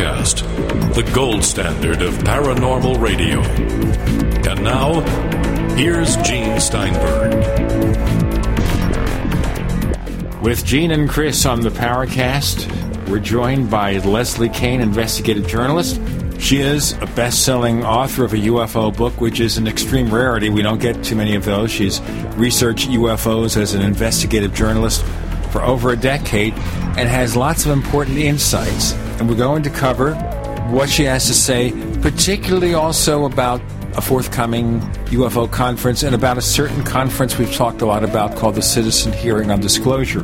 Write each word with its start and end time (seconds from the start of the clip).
in 0.00 0.06
the 0.92 1.10
gold 1.14 1.44
standard 1.44 2.00
of 2.00 2.14
paranormal 2.20 2.98
radio. 2.98 3.42
And 4.50 4.64
now, 4.64 5.00
here's 5.76 6.16
Gene 6.18 6.58
Steinberg. 6.58 7.34
With 10.42 10.64
Gene 10.64 10.90
and 10.90 11.06
Chris 11.06 11.44
on 11.44 11.60
the 11.60 11.68
Paracast, 11.68 12.66
we're 13.10 13.18
joined 13.18 13.70
by 13.70 13.98
Leslie 13.98 14.48
Kean, 14.48 14.80
investigative 14.80 15.46
journalist. 15.46 16.00
She 16.38 16.60
is 16.60 16.92
a 17.02 17.06
best 17.14 17.44
selling 17.44 17.84
author 17.84 18.24
of 18.24 18.32
a 18.32 18.38
UFO 18.38 18.96
book, 18.96 19.20
which 19.20 19.38
is 19.38 19.58
an 19.58 19.66
extreme 19.66 20.08
rarity. 20.12 20.48
We 20.48 20.62
don't 20.62 20.80
get 20.80 21.04
too 21.04 21.14
many 21.14 21.34
of 21.34 21.44
those. 21.44 21.70
She's 21.70 22.00
researched 22.36 22.88
UFOs 22.88 23.58
as 23.58 23.74
an 23.74 23.82
investigative 23.82 24.54
journalist 24.54 25.04
for 25.50 25.62
over 25.62 25.90
a 25.90 25.96
decade 25.96 26.54
and 26.54 27.06
has 27.06 27.36
lots 27.36 27.66
of 27.66 27.72
important 27.72 28.16
insights. 28.16 28.94
And 29.20 29.28
we're 29.28 29.36
going 29.36 29.62
to 29.64 29.70
cover 29.70 30.14
what 30.70 30.88
she 30.88 31.04
has 31.04 31.26
to 31.26 31.34
say, 31.34 31.72
particularly 32.00 32.72
also 32.72 33.26
about 33.26 33.60
a 33.94 34.00
forthcoming 34.00 34.80
UFO 35.10 35.50
conference 35.50 36.02
and 36.02 36.14
about 36.14 36.38
a 36.38 36.42
certain 36.42 36.82
conference 36.84 37.36
we've 37.36 37.54
talked 37.54 37.82
a 37.82 37.86
lot 37.86 38.02
about 38.02 38.34
called 38.34 38.54
the 38.54 38.62
Citizen 38.62 39.12
Hearing 39.12 39.50
on 39.50 39.60
Disclosure. 39.60 40.22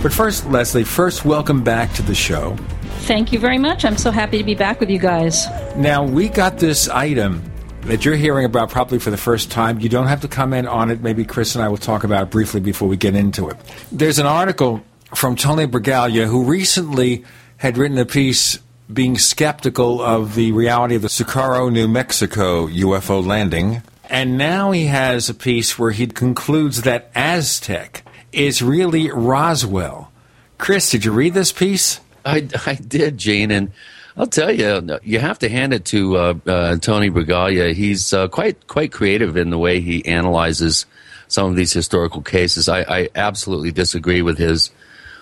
But 0.00 0.12
first, 0.12 0.46
Leslie, 0.46 0.84
first, 0.84 1.24
welcome 1.24 1.64
back 1.64 1.92
to 1.94 2.02
the 2.02 2.14
show. 2.14 2.54
Thank 3.00 3.32
you 3.32 3.40
very 3.40 3.58
much. 3.58 3.84
I'm 3.84 3.96
so 3.96 4.12
happy 4.12 4.38
to 4.38 4.44
be 4.44 4.54
back 4.54 4.78
with 4.78 4.90
you 4.90 5.00
guys. 5.00 5.48
Now, 5.74 6.04
we 6.04 6.28
got 6.28 6.58
this 6.58 6.88
item 6.88 7.42
that 7.80 8.04
you're 8.04 8.14
hearing 8.14 8.44
about 8.44 8.70
probably 8.70 9.00
for 9.00 9.10
the 9.10 9.16
first 9.16 9.50
time. 9.50 9.80
You 9.80 9.88
don't 9.88 10.06
have 10.06 10.20
to 10.20 10.28
comment 10.28 10.68
on 10.68 10.92
it. 10.92 11.00
Maybe 11.00 11.24
Chris 11.24 11.56
and 11.56 11.64
I 11.64 11.68
will 11.68 11.78
talk 11.78 12.04
about 12.04 12.22
it 12.22 12.30
briefly 12.30 12.60
before 12.60 12.86
we 12.86 12.96
get 12.96 13.16
into 13.16 13.48
it. 13.48 13.56
There's 13.90 14.20
an 14.20 14.26
article 14.26 14.84
from 15.16 15.34
Tony 15.34 15.66
Bragalia, 15.66 16.26
who 16.26 16.44
recently 16.44 17.24
had 17.58 17.78
written 17.78 17.98
a 17.98 18.06
piece 18.06 18.58
being 18.92 19.18
skeptical 19.18 20.00
of 20.00 20.34
the 20.34 20.52
reality 20.52 20.94
of 20.94 21.02
the 21.02 21.08
Socorro, 21.08 21.68
New 21.68 21.88
Mexico 21.88 22.66
UFO 22.68 23.24
landing. 23.24 23.82
And 24.08 24.38
now 24.38 24.70
he 24.70 24.86
has 24.86 25.28
a 25.28 25.34
piece 25.34 25.78
where 25.78 25.90
he 25.90 26.06
concludes 26.06 26.82
that 26.82 27.10
Aztec 27.14 28.04
is 28.32 28.62
really 28.62 29.10
Roswell. 29.10 30.12
Chris, 30.58 30.90
did 30.90 31.04
you 31.04 31.12
read 31.12 31.34
this 31.34 31.52
piece? 31.52 32.00
I, 32.24 32.48
I 32.66 32.74
did, 32.74 33.18
Gene, 33.18 33.50
and 33.50 33.72
I'll 34.16 34.26
tell 34.26 34.50
you, 34.50 34.98
you 35.02 35.18
have 35.18 35.38
to 35.40 35.48
hand 35.48 35.74
it 35.74 35.84
to 35.86 36.16
uh, 36.16 36.34
uh, 36.46 36.76
Tony 36.76 37.10
Bragalia. 37.10 37.74
He's 37.74 38.12
uh, 38.12 38.28
quite 38.28 38.66
quite 38.66 38.92
creative 38.92 39.36
in 39.36 39.50
the 39.50 39.58
way 39.58 39.80
he 39.80 40.04
analyzes 40.06 40.86
some 41.28 41.50
of 41.50 41.56
these 41.56 41.72
historical 41.72 42.22
cases. 42.22 42.68
I, 42.68 42.80
I 42.82 43.08
absolutely 43.14 43.72
disagree 43.72 44.22
with 44.22 44.38
his 44.38 44.70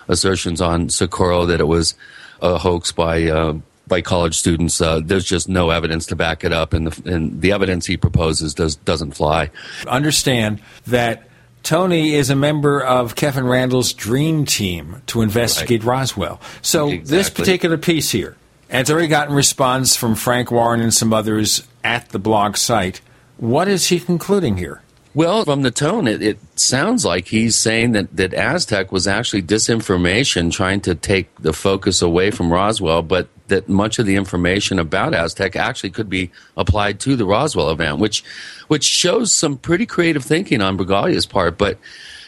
assertions 0.07 0.61
on 0.61 0.89
Socorro 0.89 1.45
that 1.47 1.59
it 1.59 1.67
was 1.67 1.95
a 2.41 2.57
hoax 2.57 2.91
by 2.91 3.23
uh, 3.25 3.57
by 3.87 4.01
college 4.01 4.35
students. 4.35 4.81
Uh, 4.81 5.01
there's 5.03 5.25
just 5.25 5.47
no 5.47 5.69
evidence 5.69 6.05
to 6.07 6.15
back 6.15 6.43
it 6.43 6.51
up, 6.51 6.73
and 6.73 6.87
the, 6.87 7.13
and 7.13 7.41
the 7.41 7.51
evidence 7.51 7.85
he 7.85 7.97
proposes 7.97 8.53
does 8.53 8.75
doesn't 8.75 9.11
fly. 9.11 9.49
Understand 9.87 10.61
that. 10.87 11.29
Tony 11.63 12.13
is 12.13 12.29
a 12.29 12.35
member 12.35 12.79
of 12.79 13.15
Kevin 13.15 13.47
Randle's 13.47 13.91
dream 13.91 14.45
team 14.45 15.01
to 15.07 15.23
investigate 15.23 15.83
right. 15.83 15.97
Roswell. 15.97 16.39
So, 16.61 16.89
exactly. 16.89 17.17
this 17.17 17.29
particular 17.31 17.79
piece 17.79 18.11
here, 18.11 18.37
and 18.69 18.81
it's 18.81 18.91
already 18.91 19.07
gotten 19.07 19.33
response 19.33 19.95
from 19.95 20.13
Frank 20.13 20.51
Warren 20.51 20.79
and 20.79 20.93
some 20.93 21.11
others 21.11 21.67
at 21.83 22.09
the 22.09 22.19
blog 22.19 22.57
site. 22.57 23.01
What 23.37 23.67
is 23.67 23.87
he 23.87 23.99
concluding 23.99 24.57
here? 24.57 24.83
Well, 25.15 25.45
from 25.45 25.61
the 25.61 25.71
tone, 25.71 26.07
it, 26.07 26.21
it, 26.21 26.39
sounds 26.59 27.05
like 27.05 27.29
he's 27.29 27.55
saying 27.55 27.93
that, 27.93 28.13
that 28.17 28.33
Aztec 28.33 28.91
was 28.91 29.07
actually 29.07 29.43
disinformation 29.43 30.51
trying 30.51 30.81
to 30.81 30.93
take 30.93 31.33
the 31.37 31.53
focus 31.53 32.01
away 32.01 32.31
from 32.31 32.51
Roswell, 32.51 33.01
but 33.01 33.29
that 33.47 33.69
much 33.69 33.97
of 33.97 34.05
the 34.05 34.17
information 34.17 34.77
about 34.77 35.13
Aztec 35.13 35.55
actually 35.55 35.91
could 35.91 36.09
be 36.09 36.31
applied 36.57 36.99
to 37.01 37.15
the 37.15 37.25
Roswell 37.25 37.69
event, 37.69 37.99
which 37.99 38.25
which 38.67 38.83
shows 38.83 39.31
some 39.31 39.57
pretty 39.57 39.85
creative 39.85 40.23
thinking 40.23 40.61
on 40.61 40.77
Bragalia's 40.77 41.25
part. 41.25 41.57
But 41.57 41.77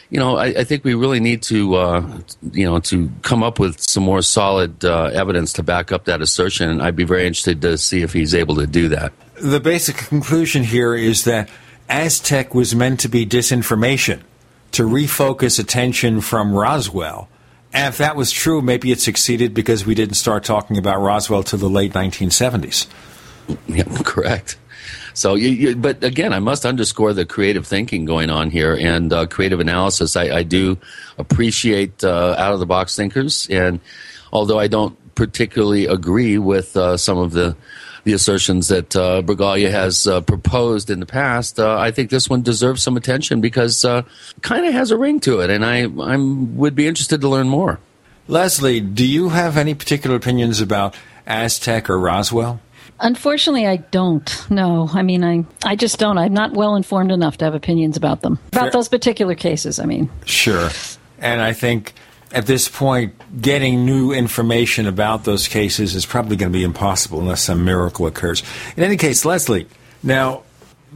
you 0.08 0.18
know, 0.18 0.36
I, 0.36 0.46
I, 0.46 0.64
think 0.64 0.84
we 0.84 0.94
really 0.94 1.20
need 1.20 1.42
to, 1.42 1.74
uh, 1.74 2.18
you 2.52 2.64
know, 2.64 2.78
to 2.80 3.10
come 3.20 3.42
up 3.42 3.58
with 3.58 3.78
some 3.80 4.02
more 4.02 4.22
solid 4.22 4.82
uh, 4.82 5.10
evidence 5.12 5.52
to 5.54 5.62
back 5.62 5.92
up 5.92 6.06
that 6.06 6.22
assertion. 6.22 6.70
And 6.70 6.80
I'd 6.80 6.96
be 6.96 7.04
very 7.04 7.26
interested 7.26 7.60
to 7.62 7.76
see 7.76 8.00
if 8.00 8.14
he's 8.14 8.34
able 8.34 8.54
to 8.56 8.66
do 8.66 8.88
that. 8.88 9.12
The 9.34 9.60
basic 9.60 9.96
conclusion 9.96 10.64
here 10.64 10.94
is 10.94 11.24
that 11.24 11.50
Aztec 11.88 12.54
was 12.54 12.74
meant 12.74 13.00
to 13.00 13.08
be 13.08 13.26
disinformation, 13.26 14.20
to 14.72 14.84
refocus 14.84 15.58
attention 15.58 16.20
from 16.20 16.52
Roswell. 16.52 17.28
And 17.72 17.92
if 17.92 17.98
that 17.98 18.16
was 18.16 18.30
true, 18.30 18.62
maybe 18.62 18.92
it 18.92 19.00
succeeded 19.00 19.54
because 19.54 19.84
we 19.84 19.94
didn't 19.94 20.14
start 20.14 20.44
talking 20.44 20.78
about 20.78 21.00
Roswell 21.00 21.42
till 21.42 21.58
the 21.58 21.68
late 21.68 21.92
1970s. 21.92 22.86
Yeah, 23.66 23.84
correct. 24.04 24.58
So, 25.14 25.34
you, 25.34 25.48
you, 25.48 25.76
but 25.76 26.04
again, 26.04 26.32
I 26.32 26.38
must 26.38 26.64
underscore 26.64 27.12
the 27.12 27.26
creative 27.26 27.66
thinking 27.66 28.04
going 28.04 28.30
on 28.30 28.50
here 28.50 28.76
and 28.78 29.12
uh, 29.12 29.26
creative 29.26 29.58
analysis. 29.58 30.16
I, 30.16 30.28
I 30.36 30.42
do 30.44 30.78
appreciate 31.18 32.04
uh, 32.04 32.36
out 32.38 32.52
of 32.52 32.60
the 32.60 32.66
box 32.66 32.94
thinkers, 32.94 33.48
and 33.50 33.80
although 34.32 34.58
I 34.58 34.68
don't 34.68 34.96
particularly 35.14 35.86
agree 35.86 36.38
with 36.38 36.76
uh, 36.76 36.96
some 36.96 37.18
of 37.18 37.32
the 37.32 37.56
the 38.08 38.14
assertions 38.14 38.68
that 38.68 38.96
uh, 38.96 39.20
Bragalia 39.20 39.70
has 39.70 40.06
uh, 40.06 40.22
proposed 40.22 40.88
in 40.88 40.98
the 40.98 41.04
past, 41.04 41.60
uh, 41.60 41.78
I 41.78 41.90
think 41.90 42.08
this 42.08 42.30
one 42.30 42.40
deserves 42.40 42.82
some 42.82 42.96
attention 42.96 43.42
because 43.42 43.84
uh, 43.84 44.00
kind 44.40 44.64
of 44.64 44.72
has 44.72 44.90
a 44.90 44.96
ring 44.96 45.20
to 45.20 45.40
it, 45.40 45.50
and 45.50 45.62
I 45.62 45.82
I 45.82 46.16
would 46.16 46.74
be 46.74 46.86
interested 46.86 47.20
to 47.20 47.28
learn 47.28 47.50
more. 47.50 47.80
Leslie, 48.26 48.80
do 48.80 49.06
you 49.06 49.28
have 49.28 49.58
any 49.58 49.74
particular 49.74 50.16
opinions 50.16 50.62
about 50.62 50.96
Aztec 51.26 51.90
or 51.90 51.98
Roswell? 51.98 52.60
Unfortunately, 52.98 53.66
I 53.66 53.76
don't. 53.76 54.50
No, 54.50 54.88
I 54.90 55.02
mean, 55.02 55.22
I 55.22 55.44
I 55.62 55.76
just 55.76 55.98
don't. 55.98 56.16
I'm 56.16 56.32
not 56.32 56.54
well 56.54 56.76
informed 56.76 57.12
enough 57.12 57.36
to 57.38 57.44
have 57.44 57.54
opinions 57.54 57.98
about 57.98 58.22
them 58.22 58.38
about 58.48 58.62
Fair. 58.62 58.70
those 58.70 58.88
particular 58.88 59.34
cases. 59.34 59.78
I 59.78 59.84
mean, 59.84 60.08
sure. 60.24 60.70
And 61.18 61.42
I 61.42 61.52
think 61.52 61.92
at 62.32 62.46
this 62.46 62.68
point, 62.68 63.14
getting 63.40 63.84
new 63.84 64.12
information 64.12 64.86
about 64.86 65.24
those 65.24 65.48
cases 65.48 65.94
is 65.94 66.04
probably 66.04 66.36
going 66.36 66.52
to 66.52 66.58
be 66.58 66.64
impossible 66.64 67.20
unless 67.20 67.42
some 67.42 67.64
miracle 67.64 68.06
occurs. 68.06 68.42
In 68.76 68.82
any 68.82 68.96
case, 68.96 69.24
Leslie, 69.24 69.66
now, 70.02 70.42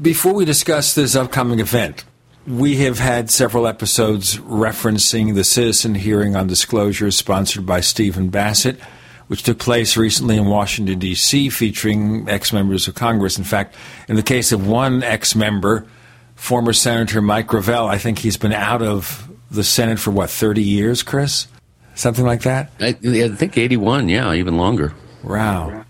before 0.00 0.34
we 0.34 0.44
discuss 0.44 0.94
this 0.94 1.16
upcoming 1.16 1.60
event, 1.60 2.04
we 2.46 2.76
have 2.78 2.98
had 2.98 3.30
several 3.30 3.66
episodes 3.66 4.36
referencing 4.38 5.34
the 5.34 5.44
citizen 5.44 5.94
hearing 5.94 6.34
on 6.34 6.46
disclosure 6.46 7.10
sponsored 7.10 7.64
by 7.64 7.80
Stephen 7.80 8.28
Bassett, 8.28 8.80
which 9.28 9.42
took 9.42 9.58
place 9.58 9.96
recently 9.96 10.36
in 10.36 10.46
Washington, 10.46 10.98
D.C., 10.98 11.48
featuring 11.50 12.28
ex 12.28 12.52
members 12.52 12.88
of 12.88 12.94
Congress. 12.94 13.38
In 13.38 13.44
fact, 13.44 13.74
in 14.08 14.16
the 14.16 14.22
case 14.22 14.52
of 14.52 14.66
one 14.66 15.02
ex 15.02 15.34
member, 15.34 15.86
former 16.34 16.72
Senator 16.72 17.22
Mike 17.22 17.46
Gravel, 17.46 17.86
I 17.86 17.98
think 17.98 18.18
he's 18.18 18.36
been 18.36 18.52
out 18.52 18.82
of 18.82 19.31
the 19.52 19.64
Senate 19.64 19.98
for 19.98 20.10
what, 20.10 20.30
30 20.30 20.62
years, 20.62 21.02
Chris? 21.02 21.46
Something 21.94 22.24
like 22.24 22.42
that? 22.42 22.70
I, 22.80 22.96
I 23.04 23.28
think 23.28 23.58
81, 23.58 24.08
yeah, 24.08 24.32
even 24.32 24.56
longer. 24.56 24.94
Wow. 25.22 25.84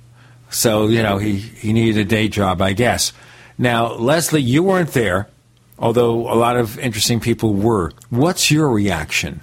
So, 0.50 0.88
you 0.88 1.02
know, 1.02 1.18
he, 1.18 1.36
he 1.36 1.72
needed 1.72 1.98
a 1.98 2.04
day 2.04 2.28
job, 2.28 2.60
I 2.60 2.72
guess. 2.72 3.12
Now, 3.56 3.92
Leslie, 3.94 4.42
you 4.42 4.62
weren't 4.62 4.90
there, 4.90 5.28
although 5.78 6.32
a 6.32 6.34
lot 6.34 6.56
of 6.56 6.78
interesting 6.78 7.20
people 7.20 7.54
were. 7.54 7.92
What's 8.10 8.50
your 8.50 8.68
reaction 8.68 9.40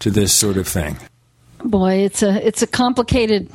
to 0.00 0.10
this 0.10 0.32
sort 0.32 0.56
of 0.56 0.68
thing? 0.68 0.98
Boy, 1.64 2.04
it's 2.04 2.22
a 2.22 2.44
it's 2.44 2.60
a 2.62 2.66
complicated 2.66 3.48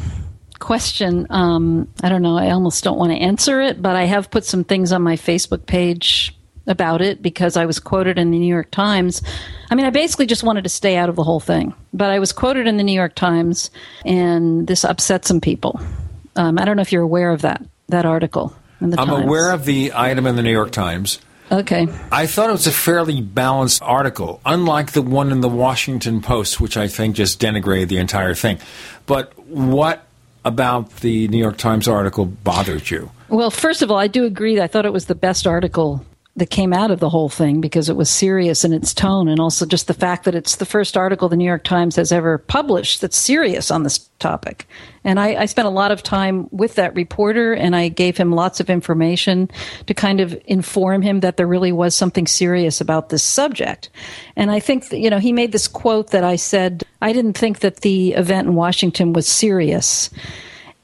question. 0.59 1.27
Um, 1.29 1.89
I 2.01 2.09
don't 2.09 2.21
know. 2.21 2.37
I 2.37 2.51
almost 2.51 2.83
don't 2.83 2.97
want 2.97 3.11
to 3.11 3.17
answer 3.17 3.61
it, 3.61 3.81
but 3.81 3.95
I 3.95 4.05
have 4.05 4.31
put 4.31 4.45
some 4.45 4.63
things 4.63 4.91
on 4.93 5.01
my 5.01 5.17
Facebook 5.17 5.65
page 5.65 6.36
about 6.67 7.01
it 7.01 7.21
because 7.21 7.57
I 7.57 7.65
was 7.65 7.79
quoted 7.79 8.17
in 8.17 8.31
the 8.31 8.39
New 8.39 8.47
York 8.47 8.69
Times. 8.71 9.21
I 9.71 9.75
mean, 9.75 9.85
I 9.85 9.89
basically 9.89 10.25
just 10.25 10.43
wanted 10.43 10.63
to 10.63 10.69
stay 10.69 10.97
out 10.97 11.09
of 11.09 11.15
the 11.15 11.23
whole 11.23 11.39
thing, 11.39 11.73
but 11.93 12.09
I 12.09 12.19
was 12.19 12.31
quoted 12.31 12.67
in 12.67 12.77
the 12.77 12.83
New 12.83 12.93
York 12.93 13.15
Times, 13.15 13.71
and 14.05 14.67
this 14.67 14.83
upset 14.83 15.25
some 15.25 15.41
people. 15.41 15.79
Um, 16.35 16.59
I 16.59 16.65
don't 16.65 16.75
know 16.75 16.81
if 16.81 16.91
you're 16.91 17.01
aware 17.03 17.31
of 17.31 17.41
that 17.41 17.63
that 17.87 18.05
article. 18.05 18.55
In 18.79 18.91
the 18.91 18.99
I'm 18.99 19.07
Times. 19.07 19.23
aware 19.23 19.51
of 19.51 19.65
the 19.65 19.93
item 19.95 20.27
in 20.27 20.35
the 20.35 20.43
New 20.43 20.51
York 20.51 20.71
Times. 20.71 21.19
Okay. 21.51 21.87
I 22.11 22.27
thought 22.27 22.49
it 22.49 22.53
was 22.53 22.67
a 22.67 22.71
fairly 22.71 23.21
balanced 23.21 23.81
article, 23.81 24.41
unlike 24.45 24.91
the 24.91 25.01
one 25.01 25.31
in 25.31 25.39
the 25.41 25.49
Washington 25.49 26.21
Post, 26.21 26.59
which 26.59 26.75
I 26.75 26.87
think 26.89 27.15
just 27.15 27.39
denigrated 27.39 27.87
the 27.87 27.97
entire 27.97 28.33
thing. 28.35 28.59
But 29.05 29.37
what 29.47 30.05
about 30.43 30.97
the 30.97 31.27
New 31.29 31.37
York 31.37 31.57
Times 31.57 31.87
article 31.87 32.25
bothered 32.25 32.91
you? 32.91 33.11
Well, 33.29 33.49
first 33.49 33.81
of 33.81 33.89
all, 33.89 33.97
I 33.97 34.07
do 34.07 34.25
agree. 34.25 34.59
I 34.59 34.67
thought 34.67 34.85
it 34.85 34.93
was 34.93 35.05
the 35.05 35.15
best 35.15 35.47
article 35.47 36.05
that 36.37 36.51
came 36.51 36.71
out 36.71 36.91
of 36.91 36.99
the 36.99 37.09
whole 37.09 37.29
thing 37.29 37.59
because 37.61 37.89
it 37.89 37.95
was 37.95 38.09
serious 38.09 38.63
in 38.63 38.71
its 38.71 38.93
tone 38.93 39.27
and 39.27 39.39
also 39.39 39.65
just 39.65 39.87
the 39.87 39.93
fact 39.93 40.23
that 40.23 40.35
it's 40.35 40.57
the 40.57 40.65
first 40.65 40.95
article 40.95 41.27
the 41.27 41.35
New 41.35 41.45
York 41.45 41.63
Times 41.63 41.95
has 41.95 42.11
ever 42.11 42.37
published 42.37 43.01
that's 43.01 43.17
serious 43.17 43.71
on 43.71 43.81
this 43.81 43.97
topic. 44.19 44.67
And 45.03 45.19
I, 45.19 45.41
I, 45.41 45.45
spent 45.45 45.67
a 45.67 45.71
lot 45.71 45.91
of 45.91 46.03
time 46.03 46.47
with 46.51 46.75
that 46.75 46.93
reporter 46.95 47.53
and 47.53 47.75
I 47.75 47.87
gave 47.87 48.17
him 48.17 48.31
lots 48.31 48.59
of 48.59 48.69
information 48.69 49.49
to 49.87 49.93
kind 49.95 50.19
of 50.19 50.39
inform 50.45 51.01
him 51.01 51.21
that 51.21 51.37
there 51.37 51.47
really 51.47 51.71
was 51.71 51.95
something 51.95 52.27
serious 52.27 52.81
about 52.81 53.09
this 53.09 53.23
subject. 53.23 53.89
And 54.35 54.51
I 54.51 54.59
think, 54.59 54.89
that, 54.89 54.99
you 54.99 55.09
know, 55.09 55.19
he 55.19 55.33
made 55.33 55.51
this 55.51 55.67
quote 55.67 56.11
that 56.11 56.23
I 56.23 56.35
said, 56.35 56.83
I 57.01 57.13
didn't 57.13 57.37
think 57.37 57.59
that 57.59 57.77
the 57.77 58.13
event 58.13 58.47
in 58.47 58.55
Washington 58.55 59.13
was 59.13 59.27
serious. 59.27 60.11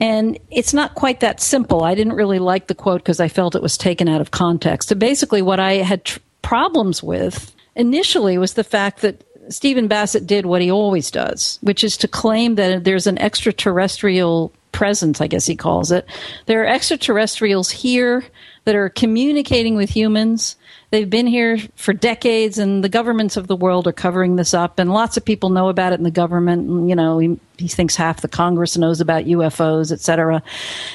And 0.04 0.38
it's 0.52 0.74
not 0.74 0.96
quite 0.96 1.22
that 1.22 1.40
simple. 1.40 1.84
I 1.84 1.96
didn't 1.96 2.14
really 2.14 2.38
like 2.38 2.68
the 2.68 2.76
quote 2.76 3.00
because 3.00 3.22
I 3.22 3.30
felt 3.30 3.56
it 3.56 3.62
was 3.62 3.78
taken 3.78 4.10
out 4.10 4.20
of 4.20 4.32
context. 4.32 4.90
So 4.90 4.96
basically, 4.96 5.42
what 5.42 5.62
I 5.62 5.76
had 5.76 6.04
tr- 6.04 6.20
problems 6.42 7.02
with 7.02 7.56
initially 7.78 8.38
was 8.38 8.56
the 8.56 8.66
fact 8.66 9.00
that 9.00 9.24
Stephen 9.48 9.88
Bassett 9.88 10.28
did 10.28 10.46
what 10.46 10.62
he 10.62 10.70
always 10.70 11.10
does, 11.10 11.58
which 11.62 11.86
is 11.86 11.96
to 11.98 12.10
claim 12.10 12.56
that 12.56 12.84
there's 12.84 13.08
an 13.08 13.18
extraterrestrial 13.18 14.52
presence, 14.74 15.22
I 15.22 15.28
guess 15.28 15.46
he 15.46 15.56
calls 15.56 15.90
it. 15.90 16.06
There 16.48 16.62
are 16.64 16.68
extraterrestrials 16.68 17.72
here 17.72 18.26
that 18.66 18.76
are 18.76 18.90
communicating 18.90 19.76
with 19.76 19.90
humans. 19.90 20.58
They've 20.94 21.10
been 21.10 21.26
here 21.26 21.58
for 21.76 21.92
decades, 21.92 22.60
and 22.60 22.84
the 22.84 22.88
governments 22.88 23.36
of 23.36 23.48
the 23.48 23.56
world 23.56 23.88
are 23.88 23.92
covering 23.92 24.36
this 24.36 24.54
up. 24.54 24.78
And 24.78 24.94
lots 24.94 25.18
of 25.18 25.26
people 25.26 25.50
know 25.50 25.70
about 25.70 25.92
it 25.92 25.96
in 25.96 26.04
the 26.04 26.12
government. 26.12 26.88
You 26.88 26.96
know, 26.96 27.18
he, 27.18 27.40
he 27.58 27.68
thinks 27.68 27.96
half 27.96 28.22
the 28.22 28.28
Congress 28.28 28.78
knows 28.78 29.02
about 29.02 29.26
UFOs, 29.26 29.92
et 29.92 30.02
cetera. 30.02 30.44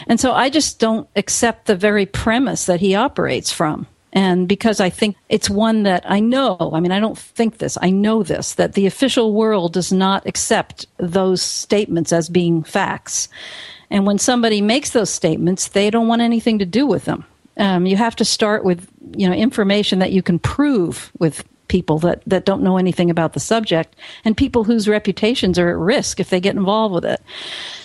And 0.07 0.21
so 0.21 0.35
I 0.35 0.51
just 0.51 0.79
don't 0.79 1.09
accept 1.17 1.67
the 1.67 1.75
very 1.75 2.07
premise 2.07 2.67
that 2.67 2.79
he 2.79 2.95
operates 2.95 3.53
from. 3.53 3.89
And 4.13 4.47
because 4.47 4.79
I 4.79 4.89
think 4.89 5.17
it's 5.29 5.51
one 5.51 5.83
that 5.83 6.09
I 6.09 6.21
know, 6.21 6.71
I 6.73 6.79
mean, 6.79 6.93
I 6.93 7.01
don't 7.01 7.19
think 7.19 7.59
this, 7.59 7.77
I 7.83 7.91
know 7.91 8.23
this, 8.23 8.55
that 8.55 8.75
the 8.75 8.87
official 8.87 9.33
world 9.33 9.73
does 9.73 9.93
not 9.93 10.25
accept 10.29 10.87
those 10.99 11.43
statements 11.43 12.13
as 12.13 12.29
being 12.29 12.63
facts. 12.63 13.29
And 13.91 14.07
when 14.07 14.19
somebody 14.19 14.61
makes 14.61 14.91
those 14.91 15.11
statements, 15.11 15.67
they 15.67 15.91
don't 15.91 16.07
want 16.07 16.23
anything 16.23 16.61
to 16.61 16.65
do 16.65 16.87
with 16.87 17.05
them. 17.05 17.25
Um, 17.57 17.87
you 17.87 17.97
have 17.97 18.15
to 18.15 18.25
start 18.25 18.65
with, 18.65 18.89
you 19.17 19.29
know, 19.29 19.35
information 19.35 19.99
that 20.01 20.13
you 20.13 20.23
can 20.23 20.39
prove 20.39 21.11
with 21.19 21.45
people 21.69 21.99
that, 21.99 22.23
that 22.27 22.45
don't 22.45 22.63
know 22.63 22.79
anything 22.79 23.11
about 23.11 23.35
the 23.35 23.41
subject 23.41 23.95
and 24.25 24.37
people 24.37 24.65
whose 24.65 24.89
reputations 24.89 25.59
are 25.59 25.69
at 25.69 25.77
risk 25.77 26.19
if 26.19 26.31
they 26.31 26.41
get 26.41 26.57
involved 26.57 26.95
with 26.95 27.05
it. 27.05 27.21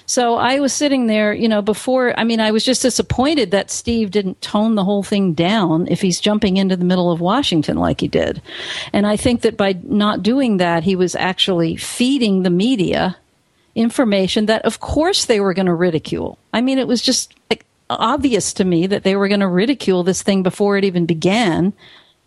So 0.05 0.35
I 0.35 0.59
was 0.59 0.73
sitting 0.73 1.07
there, 1.07 1.33
you 1.33 1.47
know, 1.47 1.61
before, 1.61 2.17
I 2.19 2.23
mean, 2.23 2.39
I 2.39 2.51
was 2.51 2.65
just 2.65 2.81
disappointed 2.81 3.51
that 3.51 3.71
Steve 3.71 4.11
didn't 4.11 4.41
tone 4.41 4.75
the 4.75 4.83
whole 4.83 5.03
thing 5.03 5.33
down 5.33 5.87
if 5.87 6.01
he's 6.01 6.19
jumping 6.19 6.57
into 6.57 6.75
the 6.75 6.85
middle 6.85 7.11
of 7.11 7.21
Washington 7.21 7.77
like 7.77 8.01
he 8.01 8.07
did. 8.07 8.41
And 8.91 9.07
I 9.07 9.15
think 9.15 9.41
that 9.41 9.57
by 9.57 9.77
not 9.83 10.23
doing 10.23 10.57
that, 10.57 10.83
he 10.83 10.95
was 10.95 11.15
actually 11.15 11.75
feeding 11.77 12.43
the 12.43 12.49
media 12.49 13.17
information 13.75 14.45
that, 14.47 14.65
of 14.65 14.79
course, 14.79 15.25
they 15.25 15.39
were 15.39 15.53
going 15.53 15.65
to 15.65 15.73
ridicule. 15.73 16.37
I 16.53 16.61
mean, 16.61 16.77
it 16.79 16.87
was 16.87 17.01
just 17.01 17.33
obvious 18.00 18.54
to 18.54 18.66
me 18.66 18.88
that 18.88 19.04
they 19.04 19.16
were 19.16 19.28
going 19.28 19.40
to 19.40 19.48
ridicule 19.48 20.04
this 20.04 20.24
thing 20.24 20.44
before 20.44 20.78
it 20.78 20.84
even 20.84 21.06
began 21.06 21.74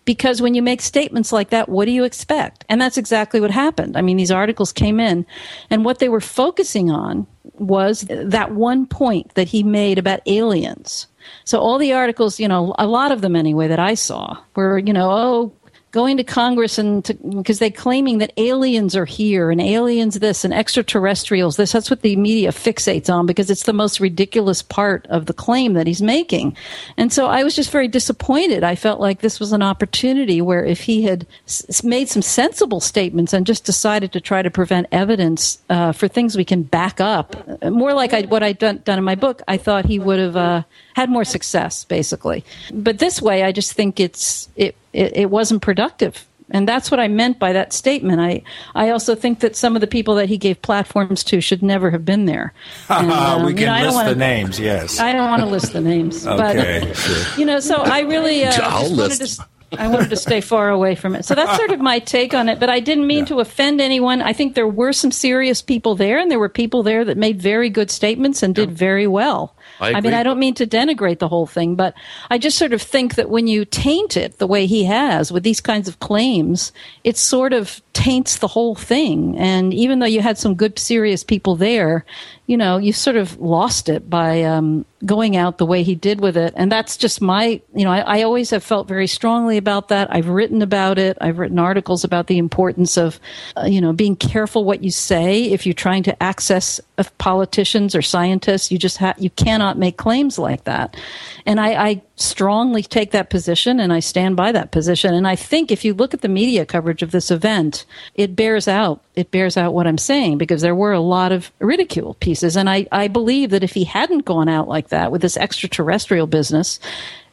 because 0.07 0.41
when 0.41 0.55
you 0.55 0.63
make 0.63 0.81
statements 0.81 1.33
like 1.33 1.51
that, 1.51 1.69
what 1.69 1.85
do 1.85 1.91
you 1.91 2.05
expect? 2.05 2.65
And 2.69 2.81
that's 2.81 2.97
exactly 2.97 3.41
what 3.41 3.51
happened. 3.51 3.97
I 3.97 4.03
mean, 4.03 4.17
these 4.17 4.31
articles 4.31 4.73
came 4.73 4.99
in, 5.01 5.27
and 5.69 5.85
what 5.85 5.99
they 5.99 6.09
were 6.09 6.21
focusing 6.21 6.91
on 6.91 7.27
was 7.55 8.03
that 8.09 8.53
one 8.53 8.87
point 8.87 9.35
that 9.35 9.49
he 9.49 9.63
made 9.63 9.99
about 9.99 10.21
aliens. 10.27 11.09
So 11.45 11.59
all 11.59 11.77
the 11.77 11.93
articles, 11.93 12.39
you 12.39 12.47
know, 12.47 12.75
a 12.79 12.87
lot 12.87 13.11
of 13.11 13.21
them 13.21 13.35
anyway 13.35 13.67
that 13.67 13.81
I 13.81 13.95
saw 13.95 14.39
were, 14.55 14.79
you 14.79 14.93
know, 14.93 15.11
oh, 15.11 15.53
going 15.96 16.19
to 16.19 16.25
Congress 16.25 16.76
and 16.76 17.02
because 17.38 17.58
they're 17.58 17.70
claiming 17.70 18.19
that 18.19 18.31
aliens 18.37 18.94
are 18.94 19.06
here 19.06 19.50
and 19.50 19.62
aliens 19.62 20.19
this 20.19 20.44
and 20.44 20.52
extraterrestrials 20.52 21.56
this. 21.56 21.72
That's 21.72 21.88
what 21.88 22.02
the 22.02 22.16
media 22.16 22.50
fixates 22.50 23.08
on 23.08 23.25
because 23.25 23.48
it's 23.48 23.62
the 23.62 23.72
most 23.72 23.98
ridiculous 23.98 24.60
part 24.60 25.06
of 25.06 25.25
the 25.25 25.32
claim 25.32 25.72
that 25.72 25.87
he's 25.87 26.02
making. 26.02 26.54
And 26.98 27.10
so 27.10 27.28
I 27.28 27.43
was 27.44 27.56
just 27.56 27.70
very 27.70 27.88
disappointed. 27.88 28.62
I 28.62 28.75
felt 28.75 29.00
like 29.00 29.22
this 29.22 29.40
was 29.40 29.52
an 29.52 29.62
opportunity 29.62 30.43
where 30.43 30.66
if 30.66 30.82
he 30.82 31.04
had 31.04 31.26
s- 31.46 31.82
made 31.82 32.10
some 32.10 32.20
sensible 32.20 32.81
statements 32.81 33.32
and 33.32 33.46
just 33.46 33.64
decided 33.64 34.12
to 34.12 34.20
try 34.20 34.43
to 34.43 34.50
prevent 34.50 34.88
evidence 34.93 35.58
uh, 35.70 35.93
for 35.93 36.08
things 36.08 36.37
we 36.37 36.44
can 36.44 36.62
back 36.62 37.00
up, 37.00 37.34
more 37.64 37.94
like 37.94 38.12
I, 38.12 38.22
what 38.22 38.43
I'd 38.43 38.58
done, 38.58 38.82
done, 38.84 38.98
in 38.98 39.04
my 39.04 39.14
book, 39.14 39.40
I 39.48 39.56
thought 39.56 39.87
he 39.87 39.98
would 39.98 40.19
have 40.19 40.37
uh, 40.37 40.62
had 40.94 41.08
more 41.08 41.25
success, 41.25 41.87
basically. 41.87 42.44
But 42.70 42.98
this 42.98 43.22
way, 43.22 43.44
I 43.44 43.52
just 43.52 43.72
think 43.72 43.98
it's 43.98 44.50
it 44.56 44.76
it, 44.96 45.16
it 45.16 45.31
wasn't 45.31 45.62
productive. 45.62 46.26
And 46.50 46.69
that's 46.69 46.90
what 46.90 47.00
I 47.00 47.08
meant 47.08 47.38
by 47.38 47.52
that 47.52 47.72
statement. 47.72 48.20
I, 48.20 48.43
I 48.75 48.90
also 48.90 49.16
think 49.16 49.40
that 49.40 49.56
some 49.56 49.75
of 49.75 49.81
the 49.81 49.87
people 49.88 50.14
that 50.14 50.28
he 50.28 50.38
gave 50.38 50.62
platforms 50.62 51.25
to 51.25 51.40
should 51.40 51.62
never 51.62 51.90
have 51.90 52.04
been 52.04 52.26
there. 52.26 52.52
And, 52.88 53.10
um, 53.10 53.44
we 53.44 53.52
can 53.52 53.62
you 53.62 53.66
know, 53.66 53.84
list 53.84 53.94
wanna, 53.94 54.08
the 54.10 54.14
names, 54.14 54.60
yes. 54.60 55.00
I 55.00 55.12
don't 55.12 55.28
want 55.28 55.43
to 55.43 55.48
list 55.48 55.72
the 55.72 55.81
names. 55.81 56.25
okay, 56.26 56.84
but, 56.87 56.96
sure. 56.96 57.38
You 57.38 57.46
know, 57.46 57.58
so 57.60 57.76
I 57.76 58.00
really 58.00 58.44
uh, 58.44 58.52
just 58.52 58.96
wanted 58.96 59.26
to. 59.26 59.46
I 59.72 59.88
wanted 59.88 60.10
to 60.10 60.16
stay 60.16 60.40
far 60.40 60.70
away 60.70 60.94
from 60.94 61.16
it. 61.16 61.25
So 61.25 61.34
that's 61.34 61.56
sort 61.56 61.72
of 61.72 61.81
my 61.81 61.98
take 61.98 62.34
on 62.34 62.48
it. 62.48 62.60
But 62.60 62.70
I 62.70 62.78
didn't 62.78 63.08
mean 63.08 63.20
yeah. 63.20 63.25
to 63.26 63.40
offend 63.40 63.81
anyone. 63.81 64.22
I 64.22 64.32
think 64.32 64.54
there 64.54 64.69
were 64.69 64.93
some 64.93 65.10
serious 65.10 65.60
people 65.60 65.96
there, 65.96 66.19
and 66.19 66.31
there 66.31 66.38
were 66.38 66.48
people 66.48 66.84
there 66.84 67.04
that 67.04 67.16
made 67.16 67.43
very 67.43 67.69
good 67.69 67.90
statements 67.90 68.44
and 68.44 68.54
did 68.54 68.70
very 68.70 69.08
well. 69.08 69.56
I, 69.81 69.94
I, 69.94 70.00
mean, 70.00 70.14
I 70.14 70.23
don't 70.23 70.38
mean 70.38 70.55
to 70.55 70.67
denigrate 70.67 71.19
the 71.19 71.28
whole 71.28 71.46
thing, 71.46 71.75
but 71.75 71.94
I 72.31 72.38
just 72.38 72.58
sort 72.58 72.73
of 72.73 72.81
think 72.81 73.17
that 73.17 73.28
when 73.28 73.46
you 73.46 73.64
taint 73.64 74.17
it 74.17 74.38
the 74.38 74.46
way 74.46 74.67
he 74.67 74.84
has 74.84 75.31
with 75.31 75.43
these 75.43 75.61
kinds 75.61 75.88
of 75.88 75.99
claims, 75.99 76.73
it 77.05 77.17
sort 77.17 77.52
of 77.52 77.82
taints 77.96 78.37
the 78.37 78.46
whole 78.46 78.75
thing. 78.75 79.38
And 79.38 79.72
even 79.72 80.00
though 80.00 80.06
you 80.06 80.20
had 80.20 80.37
some 80.37 80.54
good, 80.54 80.78
serious 80.78 81.25
people 81.25 81.56
there, 81.56 82.04
you 82.46 82.54
know, 82.54 82.76
you 82.76 82.93
sort 82.93 83.16
of 83.16 83.40
lost 83.40 83.88
it 83.88 84.10
by 84.10 84.43
um, 84.43 84.84
going 85.06 85.34
out 85.34 85.56
the 85.56 85.64
way 85.64 85.82
he 85.82 85.94
did 85.94 86.20
with 86.20 86.37
it. 86.37 86.52
And 86.58 86.70
that's 86.70 86.98
just 86.98 87.22
my, 87.22 87.62
you 87.75 87.84
know, 87.84 87.90
I, 87.90 88.19
I, 88.19 88.22
always 88.22 88.50
have 88.50 88.62
felt 88.62 88.87
very 88.87 89.06
strongly 89.06 89.56
about 89.56 89.88
that. 89.88 90.14
I've 90.14 90.28
written 90.28 90.60
about 90.60 90.98
it. 90.98 91.16
I've 91.22 91.38
written 91.38 91.58
articles 91.58 92.04
about 92.04 92.26
the 92.26 92.37
importance 92.37 92.98
of, 92.98 93.19
uh, 93.56 93.64
you 93.64 93.81
know, 93.81 93.94
being 93.94 94.14
careful 94.14 94.62
what 94.62 94.84
you 94.84 94.90
say 94.90 95.44
if 95.44 95.64
you're 95.64 95.72
trying 95.72 96.02
to 96.02 96.22
access 96.22 96.78
politicians 97.16 97.94
or 97.94 98.02
scientists. 98.02 98.70
You 98.70 98.76
just 98.76 98.98
have, 98.98 99.19
you 99.19 99.31
cannot 99.31 99.78
make 99.78 99.96
claims 99.96 100.38
like 100.38 100.64
that. 100.64 100.98
And 101.46 101.58
I, 101.58 101.88
I 101.88 102.02
strongly 102.17 102.83
take 102.83 103.11
that 103.13 103.31
position 103.31 103.79
and 103.79 103.93
I 103.93 104.01
stand 104.01 104.37
by 104.37 104.51
that 104.53 104.71
position. 104.71 105.15
And 105.15 105.29
I 105.29 105.37
think 105.37 105.71
if 105.71 105.85
you 105.85 105.95
look 105.95 106.15
at 106.15 106.23
the 106.23 106.29
media 106.29 106.65
coverage 106.67 107.03
of 107.03 107.11
this 107.11 107.31
event, 107.31 107.85
it 108.15 108.35
bears 108.35 108.67
out 108.67 109.03
it 109.17 109.31
bears 109.31 109.56
out 109.56 109.73
what 109.73 109.87
I'm 109.87 109.99
saying 109.99 110.37
because 110.39 110.61
there 110.61 110.75
were 110.75 110.93
a 110.93 111.01
lot 111.01 111.32
of 111.32 111.51
ridicule 111.58 112.15
pieces. 112.15 112.55
And 112.55 112.69
I, 112.69 112.87
I 112.93 113.08
believe 113.08 113.51
that 113.51 113.65
if 113.65 113.73
he 113.73 113.85
hadn't 113.85 114.27
gone 114.27 114.49
out 114.49 114.69
like 114.69 114.89
that 114.89 115.11
with 115.11 115.23
this 115.23 115.39
extraterrestrial 115.39 116.27
business, 116.27 116.79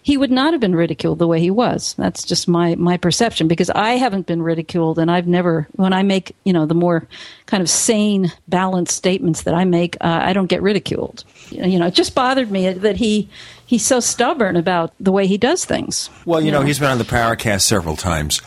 he 0.04 0.18
would 0.18 0.32
not 0.32 0.54
have 0.54 0.60
been 0.60 0.76
ridiculed 0.76 1.18
the 1.18 1.28
way 1.28 1.40
he 1.40 1.50
was. 1.50 1.96
That's 1.98 2.26
just 2.26 2.48
my, 2.48 2.76
my 2.76 2.98
perception 2.98 3.48
because 3.48 3.70
I 3.70 3.92
haven't 3.92 4.28
been 4.28 4.42
ridiculed 4.42 5.00
and 5.00 5.10
I've 5.10 5.28
never, 5.28 5.68
when 5.72 5.94
I 5.94 6.04
make, 6.04 6.36
you 6.44 6.52
know, 6.52 6.66
the 6.66 6.76
more 6.76 7.08
kind 7.46 7.64
of 7.64 7.70
sane, 7.70 8.32
balanced 8.50 8.96
statements 8.96 9.44
that 9.44 9.54
I 9.54 9.64
make, 9.64 9.96
uh, 10.02 10.20
I 10.22 10.34
don't 10.34 10.48
get 10.48 10.62
ridiculed. 10.62 11.24
You 11.50 11.80
know, 11.80 11.88
it 11.88 11.94
just 11.94 12.14
bothered 12.14 12.52
me 12.52 12.70
that 12.74 12.98
he, 12.98 13.30
he's 13.66 13.86
so 13.86 14.02
stubborn 14.02 14.58
about 14.58 14.94
the 15.00 15.14
way 15.14 15.26
he 15.26 15.38
does 15.38 15.64
things. 15.64 16.10
Well, 16.26 16.42
you, 16.42 16.48
you 16.48 16.52
know, 16.52 16.60
know, 16.60 16.68
he's 16.68 16.80
been 16.80 16.92
on 16.92 16.98
the 16.98 17.06
Paracast 17.06 17.62
several 17.62 17.96
times. 17.96 18.42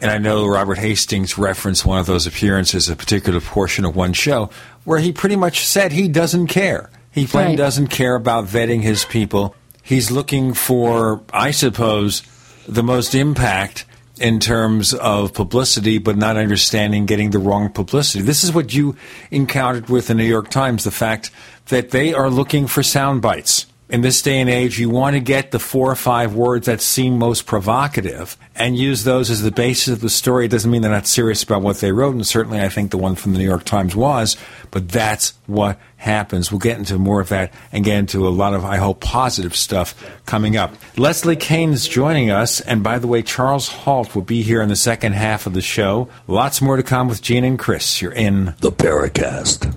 And 0.00 0.10
I 0.10 0.18
know 0.18 0.44
Robert 0.44 0.78
Hastings 0.78 1.38
referenced 1.38 1.86
one 1.86 2.00
of 2.00 2.06
those 2.06 2.26
appearances, 2.26 2.88
a 2.88 2.96
particular 2.96 3.40
portion 3.40 3.84
of 3.84 3.94
one 3.94 4.12
show, 4.12 4.50
where 4.84 4.98
he 4.98 5.12
pretty 5.12 5.36
much 5.36 5.64
said 5.64 5.92
he 5.92 6.08
doesn't 6.08 6.48
care. 6.48 6.90
He 7.12 7.26
plain 7.26 7.46
right. 7.46 7.56
doesn't 7.56 7.86
care 7.86 8.16
about 8.16 8.44
vetting 8.46 8.82
his 8.82 9.04
people. 9.04 9.54
He's 9.86 10.10
looking 10.10 10.52
for, 10.52 11.22
I 11.32 11.52
suppose, 11.52 12.22
the 12.66 12.82
most 12.82 13.14
impact 13.14 13.84
in 14.18 14.40
terms 14.40 14.92
of 14.94 15.32
publicity, 15.32 15.98
but 15.98 16.16
not 16.16 16.36
understanding 16.36 17.06
getting 17.06 17.30
the 17.30 17.38
wrong 17.38 17.70
publicity. 17.70 18.24
This 18.24 18.42
is 18.42 18.52
what 18.52 18.74
you 18.74 18.96
encountered 19.30 19.88
with 19.88 20.08
the 20.08 20.14
New 20.14 20.24
York 20.24 20.50
Times 20.50 20.82
the 20.82 20.90
fact 20.90 21.30
that 21.66 21.90
they 21.90 22.12
are 22.12 22.28
looking 22.28 22.66
for 22.66 22.82
sound 22.82 23.22
bites 23.22 23.66
in 23.88 24.00
this 24.00 24.20
day 24.20 24.40
and 24.40 24.50
age, 24.50 24.80
you 24.80 24.90
want 24.90 25.14
to 25.14 25.20
get 25.20 25.52
the 25.52 25.58
four 25.58 25.90
or 25.90 25.96
five 25.96 26.34
words 26.34 26.66
that 26.66 26.80
seem 26.80 27.18
most 27.18 27.46
provocative 27.46 28.36
and 28.56 28.76
use 28.76 29.04
those 29.04 29.30
as 29.30 29.42
the 29.42 29.52
basis 29.52 29.92
of 29.92 30.00
the 30.00 30.08
story. 30.08 30.46
It 30.46 30.50
doesn't 30.50 30.70
mean 30.70 30.82
they're 30.82 30.90
not 30.90 31.06
serious 31.06 31.42
about 31.44 31.62
what 31.62 31.78
they 31.78 31.92
wrote, 31.92 32.14
and 32.14 32.26
certainly 32.26 32.60
I 32.60 32.68
think 32.68 32.90
the 32.90 32.98
one 32.98 33.14
from 33.14 33.32
the 33.32 33.38
New 33.38 33.44
York 33.44 33.64
Times 33.64 33.94
was, 33.94 34.36
but 34.72 34.88
that's 34.88 35.34
what 35.46 35.78
happens. 35.98 36.50
We'll 36.50 36.58
get 36.58 36.78
into 36.78 36.98
more 36.98 37.20
of 37.20 37.28
that 37.28 37.52
and 37.70 37.84
get 37.84 37.98
into 37.98 38.26
a 38.26 38.30
lot 38.30 38.54
of, 38.54 38.64
I 38.64 38.78
hope, 38.78 39.00
positive 39.00 39.54
stuff 39.54 39.94
coming 40.26 40.56
up. 40.56 40.74
Leslie 40.96 41.36
Kean 41.36 41.72
is 41.72 41.86
joining 41.86 42.30
us, 42.30 42.60
and 42.60 42.82
by 42.82 42.98
the 42.98 43.06
way, 43.06 43.22
Charles 43.22 43.68
Halt 43.68 44.16
will 44.16 44.22
be 44.22 44.42
here 44.42 44.62
in 44.62 44.68
the 44.68 44.76
second 44.76 45.12
half 45.12 45.46
of 45.46 45.54
the 45.54 45.62
show. 45.62 46.08
Lots 46.26 46.60
more 46.60 46.76
to 46.76 46.82
come 46.82 47.06
with 47.08 47.22
Gene 47.22 47.44
and 47.44 47.58
Chris. 47.58 48.02
You're 48.02 48.12
in 48.12 48.46
the 48.60 48.72
Paracast. 48.72 49.72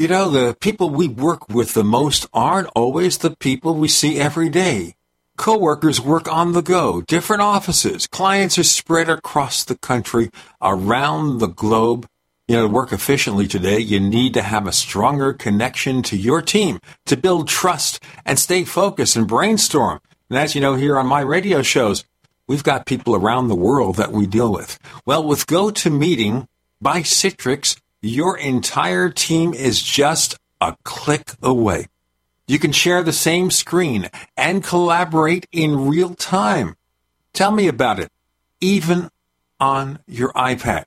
You 0.00 0.08
know, 0.08 0.30
the 0.30 0.56
people 0.58 0.88
we 0.88 1.08
work 1.08 1.50
with 1.50 1.74
the 1.74 1.84
most 1.84 2.26
aren't 2.32 2.70
always 2.74 3.18
the 3.18 3.36
people 3.36 3.74
we 3.74 3.88
see 3.88 4.18
every 4.18 4.48
day. 4.48 4.94
Coworkers 5.36 6.00
work 6.00 6.26
on 6.26 6.52
the 6.52 6.62
go, 6.62 7.02
different 7.02 7.42
offices. 7.42 8.06
Clients 8.06 8.58
are 8.58 8.64
spread 8.64 9.10
across 9.10 9.62
the 9.62 9.76
country, 9.76 10.30
around 10.62 11.36
the 11.36 11.48
globe. 11.48 12.08
You 12.48 12.56
know, 12.56 12.62
to 12.62 12.72
work 12.72 12.94
efficiently 12.94 13.46
today, 13.46 13.78
you 13.78 14.00
need 14.00 14.32
to 14.32 14.40
have 14.40 14.66
a 14.66 14.72
stronger 14.72 15.34
connection 15.34 16.02
to 16.04 16.16
your 16.16 16.40
team 16.40 16.80
to 17.04 17.14
build 17.18 17.46
trust 17.46 18.02
and 18.24 18.38
stay 18.38 18.64
focused 18.64 19.16
and 19.16 19.28
brainstorm. 19.28 20.00
And 20.30 20.38
as 20.38 20.54
you 20.54 20.62
know, 20.62 20.76
here 20.76 20.96
on 20.96 21.08
my 21.08 21.20
radio 21.20 21.60
shows, 21.60 22.06
We've 22.48 22.64
got 22.64 22.84
people 22.84 23.14
around 23.14 23.46
the 23.46 23.54
world 23.54 23.94
that 23.94 24.10
we 24.10 24.26
deal 24.26 24.52
with. 24.52 24.76
Well, 25.06 25.22
with 25.22 25.46
GoToMeeting 25.46 26.48
by 26.80 27.02
Citrix, 27.02 27.76
your 28.02 28.36
entire 28.38 29.10
team 29.10 29.54
is 29.54 29.82
just 29.82 30.36
a 30.60 30.76
click 30.84 31.32
away. 31.42 31.86
You 32.46 32.58
can 32.58 32.72
share 32.72 33.02
the 33.02 33.12
same 33.12 33.50
screen 33.50 34.08
and 34.36 34.64
collaborate 34.64 35.46
in 35.52 35.86
real 35.88 36.14
time. 36.14 36.76
Tell 37.32 37.52
me 37.52 37.68
about 37.68 38.00
it, 38.00 38.10
even 38.60 39.08
on 39.60 40.00
your 40.06 40.32
iPad. 40.32 40.84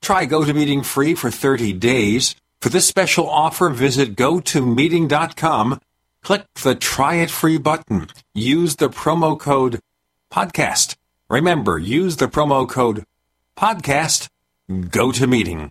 Try 0.00 0.26
GoToMeeting 0.26 0.84
free 0.84 1.14
for 1.14 1.30
30 1.30 1.72
days. 1.72 2.36
For 2.60 2.68
this 2.68 2.86
special 2.86 3.28
offer, 3.28 3.68
visit 3.70 4.14
gotomeeting.com. 4.14 5.80
Click 6.22 6.44
the 6.62 6.74
try 6.76 7.14
it 7.16 7.30
free 7.30 7.58
button. 7.58 8.08
Use 8.34 8.76
the 8.76 8.88
promo 8.88 9.38
code 9.38 9.80
podcast. 10.30 10.96
Remember, 11.28 11.78
use 11.78 12.16
the 12.16 12.28
promo 12.28 12.68
code 12.68 13.04
podcast. 13.56 14.28
GoToMeeting. 14.70 15.70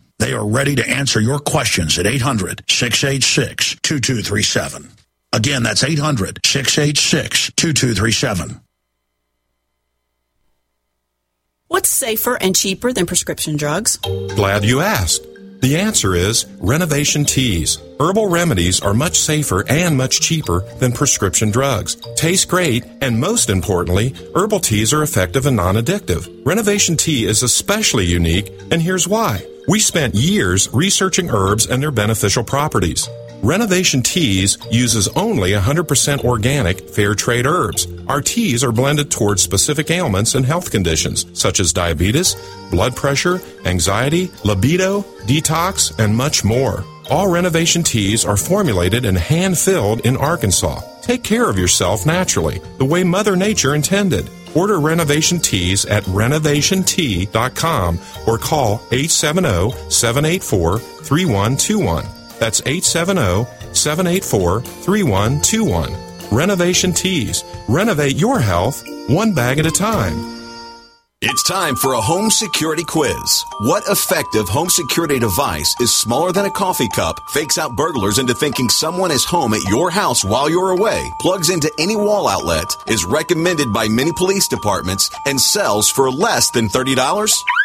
They 0.21 0.33
are 0.33 0.47
ready 0.47 0.75
to 0.75 0.87
answer 0.87 1.19
your 1.19 1.39
questions 1.39 1.97
at 1.97 2.05
800 2.05 2.63
686 2.69 3.77
2237. 3.81 4.91
Again, 5.33 5.63
that's 5.63 5.83
800 5.83 6.41
686 6.45 7.51
2237. 7.55 8.61
What's 11.69 11.89
safer 11.89 12.35
and 12.35 12.55
cheaper 12.55 12.93
than 12.93 13.07
prescription 13.07 13.57
drugs? 13.57 13.97
Glad 14.35 14.63
you 14.63 14.81
asked. 14.81 15.25
The 15.61 15.77
answer 15.77 16.13
is 16.13 16.45
Renovation 16.59 17.25
Teas. 17.25 17.79
Herbal 17.99 18.27
remedies 18.27 18.79
are 18.79 18.93
much 18.93 19.17
safer 19.17 19.67
and 19.67 19.97
much 19.97 20.21
cheaper 20.21 20.59
than 20.75 20.91
prescription 20.91 21.49
drugs. 21.49 21.95
Taste 22.15 22.47
great, 22.47 22.85
and 23.01 23.19
most 23.19 23.49
importantly, 23.49 24.13
herbal 24.35 24.59
teas 24.59 24.93
are 24.93 25.01
effective 25.01 25.47
and 25.47 25.55
non 25.55 25.75
addictive. 25.77 26.45
Renovation 26.45 26.95
Tea 26.95 27.25
is 27.25 27.41
especially 27.41 28.05
unique, 28.05 28.51
and 28.69 28.83
here's 28.83 29.07
why. 29.07 29.47
We 29.67 29.79
spent 29.79 30.15
years 30.15 30.69
researching 30.73 31.29
herbs 31.29 31.67
and 31.67 31.81
their 31.81 31.91
beneficial 31.91 32.43
properties. 32.43 33.07
Renovation 33.43 34.01
Teas 34.01 34.57
uses 34.71 35.07
only 35.09 35.51
100% 35.51 36.23
organic, 36.23 36.89
fair 36.89 37.15
trade 37.15 37.45
herbs. 37.45 37.87
Our 38.07 38.21
teas 38.21 38.63
are 38.63 38.71
blended 38.71 39.09
towards 39.09 39.41
specific 39.41 39.89
ailments 39.89 40.35
and 40.35 40.45
health 40.45 40.71
conditions 40.71 41.25
such 41.33 41.59
as 41.59 41.73
diabetes, 41.73 42.35
blood 42.69 42.95
pressure, 42.95 43.41
anxiety, 43.65 44.29
libido, 44.43 45.01
detox, 45.25 45.97
and 46.03 46.15
much 46.15 46.43
more. 46.43 46.83
All 47.09 47.29
renovation 47.29 47.83
teas 47.83 48.25
are 48.25 48.37
formulated 48.37 49.05
and 49.05 49.17
hand 49.17 49.57
filled 49.57 50.05
in 50.05 50.17
Arkansas. 50.17 50.81
Take 51.01 51.23
care 51.23 51.49
of 51.49 51.57
yourself 51.57 52.05
naturally, 52.05 52.61
the 52.77 52.85
way 52.85 53.03
Mother 53.03 53.35
Nature 53.35 53.75
intended. 53.75 54.29
Order 54.55 54.79
renovation 54.79 55.39
teas 55.39 55.85
at 55.85 56.03
renovationtea.com 56.03 57.99
or 58.27 58.37
call 58.37 58.81
870 58.91 59.71
784 59.89 60.79
3121. 60.79 62.05
That's 62.39 62.61
870 62.61 63.45
784 63.73 64.61
3121. 64.61 66.11
Renovation 66.31 66.93
Teas. 66.93 67.43
Renovate 67.67 68.15
your 68.15 68.39
health 68.39 68.83
one 69.09 69.33
bag 69.33 69.59
at 69.59 69.65
a 69.65 69.71
time. 69.71 70.40
It's 71.23 71.43
time 71.43 71.75
for 71.75 71.93
a 71.93 72.01
home 72.01 72.31
security 72.31 72.83
quiz. 72.83 73.45
What 73.59 73.87
effective 73.87 74.49
home 74.49 74.69
security 74.69 75.19
device 75.19 75.79
is 75.79 75.93
smaller 75.93 76.31
than 76.31 76.47
a 76.47 76.49
coffee 76.49 76.89
cup, 76.89 77.29
fakes 77.29 77.59
out 77.59 77.75
burglars 77.75 78.17
into 78.17 78.33
thinking 78.33 78.69
someone 78.69 79.11
is 79.11 79.23
home 79.23 79.53
at 79.53 79.63
your 79.69 79.91
house 79.91 80.25
while 80.25 80.49
you're 80.49 80.71
away, 80.71 81.11
plugs 81.19 81.51
into 81.51 81.71
any 81.77 81.95
wall 81.95 82.27
outlet, 82.27 82.75
is 82.87 83.05
recommended 83.05 83.71
by 83.71 83.87
many 83.87 84.11
police 84.13 84.47
departments, 84.47 85.11
and 85.27 85.39
sells 85.39 85.91
for 85.91 86.09
less 86.09 86.49
than 86.49 86.67
$30? 86.67 86.95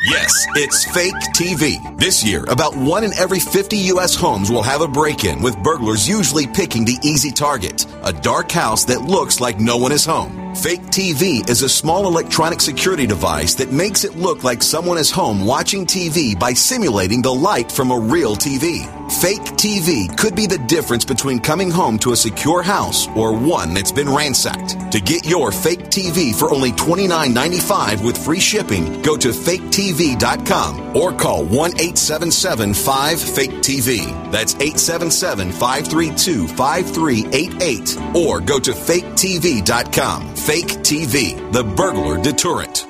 Yes, 0.02 0.34
it's 0.56 0.84
Fake 0.92 1.14
TV. 1.34 1.98
This 1.98 2.22
year, 2.22 2.44
about 2.50 2.76
one 2.76 3.04
in 3.04 3.14
every 3.14 3.40
50 3.40 3.74
U.S. 3.94 4.14
homes 4.14 4.50
will 4.50 4.62
have 4.62 4.82
a 4.82 4.88
break-in, 4.88 5.40
with 5.40 5.56
burglars 5.62 6.06
usually 6.06 6.46
picking 6.46 6.84
the 6.84 6.98
easy 7.02 7.30
target, 7.30 7.86
a 8.04 8.12
dark 8.12 8.52
house 8.52 8.84
that 8.84 9.00
looks 9.00 9.40
like 9.40 9.58
no 9.58 9.78
one 9.78 9.92
is 9.92 10.04
home. 10.04 10.45
Fake 10.62 10.82
TV 10.84 11.48
is 11.50 11.62
a 11.62 11.68
small 11.68 12.06
electronic 12.06 12.60
security 12.62 13.06
device 13.06 13.54
that 13.56 13.70
makes 13.70 14.04
it 14.04 14.16
look 14.16 14.42
like 14.42 14.62
someone 14.62 14.96
is 14.96 15.10
home 15.10 15.44
watching 15.44 15.84
TV 15.84 16.36
by 16.38 16.54
simulating 16.54 17.20
the 17.20 17.32
light 17.32 17.70
from 17.70 17.90
a 17.90 17.98
real 17.98 18.34
TV. 18.34 18.86
Fake 19.20 19.42
TV 19.56 20.16
could 20.18 20.34
be 20.34 20.46
the 20.46 20.58
difference 20.58 21.04
between 21.04 21.38
coming 21.38 21.70
home 21.70 21.98
to 21.98 22.12
a 22.12 22.16
secure 22.16 22.62
house 22.62 23.06
or 23.08 23.32
one 23.36 23.74
that's 23.74 23.92
been 23.92 24.08
ransacked. 24.08 24.90
To 24.92 25.00
get 25.00 25.26
your 25.26 25.52
fake 25.52 25.84
TV 25.90 26.34
for 26.34 26.50
only 26.52 26.72
$29.95 26.72 28.04
with 28.04 28.16
free 28.16 28.40
shipping, 28.40 29.02
go 29.02 29.16
to 29.16 29.28
faketv.com 29.28 30.96
or 30.96 31.12
call 31.12 31.44
1 31.44 31.52
877 31.72 32.74
5 32.74 33.20
Fake 33.20 33.50
TV. 33.50 34.32
That's 34.32 34.54
877 34.54 35.52
532 35.52 36.48
5388 36.48 38.16
or 38.16 38.40
go 38.40 38.58
to 38.58 38.72
faketv.com. 38.72 40.34
Fake 40.46 40.78
TV, 40.86 41.34
the 41.52 41.64
burglar 41.64 42.22
deterrent. 42.22 42.86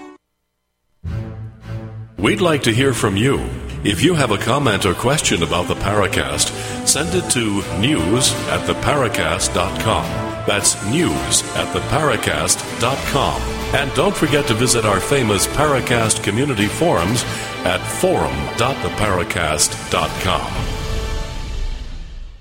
We'd 2.19 2.43
like 2.43 2.65
to 2.65 2.71
hear 2.71 2.93
from 2.93 3.17
you. 3.17 3.39
If 3.83 4.03
you 4.03 4.13
have 4.13 4.31
a 4.31 4.37
comment 4.37 4.85
or 4.85 4.93
question 4.93 5.43
about 5.43 5.67
the 5.67 5.77
Paracast, 5.77 6.51
send 6.87 7.15
it 7.15 7.31
to 7.31 7.63
news 7.81 8.35
at 8.49 8.69
theparacast.com. 8.69 10.05
That's 10.47 10.77
news 10.85 11.43
at 11.57 11.75
theparacast.com. 11.75 13.41
And 13.75 13.91
don't 13.95 14.15
forget 14.15 14.47
to 14.49 14.55
visit 14.55 14.85
our 14.85 15.01
famous 15.01 15.47
Paracast 15.47 16.23
community 16.23 16.67
forums 16.67 17.25
at 17.65 17.79
forum.theparacast.com. 17.79 20.53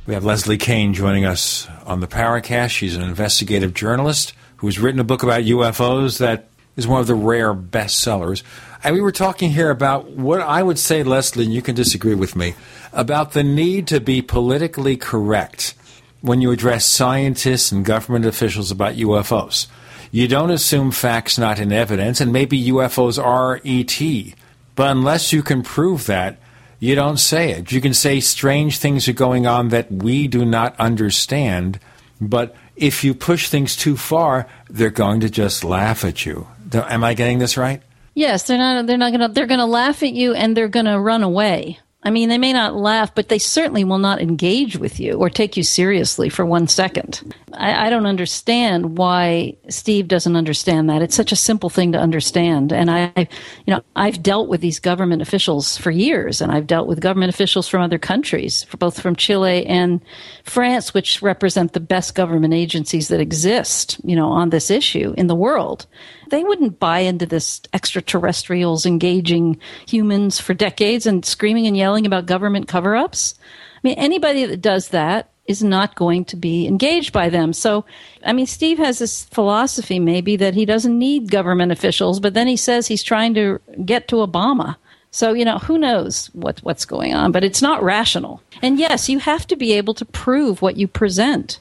We 0.07 0.13
have 0.13 0.25
Leslie 0.25 0.57
Kean 0.57 0.93
joining 0.93 1.23
us 1.23 1.69
on 1.85 2.01
the 2.01 2.07
Paracast. 2.07 2.71
She's 2.71 2.97
an 2.97 3.01
investigative 3.01 3.73
journalist 3.73 4.33
who's 4.57 4.79
written 4.79 4.99
a 4.99 5.03
book 5.03 5.23
about 5.23 5.43
UFOs 5.43 6.19
that 6.19 6.47
is 6.75 6.87
one 6.87 7.01
of 7.01 7.07
the 7.07 7.15
rare 7.15 7.53
bestsellers. 7.53 8.43
And 8.83 8.95
we 8.95 9.01
were 9.01 9.11
talking 9.11 9.51
here 9.51 9.69
about 9.69 10.11
what 10.11 10.41
I 10.41 10.61
would 10.61 10.79
say, 10.79 11.03
Leslie, 11.03 11.45
and 11.45 11.53
you 11.53 11.61
can 11.61 11.75
disagree 11.75 12.15
with 12.15 12.35
me, 12.35 12.55
about 12.93 13.31
the 13.31 13.43
need 13.43 13.87
to 13.87 13.99
be 13.99 14.21
politically 14.21 14.97
correct 14.97 15.73
when 16.21 16.41
you 16.41 16.51
address 16.51 16.85
scientists 16.85 17.71
and 17.71 17.85
government 17.85 18.25
officials 18.25 18.71
about 18.71 18.95
UFOs. 18.95 19.67
You 20.11 20.27
don't 20.27 20.51
assume 20.51 20.91
facts 20.91 21.37
not 21.37 21.59
in 21.59 21.71
evidence, 21.71 22.21
and 22.21 22.31
maybe 22.31 22.65
UFOs 22.65 23.23
are 23.23 23.59
ET. 23.65 24.35
But 24.75 24.91
unless 24.91 25.33
you 25.33 25.43
can 25.43 25.63
prove 25.63 26.05
that, 26.05 26.37
you 26.79 26.95
don't 26.95 27.17
say 27.17 27.51
it. 27.51 27.71
You 27.71 27.81
can 27.81 27.93
say 27.93 28.19
strange 28.19 28.77
things 28.77 29.07
are 29.07 29.13
going 29.13 29.47
on 29.47 29.69
that 29.69 29.91
we 29.91 30.27
do 30.27 30.45
not 30.45 30.79
understand, 30.79 31.79
but 32.19 32.55
if 32.75 33.03
you 33.03 33.13
push 33.13 33.49
things 33.49 33.75
too 33.75 33.97
far, 33.97 34.47
they're 34.69 34.89
going 34.89 35.21
to 35.21 35.29
just 35.29 35.63
laugh 35.63 36.03
at 36.03 36.25
you. 36.25 36.47
Am 36.73 37.03
I 37.03 37.13
getting 37.13 37.39
this 37.39 37.57
right? 37.57 37.81
Yes, 38.13 38.43
they're 38.43 38.57
not. 38.57 38.85
They're 38.87 38.97
not 38.97 39.11
to. 39.19 39.27
They're 39.27 39.45
going 39.45 39.59
to 39.59 39.65
laugh 39.65 40.01
at 40.01 40.13
you, 40.13 40.33
and 40.33 40.55
they're 40.55 40.69
going 40.69 40.85
to 40.85 40.99
run 40.99 41.23
away. 41.23 41.79
I 42.05 42.11
mean, 42.11 42.29
they 42.29 42.37
may 42.37 42.53
not 42.53 42.75
laugh, 42.75 43.15
but 43.15 43.29
they 43.29 43.39
certainly 43.39 43.83
will 43.83 43.97
not 43.97 44.21
engage 44.21 44.77
with 44.77 44.99
you 44.99 45.13
or 45.13 45.27
take 45.27 45.57
you 45.57 45.63
seriously 45.63 46.29
for 46.29 46.45
one 46.45 46.67
second. 46.67 47.33
I, 47.51 47.87
I, 47.87 47.89
don't 47.89 48.05
understand 48.05 48.99
why 48.99 49.55
Steve 49.69 50.07
doesn't 50.07 50.35
understand 50.35 50.87
that. 50.89 51.01
It's 51.01 51.15
such 51.15 51.31
a 51.31 51.35
simple 51.35 51.69
thing 51.69 51.93
to 51.93 51.97
understand. 51.97 52.71
And 52.71 52.91
I, 52.91 53.11
you 53.17 53.73
know, 53.73 53.81
I've 53.95 54.21
dealt 54.21 54.49
with 54.49 54.61
these 54.61 54.79
government 54.79 55.23
officials 55.23 55.77
for 55.77 55.89
years, 55.89 56.41
and 56.41 56.51
I've 56.51 56.67
dealt 56.67 56.87
with 56.87 57.01
government 57.01 57.33
officials 57.33 57.67
from 57.67 57.81
other 57.81 57.97
countries, 57.97 58.67
both 58.77 59.01
from 59.01 59.15
Chile 59.15 59.65
and 59.65 59.99
France, 60.43 60.93
which 60.93 61.23
represent 61.23 61.73
the 61.73 61.79
best 61.79 62.13
government 62.13 62.53
agencies 62.53 63.07
that 63.07 63.19
exist, 63.19 63.99
you 64.03 64.15
know, 64.15 64.27
on 64.27 64.51
this 64.51 64.69
issue 64.69 65.15
in 65.17 65.25
the 65.25 65.33
world. 65.33 65.87
They 66.29 66.43
wouldn't 66.43 66.79
buy 66.79 66.99
into 66.99 67.25
this 67.25 67.61
extraterrestrials 67.73 68.85
engaging 68.85 69.59
humans 69.87 70.39
for 70.39 70.53
decades 70.53 71.05
and 71.05 71.25
screaming 71.25 71.67
and 71.67 71.77
yelling 71.77 72.05
about 72.05 72.25
government 72.25 72.67
cover 72.67 72.95
ups. 72.95 73.35
I 73.75 73.79
mean, 73.83 73.97
anybody 73.97 74.45
that 74.45 74.61
does 74.61 74.89
that 74.89 75.29
is 75.45 75.63
not 75.63 75.95
going 75.95 76.25
to 76.25 76.35
be 76.35 76.67
engaged 76.67 77.13
by 77.13 77.29
them. 77.29 77.53
So, 77.53 77.85
I 78.25 78.33
mean, 78.33 78.47
Steve 78.47 78.79
has 78.79 78.99
this 78.99 79.25
philosophy 79.25 79.99
maybe 79.99 80.35
that 80.37 80.55
he 80.55 80.65
doesn't 80.65 80.97
need 80.97 81.29
government 81.29 81.71
officials, 81.71 82.19
but 82.19 82.33
then 82.33 82.47
he 82.47 82.57
says 82.57 82.87
he's 82.87 83.03
trying 83.03 83.35
to 83.35 83.59
get 83.85 84.07
to 84.07 84.17
Obama. 84.17 84.77
So, 85.11 85.33
you 85.33 85.45
know, 85.45 85.59
who 85.59 85.77
knows 85.77 86.27
what, 86.33 86.59
what's 86.59 86.83
going 86.83 87.13
on, 87.13 87.31
but 87.31 87.43
it's 87.43 87.61
not 87.61 87.83
rational. 87.83 88.41
And 88.61 88.79
yes, 88.79 89.07
you 89.07 89.19
have 89.19 89.47
to 89.47 89.55
be 89.55 89.73
able 89.73 89.93
to 89.93 90.03
prove 90.03 90.61
what 90.61 90.77
you 90.77 90.87
present. 90.87 91.59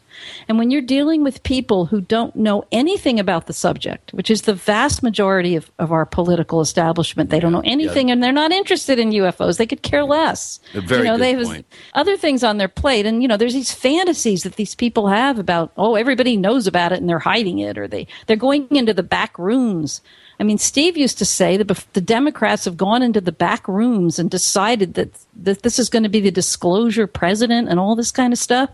And 0.49 0.59
when 0.59 0.71
you're 0.71 0.83
dealing 0.83 1.23
with 1.23 1.43
people 1.43 1.87
who 1.87 2.01
don't 2.01 2.35
know 2.37 2.65
anything 2.73 3.19
about 3.19 3.47
the 3.47 3.53
subject, 3.53 4.13
which 4.13 4.31
is 4.31 4.43
the 4.43 4.55
vast 4.55 5.03
majority 5.03 5.57
of, 5.57 5.71
of 5.79 5.93
our 5.93 6.07
political 6.07 6.61
establishment, 6.61 7.31
they 7.31 7.41
don't 7.41 7.53
know 7.53 7.63
anything 7.65 8.09
yeah. 8.09 8.15
and 8.15 8.23
they're 8.23 8.33
not 8.33 8.53
interested 8.53 8.99
in 8.99 9.11
UFOs. 9.11 9.59
They 9.59 9.67
could 9.67 9.83
care 9.83 10.05
less. 10.05 10.61
A 10.75 10.81
very 10.81 11.01
you 11.01 11.05
know, 11.05 11.17
good 11.17 11.23
they 11.23 11.55
have 11.55 11.65
other 11.95 12.17
things 12.17 12.45
on 12.45 12.59
their 12.59 12.69
plate. 12.69 13.07
And, 13.07 13.23
you 13.23 13.29
know, 13.29 13.37
there's 13.37 13.55
these 13.55 13.73
fantasies 13.73 14.43
that 14.43 14.57
these 14.57 14.75
people 14.75 15.09
have 15.09 15.39
about, 15.39 15.73
oh, 15.77 15.95
everybody 15.95 16.37
knows 16.37 16.67
about 16.67 16.93
it 16.93 17.01
and 17.01 17.09
they're 17.09 17.19
hiding 17.19 17.59
it 17.59 17.79
or 17.79 17.89
they, 17.89 18.07
they're 18.27 18.37
going 18.37 18.69
into 18.71 18.95
the 18.95 19.03
back 19.03 19.39
rooms 19.39 20.01
I 20.41 20.43
mean, 20.43 20.59
Steve 20.59 20.97
used 20.97 21.19
to 21.19 21.25
say 21.25 21.57
that 21.57 21.69
the 21.93 22.01
Democrats 22.01 22.65
have 22.65 22.77
gone 22.77 23.03
into 23.03 23.21
the 23.21 23.33
back 23.33 23.69
rooms 23.69 24.19
and 24.19 24.31
decided 24.31 24.95
that, 24.95 25.11
that 25.37 25.63
this 25.63 25.79
is 25.79 25.89
going 25.89 26.03
to 26.03 26.09
be 26.09 26.21
the 26.21 26.31
disclosure 26.31 27.07
president 27.07 27.69
and 27.69 27.79
all 27.79 27.95
this 27.95 28.11
kind 28.11 28.33
of 28.33 28.39
stuff. 28.39 28.71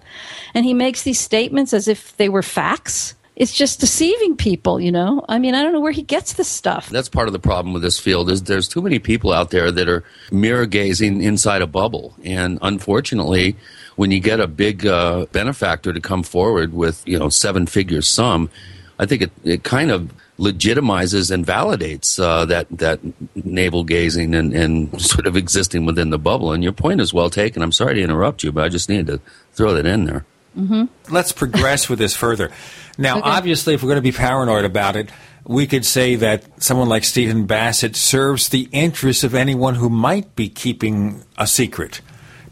And 0.54 0.64
he 0.64 0.74
makes 0.74 1.02
these 1.02 1.20
statements 1.20 1.72
as 1.72 1.88
if 1.88 2.16
they 2.16 2.28
were 2.28 2.42
facts. 2.42 3.14
It's 3.36 3.52
just 3.52 3.80
deceiving 3.80 4.36
people, 4.36 4.80
you 4.80 4.92
know? 4.92 5.24
I 5.28 5.38
mean, 5.38 5.54
I 5.54 5.62
don't 5.62 5.72
know 5.72 5.80
where 5.80 5.92
he 5.92 6.02
gets 6.02 6.34
this 6.34 6.48
stuff. 6.48 6.90
That's 6.90 7.08
part 7.08 7.26
of 7.26 7.32
the 7.32 7.38
problem 7.38 7.72
with 7.72 7.82
this 7.82 7.98
field 7.98 8.30
is 8.30 8.42
there's 8.42 8.68
too 8.68 8.82
many 8.82 8.98
people 8.98 9.32
out 9.32 9.50
there 9.50 9.70
that 9.70 9.88
are 9.88 10.04
mirror 10.30 10.66
gazing 10.66 11.22
inside 11.22 11.62
a 11.62 11.66
bubble. 11.66 12.14
And 12.22 12.58
unfortunately, 12.60 13.56
when 13.96 14.10
you 14.10 14.20
get 14.20 14.40
a 14.40 14.46
big 14.46 14.86
uh, 14.86 15.24
benefactor 15.32 15.92
to 15.92 16.00
come 16.00 16.22
forward 16.22 16.74
with, 16.74 17.02
you 17.06 17.18
know, 17.18 17.30
seven 17.30 17.66
figure 17.66 18.02
sum, 18.02 18.50
I 18.98 19.06
think 19.06 19.22
it, 19.22 19.32
it 19.42 19.62
kind 19.64 19.90
of 19.90 20.12
legitimizes 20.40 21.30
and 21.30 21.46
validates 21.46 22.18
uh, 22.18 22.46
that 22.46 22.66
that 22.70 22.98
navel 23.36 23.84
gazing 23.84 24.34
and, 24.34 24.54
and 24.54 25.00
sort 25.00 25.26
of 25.26 25.36
existing 25.36 25.84
within 25.84 26.10
the 26.10 26.18
bubble. 26.18 26.52
And 26.52 26.64
your 26.64 26.72
point 26.72 27.00
is 27.00 27.12
well 27.12 27.30
taken. 27.30 27.62
I'm 27.62 27.72
sorry 27.72 27.94
to 27.96 28.00
interrupt 28.00 28.42
you, 28.42 28.50
but 28.50 28.64
I 28.64 28.68
just 28.68 28.88
needed 28.88 29.06
to 29.08 29.20
throw 29.52 29.74
that 29.74 29.86
in 29.86 30.06
there. 30.06 30.24
Mm-hmm. 30.58 31.14
Let's 31.14 31.30
progress 31.30 31.88
with 31.88 31.98
this 31.98 32.16
further. 32.16 32.50
Now, 32.98 33.18
okay. 33.18 33.28
obviously, 33.28 33.74
if 33.74 33.82
we're 33.82 33.88
going 33.88 34.02
to 34.02 34.02
be 34.02 34.12
paranoid 34.12 34.64
about 34.64 34.96
it, 34.96 35.10
we 35.44 35.66
could 35.66 35.84
say 35.84 36.16
that 36.16 36.62
someone 36.62 36.88
like 36.88 37.04
Stephen 37.04 37.46
Bassett 37.46 37.94
serves 37.94 38.48
the 38.48 38.68
interests 38.72 39.22
of 39.22 39.34
anyone 39.34 39.76
who 39.76 39.88
might 39.88 40.34
be 40.34 40.48
keeping 40.48 41.22
a 41.38 41.46
secret. 41.46 42.00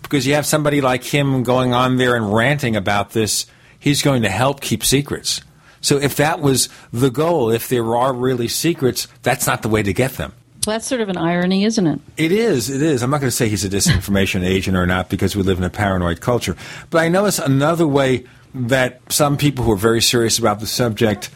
Because 0.02 0.26
you 0.26 0.34
have 0.34 0.46
somebody 0.46 0.80
like 0.80 1.04
him 1.04 1.42
going 1.42 1.74
on 1.74 1.96
there 1.96 2.14
and 2.14 2.32
ranting 2.32 2.76
about 2.76 3.10
this, 3.10 3.46
he's 3.78 4.00
going 4.00 4.22
to 4.22 4.30
help 4.30 4.60
keep 4.60 4.84
secrets. 4.84 5.42
So 5.80 5.98
if 5.98 6.16
that 6.16 6.40
was 6.40 6.68
the 6.92 7.10
goal, 7.10 7.50
if 7.50 7.68
there 7.68 7.96
are 7.96 8.12
really 8.12 8.48
secrets, 8.48 9.08
that's 9.22 9.46
not 9.46 9.62
the 9.62 9.68
way 9.68 9.82
to 9.82 9.92
get 9.92 10.12
them. 10.12 10.32
Well, 10.66 10.74
that's 10.74 10.86
sort 10.86 11.00
of 11.00 11.08
an 11.08 11.16
irony, 11.16 11.64
isn't 11.64 11.86
it? 11.86 12.00
It 12.16 12.32
is. 12.32 12.68
It 12.68 12.82
is. 12.82 13.02
I'm 13.02 13.10
not 13.10 13.20
going 13.20 13.30
to 13.30 13.36
say 13.36 13.48
he's 13.48 13.64
a 13.64 13.70
disinformation 13.70 14.44
agent 14.46 14.76
or 14.76 14.86
not 14.86 15.08
because 15.08 15.34
we 15.34 15.42
live 15.42 15.58
in 15.58 15.64
a 15.64 15.70
paranoid 15.70 16.20
culture. 16.20 16.56
But 16.90 16.98
I 16.98 17.08
notice 17.08 17.38
another 17.38 17.86
way 17.86 18.26
that 18.54 19.00
some 19.10 19.36
people 19.36 19.64
who 19.64 19.72
are 19.72 19.76
very 19.76 20.02
serious 20.02 20.38
about 20.38 20.60
the 20.60 20.66
subject 20.66 21.30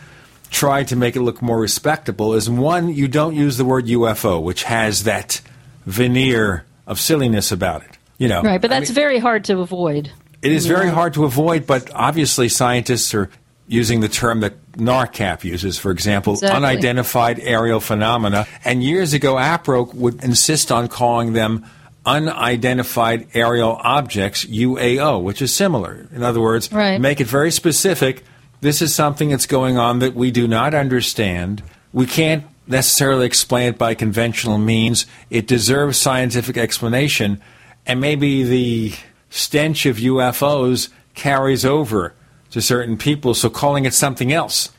try 0.50 0.84
to 0.84 0.96
make 0.96 1.16
it 1.16 1.22
look 1.22 1.40
more 1.40 1.58
respectable 1.58 2.34
is 2.34 2.50
one, 2.50 2.92
you 2.92 3.08
don't 3.08 3.34
use 3.34 3.56
the 3.56 3.64
word 3.64 3.86
UFO, 3.86 4.42
which 4.42 4.64
has 4.64 5.04
that 5.04 5.40
veneer 5.86 6.66
of 6.86 7.00
silliness 7.00 7.50
about 7.50 7.82
it. 7.84 7.98
You 8.18 8.28
know, 8.28 8.42
right? 8.42 8.60
But 8.60 8.70
that's 8.70 8.90
I 8.90 8.92
mean, 8.92 8.94
very 8.94 9.18
hard 9.18 9.44
to 9.46 9.60
avoid. 9.60 10.12
It 10.42 10.52
is 10.52 10.66
very 10.66 10.88
hard 10.90 11.14
to 11.14 11.24
avoid, 11.24 11.66
but 11.66 11.90
obviously 11.94 12.48
scientists 12.48 13.14
are 13.14 13.30
using 13.72 14.00
the 14.00 14.08
term 14.08 14.40
that 14.40 14.72
NARCAP 14.72 15.44
uses, 15.44 15.78
for 15.78 15.90
example, 15.90 16.34
exactly. 16.34 16.56
unidentified 16.56 17.40
aerial 17.40 17.80
phenomena. 17.80 18.46
And 18.64 18.84
years 18.84 19.14
ago, 19.14 19.36
APRO 19.36 19.94
would 19.94 20.22
insist 20.22 20.70
on 20.70 20.88
calling 20.88 21.32
them 21.32 21.64
unidentified 22.04 23.28
aerial 23.32 23.78
objects, 23.82 24.44
UAO, 24.44 25.22
which 25.22 25.40
is 25.40 25.54
similar. 25.54 26.06
In 26.12 26.22
other 26.22 26.40
words, 26.40 26.70
right. 26.70 27.00
make 27.00 27.20
it 27.20 27.26
very 27.26 27.50
specific. 27.50 28.24
This 28.60 28.82
is 28.82 28.94
something 28.94 29.30
that's 29.30 29.46
going 29.46 29.78
on 29.78 30.00
that 30.00 30.14
we 30.14 30.30
do 30.30 30.46
not 30.46 30.74
understand. 30.74 31.62
We 31.94 32.04
can't 32.06 32.44
necessarily 32.66 33.24
explain 33.24 33.70
it 33.70 33.78
by 33.78 33.94
conventional 33.94 34.58
means. 34.58 35.06
It 35.30 35.46
deserves 35.46 35.96
scientific 35.96 36.58
explanation. 36.58 37.40
And 37.86 38.00
maybe 38.00 38.42
the 38.42 38.92
stench 39.30 39.86
of 39.86 39.96
UFOs 39.96 40.90
carries 41.14 41.64
over 41.64 42.14
to 42.52 42.62
certain 42.62 42.96
people, 42.96 43.34
so 43.34 43.50
calling 43.50 43.84
it 43.84 43.94
something 43.94 44.32
else. 44.32 44.70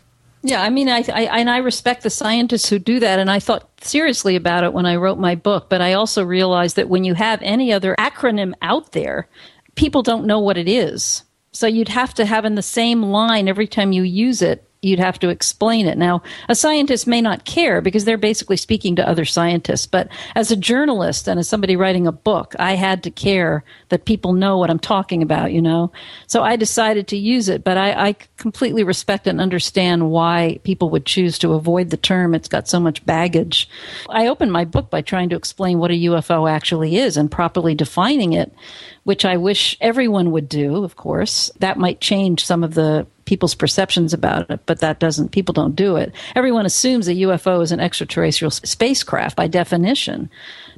Yeah, 0.41 0.61
I 0.61 0.69
mean, 0.69 0.89
I, 0.89 1.05
I, 1.07 1.39
and 1.39 1.49
I 1.49 1.57
respect 1.57 2.03
the 2.03 2.09
scientists 2.09 2.67
who 2.67 2.77
do 2.77 2.99
that, 2.99 3.19
and 3.19 3.31
I 3.31 3.39
thought 3.39 3.69
seriously 3.81 4.35
about 4.35 4.63
it 4.63 4.73
when 4.73 4.85
I 4.85 4.97
wrote 4.97 5.17
my 5.17 5.35
book. 5.35 5.69
But 5.69 5.81
I 5.81 5.93
also 5.93 6.23
realized 6.23 6.75
that 6.75 6.89
when 6.89 7.03
you 7.03 7.13
have 7.13 7.39
any 7.41 7.71
other 7.71 7.95
acronym 7.97 8.53
out 8.61 8.91
there, 8.91 9.27
people 9.75 10.03
don't 10.03 10.25
know 10.25 10.39
what 10.39 10.57
it 10.57 10.67
is. 10.67 11.23
So 11.53 11.67
you'd 11.67 11.89
have 11.89 12.13
to 12.15 12.25
have 12.25 12.45
in 12.45 12.55
the 12.55 12.61
same 12.61 13.03
line 13.03 13.47
every 13.47 13.67
time 13.67 13.91
you 13.91 14.03
use 14.03 14.41
it 14.41 14.67
you'd 14.83 14.99
have 14.99 15.19
to 15.19 15.29
explain 15.29 15.87
it. 15.87 15.97
Now, 15.97 16.21
a 16.49 16.55
scientist 16.55 17.07
may 17.07 17.21
not 17.21 17.45
care 17.45 17.81
because 17.81 18.05
they're 18.05 18.17
basically 18.17 18.57
speaking 18.57 18.95
to 18.95 19.07
other 19.07 19.25
scientists, 19.25 19.87
but 19.87 20.09
as 20.35 20.51
a 20.51 20.55
journalist 20.55 21.27
and 21.27 21.39
as 21.39 21.47
somebody 21.47 21.75
writing 21.75 22.07
a 22.07 22.11
book, 22.11 22.55
I 22.59 22.73
had 22.73 23.03
to 23.03 23.11
care 23.11 23.63
that 23.89 24.05
people 24.05 24.33
know 24.33 24.57
what 24.57 24.69
I'm 24.69 24.79
talking 24.79 25.21
about, 25.21 25.51
you 25.51 25.61
know? 25.61 25.91
So 26.27 26.43
I 26.43 26.55
decided 26.55 27.07
to 27.09 27.17
use 27.17 27.49
it, 27.49 27.63
but 27.63 27.77
I, 27.77 28.09
I 28.09 28.15
completely 28.37 28.83
respect 28.83 29.27
and 29.27 29.39
understand 29.39 30.11
why 30.11 30.59
people 30.63 30.89
would 30.89 31.05
choose 31.05 31.39
to 31.39 31.53
avoid 31.53 31.89
the 31.89 31.97
term. 31.97 32.35
It's 32.35 32.47
got 32.47 32.67
so 32.67 32.79
much 32.79 33.05
baggage. 33.05 33.69
I 34.09 34.27
opened 34.27 34.51
my 34.51 34.65
book 34.65 34.89
by 34.89 35.01
trying 35.01 35.29
to 35.29 35.35
explain 35.35 35.79
what 35.79 35.91
a 35.91 36.05
UFO 36.05 36.49
actually 36.49 36.97
is 36.97 37.17
and 37.17 37.31
properly 37.31 37.75
defining 37.75 38.33
it 38.33 38.51
which 39.03 39.25
I 39.25 39.37
wish 39.37 39.77
everyone 39.81 40.31
would 40.31 40.49
do, 40.49 40.83
of 40.83 40.95
course. 40.95 41.51
That 41.59 41.77
might 41.77 42.01
change 42.01 42.45
some 42.45 42.63
of 42.63 42.73
the 42.73 43.05
people's 43.25 43.55
perceptions 43.55 44.13
about 44.13 44.49
it, 44.49 44.59
but 44.65 44.79
that 44.79 44.99
doesn't, 44.99 45.31
people 45.31 45.53
don't 45.53 45.75
do 45.75 45.95
it. 45.95 46.13
Everyone 46.35 46.65
assumes 46.65 47.07
a 47.07 47.15
UFO 47.15 47.61
is 47.61 47.71
an 47.71 47.79
extraterrestrial 47.79 48.51
spacecraft 48.51 49.35
by 49.35 49.47
definition. 49.47 50.29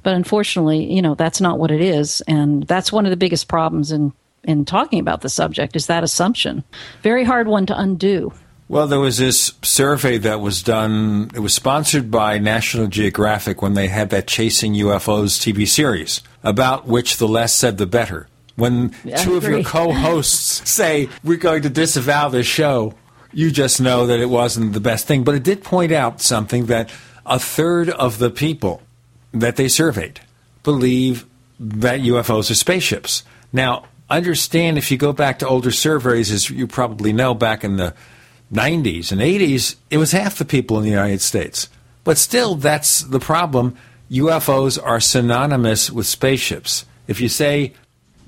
But 0.03 0.13
unfortunately, 0.13 0.91
you 0.93 1.01
know, 1.01 1.15
that's 1.15 1.41
not 1.41 1.59
what 1.59 1.71
it 1.71 1.81
is. 1.81 2.21
And 2.27 2.63
that's 2.63 2.91
one 2.91 3.05
of 3.05 3.09
the 3.09 3.17
biggest 3.17 3.47
problems 3.47 3.91
in, 3.91 4.13
in 4.43 4.65
talking 4.65 4.99
about 4.99 5.21
the 5.21 5.29
subject 5.29 5.75
is 5.75 5.87
that 5.87 6.03
assumption. 6.03 6.63
Very 7.01 7.23
hard 7.23 7.47
one 7.47 7.65
to 7.65 7.79
undo. 7.79 8.31
Well, 8.67 8.87
there 8.87 8.99
was 8.99 9.19
this 9.19 9.53
survey 9.61 10.17
that 10.19 10.41
was 10.41 10.63
done. 10.63 11.29
It 11.35 11.39
was 11.39 11.53
sponsored 11.53 12.09
by 12.09 12.39
National 12.39 12.87
Geographic 12.87 13.61
when 13.61 13.75
they 13.75 13.87
had 13.87 14.09
that 14.09 14.25
Chasing 14.25 14.73
UFOs 14.73 15.37
TV 15.39 15.67
series, 15.67 16.21
about 16.43 16.87
which 16.87 17.17
the 17.17 17.27
less 17.27 17.53
said, 17.53 17.77
the 17.77 17.85
better. 17.85 18.27
When 18.55 18.91
two 19.17 19.35
of 19.35 19.43
your 19.43 19.63
co 19.63 19.91
hosts 19.91 20.69
say, 20.69 21.09
We're 21.23 21.37
going 21.37 21.63
to 21.63 21.69
disavow 21.69 22.29
this 22.29 22.47
show, 22.47 22.93
you 23.33 23.51
just 23.51 23.81
know 23.81 24.07
that 24.07 24.19
it 24.19 24.29
wasn't 24.29 24.73
the 24.73 24.79
best 24.79 25.07
thing. 25.07 25.23
But 25.23 25.35
it 25.35 25.43
did 25.43 25.63
point 25.63 25.91
out 25.91 26.21
something 26.21 26.67
that 26.67 26.89
a 27.25 27.37
third 27.37 27.89
of 27.89 28.17
the 28.17 28.29
people 28.29 28.81
that 29.33 29.57
they 29.57 29.67
surveyed 29.67 30.21
believe 30.63 31.25
that 31.59 31.99
UFOs 31.99 32.49
are 32.49 32.55
spaceships. 32.55 33.23
Now, 33.51 33.85
understand 34.09 34.77
if 34.77 34.91
you 34.91 34.97
go 34.97 35.13
back 35.13 35.39
to 35.39 35.47
older 35.47 35.71
surveys, 35.71 36.31
as 36.31 36.49
you 36.49 36.67
probably 36.67 37.13
know, 37.13 37.33
back 37.33 37.63
in 37.63 37.77
the 37.77 37.93
90s 38.53 39.11
and 39.11 39.21
80s, 39.21 39.75
it 39.89 39.97
was 39.97 40.11
half 40.11 40.37
the 40.37 40.45
people 40.45 40.77
in 40.77 40.83
the 40.83 40.89
United 40.89 41.21
States. 41.21 41.69
But 42.03 42.17
still, 42.17 42.55
that's 42.55 43.01
the 43.01 43.19
problem. 43.19 43.75
UFOs 44.11 44.81
are 44.81 44.99
synonymous 44.99 45.91
with 45.91 46.05
spaceships. 46.05 46.85
If 47.07 47.19
you 47.19 47.29
say 47.29 47.73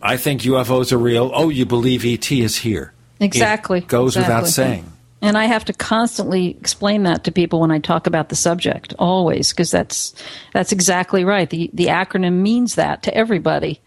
I 0.01 0.17
think 0.17 0.41
UFOs 0.41 0.91
are 0.91 0.97
real. 0.97 1.31
Oh, 1.33 1.49
you 1.49 1.65
believe 1.65 2.05
ET 2.05 2.31
is 2.31 2.57
here. 2.57 2.93
Exactly. 3.19 3.79
It 3.79 3.87
goes 3.87 4.15
exactly. 4.15 4.35
without 4.35 4.47
saying. 4.49 4.91
And 5.21 5.37
I 5.37 5.45
have 5.45 5.65
to 5.65 5.73
constantly 5.73 6.51
explain 6.51 7.03
that 7.03 7.23
to 7.23 7.31
people 7.31 7.61
when 7.61 7.71
I 7.71 7.79
talk 7.79 8.05
about 8.05 8.29
the 8.29 8.35
subject, 8.35 8.93
always, 8.99 9.49
because 9.49 9.71
that's 9.71 10.13
that's 10.53 10.71
exactly 10.71 11.23
right. 11.23 11.49
The 11.49 11.71
the 11.73 11.87
acronym 11.87 12.41
means 12.41 12.75
that 12.75 13.03
to 13.03 13.13
everybody. 13.15 13.81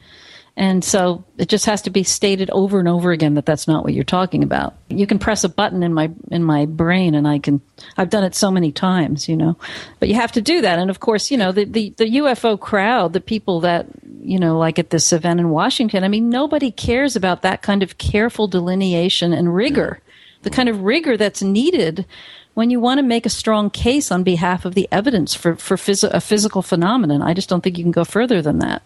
And 0.57 0.85
so 0.85 1.25
it 1.39 1.49
just 1.49 1.67
has 1.67 1.83
to 1.83 1.91
be 1.91 2.03
stated 2.03 2.51
over 2.51 2.81
and 2.81 2.89
over 2.89 3.13
again 3.13 3.35
that 3.35 3.47
that's 3.47 3.69
not 3.69 3.85
what 3.85 3.95
you're 3.95 4.05
talking 4.05 4.43
about. 4.43 4.75
You 4.89 5.07
can 5.07 5.21
press 5.21 5.45
a 5.45 5.49
button 5.49 5.85
in 5.85 5.95
my 5.95 6.11
in 6.31 6.43
my 6.43 6.67
brain 6.67 7.15
and 7.15 7.27
I 7.29 7.39
can 7.39 7.61
I've 7.97 8.11
done 8.11 8.25
it 8.25 8.35
so 8.35 8.51
many 8.51 8.73
times, 8.73 9.29
you 9.29 9.37
know. 9.37 9.57
But 10.01 10.09
you 10.09 10.17
have 10.17 10.33
to 10.33 10.43
do 10.43 10.63
that. 10.63 10.81
And 10.81 10.91
of 10.91 10.99
course, 10.99 11.31
you 11.31 11.39
know, 11.39 11.53
the 11.53 11.65
the, 11.65 11.95
the 11.97 12.05
UFO 12.19 12.59
crowd, 12.59 13.13
the 13.13 13.21
people 13.21 13.61
that 13.61 13.87
you 14.23 14.39
know, 14.39 14.59
like 14.59 14.79
at 14.79 14.91
this 14.91 15.13
event 15.13 15.41
in 15.41 15.51
Washington, 15.51 16.05
I 16.05 16.09
mean, 16.09 16.29
nobody 16.31 16.71
cares 16.71 17.17
about 17.17 17.43
that 17.43 17.63
kind 17.63 17.83
of 17.83 17.99
careful 17.99 18.49
delineation 18.49 19.33
and 19.33 19.55
rigor, 19.55 20.01
the 20.43 20.51
kind 20.51 20.69
of 20.69 20.83
rigor 20.83 21.17
that's 21.17 21.43
needed 21.43 22.07
when 22.55 22.71
you 22.71 22.81
want 22.81 22.99
to 22.99 23.03
make 23.03 23.27
a 23.27 23.31
strong 23.31 23.71
case 23.71 24.11
on 24.11 24.23
behalf 24.23 24.65
of 24.65 24.75
the 24.75 24.89
evidence 24.91 25.35
for, 25.35 25.57
for 25.57 25.77
phys- 25.77 26.11
a 26.11 26.21
physical 26.21 26.63
phenomenon. 26.63 27.23
I 27.23 27.35
just 27.35 27.49
don't 27.49 27.63
think 27.63 27.79
you 27.79 27.85
can 27.85 27.93
go 27.93 28.05
further 28.05 28.43
than 28.43 28.59
that. 28.59 28.83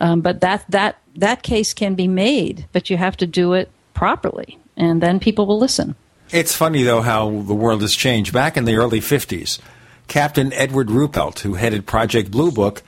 Um, 0.00 0.20
but 0.20 0.40
that, 0.40 0.64
that, 0.70 0.98
that 1.16 1.42
case 1.42 1.74
can 1.74 1.94
be 1.94 2.08
made, 2.08 2.66
but 2.72 2.88
you 2.88 2.96
have 2.96 3.16
to 3.18 3.26
do 3.26 3.52
it 3.52 3.70
properly, 3.94 4.58
and 4.76 5.02
then 5.02 5.20
people 5.20 5.46
will 5.46 5.58
listen. 5.58 5.96
It's 6.30 6.54
funny, 6.54 6.84
though, 6.84 7.02
how 7.02 7.28
the 7.28 7.54
world 7.54 7.82
has 7.82 7.94
changed. 7.94 8.32
Back 8.32 8.56
in 8.56 8.64
the 8.64 8.76
early 8.76 9.00
50s, 9.00 9.58
Captain 10.06 10.52
Edward 10.52 10.88
Ruppelt, 10.88 11.40
who 11.40 11.54
headed 11.54 11.86
Project 11.86 12.30
Blue 12.30 12.52
Book, 12.52 12.82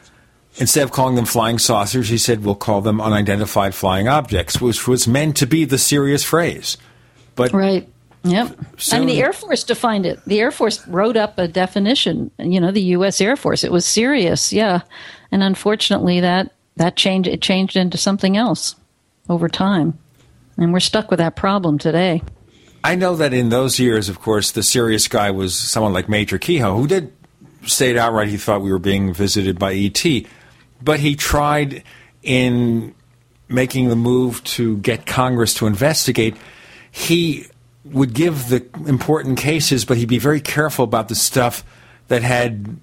instead 0.56 0.84
of 0.84 0.92
calling 0.92 1.14
them 1.14 1.24
flying 1.24 1.58
saucers, 1.58 2.08
he 2.08 2.18
said, 2.18 2.44
we'll 2.44 2.54
call 2.54 2.80
them 2.80 3.00
unidentified 3.00 3.74
flying 3.74 4.08
objects, 4.08 4.60
which 4.60 4.86
was 4.86 5.06
meant 5.08 5.36
to 5.38 5.46
be 5.46 5.64
the 5.64 5.78
serious 5.78 6.24
phrase. 6.24 6.76
But 7.34 7.52
right. 7.52 7.88
Yep. 8.24 8.56
Soon- 8.76 8.96
I 8.96 8.98
mean, 9.00 9.08
the 9.08 9.22
Air 9.22 9.32
Force 9.32 9.64
defined 9.64 10.06
it. 10.06 10.20
The 10.26 10.40
Air 10.40 10.52
Force 10.52 10.86
wrote 10.86 11.16
up 11.16 11.38
a 11.38 11.48
definition. 11.48 12.30
You 12.38 12.60
know, 12.60 12.70
the 12.70 12.82
U.S. 12.82 13.20
Air 13.20 13.36
Force. 13.36 13.64
It 13.64 13.72
was 13.72 13.84
serious, 13.84 14.52
yeah. 14.52 14.82
And 15.32 15.42
unfortunately, 15.42 16.20
that 16.20 16.52
that 16.76 16.94
changed. 16.96 17.28
It 17.28 17.42
changed 17.42 17.76
into 17.76 17.98
something 17.98 18.36
else 18.36 18.76
over 19.28 19.48
time, 19.48 19.98
and 20.56 20.72
we're 20.72 20.80
stuck 20.80 21.10
with 21.10 21.18
that 21.18 21.34
problem 21.34 21.78
today. 21.78 22.22
I 22.84 22.94
know 22.94 23.16
that 23.16 23.32
in 23.32 23.48
those 23.48 23.78
years, 23.78 24.08
of 24.08 24.20
course, 24.20 24.50
the 24.50 24.62
serious 24.62 25.08
guy 25.08 25.30
was 25.30 25.56
someone 25.56 25.92
like 25.92 26.08
Major 26.08 26.38
Keyhoe, 26.38 26.76
who 26.76 26.86
did 26.86 27.12
state 27.64 27.96
outright 27.96 28.28
he 28.28 28.36
thought 28.36 28.60
we 28.60 28.72
were 28.72 28.78
being 28.78 29.14
visited 29.14 29.58
by 29.58 29.74
ET, 29.74 30.04
but 30.82 31.00
he 31.00 31.16
tried 31.16 31.84
in 32.22 32.94
making 33.48 33.88
the 33.88 33.96
move 33.96 34.42
to 34.44 34.78
get 34.78 35.06
Congress 35.06 35.54
to 35.54 35.66
investigate. 35.66 36.36
He 36.90 37.46
would 37.84 38.14
give 38.14 38.48
the 38.48 38.64
important 38.86 39.38
cases, 39.38 39.84
but 39.84 39.96
he'd 39.96 40.08
be 40.08 40.18
very 40.18 40.40
careful 40.40 40.84
about 40.84 41.08
the 41.08 41.14
stuff 41.14 41.64
that 42.08 42.22
had 42.22 42.76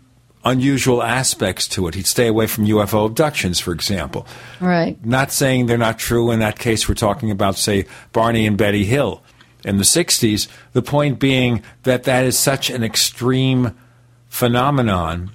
unusual 0.46 1.04
aspects 1.04 1.68
to 1.68 1.88
it. 1.88 1.96
He'd 1.96 2.08
stay 2.08 2.28
away 2.28 2.48
from 2.48 2.66
UFO 2.66 3.06
abductions, 3.06 3.60
for 3.60 3.72
example. 3.72 4.26
Right. 4.60 5.04
Not 5.06 5.32
saying 5.32 5.66
they're 5.66 5.78
not 5.78 6.00
true. 6.00 6.32
In 6.32 6.40
that 6.40 6.60
case, 6.60 6.88
we're 6.88 6.96
talking 6.96 7.32
about, 7.32 7.58
say, 7.58 7.86
Barney 8.14 8.46
and 8.46 8.58
Betty 8.58 8.86
Hill 8.86 9.22
in 9.64 9.78
the 9.78 9.84
60s. 9.84 10.48
The 10.74 10.82
point 10.82 11.20
being 11.20 11.64
that 11.84 12.04
that 12.04 12.26
is 12.26 12.38
such 12.38 12.70
an 12.70 12.84
extreme 12.84 13.76
phenomenon 14.30 15.32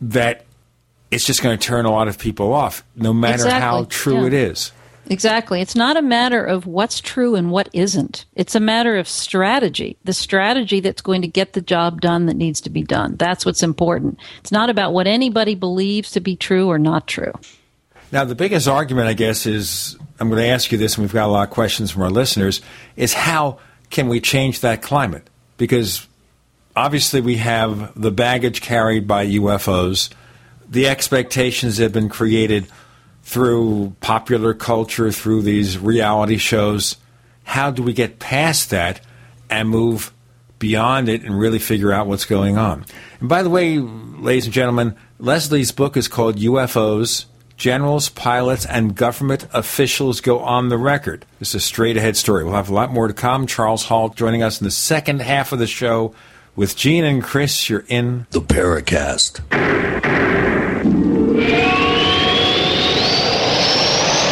that 0.00 0.44
it's 1.12 1.26
just 1.26 1.42
going 1.42 1.56
to 1.56 1.64
turn 1.64 1.84
a 1.84 1.90
lot 1.90 2.08
of 2.08 2.18
people 2.18 2.52
off, 2.54 2.82
no 2.96 3.12
matter 3.12 3.48
how 3.48 3.84
true 3.84 4.22
yeah. 4.22 4.26
it 4.26 4.32
is. 4.32 4.72
Exactly. 5.10 5.60
It's 5.60 5.74
not 5.74 5.96
a 5.96 6.02
matter 6.02 6.42
of 6.42 6.66
what's 6.66 7.00
true 7.00 7.34
and 7.34 7.50
what 7.50 7.68
isn't. 7.72 8.24
It's 8.34 8.54
a 8.54 8.60
matter 8.60 8.96
of 8.96 9.06
strategy. 9.06 9.98
The 10.04 10.14
strategy 10.14 10.80
that's 10.80 11.02
going 11.02 11.20
to 11.22 11.28
get 11.28 11.52
the 11.52 11.60
job 11.60 12.00
done 12.00 12.26
that 12.26 12.36
needs 12.36 12.62
to 12.62 12.70
be 12.70 12.82
done. 12.82 13.16
That's 13.16 13.44
what's 13.44 13.62
important. 13.62 14.18
It's 14.38 14.52
not 14.52 14.70
about 14.70 14.94
what 14.94 15.06
anybody 15.06 15.54
believes 15.54 16.12
to 16.12 16.20
be 16.20 16.34
true 16.34 16.68
or 16.68 16.78
not 16.78 17.08
true. 17.08 17.32
Now, 18.10 18.24
the 18.24 18.34
biggest 18.34 18.68
argument, 18.68 19.08
I 19.08 19.12
guess, 19.12 19.44
is 19.44 19.98
I'm 20.18 20.30
going 20.30 20.40
to 20.40 20.48
ask 20.48 20.72
you 20.72 20.78
this, 20.78 20.96
and 20.96 21.02
we've 21.02 21.12
got 21.12 21.26
a 21.26 21.32
lot 21.32 21.48
of 21.48 21.50
questions 21.50 21.90
from 21.90 22.02
our 22.02 22.10
listeners, 22.10 22.62
is 22.96 23.12
how 23.12 23.58
can 23.90 24.08
we 24.08 24.20
change 24.20 24.60
that 24.60 24.80
climate? 24.80 25.28
Because 25.58 26.06
obviously 26.76 27.20
we 27.20 27.36
have 27.36 28.00
the 28.00 28.10
baggage 28.10 28.62
carried 28.62 29.06
by 29.06 29.26
UFOs, 29.26 30.10
the 30.72 30.88
expectations 30.88 31.76
that 31.76 31.84
have 31.84 31.92
been 31.92 32.08
created 32.08 32.66
through 33.22 33.94
popular 34.00 34.54
culture, 34.54 35.12
through 35.12 35.42
these 35.42 35.78
reality 35.78 36.38
shows. 36.38 36.96
How 37.44 37.70
do 37.70 37.82
we 37.82 37.92
get 37.92 38.18
past 38.18 38.70
that 38.70 39.00
and 39.50 39.68
move 39.68 40.12
beyond 40.58 41.10
it 41.10 41.22
and 41.22 41.38
really 41.38 41.58
figure 41.58 41.92
out 41.92 42.06
what's 42.06 42.24
going 42.24 42.56
on? 42.56 42.86
And 43.20 43.28
by 43.28 43.42
the 43.42 43.50
way, 43.50 43.78
ladies 43.78 44.46
and 44.46 44.54
gentlemen, 44.54 44.96
Leslie's 45.18 45.72
book 45.72 45.96
is 45.96 46.08
called 46.08 46.36
UFOs 46.36 47.26
Generals, 47.58 48.08
Pilots, 48.08 48.64
and 48.64 48.96
Government 48.96 49.46
Officials 49.52 50.22
Go 50.22 50.40
on 50.40 50.70
the 50.70 50.78
Record. 50.78 51.26
This 51.38 51.50
is 51.50 51.56
a 51.56 51.60
straight 51.60 51.98
ahead 51.98 52.16
story. 52.16 52.44
We'll 52.44 52.54
have 52.54 52.70
a 52.70 52.74
lot 52.74 52.90
more 52.90 53.08
to 53.08 53.14
come. 53.14 53.46
Charles 53.46 53.84
Halt 53.84 54.16
joining 54.16 54.42
us 54.42 54.60
in 54.60 54.64
the 54.64 54.70
second 54.70 55.20
half 55.20 55.52
of 55.52 55.58
the 55.58 55.66
show 55.66 56.14
with 56.56 56.76
Gene 56.76 57.04
and 57.04 57.22
Chris. 57.22 57.68
You're 57.68 57.84
in 57.88 58.26
The 58.30 58.40
Paracast. 58.40 60.31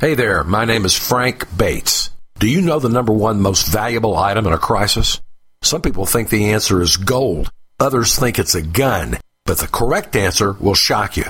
Hey 0.00 0.14
there, 0.14 0.42
my 0.44 0.64
name 0.64 0.86
is 0.86 0.96
Frank 0.96 1.44
Bates. 1.58 2.08
Do 2.38 2.48
you 2.48 2.62
know 2.62 2.78
the 2.78 2.88
number 2.88 3.12
one 3.12 3.42
most 3.42 3.68
valuable 3.68 4.16
item 4.16 4.46
in 4.46 4.54
a 4.54 4.58
crisis? 4.58 5.20
Some 5.60 5.82
people 5.82 6.06
think 6.06 6.30
the 6.30 6.52
answer 6.52 6.80
is 6.80 6.96
gold. 6.96 7.50
Others 7.78 8.18
think 8.18 8.38
it's 8.38 8.54
a 8.54 8.62
gun. 8.62 9.18
But 9.44 9.58
the 9.58 9.66
correct 9.66 10.16
answer 10.16 10.54
will 10.54 10.72
shock 10.72 11.18
you. 11.18 11.26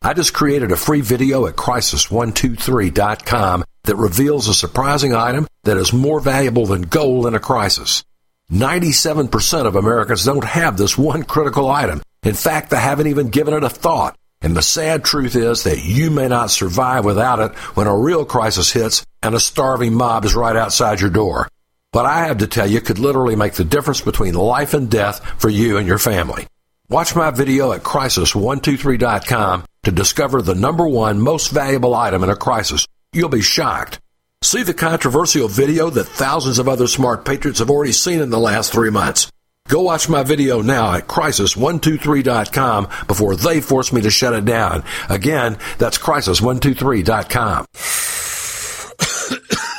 I 0.00 0.14
just 0.14 0.32
created 0.32 0.72
a 0.72 0.76
free 0.76 1.02
video 1.02 1.46
at 1.46 1.56
crisis123.com 1.56 3.64
that 3.82 3.96
reveals 3.96 4.48
a 4.48 4.54
surprising 4.54 5.14
item 5.14 5.46
that 5.64 5.76
is 5.76 5.92
more 5.92 6.18
valuable 6.18 6.64
than 6.64 6.80
gold 6.80 7.26
in 7.26 7.34
a 7.34 7.38
crisis. 7.38 8.04
97% 8.50 9.66
of 9.66 9.76
Americans 9.76 10.24
don't 10.24 10.44
have 10.44 10.78
this 10.78 10.96
one 10.96 11.24
critical 11.24 11.70
item. 11.70 12.00
In 12.22 12.32
fact, 12.32 12.70
they 12.70 12.80
haven't 12.80 13.08
even 13.08 13.28
given 13.28 13.52
it 13.52 13.64
a 13.64 13.68
thought. 13.68 14.16
And 14.44 14.54
the 14.54 14.60
sad 14.60 15.04
truth 15.04 15.36
is 15.36 15.62
that 15.62 15.82
you 15.82 16.10
may 16.10 16.28
not 16.28 16.50
survive 16.50 17.06
without 17.06 17.40
it 17.40 17.56
when 17.76 17.86
a 17.86 17.96
real 17.96 18.26
crisis 18.26 18.70
hits 18.70 19.02
and 19.22 19.34
a 19.34 19.40
starving 19.40 19.94
mob 19.94 20.26
is 20.26 20.34
right 20.34 20.54
outside 20.54 21.00
your 21.00 21.08
door. 21.08 21.48
What 21.92 22.04
I 22.04 22.26
have 22.26 22.36
to 22.38 22.46
tell 22.46 22.66
you 22.66 22.82
could 22.82 22.98
literally 22.98 23.36
make 23.36 23.54
the 23.54 23.64
difference 23.64 24.02
between 24.02 24.34
life 24.34 24.74
and 24.74 24.90
death 24.90 25.24
for 25.40 25.48
you 25.48 25.78
and 25.78 25.88
your 25.88 25.96
family. 25.96 26.46
Watch 26.90 27.16
my 27.16 27.30
video 27.30 27.72
at 27.72 27.84
crisis123.com 27.84 29.64
to 29.84 29.90
discover 29.90 30.42
the 30.42 30.54
number 30.54 30.86
one 30.86 31.22
most 31.22 31.50
valuable 31.50 31.94
item 31.94 32.22
in 32.22 32.28
a 32.28 32.36
crisis. 32.36 32.86
You'll 33.14 33.30
be 33.30 33.40
shocked. 33.40 33.98
See 34.42 34.62
the 34.62 34.74
controversial 34.74 35.48
video 35.48 35.88
that 35.88 36.04
thousands 36.04 36.58
of 36.58 36.68
other 36.68 36.86
smart 36.86 37.24
patriots 37.24 37.60
have 37.60 37.70
already 37.70 37.92
seen 37.92 38.20
in 38.20 38.28
the 38.28 38.38
last 38.38 38.74
three 38.74 38.90
months. 38.90 39.30
Go 39.66 39.80
watch 39.80 40.10
my 40.10 40.22
video 40.22 40.60
now 40.60 40.92
at 40.92 41.06
crisis123.com 41.06 42.88
before 43.06 43.34
they 43.34 43.62
force 43.62 43.94
me 43.94 44.02
to 44.02 44.10
shut 44.10 44.34
it 44.34 44.44
down. 44.44 44.84
Again, 45.08 45.56
that's 45.78 45.96
crisis123.com. 45.96 47.64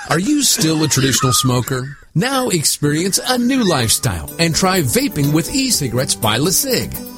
Are 0.09 0.19
you 0.19 0.41
still 0.41 0.83
a 0.83 0.87
traditional 0.87 1.33
smoker? 1.33 1.97
Now 2.15 2.49
experience 2.49 3.19
a 3.23 3.37
new 3.37 3.63
lifestyle 3.63 4.27
and 4.39 4.55
try 4.55 4.79
vaping 4.79 5.31
with 5.31 5.53
e-cigarettes 5.53 6.15
by 6.15 6.39
LeCig. 6.39 7.14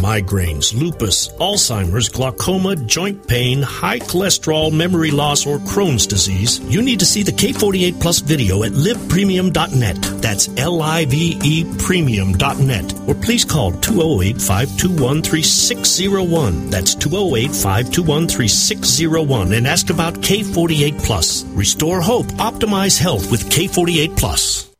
migraines, 0.43 0.73
lupus, 0.73 1.29
Alzheimer's, 1.39 2.09
glaucoma, 2.09 2.75
joint 2.75 3.27
pain, 3.27 3.61
high 3.61 3.99
cholesterol, 3.99 4.71
memory 4.71 5.11
loss, 5.11 5.45
or 5.45 5.57
Crohn's 5.59 6.07
disease, 6.07 6.59
you 6.61 6.81
need 6.81 6.99
to 6.99 7.05
see 7.05 7.23
the 7.23 7.31
K48 7.31 8.01
Plus 8.01 8.19
video 8.19 8.63
at 8.63 8.71
livepremium.net. 8.71 9.95
That's 10.21 10.49
L 10.57 10.81
I 10.81 11.05
V 11.05 11.39
E 11.43 11.65
premium.net. 11.79 12.93
Or 13.07 13.15
please 13.15 13.45
call 13.45 13.71
208 13.71 14.41
521 14.41 15.21
3601. 15.21 16.69
That's 16.69 16.95
208 16.95 17.51
521 17.51 18.27
3601 18.27 19.53
and 19.53 19.67
ask 19.67 19.89
about 19.89 20.15
K48 20.15 21.03
Plus. 21.03 21.43
Restore 21.45 22.01
hope, 22.01 22.27
optimize 22.37 22.99
health 22.99 23.29
with 23.31 23.49
K48 23.49 24.17
Plus. 24.17 24.72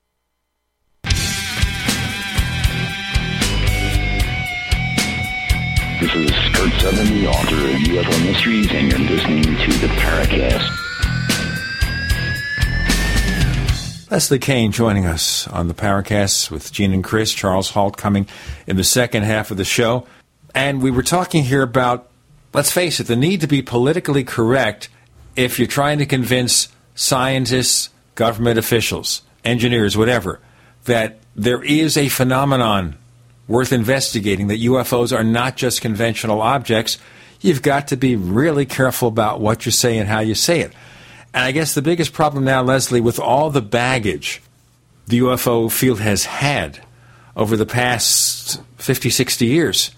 This 6.04 6.16
is 6.16 6.32
Kurt 6.54 6.74
Sutherland, 6.82 7.12
the 7.12 7.28
author 7.28 7.56
of 7.56 7.78
UFO 7.80 8.26
Mysteries, 8.26 8.70
and 8.74 8.92
you're 8.92 9.00
listening 9.00 9.42
to 9.42 9.72
the 9.80 9.88
Paracast. 9.88 10.70
Leslie 14.12 14.38
Kean 14.38 14.74
joining 14.74 15.06
us 15.06 15.48
on 15.48 15.70
the 15.70 15.74
Paracast 15.74 16.52
with 16.52 16.74
Gene 16.74 16.92
and 16.92 17.06
Chris. 17.06 17.34
Charles 17.34 17.70
Halt 17.70 17.96
coming 17.96 18.28
in 18.68 18.76
the 18.76 18.84
second 18.84 19.24
half 19.24 19.50
of 19.50 19.56
the 19.56 19.64
show. 19.64 20.06
And 20.54 20.82
we 20.82 20.92
were 20.92 21.04
talking 21.04 21.46
here 21.46 21.62
about, 21.62 22.10
let's 22.54 22.70
face 22.70 23.00
it, 23.00 23.08
the 23.08 23.16
need 23.16 23.40
to 23.40 23.48
be 23.48 23.62
politically 23.62 24.26
correct 24.26 24.90
if 25.38 25.58
you're 25.58 25.70
trying 25.70 26.00
to 26.00 26.06
convince 26.06 26.68
scientists, 26.96 27.92
government 28.16 28.60
officials, 28.60 29.22
engineers, 29.46 29.96
whatever, 29.96 30.42
that 30.84 31.20
there 31.34 31.64
is 31.64 31.96
a 31.96 32.10
phenomenon 32.10 32.98
worth 33.48 33.74
investigating 33.74 34.48
that 34.48 34.62
UFOs 34.62 35.16
are 35.16 35.24
not 35.24 35.58
just 35.58 35.82
conventional 35.82 36.42
objects. 36.42 36.98
You've 37.42 37.62
got 37.62 37.90
to 37.90 37.98
be 37.98 38.16
really 38.16 38.66
careful 38.66 39.08
about 39.08 39.42
what 39.42 39.66
you 39.66 39.72
say 39.72 39.98
and 39.98 40.08
how 40.08 40.20
you 40.20 40.36
say 40.36 40.62
it. 40.62 40.74
And 41.34 41.44
I 41.44 41.52
guess 41.52 41.74
the 41.74 41.82
biggest 41.82 42.14
problem 42.14 42.46
now, 42.46 42.62
Leslie, 42.62 43.02
with 43.02 43.20
all 43.20 43.50
the 43.50 43.62
baggage 43.62 44.42
the 45.08 45.20
UFO 45.20 45.70
field 45.72 46.00
has 46.00 46.26
had 46.26 46.80
over 47.36 47.58
the 47.58 47.66
past 47.66 48.62
50, 48.78 49.10
60 49.10 49.46
years, 49.46 49.92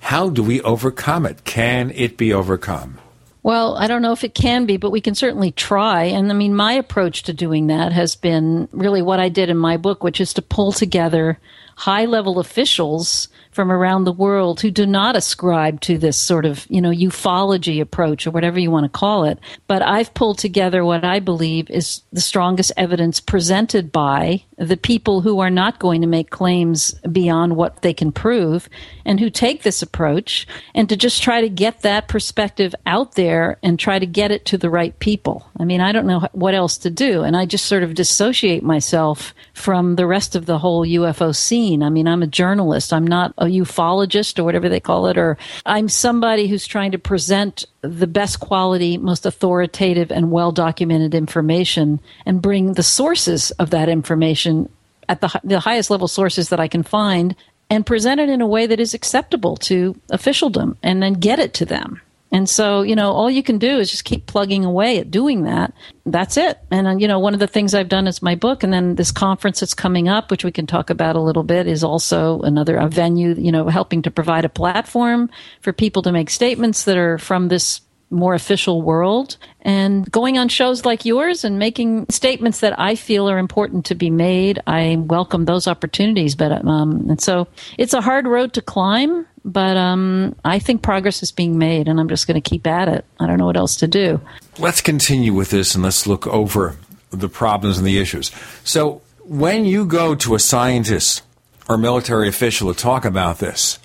how 0.00 0.28
do 0.28 0.42
we 0.42 0.60
overcome 0.62 1.24
it? 1.24 1.44
Can 1.44 1.92
it 1.92 2.16
be 2.16 2.32
overcome? 2.32 2.98
Well, 3.44 3.76
I 3.76 3.86
don't 3.86 4.02
know 4.02 4.12
if 4.12 4.24
it 4.24 4.34
can 4.34 4.66
be, 4.66 4.76
but 4.76 4.90
we 4.90 5.00
can 5.00 5.14
certainly 5.14 5.50
try. 5.50 6.04
And 6.04 6.30
I 6.30 6.34
mean, 6.34 6.54
my 6.54 6.74
approach 6.74 7.24
to 7.24 7.32
doing 7.32 7.68
that 7.68 7.92
has 7.92 8.14
been 8.14 8.68
really 8.72 9.02
what 9.02 9.20
I 9.20 9.28
did 9.28 9.48
in 9.48 9.56
my 9.56 9.76
book, 9.76 10.04
which 10.04 10.20
is 10.20 10.32
to 10.34 10.42
pull 10.42 10.72
together 10.72 11.38
high 11.76 12.04
level 12.04 12.38
officials 12.38 13.28
from 13.52 13.70
around 13.70 14.04
the 14.04 14.12
world 14.12 14.60
who 14.60 14.70
do 14.70 14.86
not 14.86 15.14
ascribe 15.14 15.80
to 15.82 15.98
this 15.98 16.16
sort 16.16 16.46
of, 16.46 16.66
you 16.68 16.80
know, 16.80 16.90
ufology 16.90 17.80
approach 17.80 18.26
or 18.26 18.30
whatever 18.30 18.58
you 18.58 18.70
want 18.70 18.84
to 18.84 18.98
call 18.98 19.24
it. 19.24 19.38
But 19.66 19.82
I've 19.82 20.14
pulled 20.14 20.38
together 20.38 20.84
what 20.84 21.04
I 21.04 21.20
believe 21.20 21.70
is 21.70 22.02
the 22.12 22.20
strongest 22.20 22.72
evidence 22.76 23.20
presented 23.20 23.92
by 23.92 24.42
the 24.56 24.76
people 24.76 25.20
who 25.20 25.40
are 25.40 25.50
not 25.50 25.78
going 25.78 26.00
to 26.00 26.06
make 26.06 26.30
claims 26.30 26.94
beyond 27.10 27.56
what 27.56 27.82
they 27.82 27.92
can 27.92 28.10
prove 28.10 28.68
and 29.04 29.20
who 29.20 29.28
take 29.28 29.62
this 29.62 29.82
approach 29.82 30.46
and 30.74 30.88
to 30.88 30.96
just 30.96 31.22
try 31.22 31.40
to 31.40 31.48
get 31.48 31.82
that 31.82 32.08
perspective 32.08 32.74
out 32.86 33.16
there 33.16 33.58
and 33.62 33.78
try 33.78 33.98
to 33.98 34.06
get 34.06 34.30
it 34.30 34.46
to 34.46 34.56
the 34.56 34.70
right 34.70 34.98
people. 34.98 35.46
I 35.58 35.64
mean, 35.64 35.80
I 35.80 35.92
don't 35.92 36.06
know 36.06 36.26
what 36.32 36.54
else 36.54 36.78
to 36.78 36.90
do. 36.90 37.22
And 37.22 37.36
I 37.36 37.44
just 37.44 37.66
sort 37.66 37.82
of 37.82 37.94
dissociate 37.94 38.62
myself 38.62 39.34
from 39.52 39.96
the 39.96 40.06
rest 40.06 40.34
of 40.36 40.46
the 40.46 40.58
whole 40.58 40.86
UFO 40.86 41.34
scene. 41.34 41.82
I 41.82 41.90
mean, 41.90 42.08
I'm 42.08 42.22
a 42.22 42.26
journalist. 42.26 42.92
I'm 42.92 43.06
not 43.06 43.34
a 43.42 43.46
ufologist 43.46 44.38
or 44.38 44.44
whatever 44.44 44.68
they 44.68 44.80
call 44.80 45.08
it, 45.08 45.18
or 45.18 45.36
I'm 45.66 45.88
somebody 45.88 46.46
who's 46.46 46.66
trying 46.66 46.92
to 46.92 46.98
present 46.98 47.66
the 47.82 48.06
best 48.06 48.40
quality, 48.40 48.96
most 48.96 49.26
authoritative, 49.26 50.12
and 50.12 50.30
well 50.30 50.52
documented 50.52 51.14
information 51.14 52.00
and 52.24 52.40
bring 52.40 52.74
the 52.74 52.82
sources 52.82 53.50
of 53.52 53.70
that 53.70 53.88
information 53.88 54.68
at 55.08 55.20
the, 55.20 55.40
the 55.42 55.60
highest 55.60 55.90
level 55.90 56.08
sources 56.08 56.48
that 56.50 56.60
I 56.60 56.68
can 56.68 56.84
find 56.84 57.34
and 57.68 57.84
present 57.84 58.20
it 58.20 58.28
in 58.28 58.40
a 58.40 58.46
way 58.46 58.66
that 58.66 58.80
is 58.80 58.94
acceptable 58.94 59.56
to 59.56 60.00
officialdom 60.10 60.76
and 60.82 61.02
then 61.02 61.14
get 61.14 61.38
it 61.38 61.52
to 61.54 61.64
them. 61.64 62.00
And 62.32 62.48
so, 62.48 62.80
you 62.80 62.96
know, 62.96 63.12
all 63.12 63.30
you 63.30 63.42
can 63.42 63.58
do 63.58 63.78
is 63.78 63.90
just 63.90 64.06
keep 64.06 64.26
plugging 64.26 64.64
away 64.64 64.98
at 64.98 65.10
doing 65.10 65.42
that. 65.42 65.74
That's 66.06 66.38
it. 66.38 66.58
And, 66.70 66.86
uh, 66.86 66.96
you 66.96 67.06
know, 67.06 67.18
one 67.18 67.34
of 67.34 67.40
the 67.40 67.46
things 67.46 67.74
I've 67.74 67.90
done 67.90 68.06
is 68.06 68.22
my 68.22 68.34
book. 68.34 68.62
And 68.62 68.72
then 68.72 68.94
this 68.94 69.12
conference 69.12 69.60
that's 69.60 69.74
coming 69.74 70.08
up, 70.08 70.30
which 70.30 70.42
we 70.42 70.50
can 70.50 70.66
talk 70.66 70.88
about 70.88 71.14
a 71.14 71.20
little 71.20 71.42
bit, 71.42 71.66
is 71.66 71.84
also 71.84 72.40
another 72.40 72.84
venue, 72.88 73.34
you 73.34 73.52
know, 73.52 73.68
helping 73.68 74.00
to 74.02 74.10
provide 74.10 74.46
a 74.46 74.48
platform 74.48 75.28
for 75.60 75.74
people 75.74 76.00
to 76.02 76.10
make 76.10 76.30
statements 76.30 76.84
that 76.84 76.96
are 76.96 77.18
from 77.18 77.48
this 77.48 77.81
more 78.12 78.34
official 78.34 78.82
world 78.82 79.36
and 79.62 80.10
going 80.10 80.38
on 80.38 80.48
shows 80.48 80.84
like 80.84 81.04
yours 81.04 81.44
and 81.44 81.58
making 81.58 82.06
statements 82.10 82.60
that 82.60 82.78
I 82.78 82.94
feel 82.94 83.28
are 83.28 83.38
important 83.38 83.86
to 83.86 83.94
be 83.94 84.10
made. 84.10 84.60
I 84.66 84.96
welcome 84.98 85.46
those 85.46 85.66
opportunities, 85.66 86.34
but 86.34 86.64
um, 86.64 87.10
and 87.10 87.20
so 87.20 87.48
it's 87.78 87.94
a 87.94 88.00
hard 88.00 88.26
road 88.26 88.52
to 88.54 88.62
climb, 88.62 89.26
but 89.44 89.76
um, 89.76 90.36
I 90.44 90.58
think 90.58 90.82
progress 90.82 91.22
is 91.22 91.32
being 91.32 91.58
made, 91.58 91.88
and 91.88 91.98
I'm 91.98 92.08
just 92.08 92.26
going 92.26 92.40
to 92.40 92.48
keep 92.48 92.66
at 92.66 92.88
it. 92.88 93.04
I 93.18 93.26
don't 93.26 93.38
know 93.38 93.46
what 93.46 93.56
else 93.56 93.76
to 93.76 93.88
do. 93.88 94.20
Let's 94.58 94.80
continue 94.80 95.32
with 95.32 95.50
this 95.50 95.74
and 95.74 95.82
let's 95.82 96.06
look 96.06 96.26
over 96.26 96.76
the 97.10 97.28
problems 97.28 97.78
and 97.78 97.86
the 97.86 97.98
issues. 97.98 98.30
So, 98.64 99.02
when 99.24 99.64
you 99.64 99.86
go 99.86 100.14
to 100.16 100.34
a 100.34 100.38
scientist 100.38 101.22
or 101.68 101.78
military 101.78 102.28
official 102.28 102.72
to 102.72 102.78
talk 102.78 103.04
about 103.04 103.38
this, 103.38 103.78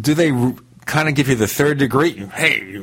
do 0.00 0.14
they 0.14 0.30
kind 0.84 1.08
of 1.08 1.14
give 1.14 1.28
you 1.28 1.34
the 1.34 1.48
third 1.48 1.78
degree? 1.78 2.12
Hey, 2.34 2.82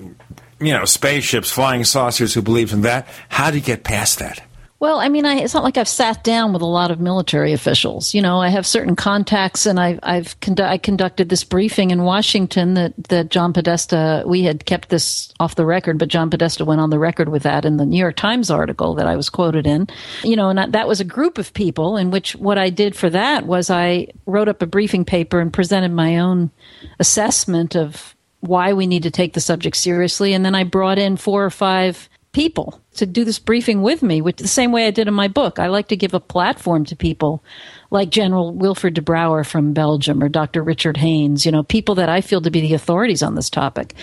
you 0.64 0.74
know, 0.74 0.86
spaceships, 0.86 1.52
flying 1.52 1.84
saucers, 1.84 2.34
who 2.34 2.42
believes 2.42 2.74
in 2.74 2.82
that? 2.82 3.08
How 3.30 3.52
do 3.52 3.58
you 3.58 3.64
get 3.64 3.84
past 3.84 4.20
that? 4.20 4.42
Well, 4.84 5.00
I 5.00 5.08
mean, 5.08 5.26
I, 5.26 5.36
it's 5.36 5.54
not 5.54 5.64
like 5.64 5.78
I've 5.78 5.88
sat 5.88 6.26
down 6.26 6.52
with 6.52 6.62
a 6.62 6.66
lot 6.66 6.92
of 6.92 7.00
military 7.00 7.54
officials. 7.54 8.14
You 8.14 8.22
know, 8.22 8.42
I 8.42 8.50
have 8.50 8.68
certain 8.68 8.98
contacts, 8.98 9.66
and 9.66 9.80
I've, 9.80 9.98
I've 10.04 10.36
I 10.60 10.78
conducted 10.78 11.30
this 11.30 11.46
briefing 11.46 11.92
in 11.92 12.04
Washington 12.04 12.74
that, 12.74 12.94
that 13.08 13.30
John 13.30 13.54
Podesta, 13.54 14.26
we 14.28 14.44
had 14.44 14.66
kept 14.66 14.90
this 14.90 15.34
off 15.40 15.56
the 15.56 15.66
record, 15.66 15.98
but 16.00 16.10
John 16.10 16.30
Podesta 16.30 16.66
went 16.66 16.82
on 16.82 16.90
the 16.90 17.00
record 17.00 17.30
with 17.30 17.44
that 17.44 17.64
in 17.64 17.78
the 17.78 17.86
New 17.86 17.98
York 17.98 18.18
Times 18.18 18.52
article 18.52 18.94
that 18.96 19.08
I 19.08 19.16
was 19.16 19.30
quoted 19.30 19.66
in. 19.66 19.88
You 20.22 20.36
know, 20.36 20.50
and 20.50 20.60
that, 20.60 20.74
that 20.74 20.86
was 20.86 21.00
a 21.00 21.06
group 21.06 21.38
of 21.38 21.54
people 21.54 21.96
in 21.96 22.12
which 22.12 22.36
what 22.36 22.58
I 22.58 22.70
did 22.70 22.94
for 22.94 23.10
that 23.10 23.46
was 23.46 23.70
I 23.70 24.08
wrote 24.26 24.50
up 24.50 24.62
a 24.62 24.68
briefing 24.68 25.06
paper 25.06 25.40
and 25.40 25.54
presented 25.54 25.94
my 25.94 26.18
own 26.18 26.52
assessment 27.00 27.78
of 27.78 28.18
why 28.44 28.74
we 28.74 28.88
need 28.88 29.04
to 29.04 29.12
take 29.12 29.34
the 29.34 29.40
subject 29.40 29.78
seriously. 29.78 30.34
And 30.34 30.44
then 30.44 30.54
I 30.54 30.66
brought 30.66 31.00
in 31.00 31.16
four 31.16 31.46
or 31.46 31.50
five 31.50 32.10
people 32.34 32.82
to 32.96 33.06
do 33.06 33.24
this 33.24 33.40
briefing 33.40 33.82
with 33.82 34.04
me, 34.04 34.22
which 34.22 34.38
the 34.38 34.48
same 34.50 34.74
way 34.74 34.86
I 34.86 34.92
did 34.92 35.08
in 35.08 35.14
my 35.14 35.30
book. 35.30 35.60
I 35.60 35.68
like 35.68 35.88
to 35.88 35.96
give 35.96 36.14
a 36.14 36.20
platform 36.20 36.84
to 36.86 36.96
people 36.96 37.42
like 37.90 38.10
General 38.10 38.54
Wilfred 38.54 38.96
de 38.96 39.02
Brouwer 39.02 39.46
from 39.46 39.72
Belgium 39.72 40.22
or 40.22 40.28
Dr. 40.28 40.62
Richard 40.62 40.98
Haines, 40.98 41.46
you 41.46 41.52
know, 41.54 41.64
people 41.64 41.96
that 41.96 42.10
I 42.10 42.20
feel 42.20 42.42
to 42.42 42.52
be 42.52 42.60
the 42.60 42.74
authorities 42.74 43.24
on 43.24 43.36
this 43.36 43.50
topic. 43.50 43.96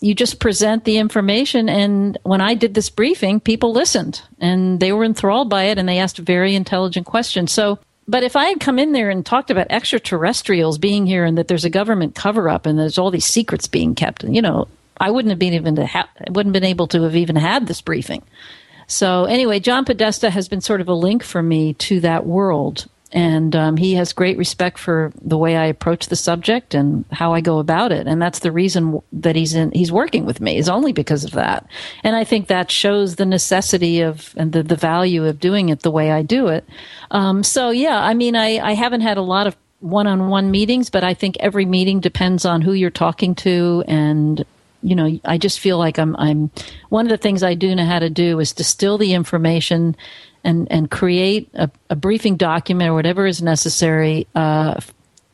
You 0.00 0.14
just 0.14 0.38
present 0.38 0.84
the 0.84 0.98
information, 0.98 1.68
and 1.68 2.18
when 2.22 2.40
I 2.40 2.54
did 2.54 2.74
this 2.74 2.90
briefing, 2.90 3.40
people 3.40 3.72
listened 3.72 4.22
and 4.38 4.78
they 4.78 4.92
were 4.92 5.04
enthralled 5.04 5.48
by 5.48 5.64
it 5.64 5.78
and 5.78 5.88
they 5.88 5.98
asked 5.98 6.18
very 6.18 6.54
intelligent 6.54 7.06
questions. 7.06 7.52
So, 7.52 7.78
but 8.08 8.22
if 8.22 8.36
I 8.36 8.46
had 8.46 8.60
come 8.60 8.78
in 8.78 8.92
there 8.92 9.10
and 9.10 9.24
talked 9.24 9.50
about 9.50 9.68
extraterrestrials 9.70 10.78
being 10.78 11.06
here 11.06 11.24
and 11.24 11.38
that 11.38 11.48
there's 11.48 11.64
a 11.64 11.70
government 11.70 12.14
cover 12.14 12.48
up 12.48 12.66
and 12.66 12.78
there's 12.78 12.98
all 12.98 13.10
these 13.10 13.26
secrets 13.26 13.68
being 13.68 13.94
kept, 13.94 14.24
you 14.24 14.42
know, 14.42 14.68
I 14.98 15.10
wouldn't 15.10 15.30
have 15.30 15.38
been 15.38 15.54
even 15.54 15.76
to 15.76 15.86
ha- 15.86 16.08
wouldn't 16.30 16.52
been 16.52 16.64
able 16.64 16.88
to 16.88 17.02
have 17.02 17.16
even 17.16 17.36
had 17.36 17.66
this 17.66 17.80
briefing. 17.80 18.22
So 18.86 19.24
anyway, 19.24 19.60
John 19.60 19.84
Podesta 19.84 20.30
has 20.30 20.48
been 20.48 20.60
sort 20.60 20.80
of 20.80 20.88
a 20.88 20.94
link 20.94 21.22
for 21.22 21.42
me 21.42 21.74
to 21.74 22.00
that 22.00 22.26
world, 22.26 22.86
and 23.12 23.54
um, 23.54 23.76
he 23.76 23.94
has 23.94 24.12
great 24.12 24.36
respect 24.36 24.78
for 24.78 25.12
the 25.20 25.38
way 25.38 25.56
I 25.56 25.66
approach 25.66 26.06
the 26.06 26.16
subject 26.16 26.74
and 26.74 27.04
how 27.12 27.34
I 27.34 27.40
go 27.40 27.58
about 27.58 27.92
it, 27.92 28.06
and 28.06 28.20
that's 28.20 28.40
the 28.40 28.52
reason 28.52 29.00
that 29.12 29.36
he's 29.36 29.54
in 29.54 29.70
he's 29.72 29.92
working 29.92 30.24
with 30.24 30.40
me 30.40 30.56
is 30.56 30.68
only 30.68 30.92
because 30.92 31.24
of 31.24 31.32
that, 31.32 31.66
and 32.02 32.16
I 32.16 32.24
think 32.24 32.48
that 32.48 32.70
shows 32.70 33.16
the 33.16 33.26
necessity 33.26 34.00
of 34.00 34.34
and 34.36 34.52
the 34.52 34.62
the 34.62 34.76
value 34.76 35.26
of 35.26 35.40
doing 35.40 35.68
it 35.68 35.80
the 35.80 35.90
way 35.90 36.10
I 36.10 36.22
do 36.22 36.48
it. 36.48 36.64
Um, 37.10 37.42
so 37.42 37.70
yeah, 37.70 38.02
I 38.02 38.14
mean, 38.14 38.36
I 38.36 38.58
I 38.58 38.72
haven't 38.72 39.02
had 39.02 39.18
a 39.18 39.22
lot 39.22 39.46
of 39.46 39.56
one-on-one 39.82 40.50
meetings, 40.50 40.90
but 40.90 41.04
I 41.04 41.12
think 41.12 41.36
every 41.40 41.64
meeting 41.64 42.00
depends 42.00 42.44
on 42.44 42.62
who 42.62 42.72
you're 42.72 42.90
talking 42.90 43.34
to. 43.34 43.82
And 43.86 44.44
you 44.82 44.96
know, 44.96 45.20
I 45.24 45.38
just 45.38 45.60
feel 45.60 45.78
like 45.78 45.98
I'm, 45.98 46.16
I'm, 46.16 46.50
one 46.88 47.06
of 47.06 47.10
the 47.10 47.16
things 47.16 47.42
I 47.42 47.54
do 47.54 47.74
know 47.74 47.84
how 47.84 48.00
to 48.00 48.10
do 48.10 48.40
is 48.40 48.52
distill 48.52 48.98
the 48.98 49.14
information 49.14 49.96
and, 50.44 50.70
and 50.70 50.90
create 50.90 51.48
a, 51.54 51.70
a 51.90 51.96
briefing 51.96 52.36
document 52.36 52.90
or 52.90 52.94
whatever 52.94 53.26
is 53.26 53.42
necessary, 53.42 54.26
uh, 54.34 54.80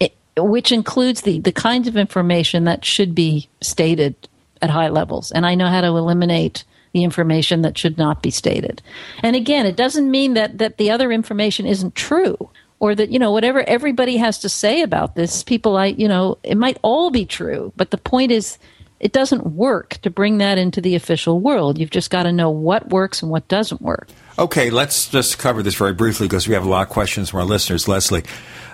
it, 0.01 0.14
which 0.37 0.73
includes 0.73 1.23
the, 1.23 1.40
the 1.40 1.53
kinds 1.53 1.88
of 1.88 1.97
information 1.97 2.64
that 2.64 2.85
should 2.85 3.14
be 3.14 3.49
stated 3.61 4.14
at 4.61 4.71
high 4.71 4.88
levels. 4.88 5.33
And 5.33 5.47
I 5.47 5.55
know 5.55 5.68
how 5.68 5.81
to 5.81 5.88
eliminate 5.88 6.64
the 6.92 7.05
information 7.05 7.62
that 7.62 7.77
should 7.77 7.99
not 7.99 8.23
be 8.23 8.31
stated. 8.31 8.83
And 9.23 9.37
again, 9.37 9.66
it 9.66 9.77
doesn't 9.77 10.11
mean 10.11 10.35
that, 10.35 10.59
that 10.59 10.79
the 10.79 10.90
other 10.90 11.12
information 11.12 11.66
isn't 11.66 11.94
true 11.94 12.51
or 12.81 12.94
that 12.94 13.11
you 13.11 13.18
know 13.18 13.33
whatever 13.33 13.62
everybody 13.68 14.16
has 14.16 14.38
to 14.38 14.49
say 14.49 14.83
about 14.83 15.16
this 15.16 15.42
people 15.42 15.77
i 15.77 15.87
you 15.87 16.09
know 16.09 16.38
it 16.42 16.57
might 16.57 16.79
all 16.83 17.11
be 17.11 17.25
true 17.25 17.73
but 17.77 17.90
the 17.90 17.99
point 17.99 18.31
is 18.31 18.59
it 19.00 19.12
doesn't 19.12 19.46
work 19.54 19.98
to 20.02 20.11
bring 20.11 20.38
that 20.38 20.58
into 20.58 20.80
the 20.80 20.94
official 20.94 21.40
world. 21.40 21.78
You've 21.78 21.90
just 21.90 22.11
got 22.11 22.24
to 22.24 22.32
know 22.32 22.50
what 22.50 22.88
works 22.90 23.22
and 23.22 23.30
what 23.30 23.46
doesn't 23.48 23.80
work. 23.80 24.08
Okay, 24.38 24.70
let's 24.70 25.08
just 25.08 25.38
cover 25.38 25.62
this 25.62 25.74
very 25.74 25.92
briefly 25.92 26.26
because 26.26 26.48
we 26.48 26.54
have 26.54 26.64
a 26.64 26.68
lot 26.68 26.82
of 26.82 26.88
questions 26.88 27.30
from 27.30 27.40
our 27.40 27.46
listeners. 27.46 27.88
Leslie, 27.88 28.24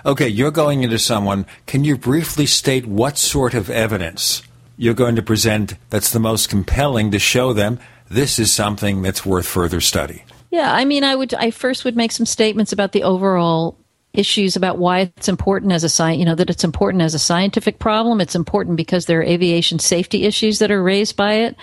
okay, 0.05 0.27
you're 0.27 0.51
going 0.51 0.83
into 0.83 0.99
someone. 0.99 1.45
Can 1.65 1.83
you 1.83 1.97
briefly 1.97 2.45
state 2.45 2.85
what 2.85 3.17
sort 3.17 3.53
of 3.53 3.69
evidence 3.69 4.43
you're 4.77 4.93
going 4.93 5.15
to 5.15 5.21
present 5.21 5.75
that's 5.89 6.11
the 6.11 6.19
most 6.19 6.49
compelling 6.49 7.11
to 7.11 7.19
show 7.19 7.53
them 7.53 7.79
this 8.09 8.37
is 8.37 8.51
something 8.51 9.01
that's 9.01 9.25
worth 9.25 9.47
further 9.47 9.81
study? 9.81 10.23
Yeah, 10.51 10.73
I 10.73 10.85
mean, 10.85 11.03
I 11.03 11.15
would. 11.15 11.33
I 11.33 11.51
first 11.51 11.83
would 11.83 11.97
make 11.97 12.11
some 12.11 12.25
statements 12.25 12.71
about 12.71 12.93
the 12.93 13.03
overall 13.03 13.77
issues 14.17 14.55
about 14.55 14.77
why 14.77 14.99
it's 14.99 15.29
important 15.29 15.71
as 15.71 15.83
a 15.83 15.89
science, 15.89 16.19
you 16.19 16.25
know, 16.25 16.35
that 16.35 16.49
it's 16.49 16.63
important 16.63 17.03
as 17.03 17.13
a 17.13 17.19
scientific 17.19 17.79
problem. 17.79 18.21
It's 18.21 18.35
important 18.35 18.77
because 18.77 19.05
there 19.05 19.19
are 19.19 19.23
aviation 19.23 19.79
safety 19.79 20.23
issues 20.23 20.59
that 20.59 20.71
are 20.71 20.81
raised 20.81 21.15
by 21.15 21.33
it. 21.33 21.55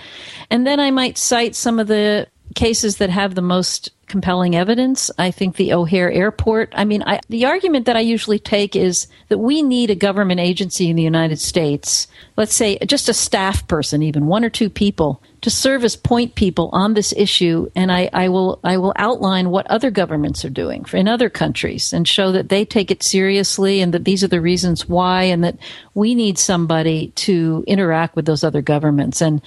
And 0.49 0.65
then 0.65 0.79
I 0.79 0.91
might 0.91 1.17
cite 1.17 1.55
some 1.55 1.79
of 1.79 1.87
the 1.87 2.27
cases 2.55 2.97
that 2.97 3.09
have 3.09 3.35
the 3.35 3.41
most 3.41 3.89
compelling 4.07 4.55
evidence. 4.55 5.09
I 5.17 5.31
think 5.31 5.55
the 5.55 5.73
O'Hare 5.73 6.11
Airport. 6.11 6.71
I 6.75 6.85
mean, 6.85 7.03
I, 7.03 7.19
the 7.29 7.45
argument 7.45 7.85
that 7.87 7.95
I 7.95 8.01
usually 8.01 8.39
take 8.39 8.75
is 8.75 9.07
that 9.29 9.39
we 9.39 9.63
need 9.63 9.89
a 9.89 9.95
government 9.95 10.39
agency 10.39 10.89
in 10.89 10.95
the 10.95 11.03
United 11.03 11.39
States, 11.39 12.07
let's 12.37 12.53
say 12.53 12.77
just 12.85 13.09
a 13.09 13.13
staff 13.13 13.67
person, 13.67 14.03
even 14.03 14.27
one 14.27 14.43
or 14.43 14.49
two 14.49 14.69
people, 14.69 15.21
to 15.43 15.49
serve 15.49 15.83
as 15.83 15.95
point 15.95 16.35
people 16.35 16.69
on 16.71 16.93
this 16.93 17.13
issue. 17.15 17.69
And 17.75 17.91
I, 17.91 18.09
I 18.13 18.29
will 18.29 18.59
I 18.63 18.77
will 18.77 18.93
outline 18.95 19.49
what 19.49 19.67
other 19.67 19.91
governments 19.91 20.43
are 20.43 20.49
doing 20.49 20.85
in 20.93 21.07
other 21.07 21.29
countries 21.29 21.93
and 21.93 22.07
show 22.07 22.31
that 22.31 22.49
they 22.49 22.65
take 22.65 22.89
it 22.89 23.03
seriously 23.03 23.81
and 23.81 23.93
that 23.93 24.05
these 24.05 24.23
are 24.23 24.29
the 24.29 24.41
reasons 24.41 24.87
why, 24.87 25.23
and 25.23 25.43
that 25.43 25.57
we 25.93 26.15
need 26.15 26.37
somebody 26.37 27.09
to 27.15 27.63
interact 27.67 28.15
with 28.15 28.25
those 28.25 28.43
other 28.43 28.61
governments. 28.61 29.21
And 29.21 29.41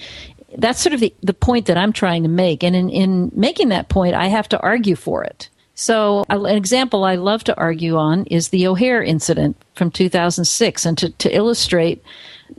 that's 0.57 0.79
sort 0.79 0.93
of 0.93 0.99
the, 0.99 1.13
the 1.21 1.33
point 1.33 1.65
that 1.65 1.77
I'm 1.77 1.93
trying 1.93 2.23
to 2.23 2.29
make. 2.29 2.63
And 2.63 2.75
in, 2.75 2.89
in 2.89 3.31
making 3.33 3.69
that 3.69 3.89
point, 3.89 4.15
I 4.15 4.27
have 4.27 4.47
to 4.49 4.59
argue 4.61 4.95
for 4.95 5.23
it. 5.23 5.49
So, 5.73 6.25
uh, 6.31 6.41
an 6.43 6.55
example 6.55 7.03
I 7.03 7.15
love 7.15 7.43
to 7.45 7.57
argue 7.57 7.97
on 7.97 8.25
is 8.25 8.49
the 8.49 8.65
O'Hare 8.65 9.03
incident 9.03 9.57
from 9.75 9.91
2006, 9.91 10.85
and 10.85 10.97
to, 10.97 11.09
to 11.09 11.35
illustrate 11.35 12.03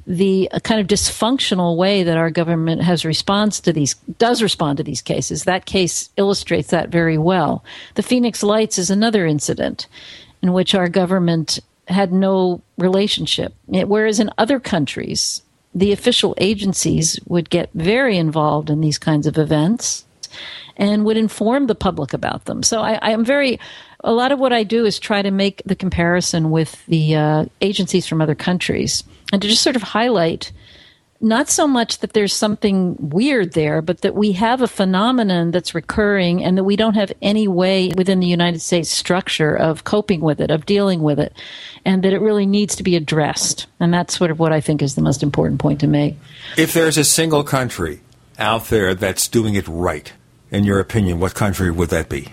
the 0.06 0.48
kind 0.62 0.80
of 0.80 0.86
dysfunctional 0.86 1.76
way 1.76 2.02
that 2.02 2.16
our 2.16 2.30
government 2.30 2.82
has 2.82 3.04
responds 3.04 3.60
to 3.60 3.72
these 3.72 3.94
does 4.18 4.42
respond 4.42 4.78
to 4.78 4.82
these 4.82 5.02
cases. 5.02 5.44
That 5.44 5.66
case 5.66 6.10
illustrates 6.16 6.70
that 6.70 6.88
very 6.88 7.18
well. 7.18 7.64
The 7.94 8.02
Phoenix 8.02 8.42
Lights 8.42 8.78
is 8.78 8.90
another 8.90 9.26
incident 9.26 9.86
in 10.42 10.52
which 10.52 10.74
our 10.74 10.88
government 10.88 11.58
had 11.88 12.12
no 12.12 12.62
relationship, 12.76 13.54
whereas 13.66 14.20
in 14.20 14.30
other 14.38 14.60
countries 14.60 15.42
the 15.74 15.92
official 15.92 16.34
agencies 16.38 17.20
would 17.26 17.50
get 17.50 17.70
very 17.74 18.16
involved 18.16 18.70
in 18.70 18.80
these 18.80 18.98
kinds 18.98 19.26
of 19.26 19.38
events 19.38 20.04
and 20.76 21.04
would 21.04 21.16
inform 21.16 21.66
the 21.66 21.74
public 21.74 22.12
about 22.12 22.44
them. 22.44 22.62
So 22.62 22.80
I, 22.80 22.98
I 23.02 23.10
am 23.10 23.24
very, 23.24 23.58
a 24.04 24.12
lot 24.12 24.32
of 24.32 24.38
what 24.38 24.52
I 24.52 24.62
do 24.62 24.84
is 24.84 24.98
try 24.98 25.22
to 25.22 25.30
make 25.30 25.62
the 25.66 25.76
comparison 25.76 26.50
with 26.50 26.84
the 26.86 27.16
uh, 27.16 27.44
agencies 27.60 28.06
from 28.06 28.20
other 28.20 28.34
countries 28.34 29.02
and 29.32 29.42
to 29.42 29.48
just 29.48 29.62
sort 29.62 29.76
of 29.76 29.82
highlight 29.82 30.52
not 31.20 31.48
so 31.48 31.66
much 31.66 31.98
that 31.98 32.12
there's 32.12 32.32
something 32.32 32.96
weird 32.98 33.52
there, 33.52 33.82
but 33.82 34.02
that 34.02 34.14
we 34.14 34.32
have 34.32 34.62
a 34.62 34.68
phenomenon 34.68 35.50
that's 35.50 35.74
recurring 35.74 36.44
and 36.44 36.56
that 36.56 36.64
we 36.64 36.76
don't 36.76 36.94
have 36.94 37.12
any 37.20 37.48
way 37.48 37.90
within 37.96 38.20
the 38.20 38.26
United 38.26 38.60
States 38.60 38.88
structure 38.88 39.54
of 39.54 39.82
coping 39.84 40.20
with 40.20 40.40
it, 40.40 40.50
of 40.50 40.64
dealing 40.64 41.02
with 41.02 41.18
it, 41.18 41.32
and 41.84 42.04
that 42.04 42.12
it 42.12 42.20
really 42.20 42.46
needs 42.46 42.76
to 42.76 42.84
be 42.84 42.94
addressed. 42.94 43.66
And 43.80 43.92
that's 43.92 44.16
sort 44.16 44.30
of 44.30 44.38
what 44.38 44.52
I 44.52 44.60
think 44.60 44.80
is 44.80 44.94
the 44.94 45.02
most 45.02 45.22
important 45.24 45.60
point 45.60 45.80
to 45.80 45.88
make. 45.88 46.14
If 46.56 46.72
there's 46.72 46.96
a 46.96 47.04
single 47.04 47.42
country 47.42 48.00
out 48.38 48.66
there 48.66 48.94
that's 48.94 49.26
doing 49.26 49.54
it 49.54 49.66
right, 49.66 50.12
in 50.52 50.62
your 50.62 50.78
opinion, 50.78 51.18
what 51.18 51.34
country 51.34 51.70
would 51.70 51.90
that 51.90 52.08
be? 52.08 52.28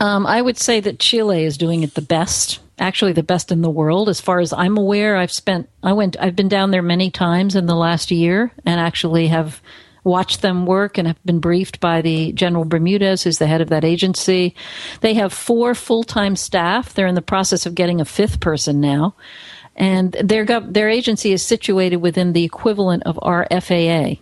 Um, 0.00 0.26
I 0.26 0.40
would 0.40 0.58
say 0.58 0.80
that 0.80 0.98
Chile 0.98 1.44
is 1.44 1.58
doing 1.58 1.82
it 1.82 1.94
the 1.94 2.02
best 2.02 2.60
actually 2.78 3.12
the 3.12 3.22
best 3.22 3.50
in 3.50 3.62
the 3.62 3.70
world 3.70 4.08
as 4.08 4.20
far 4.20 4.40
as 4.40 4.52
I'm 4.52 4.76
aware. 4.76 5.16
I've 5.16 5.32
spent 5.32 5.68
I 5.82 5.92
went 5.92 6.16
I've 6.20 6.36
been 6.36 6.48
down 6.48 6.70
there 6.70 6.82
many 6.82 7.10
times 7.10 7.54
in 7.54 7.66
the 7.66 7.74
last 7.74 8.10
year 8.10 8.52
and 8.64 8.80
actually 8.80 9.28
have 9.28 9.60
watched 10.04 10.42
them 10.42 10.66
work 10.66 10.96
and 10.96 11.06
have 11.06 11.22
been 11.24 11.40
briefed 11.40 11.80
by 11.80 12.00
the 12.00 12.32
General 12.32 12.64
Bermudez, 12.64 13.22
who's 13.22 13.38
the 13.38 13.46
head 13.46 13.60
of 13.60 13.68
that 13.68 13.84
agency. 13.84 14.54
They 15.00 15.14
have 15.14 15.32
four 15.32 15.74
full 15.74 16.04
time 16.04 16.36
staff. 16.36 16.94
They're 16.94 17.06
in 17.06 17.14
the 17.14 17.22
process 17.22 17.66
of 17.66 17.74
getting 17.74 18.00
a 18.00 18.04
fifth 18.04 18.40
person 18.40 18.80
now. 18.80 19.14
And 19.76 20.12
their, 20.12 20.44
their 20.44 20.88
agency 20.88 21.32
is 21.32 21.42
situated 21.42 21.98
within 21.98 22.32
the 22.32 22.42
equivalent 22.42 23.04
of 23.04 23.16
our 23.22 23.46
FAA 23.48 24.14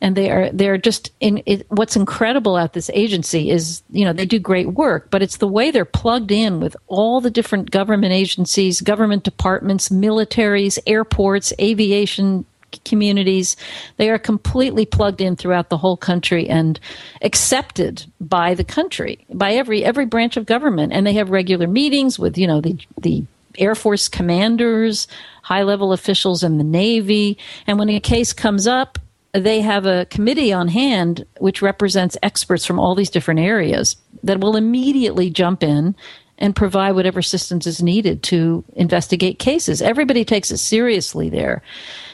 and 0.00 0.16
they 0.16 0.30
are 0.30 0.50
they're 0.50 0.78
just 0.78 1.12
in 1.20 1.42
it, 1.46 1.66
what's 1.70 1.96
incredible 1.96 2.58
at 2.58 2.72
this 2.72 2.90
agency 2.94 3.50
is 3.50 3.82
you 3.90 4.04
know 4.04 4.12
they 4.12 4.26
do 4.26 4.38
great 4.38 4.68
work 4.68 5.10
but 5.10 5.22
it's 5.22 5.38
the 5.38 5.48
way 5.48 5.70
they're 5.70 5.84
plugged 5.84 6.30
in 6.30 6.60
with 6.60 6.76
all 6.86 7.20
the 7.20 7.30
different 7.30 7.70
government 7.70 8.12
agencies 8.12 8.80
government 8.80 9.24
departments 9.24 9.88
militaries 9.88 10.78
airports 10.86 11.52
aviation 11.60 12.44
communities. 12.84 13.56
They 13.98 14.10
are 14.10 14.18
completely 14.18 14.84
plugged 14.84 15.20
in 15.20 15.36
throughout 15.36 15.68
the 15.68 15.76
whole 15.76 15.96
country 15.96 16.48
and 16.48 16.80
accepted 17.22 18.04
by 18.20 18.54
the 18.54 18.64
country 18.64 19.24
by 19.32 19.52
every 19.52 19.84
every 19.84 20.06
branch 20.06 20.36
of 20.36 20.46
government. 20.46 20.92
And 20.92 21.06
they 21.06 21.12
have 21.14 21.30
regular 21.30 21.66
meetings 21.66 22.18
with 22.18 22.36
you 22.36 22.46
know 22.46 22.60
the 22.60 22.76
the 23.00 23.24
air 23.56 23.74
force 23.74 24.08
commanders 24.08 25.06
high 25.42 25.62
level 25.62 25.92
officials 25.92 26.42
in 26.42 26.58
the 26.58 26.64
navy. 26.64 27.38
And 27.66 27.78
when 27.78 27.90
a 27.90 28.00
case 28.00 28.32
comes 28.32 28.66
up 28.66 28.98
they 29.34 29.60
have 29.60 29.84
a 29.84 30.06
committee 30.06 30.52
on 30.52 30.68
hand 30.68 31.26
which 31.38 31.60
represents 31.60 32.16
experts 32.22 32.64
from 32.64 32.78
all 32.78 32.94
these 32.94 33.10
different 33.10 33.40
areas 33.40 33.96
that 34.22 34.40
will 34.40 34.56
immediately 34.56 35.28
jump 35.28 35.62
in 35.62 35.94
and 36.38 36.56
provide 36.56 36.92
whatever 36.92 37.20
assistance 37.20 37.66
is 37.66 37.82
needed 37.82 38.22
to 38.22 38.64
investigate 38.74 39.38
cases. 39.38 39.82
Everybody 39.82 40.24
takes 40.24 40.50
it 40.50 40.58
seriously 40.58 41.28
there. 41.28 41.62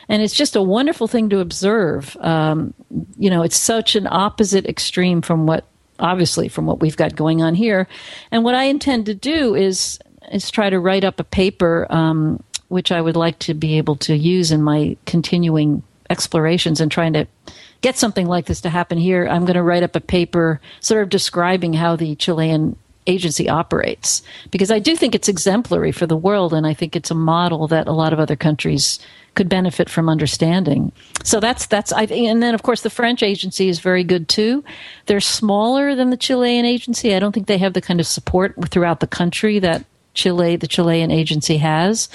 And 0.08 0.22
it's 0.22 0.34
just 0.34 0.56
a 0.56 0.62
wonderful 0.62 1.08
thing 1.08 1.28
to 1.30 1.40
observe. 1.40 2.16
Um, 2.20 2.74
you 3.16 3.30
know, 3.30 3.42
it's 3.42 3.58
such 3.58 3.96
an 3.96 4.06
opposite 4.10 4.66
extreme 4.66 5.22
from 5.22 5.46
what, 5.46 5.64
obviously, 5.98 6.48
from 6.48 6.66
what 6.66 6.80
we've 6.80 6.96
got 6.96 7.16
going 7.16 7.42
on 7.42 7.54
here. 7.54 7.86
And 8.30 8.44
what 8.44 8.54
I 8.54 8.64
intend 8.64 9.06
to 9.06 9.14
do 9.14 9.54
is 9.54 9.98
is 10.32 10.50
try 10.50 10.70
to 10.70 10.78
write 10.78 11.02
up 11.02 11.18
a 11.18 11.24
paper, 11.24 11.86
um, 11.90 12.42
which 12.68 12.92
I 12.92 13.00
would 13.00 13.16
like 13.16 13.38
to 13.40 13.54
be 13.54 13.78
able 13.78 13.96
to 13.96 14.16
use 14.16 14.52
in 14.52 14.62
my 14.62 14.96
continuing 15.06 15.82
explorations 16.10 16.80
and 16.80 16.90
trying 16.90 17.14
to 17.14 17.26
get 17.80 17.96
something 17.96 18.26
like 18.26 18.46
this 18.46 18.60
to 18.60 18.68
happen 18.68 18.98
here. 18.98 19.26
I'm 19.26 19.44
going 19.44 19.54
to 19.54 19.62
write 19.62 19.82
up 19.82 19.96
a 19.96 20.00
paper 20.00 20.60
sort 20.80 21.02
of 21.02 21.08
describing 21.08 21.72
how 21.72 21.96
the 21.96 22.14
Chilean 22.16 22.76
agency 23.06 23.48
operates 23.48 24.22
because 24.50 24.70
I 24.70 24.78
do 24.78 24.94
think 24.94 25.14
it's 25.14 25.28
exemplary 25.28 25.90
for 25.90 26.06
the 26.06 26.16
world 26.16 26.52
and 26.52 26.66
I 26.66 26.74
think 26.74 26.94
it's 26.94 27.10
a 27.10 27.14
model 27.14 27.66
that 27.68 27.88
a 27.88 27.92
lot 27.92 28.12
of 28.12 28.20
other 28.20 28.36
countries 28.36 29.00
could 29.34 29.48
benefit 29.48 29.88
from 29.88 30.08
understanding. 30.08 30.92
So 31.24 31.40
that's 31.40 31.66
that's 31.66 31.92
I 31.92 32.04
and 32.04 32.42
then 32.42 32.54
of 32.54 32.62
course 32.62 32.82
the 32.82 32.90
French 32.90 33.22
agency 33.22 33.68
is 33.68 33.80
very 33.80 34.04
good 34.04 34.28
too. 34.28 34.62
They're 35.06 35.20
smaller 35.20 35.94
than 35.94 36.10
the 36.10 36.16
Chilean 36.16 36.64
agency. 36.64 37.14
I 37.14 37.18
don't 37.18 37.32
think 37.32 37.46
they 37.46 37.58
have 37.58 37.72
the 37.72 37.80
kind 37.80 38.00
of 38.00 38.06
support 38.06 38.54
throughout 38.68 39.00
the 39.00 39.06
country 39.06 39.58
that 39.60 39.84
Chile 40.14 40.56
the 40.56 40.68
Chilean 40.68 41.10
agency 41.10 41.56
has. 41.56 42.08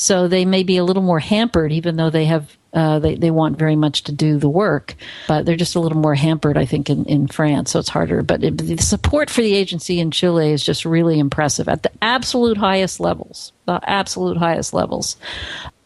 So 0.00 0.28
they 0.28 0.46
may 0.46 0.62
be 0.62 0.78
a 0.78 0.84
little 0.84 1.02
more 1.02 1.18
hampered 1.18 1.72
even 1.72 1.96
though 1.96 2.08
they 2.08 2.24
have 2.24 2.56
uh, 2.72 3.00
they, 3.00 3.16
they 3.16 3.30
want 3.30 3.58
very 3.58 3.76
much 3.76 4.04
to 4.04 4.12
do 4.12 4.38
the 4.38 4.48
work, 4.48 4.94
but 5.28 5.44
they're 5.44 5.56
just 5.56 5.74
a 5.74 5.80
little 5.80 5.98
more 5.98 6.14
hampered, 6.14 6.56
I 6.56 6.64
think, 6.64 6.88
in, 6.88 7.04
in 7.04 7.26
France, 7.26 7.72
so 7.72 7.80
it's 7.80 7.88
harder. 7.88 8.22
But 8.22 8.42
it, 8.44 8.58
the 8.58 8.78
support 8.78 9.28
for 9.28 9.42
the 9.42 9.54
agency 9.54 9.98
in 9.98 10.10
Chile 10.12 10.52
is 10.52 10.64
just 10.64 10.84
really 10.84 11.18
impressive 11.18 11.68
at 11.68 11.82
the 11.82 11.90
absolute 12.00 12.56
highest 12.56 13.00
levels, 13.00 13.52
the 13.66 13.80
absolute 13.82 14.36
highest 14.36 14.72
levels. 14.72 15.16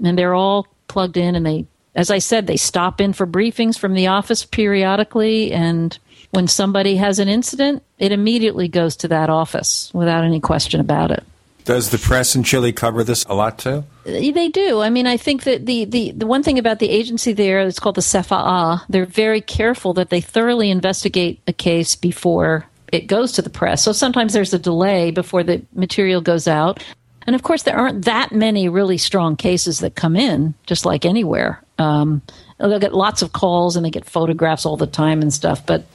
And 0.05 0.17
they're 0.17 0.35
all 0.35 0.69
plugged 0.89 1.17
in, 1.17 1.35
and 1.35 1.47
they, 1.47 1.67
as 1.95 2.11
I 2.11 2.19
said, 2.19 2.47
they 2.47 2.59
stop 2.59 3.01
in 3.01 3.15
for 3.15 3.27
briefings 3.27 3.79
from 3.79 3.95
the 3.95 4.09
office 4.09 4.45
periodically. 4.45 5.53
And 5.53 5.99
when 6.33 6.49
somebody 6.49 6.97
has 6.97 7.19
an 7.19 7.29
incident, 7.29 7.83
it 7.99 8.13
immediately 8.13 8.69
goes 8.69 8.95
to 8.97 9.09
that 9.09 9.31
office 9.31 9.91
without 9.95 10.23
any 10.23 10.39
question 10.39 10.81
about 10.81 11.11
it. 11.11 11.25
Does 11.65 11.89
the 11.89 11.99
press 11.99 12.37
in 12.37 12.43
Chile 12.43 12.73
cover 12.73 13.03
this 13.03 13.25
a 13.25 13.35
lot 13.35 13.59
too? 13.59 13.85
They 14.05 14.49
do. 14.49 14.81
I 14.81 14.91
mean, 14.91 15.07
I 15.07 15.17
think 15.17 15.45
that 15.45 15.65
the, 15.65 15.87
the, 15.87 16.13
the 16.13 16.27
one 16.27 16.43
thing 16.43 16.59
about 16.59 16.79
the 16.79 16.91
agency 16.91 17.33
there 17.33 17.61
is 17.61 17.79
called 17.79 17.95
the 17.95 18.03
CFAA. 18.03 18.83
They're 18.89 19.07
very 19.07 19.41
careful 19.41 19.95
that 19.95 20.11
they 20.11 20.21
thoroughly 20.21 20.71
investigate 20.71 21.41
a 21.47 21.55
case 21.55 21.97
before 21.97 22.67
it 22.93 23.07
goes 23.07 23.33
to 23.33 23.43
the 23.43 23.51
press. 23.51 23.83
So 23.83 23.93
sometimes 23.93 24.35
there's 24.35 24.53
a 24.53 24.59
delay 24.59 25.11
before 25.11 25.43
the 25.43 25.65
material 25.73 26.21
goes 26.21 26.47
out. 26.47 26.85
And 27.27 27.35
of 27.35 27.43
course, 27.43 27.63
there 27.63 27.77
aren't 27.77 28.05
that 28.05 28.33
many 28.33 28.69
really 28.69 28.99
strong 28.99 29.35
cases 29.35 29.79
that 29.79 29.95
come 29.95 30.17
in, 30.17 30.55
just 30.67 30.85
like 30.85 31.07
anywhere. 31.07 31.63
Um, 31.79 32.21
they'll 32.59 32.79
get 32.79 32.93
lots 32.93 33.23
of 33.23 33.33
calls 33.33 33.77
and 33.77 33.87
they 33.87 33.91
get 33.91 34.05
photographs 34.05 34.67
all 34.67 34.77
the 34.77 34.87
time 34.87 35.23
and 35.23 35.33
stuff. 35.33 35.65
But 35.65 35.87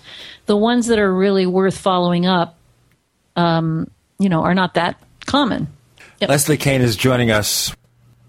the 0.47 0.57
ones 0.57 0.87
that 0.87 0.97
are 0.97 1.13
really 1.13 1.45
worth 1.45 1.77
following 1.77 2.25
up, 2.25 2.57
um, 3.35 3.91
you 4.17 4.29
know, 4.29 4.41
are 4.41 4.55
not 4.55 4.73
that 4.73 4.99
common. 5.29 5.67
Yep. 6.19 6.29
Leslie 6.29 6.57
Kean 6.57 6.81
is 6.81 6.95
joining 6.95 7.31
us. 7.31 7.73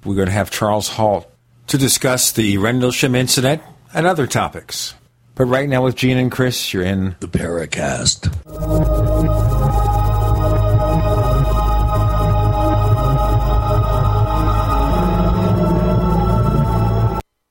We're 0.04 0.14
going 0.14 0.26
to 0.26 0.32
have 0.32 0.50
Charles 0.50 0.88
Halt 0.88 1.30
to 1.68 1.78
discuss 1.78 2.32
the 2.32 2.58
Rendlesham 2.58 3.14
incident 3.14 3.62
and 3.92 4.06
other 4.06 4.26
topics. 4.26 4.94
But 5.34 5.46
right 5.46 5.68
now, 5.68 5.84
with 5.84 5.96
Gene 5.96 6.18
and 6.18 6.30
Chris, 6.30 6.72
you're 6.74 6.82
in 6.82 7.16
the 7.20 7.28
Paracast. 7.28 8.28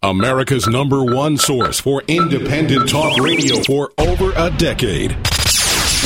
America's 0.01 0.67
number 0.67 1.03
one 1.03 1.37
source 1.37 1.79
for 1.79 2.03
independent 2.07 2.89
talk 2.89 3.17
radio 3.19 3.61
for 3.63 3.91
over 3.97 4.31
a 4.37 4.49
decade. 4.51 5.15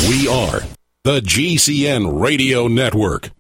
We 0.10 0.28
are 0.28 0.62
the 1.06 1.20
GCN 1.20 2.18
Radio 2.22 2.70
Network. 2.70 3.32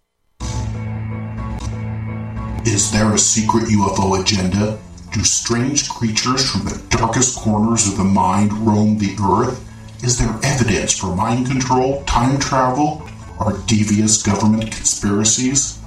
Is 2.66 2.91
there 2.91 3.14
a 3.14 3.18
secret 3.18 3.70
UFO 3.70 4.20
agenda? 4.20 4.78
Do 5.14 5.24
strange 5.24 5.88
creatures 5.88 6.51
from 6.51 6.66
the 6.66 6.84
darkest 6.89 7.39
corners 7.39 7.88
of 7.88 7.95
the 7.95 8.03
mind 8.03 8.51
roam 8.51 8.97
the 8.97 9.16
earth? 9.24 9.64
Is 10.03 10.20
there 10.20 10.38
evidence 10.43 10.99
for 10.99 11.16
mind 11.16 11.47
control, 11.47 12.03
time 12.03 12.38
travel, 12.38 13.09
or 13.39 13.57
devious 13.66 14.22
government 14.22 14.70
conspiracies? 14.70 15.80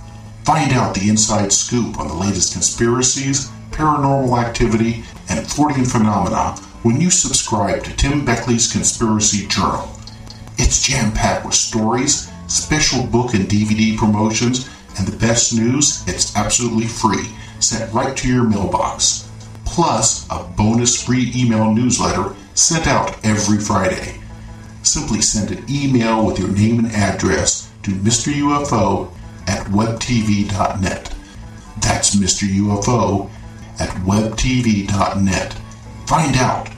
Find 0.45 0.73
out 0.73 0.95
the 0.95 1.11
inside 1.11 1.53
scoop 1.53 1.99
on 1.99 2.09
the 2.09 2.15
latest 2.15 2.55
conspiracies, 2.55 3.51
paranormal 3.73 4.43
activity, 4.43 5.05
and 5.29 5.45
Fortean 5.45 5.87
phenomena 5.87 6.57
when 6.85 7.03
you 7.03 7.11
subscribe 7.11 7.85
to 7.85 7.95
Tim 7.97 8.25
Beckley's 8.25 8.73
Conspiracy 8.73 9.47
Journal. 9.47 9.96
It's 10.59 10.83
jam 10.83 11.13
packed 11.13 11.45
with 11.45 11.55
stories, 11.55 12.31
special 12.47 13.07
book 13.07 13.35
and 13.35 13.47
DVD 13.47 13.97
promotions, 13.97 14.69
and 14.99 15.07
the 15.07 15.17
best 15.19 15.55
news, 15.55 16.03
it's 16.07 16.35
absolutely 16.37 16.87
free, 16.87 17.29
sent 17.61 17.93
right 17.93 18.17
to 18.17 18.29
your 18.29 18.45
mailbox. 18.45 19.31
Plus, 19.65 20.27
a 20.31 20.43
bonus 20.57 21.03
free 21.03 21.33
email 21.35 21.73
newsletter 21.73 22.35
sent 22.55 22.87
out 22.87 23.23
every 23.25 23.59
Friday. 23.59 24.21
Simply 24.83 25.21
send 25.21 25.51
an 25.51 25.65
email 25.69 26.25
with 26.25 26.39
your 26.39 26.49
name 26.49 26.79
and 26.79 26.93
address 26.93 27.71
to 27.83 27.91
Mr. 27.91 28.33
UFO 28.33 29.11
at 29.47 29.67
webtv.net. 29.67 31.15
That's 31.81 32.17
Mr. 32.17 32.49
UFO 32.49 33.31
at 33.79 33.91
webtv.net. 34.07 35.53
Find 36.07 36.37
out 36.37 36.69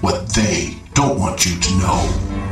what 0.00 0.28
they 0.30 0.76
don't 0.94 1.18
want 1.18 1.46
you 1.46 1.60
to 1.60 1.78
know. 1.78 2.51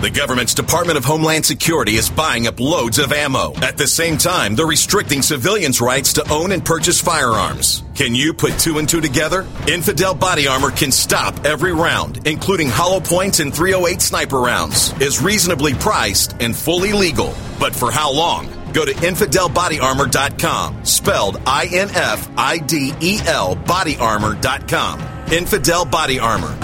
The 0.00 0.08
government's 0.08 0.54
Department 0.54 0.96
of 0.96 1.04
Homeland 1.04 1.44
Security 1.44 1.96
is 1.96 2.08
buying 2.08 2.46
up 2.46 2.58
loads 2.58 2.98
of 2.98 3.12
ammo. 3.12 3.52
At 3.56 3.76
the 3.76 3.86
same 3.86 4.16
time, 4.16 4.56
they're 4.56 4.66
restricting 4.66 5.20
civilians' 5.20 5.82
rights 5.82 6.14
to 6.14 6.28
own 6.32 6.52
and 6.52 6.64
purchase 6.64 7.00
firearms. 7.00 7.82
Can 7.94 8.14
you 8.14 8.32
put 8.32 8.58
two 8.58 8.78
and 8.78 8.88
two 8.88 9.02
together? 9.02 9.46
Infidel 9.68 10.14
Body 10.14 10.48
Armor 10.48 10.70
can 10.70 10.90
stop 10.90 11.44
every 11.44 11.72
round, 11.72 12.26
including 12.26 12.70
hollow 12.70 13.00
points 13.00 13.40
and 13.40 13.54
308 13.54 14.00
sniper 14.00 14.40
rounds, 14.40 14.92
is 15.02 15.22
reasonably 15.22 15.74
priced 15.74 16.34
and 16.40 16.56
fully 16.56 16.92
legal. 16.92 17.34
But 17.58 17.76
for 17.76 17.92
how 17.92 18.10
long? 18.10 18.59
Go 18.72 18.84
to 18.84 18.92
infidelbodyarmor.com, 18.92 20.84
spelled 20.84 21.40
I 21.46 21.68
N 21.72 21.90
F 21.90 22.28
I 22.36 22.58
D 22.58 22.92
E 23.00 23.20
L 23.26 23.56
bodyarmor.com. 23.56 25.00
Infidel 25.32 25.84
Body 25.84 26.18
Armor. 26.18 26.56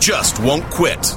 Just 0.00 0.40
won't 0.40 0.64
quit. 0.70 1.16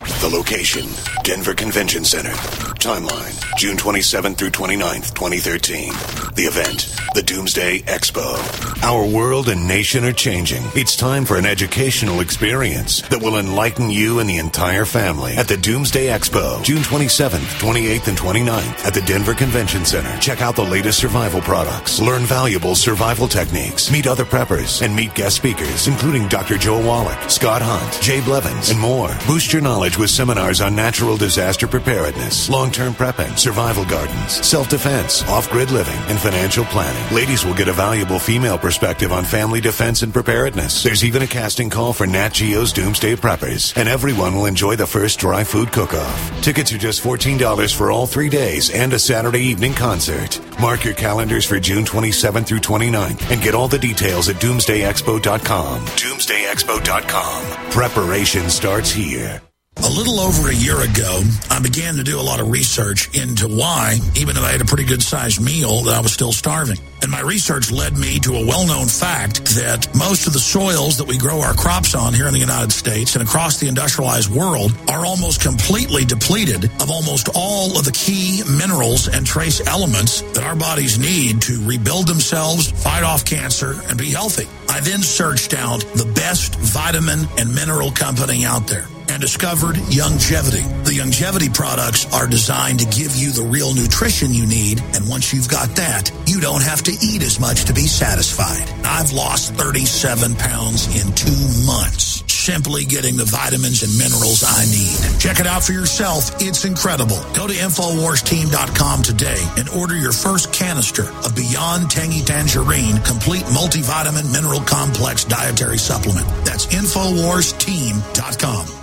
The 0.00 0.28
location, 0.32 0.86
Denver 1.24 1.54
Convention 1.54 2.04
Center. 2.04 2.30
Timeline, 2.78 3.34
June 3.56 3.76
27th 3.76 4.36
through 4.38 4.50
29th, 4.50 5.12
2013. 5.14 5.88
The 6.34 6.44
event, 6.44 6.94
the 7.14 7.22
Doomsday 7.22 7.80
Expo. 7.82 8.36
Our 8.84 9.04
world 9.04 9.48
and 9.48 9.66
nation 9.66 10.04
are 10.04 10.12
changing. 10.12 10.62
It's 10.76 10.94
time 10.96 11.24
for 11.24 11.36
an 11.36 11.46
educational 11.46 12.20
experience 12.20 13.02
that 13.08 13.20
will 13.20 13.38
enlighten 13.38 13.90
you 13.90 14.20
and 14.20 14.28
the 14.30 14.36
entire 14.38 14.84
family 14.84 15.34
at 15.34 15.48
the 15.48 15.56
Doomsday 15.56 16.06
Expo, 16.06 16.62
June 16.62 16.82
27th, 16.82 17.58
28th, 17.58 18.06
and 18.06 18.16
29th 18.18 18.84
at 18.86 18.94
the 18.94 19.02
Denver 19.02 19.34
Convention 19.34 19.84
Center. 19.84 20.16
Check 20.20 20.40
out 20.42 20.54
the 20.54 20.62
latest 20.62 21.00
survival 21.00 21.40
products, 21.40 21.98
learn 22.00 22.22
valuable 22.22 22.76
survival 22.76 23.26
techniques, 23.26 23.90
meet 23.90 24.06
other 24.06 24.24
preppers, 24.24 24.80
and 24.80 24.94
meet 24.94 25.14
guest 25.16 25.34
speakers, 25.34 25.88
including 25.88 26.28
Dr. 26.28 26.56
Joe 26.56 26.78
Wallach, 26.86 27.28
Scott 27.28 27.62
Hunt, 27.62 28.00
Jay 28.00 28.20
Blevins, 28.20 28.70
and 28.70 28.78
more. 28.78 29.16
Boost 29.26 29.52
your 29.52 29.62
knowledge 29.62 29.87
with 29.96 30.08
with 30.08 30.14
seminars 30.16 30.62
on 30.62 30.74
natural 30.74 31.18
disaster 31.18 31.66
preparedness, 31.66 32.48
long-term 32.48 32.94
prepping, 32.94 33.36
survival 33.38 33.84
gardens, 33.84 34.46
self-defense, 34.46 35.22
off-grid 35.28 35.70
living, 35.70 35.98
and 36.08 36.18
financial 36.18 36.64
planning. 36.64 37.14
Ladies 37.14 37.44
will 37.44 37.54
get 37.54 37.68
a 37.68 37.74
valuable 37.74 38.18
female 38.18 38.56
perspective 38.56 39.12
on 39.12 39.24
family 39.24 39.60
defense 39.60 40.00
and 40.00 40.10
preparedness. 40.12 40.82
There's 40.82 41.04
even 41.04 41.20
a 41.20 41.26
casting 41.26 41.68
call 41.68 41.92
for 41.92 42.06
Nat 42.06 42.30
Geo's 42.30 42.72
Doomsday 42.72 43.16
Preppers, 43.16 43.76
and 43.76 43.86
everyone 43.86 44.34
will 44.34 44.46
enjoy 44.46 44.76
the 44.76 44.86
first 44.86 45.18
dry 45.18 45.44
food 45.44 45.72
cook-off. 45.72 46.42
Tickets 46.42 46.72
are 46.72 46.78
just 46.78 47.02
$14 47.02 47.74
for 47.76 47.90
all 47.90 48.06
three 48.06 48.30
days 48.30 48.70
and 48.70 48.92
a 48.94 48.98
Saturday 48.98 49.40
evening 49.40 49.74
concert. 49.74 50.40
Mark 50.58 50.84
your 50.84 50.94
calendars 50.94 51.44
for 51.44 51.60
June 51.60 51.84
27th 51.84 52.46
through 52.46 52.60
29th 52.60 53.30
and 53.30 53.42
get 53.42 53.54
all 53.54 53.68
the 53.68 53.78
details 53.78 54.30
at 54.30 54.36
doomsdayexpo.com. 54.36 55.84
Doomsdayexpo.com. 55.84 57.70
Preparation 57.70 58.48
starts 58.48 58.90
here. 58.90 59.42
A 59.80 59.88
little 59.88 60.18
over 60.18 60.48
a 60.48 60.54
year 60.54 60.80
ago, 60.80 61.22
I 61.50 61.60
began 61.60 61.94
to 61.96 62.02
do 62.02 62.18
a 62.18 62.22
lot 62.22 62.40
of 62.40 62.50
research 62.50 63.16
into 63.16 63.46
why, 63.46 63.98
even 64.16 64.34
though 64.34 64.42
I 64.42 64.50
had 64.50 64.60
a 64.60 64.64
pretty 64.64 64.84
good 64.84 65.02
sized 65.02 65.40
meal, 65.40 65.82
that 65.84 65.94
I 65.94 66.00
was 66.00 66.12
still 66.12 66.32
starving. 66.32 66.78
And 67.02 67.10
my 67.10 67.20
research 67.20 67.70
led 67.70 67.96
me 67.96 68.18
to 68.20 68.34
a 68.34 68.46
well 68.46 68.66
known 68.66 68.86
fact 68.86 69.44
that 69.56 69.88
most 69.96 70.26
of 70.26 70.32
the 70.32 70.38
soils 70.38 70.98
that 70.98 71.06
we 71.06 71.18
grow 71.18 71.40
our 71.40 71.54
crops 71.54 71.94
on 71.94 72.12
here 72.12 72.26
in 72.26 72.32
the 72.32 72.40
United 72.40 72.72
States 72.72 73.14
and 73.14 73.22
across 73.22 73.58
the 73.58 73.68
industrialized 73.68 74.30
world 74.30 74.76
are 74.88 75.06
almost 75.06 75.40
completely 75.40 76.04
depleted 76.04 76.64
of 76.64 76.90
almost 76.90 77.28
all 77.34 77.78
of 77.78 77.84
the 77.84 77.92
key 77.92 78.42
minerals 78.58 79.08
and 79.08 79.26
trace 79.26 79.64
elements 79.66 80.22
that 80.32 80.44
our 80.44 80.56
bodies 80.56 80.98
need 80.98 81.40
to 81.42 81.64
rebuild 81.66 82.06
themselves, 82.06 82.70
fight 82.70 83.04
off 83.04 83.24
cancer, 83.24 83.74
and 83.88 83.98
be 83.98 84.10
healthy. 84.10 84.46
I 84.68 84.80
then 84.80 85.02
searched 85.02 85.54
out 85.54 85.80
the 85.94 86.10
best 86.14 86.56
vitamin 86.56 87.20
and 87.38 87.54
mineral 87.54 87.90
company 87.90 88.44
out 88.44 88.66
there 88.66 88.86
and 89.08 89.20
discovered 89.20 89.76
Youngevity. 89.76 90.84
The 90.84 90.92
Youngevity 90.92 91.52
products 91.52 92.12
are 92.12 92.26
designed 92.26 92.80
to 92.80 92.86
give 92.86 93.16
you 93.16 93.30
the 93.32 93.42
real 93.42 93.74
nutrition 93.74 94.32
you 94.32 94.46
need, 94.46 94.80
and 94.94 95.08
once 95.08 95.32
you've 95.32 95.48
got 95.48 95.70
that, 95.76 96.12
you 96.26 96.40
don't 96.40 96.62
have 96.62 96.82
to 96.88 97.06
eat 97.06 97.22
as 97.22 97.38
much 97.38 97.66
to 97.66 97.74
be 97.74 97.86
satisfied. 97.86 98.66
I've 98.84 99.12
lost 99.12 99.54
37 99.54 100.34
pounds 100.36 100.86
in 100.96 101.12
two 101.12 101.66
months 101.66 102.18
simply 102.48 102.84
getting 102.86 103.16
the 103.16 103.26
vitamins 103.26 103.82
and 103.82 103.92
minerals 103.98 104.42
I 104.42 104.64
need. 104.64 104.96
Check 105.20 105.38
it 105.38 105.46
out 105.46 105.62
for 105.62 105.72
yourself. 105.72 106.40
It's 106.40 106.64
incredible. 106.64 107.18
Go 107.34 107.46
to 107.46 107.52
InfoWarsTeam.com 107.52 109.02
today 109.02 109.36
and 109.58 109.68
order 109.68 109.94
your 109.94 110.12
first 110.12 110.50
canister 110.50 111.10
of 111.24 111.36
Beyond 111.36 111.90
Tangy 111.90 112.24
Tangerine 112.24 112.96
Complete 113.02 113.44
Multivitamin 113.52 114.32
Mineral 114.32 114.60
Complex 114.60 115.24
Dietary 115.24 115.76
Supplement. 115.76 116.26
That's 116.46 116.64
InfoWarsTeam.com. 116.68 118.77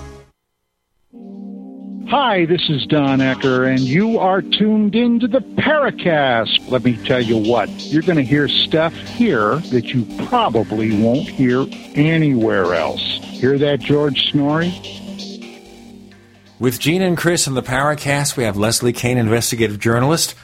Hi, 2.10 2.46
this 2.46 2.70
is 2.70 2.86
Don 2.86 3.18
Ecker, 3.18 3.68
and 3.68 3.80
you 3.80 4.20
are 4.20 4.44
tuned 4.44 4.94
in 4.94 5.20
to 5.22 5.28
the 5.28 5.40
Paracast. 5.40 6.70
Let 6.70 6.84
me 6.84 7.04
tell 7.04 7.20
you 7.20 7.36
what, 7.36 7.68
you're 7.68 8.04
going 8.04 8.18
to 8.18 8.24
hear 8.24 8.48
stuff 8.48 8.94
here 8.94 9.56
that 9.56 9.86
you 9.86 10.06
probably 10.28 11.02
won't 11.02 11.28
hear 11.28 11.66
anywhere 11.96 12.76
else. 12.76 13.02
Hear 13.24 13.58
that, 13.58 13.80
George 13.80 14.34
Noory? 14.34 14.72
With 16.60 16.80
Gene 16.80 17.02
and 17.02 17.18
Chris 17.18 17.48
on 17.48 17.56
the 17.56 17.64
Paracast, 17.64 18.38
we 18.38 18.44
have 18.44 18.56
Leslie 18.56 18.94
Kean, 18.94 19.18
investigative 19.18 19.80
journalist, 19.80 20.36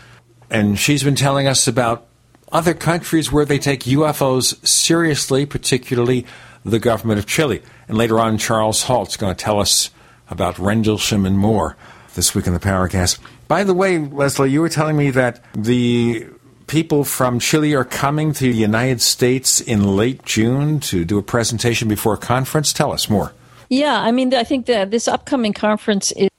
and 0.49 0.80
she's 0.80 1.03
been 1.03 1.14
telling 1.14 1.45
us 1.45 1.68
about 1.68 2.07
other 2.51 2.74
countries 2.74 3.32
where 3.32 3.45
they 3.45 3.59
take 3.59 3.82
UFOs 3.82 4.66
seriously, 4.66 5.45
particularly 5.45 6.26
the 6.66 6.80
government 6.80 7.20
of 7.20 7.28
Chile. 7.28 7.62
And 7.88 7.99
later 7.99 8.20
on, 8.20 8.39
Charles 8.39 8.82
Halt's 8.82 9.16
going 9.16 9.36
to 9.36 9.43
tell 9.43 9.59
us 9.59 9.91
about 10.32 10.58
Rendlesham 10.58 11.26
and 11.26 11.38
more 11.38 11.76
this 12.16 12.34
week 12.34 12.48
in 12.48 12.54
the 12.54 12.60
Paracast. 12.60 13.20
By 13.48 13.64
the 13.64 13.74
way, 13.74 14.00
Leslie, 14.00 14.50
you 14.50 14.62
were 14.62 14.70
telling 14.70 14.98
me 14.98 15.12
that 15.12 15.44
the 15.54 16.26
people 16.68 17.04
from 17.04 17.40
Chile 17.40 17.76
are 17.76 17.84
coming 17.84 18.34
to 18.34 18.46
the 18.46 18.58
United 18.58 19.02
States 19.02 19.60
in 19.60 19.98
late 19.98 20.24
June 20.24 20.80
to 20.80 21.04
do 21.04 21.18
a 21.18 21.24
presentation 21.24 21.88
before 21.88 22.14
a 22.14 22.18
conference. 22.18 22.72
Tell 22.72 22.94
us 22.94 23.10
more. 23.10 23.34
Yeah, 23.70 24.00
I 24.00 24.12
mean, 24.12 24.34
I 24.34 24.44
think 24.44 24.66
that 24.68 24.92
this 24.92 25.08
upcoming 25.08 25.54
conference 25.54 26.12
is 26.14 26.30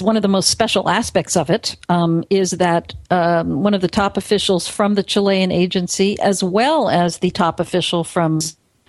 one 0.00 0.16
of 0.16 0.22
the 0.22 0.28
most 0.28 0.50
special 0.50 0.88
aspects 0.88 1.36
of 1.36 1.50
it 1.50 1.76
um, 1.88 2.24
is 2.30 2.52
that 2.52 2.94
um, 3.10 3.62
one 3.62 3.74
of 3.74 3.80
the 3.80 3.88
top 3.88 4.16
officials 4.16 4.68
from 4.68 4.94
the 4.94 5.02
Chilean 5.02 5.50
agency, 5.52 6.18
as 6.20 6.42
well 6.42 6.88
as 6.88 7.18
the 7.18 7.30
top 7.30 7.60
official 7.60 8.04
from 8.04 8.40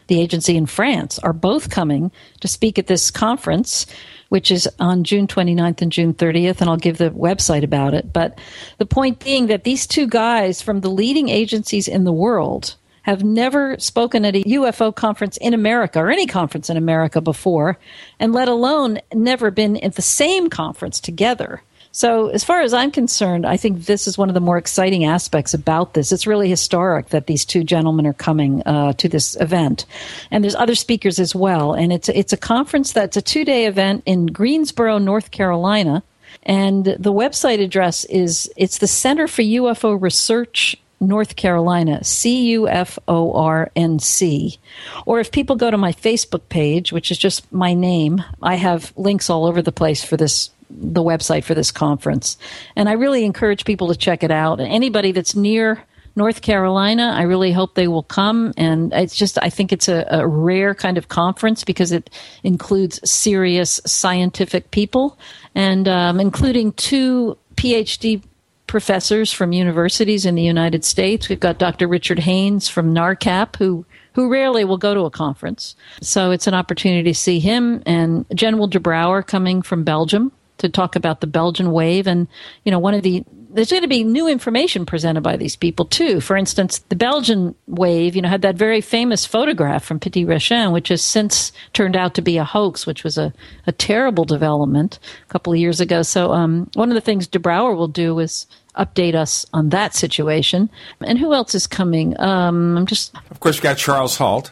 the 0.07 0.19
agency 0.19 0.57
in 0.57 0.65
France, 0.65 1.19
are 1.19 1.33
both 1.33 1.69
coming 1.69 2.11
to 2.41 2.47
speak 2.47 2.79
at 2.79 2.87
this 2.87 3.11
conference 3.11 3.85
which 4.29 4.51
is 4.51 4.69
on 4.79 5.03
June 5.03 5.27
29th 5.27 5.81
and 5.81 5.91
June 5.91 6.13
30th, 6.13 6.61
and 6.61 6.69
I'll 6.69 6.77
give 6.77 6.97
the 6.97 7.11
website 7.11 7.63
about 7.63 7.93
it. 7.93 8.11
But 8.11 8.39
the 8.77 8.85
point 8.85 9.23
being 9.23 9.47
that 9.47 9.63
these 9.63 9.87
two 9.87 10.07
guys 10.07 10.61
from 10.61 10.81
the 10.81 10.89
leading 10.89 11.29
agencies 11.29 11.87
in 11.87 12.03
the 12.03 12.11
world 12.11 12.75
have 13.03 13.23
never 13.23 13.79
spoken 13.79 14.25
at 14.25 14.35
a 14.35 14.43
UFO 14.43 14.93
conference 14.93 15.37
in 15.37 15.53
America 15.53 15.99
or 15.99 16.11
any 16.11 16.27
conference 16.27 16.69
in 16.69 16.75
America 16.75 17.21
before, 17.21 17.77
and 18.19 18.33
let 18.33 18.49
alone 18.49 18.99
never 19.13 19.49
been 19.49 19.77
at 19.77 19.95
the 19.95 20.01
same 20.01 20.49
conference 20.49 20.99
together. 20.99 21.61
So, 21.91 22.27
as 22.27 22.43
far 22.43 22.61
as 22.61 22.73
I'm 22.73 22.91
concerned, 22.91 23.45
I 23.45 23.57
think 23.57 23.85
this 23.85 24.07
is 24.07 24.17
one 24.17 24.29
of 24.29 24.33
the 24.33 24.41
more 24.41 24.57
exciting 24.57 25.05
aspects 25.05 25.53
about 25.53 25.93
this. 25.93 26.11
It's 26.11 26.27
really 26.27 26.49
historic 26.49 27.09
that 27.09 27.27
these 27.27 27.45
two 27.45 27.63
gentlemen 27.63 28.05
are 28.05 28.13
coming 28.13 28.61
uh, 28.65 28.93
to 28.93 29.09
this 29.09 29.35
event, 29.39 29.85
and 30.29 30.43
there's 30.43 30.55
other 30.55 30.75
speakers 30.75 31.19
as 31.19 31.33
well. 31.33 31.73
And 31.73 31.91
it's 31.91 32.09
it's 32.09 32.33
a 32.33 32.37
conference 32.37 32.91
that's 32.91 33.17
a 33.17 33.21
two 33.21 33.45
day 33.45 33.65
event 33.65 34.03
in 34.05 34.27
Greensboro, 34.27 34.97
North 34.97 35.31
Carolina, 35.31 36.03
and 36.43 36.85
the 36.85 37.13
website 37.13 37.61
address 37.61 38.05
is 38.05 38.51
it's 38.55 38.77
the 38.77 38.87
Center 38.87 39.27
for 39.27 39.41
UFO 39.41 39.99
Research 39.99 40.75
North 40.99 41.35
Carolina, 41.35 42.03
C 42.03 42.47
U 42.51 42.67
F 42.67 42.97
O 43.07 43.33
R 43.33 43.71
N 43.75 43.99
C. 43.99 44.57
Or 45.05 45.19
if 45.19 45.31
people 45.31 45.55
go 45.55 45.69
to 45.69 45.77
my 45.77 45.91
Facebook 45.91 46.49
page, 46.49 46.91
which 46.91 47.11
is 47.11 47.17
just 47.17 47.51
my 47.51 47.73
name, 47.73 48.23
I 48.41 48.55
have 48.55 48.93
links 48.97 49.29
all 49.29 49.45
over 49.45 49.61
the 49.61 49.71
place 49.71 50.03
for 50.03 50.17
this 50.17 50.49
the 50.69 51.03
website 51.03 51.43
for 51.43 51.53
this 51.53 51.71
conference. 51.71 52.37
And 52.75 52.89
I 52.89 52.93
really 52.93 53.25
encourage 53.25 53.65
people 53.65 53.87
to 53.87 53.95
check 53.95 54.23
it 54.23 54.31
out. 54.31 54.59
Anybody 54.59 55.11
that's 55.11 55.35
near 55.35 55.83
North 56.15 56.41
Carolina, 56.41 57.13
I 57.15 57.21
really 57.21 57.51
hope 57.51 57.75
they 57.75 57.87
will 57.87 58.03
come. 58.03 58.53
And 58.57 58.91
it's 58.93 59.15
just, 59.15 59.37
I 59.41 59.49
think 59.49 59.71
it's 59.71 59.87
a, 59.87 60.05
a 60.09 60.27
rare 60.27 60.73
kind 60.73 60.97
of 60.97 61.09
conference 61.09 61.63
because 61.63 61.91
it 61.91 62.09
includes 62.43 62.99
serious 63.09 63.79
scientific 63.85 64.71
people 64.71 65.17
and 65.53 65.87
um, 65.87 66.19
including 66.19 66.73
two 66.73 67.37
PhD 67.55 68.23
professors 68.65 69.31
from 69.31 69.53
universities 69.53 70.25
in 70.25 70.35
the 70.35 70.43
United 70.43 70.83
States. 70.83 71.29
We've 71.29 71.39
got 71.39 71.59
Dr. 71.59 71.87
Richard 71.87 72.19
Haines 72.19 72.67
from 72.67 72.93
NARCAP, 72.93 73.55
who 73.55 73.85
who 74.13 74.29
rarely 74.29 74.65
will 74.65 74.79
go 74.79 74.95
to 74.95 75.01
a 75.01 75.11
conference. 75.11 75.75
So 76.01 76.31
it's 76.31 76.47
an 76.47 76.55
opportunity 76.55 77.11
to 77.11 77.15
see 77.15 77.39
him 77.39 77.83
and 77.85 78.25
General 78.33 78.65
de 78.65 78.79
Brouwer 78.79 79.21
coming 79.21 79.61
from 79.61 79.83
Belgium 79.83 80.31
to 80.57 80.69
talk 80.69 80.95
about 80.95 81.21
the 81.21 81.27
Belgian 81.27 81.71
wave. 81.71 82.07
And, 82.07 82.27
you 82.63 82.71
know, 82.71 82.79
one 82.79 82.93
of 82.93 83.03
the, 83.03 83.23
there's 83.49 83.69
going 83.69 83.81
to 83.81 83.87
be 83.87 84.03
new 84.03 84.27
information 84.27 84.85
presented 84.85 85.21
by 85.21 85.37
these 85.37 85.55
people 85.55 85.85
too. 85.85 86.19
For 86.19 86.35
instance, 86.35 86.79
the 86.89 86.95
Belgian 86.95 87.55
wave, 87.67 88.15
you 88.15 88.21
know, 88.21 88.29
had 88.29 88.41
that 88.41 88.55
very 88.55 88.81
famous 88.81 89.25
photograph 89.25 89.83
from 89.83 89.99
Petit 89.99 90.25
Rechain, 90.25 90.73
which 90.73 90.89
has 90.89 91.01
since 91.01 91.51
turned 91.73 91.95
out 91.95 92.13
to 92.15 92.21
be 92.21 92.37
a 92.37 92.43
hoax, 92.43 92.85
which 92.85 93.03
was 93.03 93.17
a, 93.17 93.33
a 93.65 93.71
terrible 93.71 94.25
development 94.25 94.99
a 95.23 95.31
couple 95.31 95.53
of 95.53 95.59
years 95.59 95.79
ago. 95.79 96.01
So, 96.01 96.33
um, 96.33 96.69
one 96.73 96.89
of 96.89 96.95
the 96.95 97.01
things 97.01 97.27
de 97.27 97.39
Brouwer 97.39 97.75
will 97.75 97.87
do 97.87 98.19
is 98.19 98.47
update 98.77 99.15
us 99.15 99.45
on 99.53 99.69
that 99.69 99.93
situation. 99.93 100.69
And 101.01 101.17
who 101.17 101.33
else 101.33 101.55
is 101.55 101.67
coming? 101.67 102.19
Um, 102.19 102.77
I'm 102.77 102.85
just. 102.85 103.15
Of 103.31 103.39
course, 103.39 103.57
we've 103.57 103.63
got 103.63 103.77
Charles 103.77 104.17
Halt. 104.17 104.51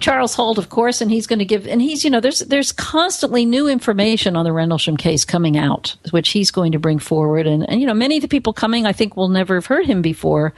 Charles 0.00 0.34
Halt, 0.34 0.58
of 0.58 0.70
course, 0.70 1.00
and 1.00 1.10
he's 1.10 1.26
going 1.26 1.38
to 1.38 1.44
give, 1.44 1.68
and 1.68 1.80
he's, 1.80 2.04
you 2.04 2.10
know, 2.10 2.20
there's 2.20 2.40
there's 2.40 2.72
constantly 2.72 3.44
new 3.44 3.68
information 3.68 4.36
on 4.36 4.44
the 4.44 4.52
Rendlesham 4.52 4.96
case 4.96 5.24
coming 5.24 5.56
out, 5.56 5.96
which 6.10 6.30
he's 6.30 6.50
going 6.50 6.72
to 6.72 6.78
bring 6.78 6.98
forward, 6.98 7.46
and 7.46 7.68
and 7.68 7.80
you 7.80 7.86
know, 7.86 7.94
many 7.94 8.16
of 8.16 8.22
the 8.22 8.28
people 8.28 8.52
coming, 8.52 8.86
I 8.86 8.92
think, 8.92 9.16
will 9.16 9.28
never 9.28 9.54
have 9.54 9.66
heard 9.66 9.86
him 9.86 10.02
before, 10.02 10.52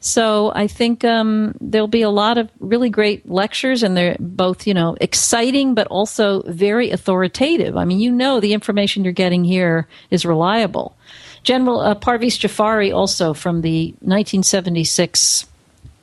so 0.00 0.52
I 0.54 0.66
think 0.66 1.02
um, 1.02 1.54
there'll 1.62 1.88
be 1.88 2.02
a 2.02 2.10
lot 2.10 2.36
of 2.36 2.50
really 2.60 2.90
great 2.90 3.28
lectures, 3.28 3.82
and 3.82 3.96
they're 3.96 4.16
both, 4.20 4.66
you 4.66 4.74
know, 4.74 4.96
exciting 5.00 5.74
but 5.74 5.86
also 5.86 6.42
very 6.42 6.90
authoritative. 6.90 7.78
I 7.78 7.86
mean, 7.86 8.00
you 8.00 8.12
know, 8.12 8.38
the 8.38 8.52
information 8.52 9.02
you're 9.02 9.14
getting 9.14 9.44
here 9.44 9.88
is 10.10 10.26
reliable. 10.26 10.96
General 11.42 11.80
uh, 11.80 11.94
Parviz 11.94 12.38
Jafari, 12.38 12.94
also 12.94 13.32
from 13.32 13.62
the 13.62 13.92
1976 14.00 15.46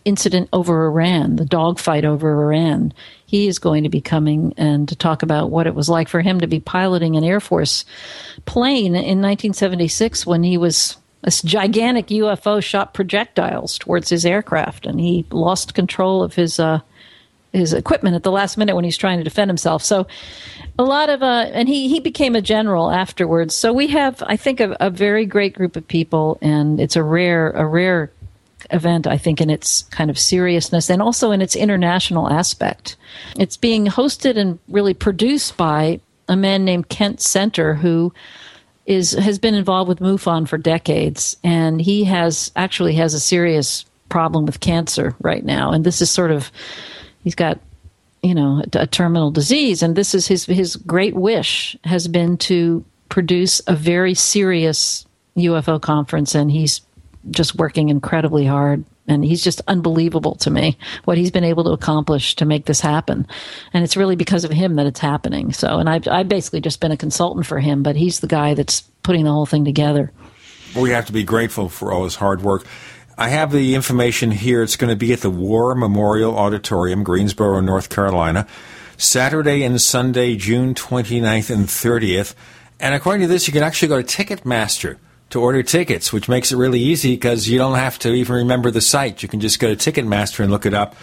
incident 0.06 0.50
over 0.54 0.86
Iran, 0.86 1.36
the 1.36 1.46
dogfight 1.46 2.06
over 2.06 2.44
Iran. 2.44 2.94
He 3.26 3.48
is 3.48 3.60
going 3.60 3.84
to 3.84 3.90
be 3.90 4.02
coming 4.02 4.54
and 4.58 4.88
to 4.90 4.96
talk 4.96 5.24
about 5.24 5.52
what 5.52 5.68
it 5.68 5.76
was 5.76 5.90
like 5.90 6.10
for 6.10 6.22
him 6.22 6.40
to 6.40 6.48
be 6.48 6.60
piloting 6.60 7.16
an 7.16 7.24
Air 7.24 7.40
Force 7.40 7.86
plane 8.46 8.96
in 8.96 9.22
1976 9.22 10.26
when 10.26 10.44
he 10.44 10.58
was 10.58 10.98
a 11.24 11.32
gigantic 11.46 12.08
UFO 12.08 12.64
shot 12.64 12.94
projectiles 12.94 13.78
towards 13.78 14.10
his 14.10 14.26
aircraft, 14.26 14.86
and 14.86 15.00
he 15.00 15.26
lost 15.32 15.76
control 15.76 16.24
of 16.24 16.34
his 16.34 16.60
uh, 16.60 16.80
his 17.54 17.74
equipment 17.74 18.16
at 18.16 18.24
the 18.24 18.32
last 18.32 18.58
minute 18.58 18.76
when 18.76 18.86
he's 18.86 18.98
trying 18.98 19.18
to 19.18 19.24
defend 19.24 19.50
himself. 19.50 19.84
So 19.84 20.08
a 20.80 20.84
lot 20.84 21.10
of 21.10 21.22
uh, 21.22 21.50
and 21.54 21.68
he 21.68 21.90
he 21.90 22.00
became 22.00 22.36
a 22.36 22.42
general 22.42 22.90
afterwards. 22.90 23.54
So 23.54 23.72
we 23.72 23.88
have, 23.88 24.24
I 24.26 24.36
think, 24.36 24.60
a, 24.60 24.76
a 24.80 24.90
very 24.90 25.26
great 25.26 25.54
group 25.54 25.76
of 25.76 25.88
people, 25.88 26.38
and 26.42 26.80
it's 26.80 26.96
a 26.96 27.04
rare 27.04 27.52
a 27.52 27.66
rare 27.66 28.12
event, 28.70 29.08
I 29.08 29.18
think, 29.18 29.42
in 29.42 29.50
its 29.50 29.84
kind 29.84 30.10
of 30.10 30.20
seriousness 30.20 30.90
and 30.90 31.02
also 31.02 31.32
in 31.32 31.42
its 31.42 31.56
international 31.56 32.30
aspect. 32.30 32.96
It's 33.38 33.58
being 33.58 33.86
hosted 33.88 34.38
and 34.38 34.60
really 34.68 34.94
produced 34.94 35.58
by 35.58 36.00
a 36.28 36.36
man 36.36 36.64
named 36.66 36.90
Kent 36.90 37.20
Senter, 37.20 37.78
who 37.78 38.14
is 38.86 39.12
has 39.12 39.40
been 39.40 39.54
involved 39.54 39.90
with 39.90 40.00
MUFON 40.00 40.48
for 40.48 40.58
decades, 40.58 41.38
and 41.44 41.82
he 41.82 42.04
has 42.06 42.52
actually 42.56 42.96
has 42.96 43.14
a 43.14 43.20
serious 43.20 43.86
problem 44.10 44.46
with 44.46 44.60
cancer 44.60 45.16
right 45.22 45.44
now, 45.44 45.72
and 45.72 45.86
this 45.86 46.02
is 46.02 46.10
sort 46.10 46.32
of 46.32 46.52
he's 47.24 47.36
got 47.36 47.60
you 48.24 48.34
know 48.34 48.64
a, 48.74 48.80
a 48.80 48.88
terminal 48.88 49.32
disease, 49.32 49.84
and 49.84 49.96
this 49.96 50.16
is 50.16 50.28
his 50.28 50.46
his 50.46 50.76
great 50.76 51.16
wish 51.16 51.76
has 51.84 52.08
been 52.08 52.38
to 52.38 52.84
produce 53.10 53.62
a 53.68 53.76
very 53.76 54.14
serious 54.14 55.06
UFO 55.38 55.80
conference, 55.80 56.36
and 56.36 56.52
he's 56.52 56.82
just 57.30 57.56
working 57.56 57.90
incredibly 57.90 58.46
hard. 58.46 58.84
And 59.08 59.26
he's 59.26 59.44
just 59.44 59.62
unbelievable 59.68 60.36
to 60.36 60.50
me 60.50 60.78
what 61.06 61.18
he's 61.18 61.32
been 61.32 61.44
able 61.44 61.64
to 61.66 61.72
accomplish 61.72 62.36
to 62.36 62.46
make 62.46 62.66
this 62.66 62.80
happen. 62.80 63.28
And 63.74 63.84
it's 63.84 63.98
really 63.98 64.16
because 64.16 64.44
of 64.46 64.52
him 64.52 64.76
that 64.76 64.86
it's 64.86 65.00
happening. 65.00 65.52
So 65.52 65.80
and 65.80 65.90
i've, 65.90 66.08
I've 66.08 66.30
basically 66.30 66.62
just 66.62 66.80
been 66.80 66.92
a 66.92 66.98
consultant 66.98 67.46
for 67.46 67.60
him 67.60 67.84
but 67.84 67.96
he's 67.96 68.20
the 68.20 68.28
guy 68.28 68.54
that's 68.54 68.82
putting 69.04 69.26
the 69.26 69.32
whole 69.32 69.46
thing 69.46 69.66
together. 69.66 70.12
We 70.76 70.92
have 70.92 71.06
to 71.08 71.14
be 71.14 71.24
grateful 71.24 71.68
for 71.68 71.92
all 71.92 72.06
his 72.06 72.16
hard 72.16 72.42
work. 72.42 72.66
I 73.18 73.30
have 73.30 73.52
the 73.52 73.76
information 73.76 74.32
here. 74.32 74.64
It's 74.64 74.78
going 74.78 74.90
to 74.90 74.96
be 74.96 75.12
at 75.14 75.20
the 75.20 75.30
War 75.30 75.76
Memorial 75.76 76.38
Auditorium, 76.38 77.04
Greensboro, 77.04 77.60
North 77.60 77.90
Carolina, 77.90 78.48
Saturday 78.98 79.64
and 79.64 79.82
Sunday, 79.82 80.36
June 80.36 80.74
29th 80.74 81.50
and 81.50 81.68
30th. 81.68 82.34
And 82.80 82.96
according 82.96 83.22
to 83.22 83.28
this, 83.28 83.48
you 83.48 83.54
can 83.54 83.64
actually 83.64 83.90
go 83.90 84.02
to 84.02 84.08
Ticketmaster 84.24 84.98
to 85.32 85.42
order 85.42 85.64
tickets, 85.64 86.14
which 86.14 86.30
makes 86.30 86.52
it 86.52 86.58
really 86.58 86.80
easy 86.80 87.14
because 87.16 87.48
you 87.50 87.58
don't 87.58 87.76
have 87.76 87.98
to 88.00 88.14
even 88.14 88.36
remember 88.36 88.70
the 88.72 88.82
site. 88.82 89.24
You 89.24 89.30
can 89.30 89.40
just 89.40 89.60
go 89.60 89.74
to 89.74 89.92
Ticketmaster 89.92 90.42
and 90.42 90.52
look 90.52 90.66
it 90.66 90.74
up 90.74 90.96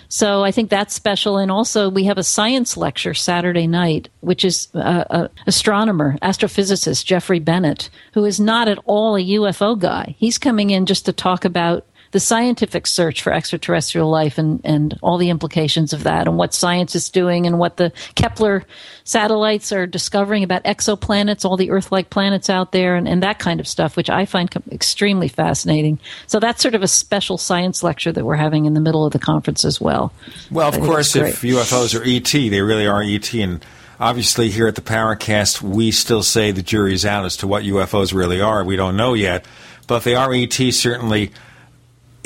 so 0.09 0.43
I 0.43 0.51
think 0.51 0.69
that's 0.69 0.93
special. 0.93 1.37
And 1.37 1.51
also, 1.51 1.89
we 1.89 2.05
have 2.05 2.17
a 2.17 2.23
science 2.23 2.77
lecture 2.77 3.13
Saturday 3.13 3.67
night, 3.67 4.09
which 4.21 4.45
is 4.45 4.73
uh, 4.73 5.27
astronomer, 5.45 6.17
astrophysicist 6.21 7.05
Jeffrey 7.05 7.39
Bennett, 7.39 7.89
who 8.13 8.23
is 8.23 8.39
not 8.39 8.67
at 8.67 8.79
all 8.85 9.15
a 9.15 9.21
UFO 9.23 9.77
guy. 9.77 10.15
He's 10.17 10.37
coming 10.37 10.69
in 10.69 10.85
just 10.85 11.05
to 11.05 11.13
talk 11.13 11.43
about 11.43 11.85
the 12.11 12.19
scientific 12.19 12.87
search 12.87 13.21
for 13.21 13.33
extraterrestrial 13.33 14.09
life 14.09 14.37
and, 14.37 14.61
and 14.63 14.97
all 15.01 15.17
the 15.17 15.29
implications 15.29 15.93
of 15.93 16.03
that 16.03 16.27
and 16.27 16.37
what 16.37 16.53
science 16.53 16.95
is 16.95 17.09
doing 17.09 17.45
and 17.45 17.59
what 17.59 17.77
the 17.77 17.91
Kepler 18.15 18.63
satellites 19.03 19.71
are 19.71 19.87
discovering 19.87 20.43
about 20.43 20.63
exoplanets, 20.63 21.45
all 21.45 21.57
the 21.57 21.71
Earth 21.71 21.91
like 21.91 22.09
planets 22.09 22.49
out 22.49 22.71
there, 22.71 22.95
and, 22.95 23.07
and 23.07 23.23
that 23.23 23.39
kind 23.39 23.59
of 23.59 23.67
stuff, 23.67 23.95
which 23.95 24.09
I 24.09 24.25
find 24.25 24.49
com- 24.49 24.63
extremely 24.71 25.27
fascinating. 25.27 25.99
So 26.27 26.39
that's 26.39 26.61
sort 26.61 26.75
of 26.75 26.83
a 26.83 26.87
special 26.87 27.37
science 27.37 27.83
lecture 27.83 28.11
that 28.11 28.25
we're 28.25 28.35
having 28.35 28.65
in 28.65 28.73
the 28.73 28.81
middle 28.81 29.05
of 29.05 29.13
the 29.13 29.19
conference 29.19 29.65
as 29.65 29.79
well. 29.81 30.13
Well, 30.51 30.69
of 30.69 30.79
course, 30.79 31.15
if 31.15 31.41
UFOs 31.41 31.99
are 31.99 32.03
ET, 32.03 32.31
they 32.31 32.61
really 32.61 32.87
are 32.87 33.01
ET. 33.01 33.33
And 33.33 33.65
obviously, 33.99 34.49
here 34.49 34.67
at 34.67 34.75
the 34.75 34.81
Paracast, 34.81 35.61
we 35.61 35.91
still 35.91 36.23
say 36.23 36.51
the 36.51 36.61
jury's 36.61 37.05
out 37.05 37.25
as 37.25 37.37
to 37.37 37.47
what 37.47 37.63
UFOs 37.63 38.13
really 38.13 38.41
are. 38.41 38.63
We 38.63 38.75
don't 38.75 38.97
know 38.97 39.13
yet. 39.13 39.45
But 39.87 39.97
if 39.97 40.03
they 40.03 40.15
are 40.15 40.33
ET, 40.33 40.53
certainly 40.53 41.31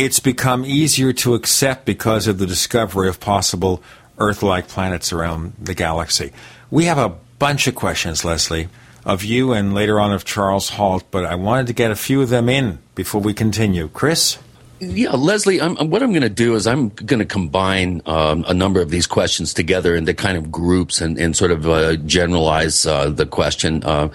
it's 0.03 0.19
become 0.19 0.65
easier 0.65 1.13
to 1.13 1.35
accept 1.35 1.85
because 1.85 2.25
of 2.25 2.39
the 2.39 2.47
discovery 2.47 3.07
of 3.07 3.19
possible 3.19 3.83
Earth 4.17 4.41
like 4.41 4.67
planets 4.67 5.13
around 5.13 5.53
the 5.61 5.75
galaxy. 5.75 6.31
We 6.71 6.85
have 6.85 6.97
a 6.97 7.15
bunch 7.37 7.67
of 7.67 7.75
questions, 7.75 8.25
Leslie, 8.25 8.67
of 9.05 9.23
you 9.23 9.53
and 9.53 9.75
later 9.75 9.99
on 9.99 10.11
of 10.11 10.25
Charles 10.25 10.69
Halt, 10.69 11.03
but 11.11 11.23
I 11.23 11.35
wanted 11.35 11.67
to 11.67 11.73
get 11.73 11.91
a 11.91 11.95
few 11.95 12.19
of 12.23 12.29
them 12.29 12.49
in 12.49 12.79
before 12.95 13.21
we 13.21 13.35
continue. 13.35 13.89
Chris? 13.89 14.39
Yeah, 14.84 15.11
Leslie, 15.11 15.61
I'm, 15.61 15.75
what 15.91 16.01
I'm 16.01 16.09
going 16.09 16.23
to 16.23 16.29
do 16.29 16.55
is 16.55 16.65
I'm 16.65 16.89
going 16.89 17.19
to 17.19 17.25
combine 17.25 18.01
um, 18.07 18.43
a 18.47 18.53
number 18.53 18.82
of 18.82 18.89
these 18.89 19.05
questions 19.05 19.53
together 19.53 19.95
into 19.95 20.11
kind 20.15 20.39
of 20.39 20.51
groups 20.51 21.01
and, 21.01 21.19
and 21.19 21.38
sort 21.38 21.51
of 21.51 21.67
uh, 21.67 21.97
generalize 21.97 22.88
uh, 22.88 23.11
the 23.11 23.27
question 23.27 23.84
uh, 23.84 24.09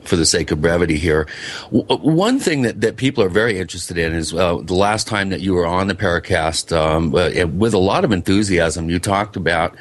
for 0.00 0.16
the 0.16 0.26
sake 0.26 0.50
of 0.50 0.60
brevity 0.60 0.98
here. 0.98 1.28
W- 1.70 1.84
one 2.00 2.40
thing 2.40 2.62
that, 2.62 2.80
that 2.80 2.96
people 2.96 3.22
are 3.22 3.28
very 3.28 3.60
interested 3.60 3.96
in 3.96 4.12
is 4.12 4.34
uh, 4.34 4.56
the 4.56 4.74
last 4.74 5.06
time 5.06 5.28
that 5.28 5.40
you 5.40 5.54
were 5.54 5.66
on 5.66 5.86
the 5.86 5.94
Paracast 5.94 6.76
um, 6.76 7.14
uh, 7.14 7.46
with 7.56 7.72
a 7.72 7.78
lot 7.78 8.04
of 8.04 8.10
enthusiasm, 8.10 8.90
you 8.90 8.98
talked 8.98 9.36
about 9.36 9.76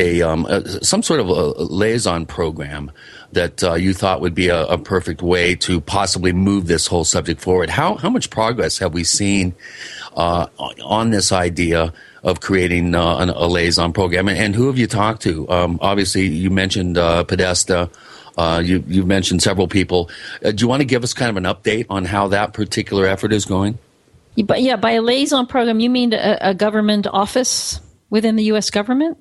a, 0.00 0.20
um, 0.20 0.46
a 0.46 0.84
some 0.84 1.00
sort 1.00 1.20
of 1.20 1.28
a 1.28 1.62
liaison 1.62 2.26
program 2.26 2.90
that 3.36 3.62
uh, 3.62 3.74
you 3.74 3.92
thought 3.92 4.20
would 4.20 4.34
be 4.34 4.48
a, 4.48 4.64
a, 4.64 4.78
perfect 4.78 5.20
way 5.22 5.54
to 5.54 5.80
possibly 5.80 6.32
move 6.32 6.66
this 6.66 6.86
whole 6.86 7.04
subject 7.04 7.40
forward. 7.40 7.70
How 7.70 7.94
how 7.94 8.10
much 8.10 8.30
progress 8.30 8.78
have 8.78 8.94
we 8.94 9.04
seen 9.04 9.54
uh, 10.16 10.46
on 10.58 11.10
this 11.10 11.30
idea 11.32 11.92
of 12.22 12.40
creating 12.40 12.94
uh, 12.94 13.18
an, 13.18 13.28
a 13.28 13.46
liaison 13.46 13.92
program? 13.92 14.28
And, 14.28 14.38
and, 14.38 14.54
who 14.54 14.66
have 14.66 14.78
you 14.78 14.86
talked 14.86 15.22
to? 15.22 15.48
Um, 15.50 15.78
obviously, 15.82 16.26
you 16.26 16.50
mentioned 16.50 16.98
uh, 16.98 17.24
Podesta. 17.24 17.90
Uh, 18.38 18.62
you 18.64 18.82
you 18.88 19.04
mentioned 19.04 19.42
several 19.42 19.68
people. 19.68 20.10
Uh, 20.44 20.50
do 20.50 20.62
you 20.62 20.68
want 20.68 20.80
to 20.80 20.86
give 20.86 21.04
us 21.04 21.14
kind 21.14 21.30
of 21.30 21.36
an 21.36 21.44
update 21.44 21.86
on 21.90 22.04
how 22.04 22.28
that 22.28 22.54
particular 22.54 23.06
effort 23.06 23.32
is 23.32 23.44
going? 23.44 23.78
But 24.44 24.62
yeah, 24.62 24.76
by 24.76 24.92
a 24.92 25.02
liaison 25.02 25.46
program, 25.46 25.78
you 25.80 25.90
mean 25.90 26.12
a, 26.12 26.38
a 26.40 26.54
government 26.54 27.06
office 27.06 27.80
within 28.10 28.36
the 28.36 28.44
U.S. 28.44 28.70
government? 28.70 29.18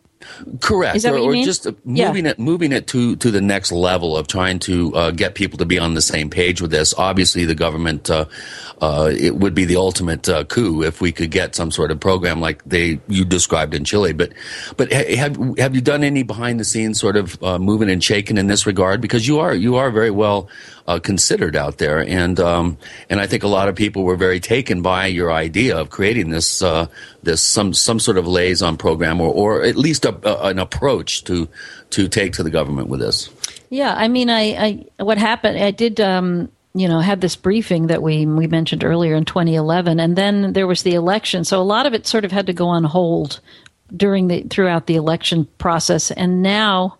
Correct. 0.61 0.95
Is 0.95 1.03
that 1.03 1.13
or, 1.13 1.21
what 1.21 1.35
you 1.35 1.43
or 1.43 1.45
just 1.45 1.65
moving 1.85 2.25
Yeah. 2.25 2.31
it 2.31 2.39
moving 2.39 2.71
it 2.71 2.87
to 2.87 3.15
to 3.17 3.31
the 3.31 3.41
next 3.41 3.71
level 3.71 4.15
of 4.17 4.27
trying 4.27 4.59
to 4.59 4.95
uh, 4.95 5.11
get 5.11 5.35
people 5.35 5.57
to 5.59 5.65
be 5.65 5.79
on 5.79 5.93
the 5.93 6.01
same 6.01 6.29
page 6.29 6.61
with 6.61 6.71
this. 6.71 6.93
Obviously, 6.97 7.45
the 7.45 7.55
government 7.55 8.09
uh, 8.09 8.25
uh, 8.81 9.11
it 9.17 9.35
would 9.37 9.53
be 9.55 9.65
the 9.65 9.77
ultimate 9.77 10.27
uh, 10.27 10.43
coup 10.45 10.83
if 10.83 11.01
we 11.01 11.11
could 11.11 11.31
get 11.31 11.55
some 11.55 11.71
sort 11.71 11.91
of 11.91 11.99
program 11.99 12.41
like 12.41 12.63
they 12.65 12.99
you 13.07 13.25
described 13.25 13.73
in 13.73 13.83
Chile. 13.85 14.13
But 14.13 14.33
but 14.77 14.91
have 14.91 15.37
have 15.57 15.75
you 15.75 15.81
done 15.81 16.03
any 16.03 16.23
behind 16.23 16.59
the 16.59 16.65
scenes 16.65 16.99
sort 16.99 17.15
of 17.15 17.41
uh, 17.43 17.57
moving 17.59 17.89
and 17.89 18.03
shaking 18.03 18.37
in 18.37 18.47
this 18.47 18.65
regard? 18.65 19.01
Because 19.01 19.27
you 19.27 19.39
are 19.39 19.53
you 19.53 19.75
are 19.75 19.91
very 19.91 20.11
well 20.11 20.47
uh, 20.87 20.99
considered 20.99 21.55
out 21.55 21.77
there, 21.77 21.99
and 21.99 22.39
um, 22.39 22.77
and 23.09 23.19
I 23.19 23.27
think 23.27 23.43
a 23.43 23.47
lot 23.47 23.69
of 23.69 23.75
people 23.75 24.03
were 24.03 24.15
very 24.15 24.39
taken 24.39 24.81
by 24.81 25.07
your 25.07 25.31
idea 25.31 25.77
of 25.77 25.89
creating 25.89 26.29
this 26.29 26.61
uh, 26.61 26.87
this 27.23 27.41
some 27.41 27.73
some 27.73 27.99
sort 27.99 28.17
of 28.17 28.27
liaison 28.27 28.77
program 28.77 29.19
or 29.19 29.33
or 29.33 29.63
at 29.63 29.75
least 29.75 30.05
a, 30.05 30.15
a, 30.27 30.49
an 30.49 30.59
approach 30.59 31.23
to 31.25 31.47
to 31.91 32.07
take 32.07 32.33
to 32.33 32.43
the 32.43 32.51
government 32.51 32.87
with 32.87 32.99
this. 32.99 33.29
Yeah, 33.69 33.93
I 33.95 34.07
mean, 34.07 34.29
I, 34.29 34.85
I 34.97 35.03
what 35.03 35.17
happened? 35.17 35.57
I 35.57 35.71
did, 35.71 35.99
um, 35.99 36.51
you 36.73 36.87
know, 36.87 36.99
had 36.99 37.19
this 37.19 37.35
briefing 37.35 37.87
that 37.87 38.03
we 38.03 38.25
we 38.25 38.47
mentioned 38.47 38.83
earlier 38.83 39.15
in 39.15 39.25
2011, 39.25 39.99
and 39.99 40.15
then 40.15 40.53
there 40.53 40.67
was 40.67 40.83
the 40.83 40.93
election. 40.93 41.43
So 41.45 41.59
a 41.59 41.63
lot 41.63 41.85
of 41.85 41.93
it 41.93 42.05
sort 42.05 42.25
of 42.25 42.31
had 42.31 42.45
to 42.45 42.53
go 42.53 42.67
on 42.67 42.83
hold 42.83 43.39
during 43.95 44.27
the 44.27 44.43
throughout 44.43 44.85
the 44.87 44.95
election 44.95 45.47
process, 45.57 46.11
and 46.11 46.41
now. 46.41 46.97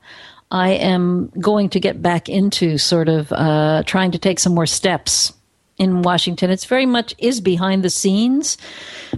I 0.52 0.70
am 0.72 1.32
going 1.40 1.70
to 1.70 1.80
get 1.80 2.02
back 2.02 2.30
into 2.30 2.78
sort 2.78 3.10
of 3.10 3.32
uh, 3.32 3.84
trying 3.86 4.12
to 4.12 4.20
take 4.20 4.40
some 4.40 4.54
more 4.54 4.68
steps 4.68 5.34
in 5.78 6.04
Washington. 6.04 6.50
It's 6.50 6.66
very 6.66 6.86
much 6.86 7.16
is 7.18 7.42
behind 7.42 7.84
the 7.84 7.90
scenes, 7.90 8.58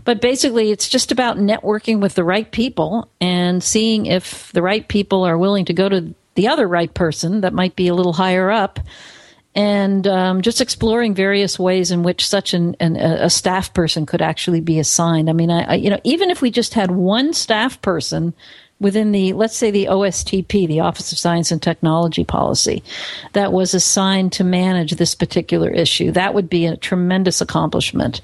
but 0.04 0.22
basically 0.22 0.72
it's 0.72 0.90
just 0.90 1.12
about 1.12 1.38
networking 1.38 2.00
with 2.00 2.16
the 2.16 2.24
right 2.24 2.50
people 2.52 3.10
and 3.22 3.64
seeing 3.64 4.08
if 4.08 4.52
the 4.54 4.62
right 4.62 4.88
people 4.88 5.24
are 5.24 5.38
willing 5.38 5.66
to 5.66 5.74
go 5.74 5.88
to 5.88 6.14
the 6.36 6.48
other 6.48 6.68
right 6.68 6.94
person 6.94 7.42
that 7.42 7.54
might 7.54 7.76
be 7.76 7.88
a 7.88 7.94
little 7.94 8.14
higher 8.14 8.50
up. 8.50 8.80
And 9.54 10.06
um, 10.06 10.44
just 10.44 10.62
exploring 10.62 11.16
various 11.16 11.58
ways 11.58 11.90
in 11.90 12.04
which 12.04 12.28
such 12.28 12.54
an, 12.54 12.76
an, 12.80 12.96
a 12.96 13.28
staff 13.28 13.74
person 13.74 14.06
could 14.06 14.22
actually 14.22 14.62
be 14.62 14.78
assigned. 14.78 15.32
I 15.32 15.34
mean, 15.34 15.50
I, 15.50 15.64
I, 15.64 15.76
you 15.76 15.90
know, 15.90 16.00
even 16.04 16.30
if 16.30 16.44
we 16.44 16.52
just 16.52 16.76
had 16.76 16.92
one 16.92 17.34
staff 17.34 17.82
person 17.82 18.36
within 18.80 19.12
the, 19.12 19.34
let's 19.34 19.56
say, 19.56 19.72
the 19.72 19.86
OSTP, 19.86 20.68
the 20.68 20.82
Office 20.82 21.12
of 21.12 21.18
Science 21.18 21.52
and 21.52 21.62
Technology 21.62 22.24
Policy, 22.24 22.84
that 23.34 23.52
was 23.52 23.74
assigned 23.74 24.34
to 24.34 24.44
manage 24.44 24.94
this 24.94 25.16
particular 25.16 25.70
issue, 25.70 26.12
that 26.12 26.34
would 26.34 26.50
be 26.50 26.66
a 26.66 26.78
tremendous 26.78 27.42
accomplishment. 27.42 28.22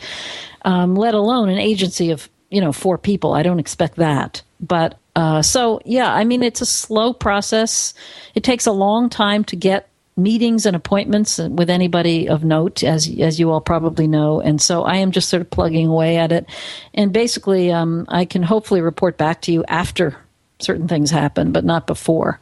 Um, 0.66 0.96
let 0.96 1.14
alone 1.14 1.50
an 1.50 1.58
agency 1.58 2.12
of 2.12 2.30
you 2.54 2.62
know, 2.62 2.72
four 2.72 3.00
people. 3.00 3.34
I 3.34 3.42
don't 3.42 3.60
expect 3.60 3.96
that. 3.96 4.44
But 4.60 5.00
uh, 5.16 5.42
so, 5.42 5.82
yeah, 5.86 6.14
I 6.14 6.24
mean, 6.24 6.44
it's 6.44 6.62
a 6.62 6.68
slow 6.68 7.12
process. 7.12 7.96
It 8.36 8.44
takes 8.44 8.68
a 8.68 8.72
long 8.72 9.10
time 9.10 9.44
to 9.46 9.56
get 9.56 9.90
meetings 10.16 10.68
and 10.68 10.76
appointments 10.76 11.40
with 11.40 11.72
anybody 11.72 12.30
of 12.30 12.44
note, 12.44 12.84
as 12.84 13.10
as 13.20 13.40
you 13.40 13.50
all 13.50 13.60
probably 13.60 14.06
know. 14.06 14.40
And 14.40 14.62
so 14.62 14.84
I 14.84 14.98
am 14.98 15.12
just 15.12 15.30
sort 15.30 15.42
of 15.42 15.50
plugging 15.50 15.88
away 15.88 16.18
at 16.18 16.32
it. 16.32 16.46
And 16.94 17.12
basically, 17.12 17.72
um, 17.72 18.06
I 18.08 18.26
can 18.26 18.44
hopefully 18.44 18.82
report 18.82 19.18
back 19.18 19.42
to 19.42 19.52
you 19.52 19.66
after 19.68 20.16
certain 20.64 20.88
things 20.88 21.12
happen, 21.12 21.52
but 21.52 21.66
not 21.66 21.88
before. 21.88 22.40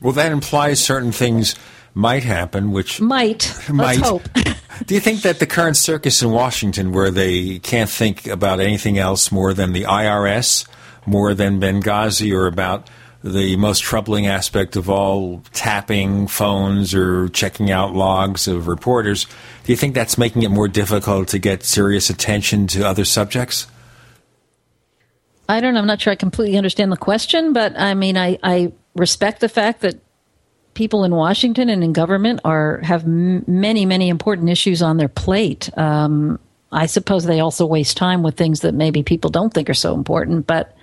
Well, 0.00 0.12
that 0.14 0.32
implies 0.32 0.82
certain 0.82 1.12
things 1.12 1.54
might 1.94 2.22
happen, 2.22 2.72
which 2.72 3.00
might. 3.00 3.52
might. 3.68 3.98
Let's 3.98 4.08
hope. 4.08 4.28
Do 4.86 4.94
you 4.94 5.00
think 5.00 5.22
that 5.22 5.38
the 5.38 5.46
current 5.46 5.76
circus 5.76 6.22
in 6.22 6.30
Washington, 6.30 6.92
where 6.92 7.10
they 7.10 7.58
can't 7.58 7.90
think 7.90 8.26
about 8.26 8.60
anything 8.60 8.98
else 8.98 9.30
more 9.30 9.52
than 9.52 9.72
the 9.72 9.82
IRS, 9.82 10.66
more 11.06 11.34
than 11.34 11.60
Benghazi, 11.60 12.32
or 12.32 12.46
about 12.46 12.88
the 13.22 13.56
most 13.56 13.82
troubling 13.82 14.26
aspect 14.26 14.76
of 14.76 14.88
all, 14.88 15.42
tapping 15.52 16.26
phones 16.26 16.94
or 16.94 17.28
checking 17.28 17.70
out 17.70 17.94
logs 17.94 18.48
of 18.48 18.66
reporters, 18.66 19.26
do 19.64 19.72
you 19.72 19.76
think 19.76 19.94
that's 19.94 20.16
making 20.16 20.42
it 20.42 20.50
more 20.50 20.68
difficult 20.68 21.28
to 21.28 21.38
get 21.38 21.62
serious 21.62 22.08
attention 22.08 22.66
to 22.68 22.86
other 22.86 23.04
subjects? 23.04 23.66
I 25.50 25.60
don't 25.60 25.74
know. 25.74 25.80
I'm 25.80 25.86
not 25.86 26.00
sure 26.00 26.12
I 26.12 26.16
completely 26.16 26.56
understand 26.56 26.92
the 26.92 26.96
question, 26.96 27.52
but 27.52 27.76
I 27.76 27.94
mean, 27.94 28.16
I, 28.16 28.38
I 28.42 28.72
respect 28.94 29.40
the 29.40 29.48
fact 29.48 29.80
that 29.80 30.00
people 30.74 31.02
in 31.02 31.12
Washington 31.12 31.68
and 31.68 31.82
in 31.82 31.92
government 31.92 32.40
are 32.44 32.78
have 32.78 33.02
m- 33.02 33.44
many, 33.48 33.84
many 33.84 34.08
important 34.08 34.48
issues 34.48 34.80
on 34.80 34.96
their 34.96 35.08
plate. 35.08 35.76
Um, 35.76 36.38
I 36.70 36.86
suppose 36.86 37.24
they 37.24 37.40
also 37.40 37.66
waste 37.66 37.96
time 37.96 38.22
with 38.22 38.36
things 38.36 38.60
that 38.60 38.74
maybe 38.74 39.02
people 39.02 39.28
don't 39.28 39.52
think 39.52 39.68
are 39.68 39.74
so 39.74 39.94
important, 39.94 40.46
but 40.46 40.76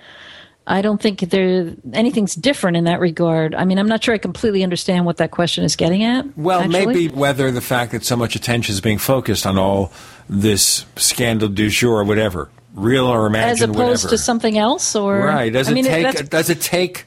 I 0.66 0.82
don't 0.82 1.00
think 1.00 1.20
there 1.20 1.74
anything's 1.94 2.34
different 2.34 2.76
in 2.76 2.84
that 2.84 3.00
regard. 3.00 3.54
I 3.54 3.64
mean, 3.64 3.78
I'm 3.78 3.88
not 3.88 4.04
sure 4.04 4.14
I 4.14 4.18
completely 4.18 4.62
understand 4.62 5.06
what 5.06 5.16
that 5.16 5.30
question 5.30 5.64
is 5.64 5.76
getting 5.76 6.04
at. 6.04 6.36
Well, 6.36 6.60
actually. 6.60 6.86
maybe 6.86 7.08
whether 7.08 7.50
the 7.50 7.62
fact 7.62 7.92
that 7.92 8.04
so 8.04 8.16
much 8.16 8.36
attention 8.36 8.74
is 8.74 8.82
being 8.82 8.98
focused 8.98 9.46
on 9.46 9.56
all 9.56 9.90
this 10.28 10.84
scandal 10.96 11.48
du 11.48 11.70
jour 11.70 12.00
or 12.00 12.04
whatever, 12.04 12.50
real 12.78 13.06
or 13.06 13.26
imagined, 13.26 13.52
as 13.52 13.62
opposed 13.62 14.04
whatever. 14.04 14.08
to 14.08 14.18
something 14.18 14.58
else, 14.58 14.94
or 14.96 15.18
right? 15.18 15.52
Does 15.52 15.68
I 15.68 15.72
it 15.72 15.74
mean, 15.74 15.84
take 15.84 16.04
that's- 16.04 16.28
does 16.28 16.50
it 16.50 16.60
take 16.60 17.04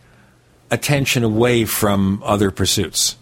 attention 0.70 1.24
away 1.24 1.66
from 1.66 2.22
other 2.26 2.52
pursuits? 2.52 3.16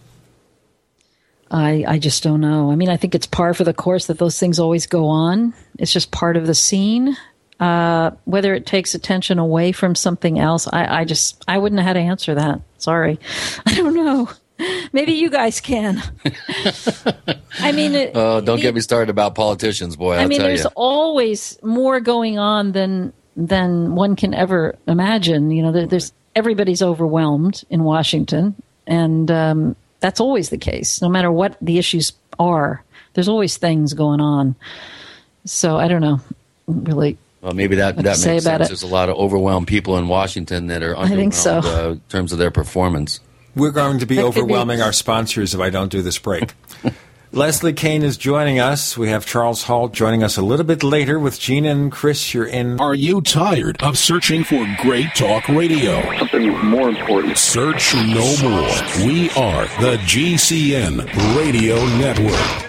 I, 1.52 1.84
I 1.88 1.98
just 2.00 2.22
don't 2.22 2.42
know. 2.42 2.72
I 2.72 2.76
mean, 2.76 2.90
I 2.90 2.98
think 2.98 3.16
it's 3.16 3.26
par 3.26 3.54
for 3.56 3.64
the 3.64 3.74
course 3.74 4.06
that 4.08 4.20
those 4.20 4.38
things 4.38 4.60
always 4.60 4.86
go 4.86 5.08
on. 5.08 5.54
It's 5.80 5.92
just 5.92 6.12
part 6.12 6.38
of 6.38 6.46
the 6.46 6.54
scene. 6.54 7.18
Uh, 7.60 8.12
whether 8.26 8.54
it 8.54 8.66
takes 8.66 8.94
attention 8.96 9.38
away 9.40 9.72
from 9.72 9.96
something 9.96 10.40
else, 10.40 10.68
I, 10.72 11.00
I 11.02 11.06
just 11.06 11.44
I 11.48 11.58
wouldn't 11.58 11.78
know 11.78 11.84
how 11.84 11.94
to 11.94 12.00
answer 12.00 12.36
that. 12.36 12.62
Sorry, 12.78 13.20
I 13.66 13.76
don't 13.76 13.96
know. 13.96 14.30
Maybe 14.94 15.14
you 15.14 15.30
guys 15.30 15.62
can. 15.62 16.02
I 17.60 17.72
mean, 17.72 18.12
Oh, 18.16 18.42
don't 18.42 18.60
get 18.60 18.74
me 18.76 18.82
started 18.82 19.10
about 19.10 19.36
politicians, 19.36 19.96
boy. 19.96 20.14
I'll 20.16 20.22
I 20.22 20.26
mean, 20.26 20.42
there's 20.42 20.64
you. 20.64 20.70
always 20.76 21.58
more 21.64 22.00
going 22.00 22.38
on 22.40 22.72
than 22.72 23.14
than 23.36 23.96
one 23.96 24.16
can 24.16 24.34
ever 24.34 24.76
imagine. 24.88 25.52
You 25.52 25.64
know, 25.64 25.72
there, 25.72 25.88
there's 25.88 26.12
everybody's 26.36 26.82
overwhelmed 26.82 27.64
in 27.70 27.84
Washington, 27.84 28.56
and 28.88 29.30
um, 29.32 29.76
that's 30.00 30.20
always 30.20 30.50
the 30.50 30.58
case. 30.58 31.02
No 31.02 31.10
matter 31.10 31.32
what 31.32 31.58
the 31.62 31.78
issues 31.78 32.14
are, 32.38 32.84
there's 33.14 33.30
always 33.30 33.58
things 33.58 33.94
going 33.94 34.20
on. 34.22 34.56
So 35.46 35.78
I 35.78 35.88
don't 35.88 36.02
know, 36.02 36.20
really. 36.68 37.18
Well, 37.42 37.54
maybe 37.54 37.78
that, 37.78 37.96
that 37.96 38.04
makes 38.04 38.24
about 38.26 38.42
sense. 38.42 38.66
it. 38.66 38.68
There's 38.68 38.84
a 38.84 38.88
lot 38.88 39.08
of 39.08 39.16
overwhelmed 39.16 39.68
people 39.68 39.98
in 39.98 40.10
Washington 40.10 40.68
that 40.68 40.84
are 40.84 40.98
I 40.98 41.08
think 41.08 41.34
so. 41.34 41.60
uh, 41.64 41.92
in 41.94 42.02
terms 42.10 42.34
of 42.34 42.38
their 42.40 42.52
performance. 42.52 43.22
We're 43.60 43.72
going 43.72 44.00
to 44.00 44.06
be 44.06 44.16
That 44.16 44.24
could 44.24 44.34
be- 44.36 44.40
overwhelming 44.42 44.82
our 44.82 44.94
sponsors 44.94 45.54
if 45.54 45.60
I 45.60 45.70
don't 45.70 45.92
do 45.92 46.02
this 46.02 46.18
break. 46.18 46.54
Leslie 47.32 47.74
Kean 47.74 48.02
is 48.02 48.18
joining 48.18 48.60
us. 48.60 48.98
We 48.98 49.10
have 49.10 49.24
Charles 49.24 49.64
Halt 49.64 49.94
joining 49.94 50.24
us 50.24 50.36
a 50.38 50.42
little 50.42 50.66
bit 50.66 50.82
later 50.82 51.20
with 51.20 51.40
Gene 51.40 51.66
and 51.66 51.92
Chris. 51.92 52.34
You're 52.34 52.48
in. 52.48 52.80
Are 52.80 52.96
you 52.96 53.22
tired 53.22 53.84
of 53.84 54.00
searching 54.00 54.44
for 54.44 54.66
great 54.82 55.14
talk 55.14 55.48
radio? 55.48 56.02
Something 56.18 56.50
more 56.66 56.90
important. 56.90 57.38
Search 57.38 57.94
no 57.94 58.36
more. 58.42 59.06
We 59.06 59.30
are 59.32 59.66
the 59.80 59.98
GCN 60.08 61.06
Radio 61.38 61.76
Network. 61.98 62.69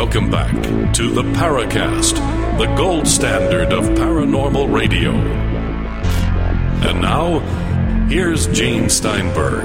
Welcome 0.05 0.29
back 0.29 0.93
to 0.93 1.09
the 1.09 1.23
Paracast, 1.23 2.13
the 2.59 2.67
gold 2.75 3.07
standard 3.07 3.73
of 3.73 3.85
paranormal 3.97 4.71
radio. 4.71 5.09
And 6.87 7.01
now, 7.01 7.39
here's 8.07 8.45
Gene 8.55 8.87
Steinberg. 8.87 9.63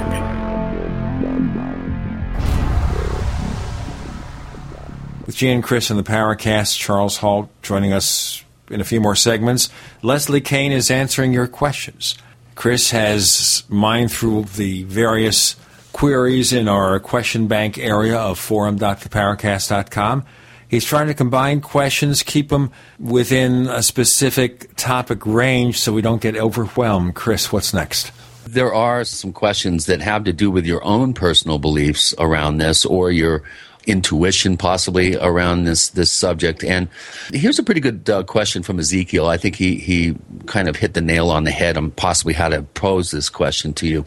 With 5.27 5.35
Gene 5.35 5.53
and 5.57 5.63
Chris 5.63 5.91
in 5.91 5.97
the 5.97 6.03
Paracast, 6.03 6.75
Charles 6.75 7.17
Halt 7.17 7.47
joining 7.61 7.93
us 7.93 8.43
in 8.71 8.81
a 8.81 8.83
few 8.83 8.99
more 8.99 9.15
segments. 9.15 9.69
Leslie 10.01 10.41
Kean 10.41 10.71
is 10.71 10.89
answering 10.89 11.33
your 11.33 11.47
questions. 11.47 12.17
Chris 12.55 12.89
has 12.89 13.63
mined 13.69 14.11
through 14.11 14.45
the 14.55 14.83
various 14.85 15.55
queries 15.91 16.53
in 16.53 16.67
our 16.67 16.99
question 16.99 17.47
bank 17.47 17.77
area 17.77 18.17
of 18.17 18.39
forum.theparacast.com. 18.39 20.25
He's 20.67 20.85
trying 20.85 21.07
to 21.07 21.13
combine 21.13 21.59
questions, 21.59 22.23
keep 22.23 22.47
them 22.47 22.71
within 22.97 23.67
a 23.67 23.83
specific 23.83 24.73
topic 24.77 25.25
range 25.25 25.77
so 25.77 25.91
we 25.91 26.01
don't 26.01 26.21
get 26.21 26.37
overwhelmed. 26.37 27.13
Chris, 27.13 27.51
what's 27.51 27.73
next? 27.73 28.11
There 28.47 28.73
are 28.73 29.03
some 29.03 29.33
questions 29.33 29.85
that 29.87 30.01
have 30.01 30.23
to 30.23 30.33
do 30.33 30.49
with 30.49 30.65
your 30.65 30.81
own 30.85 31.13
personal 31.13 31.59
beliefs 31.59 32.15
around 32.17 32.57
this 32.57 32.85
or 32.85 33.11
your 33.11 33.43
intuition 33.85 34.57
possibly 34.57 35.15
around 35.17 35.63
this 35.63 35.89
this 35.89 36.11
subject 36.11 36.63
and 36.63 36.87
here's 37.33 37.57
a 37.57 37.63
pretty 37.63 37.81
good 37.81 38.07
uh, 38.11 38.21
question 38.23 38.61
from 38.61 38.77
Ezekiel 38.77 39.25
I 39.25 39.37
think 39.37 39.55
he 39.55 39.77
he 39.77 40.15
kind 40.45 40.69
of 40.69 40.75
hit 40.75 40.93
the 40.93 41.01
nail 41.01 41.31
on 41.31 41.45
the 41.45 41.51
head 41.51 41.77
on 41.77 41.89
possibly 41.89 42.33
how 42.33 42.49
to 42.49 42.61
pose 42.61 43.09
this 43.09 43.27
question 43.27 43.73
to 43.73 43.87
you 43.87 44.05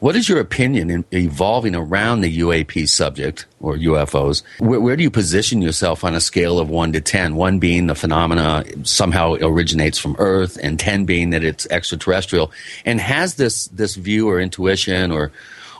what 0.00 0.16
is 0.16 0.28
your 0.28 0.40
opinion 0.40 0.90
in 0.90 1.04
evolving 1.12 1.74
around 1.74 2.20
the 2.20 2.38
UAP 2.38 2.88
subject 2.88 3.46
or 3.60 3.76
UFOs? 3.76 4.42
Where, 4.58 4.80
where, 4.80 4.96
do 4.96 5.02
you 5.02 5.10
position 5.10 5.62
yourself 5.62 6.04
on 6.04 6.14
a 6.14 6.20
scale 6.20 6.58
of 6.58 6.68
1 6.68 6.92
to 6.92 7.00
10? 7.00 7.36
1 7.36 7.58
being 7.58 7.86
the 7.86 7.94
phenomena 7.94 8.64
somehow 8.82 9.34
originates 9.40 9.98
from 9.98 10.16
Earth, 10.18 10.58
and 10.62 10.78
10 10.78 11.04
being 11.04 11.30
that 11.30 11.44
it's 11.44 11.66
extraterrestrial. 11.70 12.52
And 12.84 13.00
has 13.00 13.36
this, 13.36 13.68
this 13.68 13.94
view 13.94 14.28
or 14.28 14.40
intuition 14.40 15.10
or, 15.10 15.32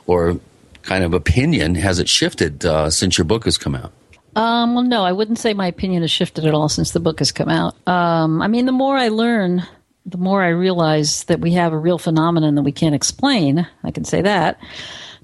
or 0.05 0.39
kind 0.83 1.03
of 1.03 1.13
opinion, 1.13 1.75
has 1.75 1.99
it 1.99 2.09
shifted 2.09 2.65
uh, 2.65 2.89
since 2.89 3.17
your 3.17 3.25
book 3.25 3.45
has 3.45 3.57
come 3.57 3.75
out? 3.75 3.91
Um, 4.35 4.75
well, 4.75 4.83
no, 4.83 5.03
I 5.03 5.13
wouldn't 5.13 5.39
say 5.39 5.55
my 5.55 5.65
opinion 5.65 6.03
has 6.03 6.11
shifted 6.11 6.45
at 6.45 6.53
all 6.53 6.69
since 6.69 6.91
the 6.91 6.99
book 6.99 7.19
has 7.19 7.31
come 7.31 7.49
out. 7.49 7.75
Um, 7.87 8.41
I 8.41 8.47
mean, 8.47 8.67
the 8.67 8.71
more 8.71 8.95
I 8.95 9.07
learn, 9.07 9.65
the 10.07 10.17
more 10.17 10.41
I 10.41 10.47
realize 10.47 11.25
that 11.25 11.41
we 11.41 11.51
have 11.53 11.73
a 11.73 11.77
real 11.77 11.97
phenomenon 11.97 12.55
that 12.55 12.61
we 12.63 12.71
can't 12.71 12.95
explain. 12.95 13.67
I 13.83 13.91
can 13.91 14.05
say 14.05 14.21
that. 14.21 14.57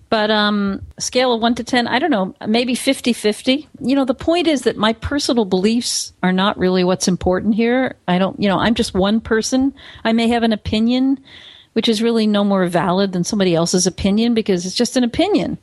But 0.10 0.30
um, 0.30 0.86
scale 1.00 1.34
of 1.34 1.42
1 1.42 1.56
to 1.56 1.64
10, 1.64 1.88
I 1.88 1.98
don't 1.98 2.12
know, 2.12 2.36
maybe 2.46 2.76
50 2.76 3.14
50. 3.14 3.68
You 3.80 3.96
know, 3.96 4.06
the 4.06 4.14
point 4.14 4.46
is 4.46 4.62
that 4.62 4.78
my 4.78 4.94
personal 4.94 5.46
beliefs 5.46 6.14
are 6.22 6.34
not 6.34 6.58
really 6.58 6.84
what's 6.84 7.08
important 7.08 7.56
here. 7.56 7.96
I 8.08 8.20
don't, 8.20 8.40
you 8.40 8.48
know, 8.48 8.60
I'm 8.60 8.76
just 8.76 8.94
one 8.94 9.22
person. 9.22 9.74
I 10.04 10.12
may 10.12 10.28
have 10.28 10.44
an 10.44 10.54
opinion, 10.54 11.18
which 11.72 11.90
is 11.90 12.04
really 12.04 12.28
no 12.28 12.44
more 12.44 12.68
valid 12.68 13.14
than 13.14 13.24
somebody 13.24 13.56
else's 13.56 13.88
opinion 13.88 14.36
because 14.36 14.68
it's 14.68 14.76
just 14.76 14.98
an 14.98 15.04
opinion. 15.04 15.58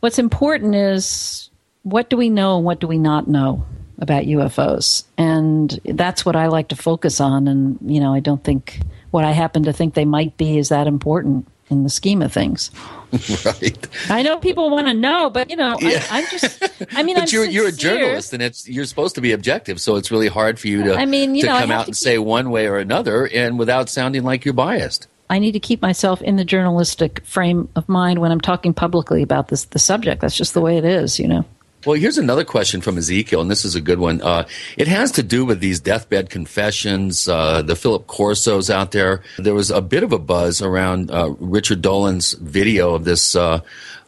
What's 0.00 0.18
important 0.18 0.74
is 0.74 1.48
what 1.84 2.10
do 2.10 2.18
we 2.18 2.28
know 2.28 2.56
and 2.56 2.66
what 2.66 2.80
do 2.80 2.86
we 2.86 2.98
not 2.98 3.28
know? 3.28 3.64
About 3.98 4.24
UFOs. 4.24 5.04
And 5.16 5.78
that's 5.84 6.24
what 6.24 6.36
I 6.36 6.48
like 6.48 6.68
to 6.68 6.76
focus 6.76 7.20
on. 7.20 7.48
And, 7.48 7.78
you 7.82 8.00
know, 8.00 8.12
I 8.12 8.20
don't 8.20 8.42
think 8.42 8.80
what 9.10 9.24
I 9.24 9.32
happen 9.32 9.62
to 9.64 9.72
think 9.72 9.94
they 9.94 10.04
might 10.04 10.36
be 10.36 10.58
is 10.58 10.68
that 10.68 10.86
important 10.86 11.48
in 11.68 11.82
the 11.82 11.90
scheme 11.90 12.22
of 12.22 12.32
things. 12.32 12.70
right. 13.44 13.88
I 14.08 14.22
know 14.22 14.38
people 14.38 14.70
want 14.70 14.86
to 14.88 14.94
know, 14.94 15.30
but 15.30 15.50
you 15.50 15.56
know, 15.56 15.76
yeah. 15.80 16.04
I, 16.10 16.20
am 16.20 16.26
just. 16.30 16.62
I 16.92 17.02
mean, 17.02 17.16
but 17.16 17.22
I'm 17.22 17.28
you're 17.28 17.44
sincere. 17.44 17.44
you're 17.44 17.68
a 17.68 17.72
journalist, 17.72 18.32
and 18.32 18.42
it's 18.42 18.68
you're 18.68 18.84
supposed 18.84 19.14
to 19.16 19.20
be 19.20 19.32
objective, 19.32 19.80
so 19.80 19.96
it's 19.96 20.10
really 20.10 20.28
hard 20.28 20.58
for 20.58 20.68
you 20.68 20.84
to. 20.84 20.96
I 20.96 21.06
mean, 21.06 21.34
you 21.34 21.42
to 21.42 21.48
know, 21.48 21.58
come 21.58 21.70
out 21.70 21.86
and 21.86 21.94
keep, 21.94 21.96
say 21.96 22.18
one 22.18 22.50
way 22.50 22.66
or 22.66 22.78
another, 22.78 23.26
and 23.26 23.58
without 23.58 23.88
sounding 23.88 24.22
like 24.22 24.44
you're 24.44 24.54
biased. 24.54 25.08
I 25.28 25.40
need 25.40 25.52
to 25.52 25.60
keep 25.60 25.82
myself 25.82 26.22
in 26.22 26.36
the 26.36 26.44
journalistic 26.44 27.24
frame 27.24 27.68
of 27.74 27.88
mind 27.88 28.20
when 28.20 28.30
I'm 28.30 28.40
talking 28.40 28.72
publicly 28.72 29.22
about 29.22 29.48
this 29.48 29.64
the 29.66 29.78
subject. 29.78 30.20
That's 30.20 30.36
just 30.36 30.54
the 30.54 30.60
way 30.60 30.76
it 30.76 30.84
is, 30.84 31.18
you 31.18 31.26
know. 31.26 31.44
Well, 31.86 31.94
here's 31.94 32.18
another 32.18 32.44
question 32.44 32.80
from 32.80 32.98
Ezekiel, 32.98 33.40
and 33.40 33.48
this 33.48 33.64
is 33.64 33.76
a 33.76 33.80
good 33.80 34.00
one. 34.00 34.20
Uh, 34.20 34.48
it 34.76 34.88
has 34.88 35.12
to 35.12 35.22
do 35.22 35.44
with 35.44 35.60
these 35.60 35.78
deathbed 35.78 36.30
confessions, 36.30 37.28
uh, 37.28 37.62
the 37.62 37.76
Philip 37.76 38.08
Corsos 38.08 38.68
out 38.68 38.90
there. 38.90 39.22
There 39.38 39.54
was 39.54 39.70
a 39.70 39.80
bit 39.80 40.02
of 40.02 40.12
a 40.12 40.18
buzz 40.18 40.60
around 40.60 41.12
uh, 41.12 41.36
Richard 41.38 41.82
Dolan's 41.82 42.32
video 42.32 42.92
of 42.92 43.04
this 43.04 43.36
uh, 43.36 43.60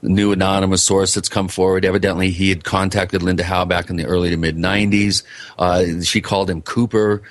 new 0.03 0.33
anonymous 0.33 0.83
source 0.83 1.14
that's 1.14 1.29
come 1.29 1.47
forward. 1.47 1.85
Evidently, 1.85 2.31
he 2.33 2.49
had 2.49 2.64
contacted 2.64 3.22
Linda 3.22 3.45
Howe 3.45 3.64
back 3.64 3.91
in 3.91 3.95
the 3.95 4.07
early 4.07 4.31
to 4.31 4.37
mid 4.37 4.57
90s. 4.57 5.22
Uh, 5.57 6.03
she 6.03 6.20
called 6.20 6.51
him 6.51 6.62
Cooper 6.62 7.22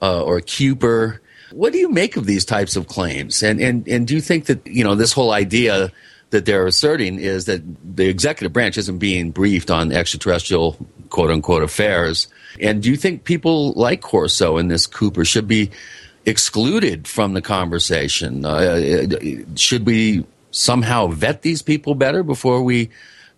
uh, 0.00 0.22
or 0.22 0.40
Cooper. 0.40 1.20
What 1.50 1.72
do 1.72 1.80
you 1.80 1.90
make 1.90 2.16
of 2.16 2.26
these 2.26 2.44
types 2.44 2.76
of 2.76 2.86
claims? 2.86 3.42
And, 3.42 3.60
and, 3.60 3.88
and 3.88 4.06
do 4.06 4.14
you 4.14 4.20
think 4.20 4.44
that, 4.44 4.68
you 4.68 4.84
know, 4.84 4.94
this 4.94 5.12
whole 5.12 5.32
idea– 5.32 5.90
that 6.30 6.44
they're 6.44 6.66
asserting 6.66 7.18
is 7.18 7.44
that 7.44 7.62
the 7.96 8.08
executive 8.08 8.52
branch 8.52 8.76
isn't 8.76 8.98
being 8.98 9.30
briefed 9.30 9.70
on 9.70 9.92
extraterrestrial 9.92 10.76
quote 11.10 11.30
unquote 11.30 11.62
affairs. 11.62 12.28
And 12.60 12.82
do 12.82 12.90
you 12.90 12.96
think 12.96 13.24
people 13.24 13.72
like 13.72 14.00
Corso 14.00 14.56
and 14.56 14.70
this 14.70 14.86
Cooper 14.86 15.24
should 15.24 15.46
be 15.46 15.70
excluded 16.24 17.06
from 17.06 17.34
the 17.34 17.42
conversation? 17.42 18.44
Uh, 18.44 19.06
should 19.54 19.86
we 19.86 20.26
somehow 20.50 21.06
vet 21.08 21.42
these 21.42 21.62
people 21.62 21.94
better 21.94 22.22
before 22.22 22.62
we 22.62 22.90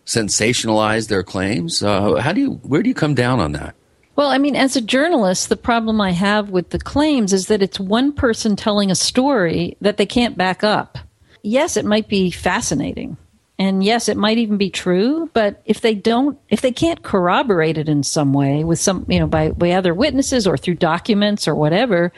sensationalize 0.07 1.09
their 1.09 1.23
claims? 1.23 1.83
Uh, 1.83 2.17
how 2.17 2.33
do 2.33 2.41
you, 2.41 2.53
where 2.63 2.83
do 2.83 2.89
you 2.89 2.95
come 2.95 3.15
down 3.15 3.41
on 3.41 3.53
that? 3.53 3.75
Well, 4.17 4.31
I 4.31 4.39
mean, 4.39 4.57
as 4.57 4.75
a 4.75 4.81
journalist, 4.81 5.49
the 5.49 5.57
problem 5.57 6.01
I 6.01 6.11
have 6.11 6.51
with 6.51 6.71
the 6.71 6.79
claims 6.79 7.33
is 7.33 7.47
that 7.47 7.63
it's 7.63 7.79
one 7.79 8.13
person 8.13 8.57
telling 8.57 8.91
a 8.91 8.97
story 8.97 9.77
that 9.81 9.97
they 9.97 10.07
can't 10.07 10.37
back 10.37 10.65
up 10.65 10.99
yes, 11.49 11.77
it 11.77 11.85
might 11.85 12.09
be 12.09 12.31
fascinating. 12.31 13.17
And 13.59 13.83
yes, 13.83 14.09
it 14.09 14.17
might 14.17 14.39
even 14.39 14.57
be 14.57 14.71
true, 14.71 15.29
but 15.33 15.61
if 15.65 15.81
they 15.81 15.95
don't, 15.95 16.39
if 16.49 16.61
they 16.61 16.71
can't 16.71 17.03
corroborate 17.03 17.77
it 17.77 17.89
in 17.89 18.05
some 18.05 18.33
way 18.33 18.63
with 18.63 18.79
some, 18.79 19.05
you 19.09 19.19
know, 19.19 19.27
by, 19.27 19.51
by 19.51 19.73
other 19.73 19.93
witnesses 19.93 20.47
or 20.47 20.57
through 20.57 20.77
documents 20.77 21.49
or 21.49 21.57
whatever, 21.57 22.13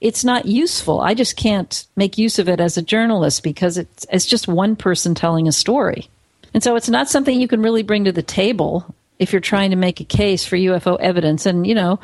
it's 0.00 0.24
not 0.24 0.46
useful. 0.46 1.00
I 1.00 1.12
just 1.12 1.36
can't 1.36 1.86
make 1.94 2.16
use 2.16 2.38
of 2.38 2.48
it 2.48 2.58
as 2.58 2.78
a 2.78 2.82
journalist 2.82 3.42
because 3.42 3.76
it's, 3.76 4.06
it's 4.10 4.24
just 4.24 4.48
one 4.48 4.76
person 4.76 5.14
telling 5.14 5.46
a 5.46 5.52
story. 5.52 6.08
And 6.54 6.62
so 6.62 6.76
it's 6.76 6.88
not 6.88 7.10
something 7.10 7.38
you 7.38 7.48
can 7.48 7.60
really 7.60 7.82
bring 7.82 8.04
to 8.04 8.12
the 8.12 8.22
table 8.22 8.94
if 9.18 9.32
you're 9.32 9.40
trying 9.40 9.70
to 9.70 9.76
make 9.76 10.00
a 10.00 10.04
case 10.04 10.46
for 10.46 10.56
UFO 10.56 10.98
evidence. 11.00 11.44
And, 11.44 11.66
you 11.66 11.74
know, 11.74 12.00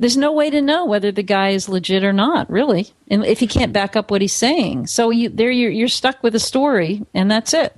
there's 0.00 0.16
no 0.16 0.32
way 0.32 0.50
to 0.50 0.60
know 0.60 0.84
whether 0.84 1.12
the 1.12 1.22
guy 1.22 1.50
is 1.50 1.68
legit 1.68 2.04
or 2.04 2.12
not, 2.12 2.50
really, 2.50 2.88
and 3.08 3.24
if 3.24 3.40
he 3.40 3.46
can't 3.46 3.72
back 3.72 3.96
up 3.96 4.10
what 4.10 4.20
he's 4.20 4.32
saying. 4.32 4.86
So 4.86 5.10
you, 5.10 5.28
there, 5.28 5.50
you're, 5.50 5.70
you're 5.70 5.88
stuck 5.88 6.22
with 6.22 6.34
a 6.34 6.40
story, 6.40 7.04
and 7.14 7.30
that's 7.30 7.54
it. 7.54 7.76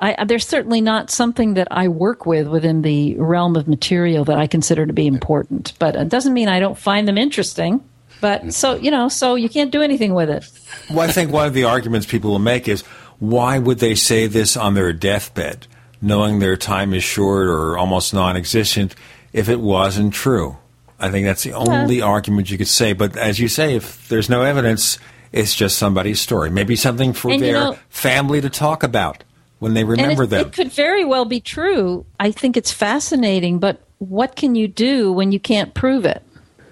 I, 0.00 0.24
there's 0.24 0.46
certainly 0.46 0.80
not 0.80 1.10
something 1.10 1.54
that 1.54 1.68
I 1.70 1.86
work 1.86 2.26
with 2.26 2.48
within 2.48 2.82
the 2.82 3.14
realm 3.16 3.54
of 3.54 3.68
material 3.68 4.24
that 4.24 4.36
I 4.36 4.48
consider 4.48 4.84
to 4.84 4.92
be 4.92 5.06
important, 5.06 5.74
but 5.78 5.94
it 5.94 6.08
doesn't 6.08 6.32
mean 6.32 6.48
I 6.48 6.58
don't 6.58 6.76
find 6.76 7.06
them 7.06 7.16
interesting. 7.16 7.84
But 8.20 8.40
mm-hmm. 8.40 8.50
so 8.50 8.74
you 8.74 8.90
know, 8.90 9.08
so 9.08 9.36
you 9.36 9.48
can't 9.48 9.70
do 9.70 9.80
anything 9.80 10.14
with 10.14 10.28
it. 10.28 10.48
Well, 10.90 11.08
I 11.08 11.12
think 11.12 11.30
one 11.30 11.46
of 11.46 11.54
the 11.54 11.64
arguments 11.64 12.06
people 12.06 12.32
will 12.32 12.40
make 12.40 12.66
is 12.66 12.82
why 13.20 13.58
would 13.58 13.78
they 13.78 13.94
say 13.94 14.26
this 14.26 14.56
on 14.56 14.74
their 14.74 14.92
deathbed, 14.92 15.68
knowing 16.00 16.40
their 16.40 16.56
time 16.56 16.92
is 16.94 17.04
short 17.04 17.46
or 17.46 17.78
almost 17.78 18.12
non-existent, 18.12 18.96
if 19.32 19.48
it 19.48 19.60
wasn't 19.60 20.14
true? 20.14 20.56
I 21.02 21.10
think 21.10 21.26
that's 21.26 21.42
the 21.42 21.52
only 21.52 21.98
yeah. 21.98 22.04
argument 22.04 22.50
you 22.50 22.56
could 22.56 22.68
say. 22.68 22.92
But 22.92 23.16
as 23.16 23.38
you 23.40 23.48
say, 23.48 23.74
if 23.74 24.08
there's 24.08 24.30
no 24.30 24.42
evidence, 24.42 24.98
it's 25.32 25.54
just 25.54 25.76
somebody's 25.76 26.20
story. 26.20 26.48
Maybe 26.48 26.76
something 26.76 27.12
for 27.12 27.32
and 27.32 27.42
their 27.42 27.48
you 27.48 27.52
know, 27.52 27.78
family 27.88 28.40
to 28.40 28.48
talk 28.48 28.82
about 28.82 29.24
when 29.58 29.74
they 29.74 29.84
remember 29.84 30.24
it, 30.24 30.30
them. 30.30 30.46
It 30.46 30.52
could 30.52 30.72
very 30.72 31.04
well 31.04 31.24
be 31.24 31.40
true. 31.40 32.06
I 32.20 32.30
think 32.30 32.56
it's 32.56 32.72
fascinating, 32.72 33.58
but 33.58 33.80
what 33.98 34.36
can 34.36 34.54
you 34.54 34.68
do 34.68 35.12
when 35.12 35.32
you 35.32 35.40
can't 35.40 35.74
prove 35.74 36.04
it? 36.04 36.22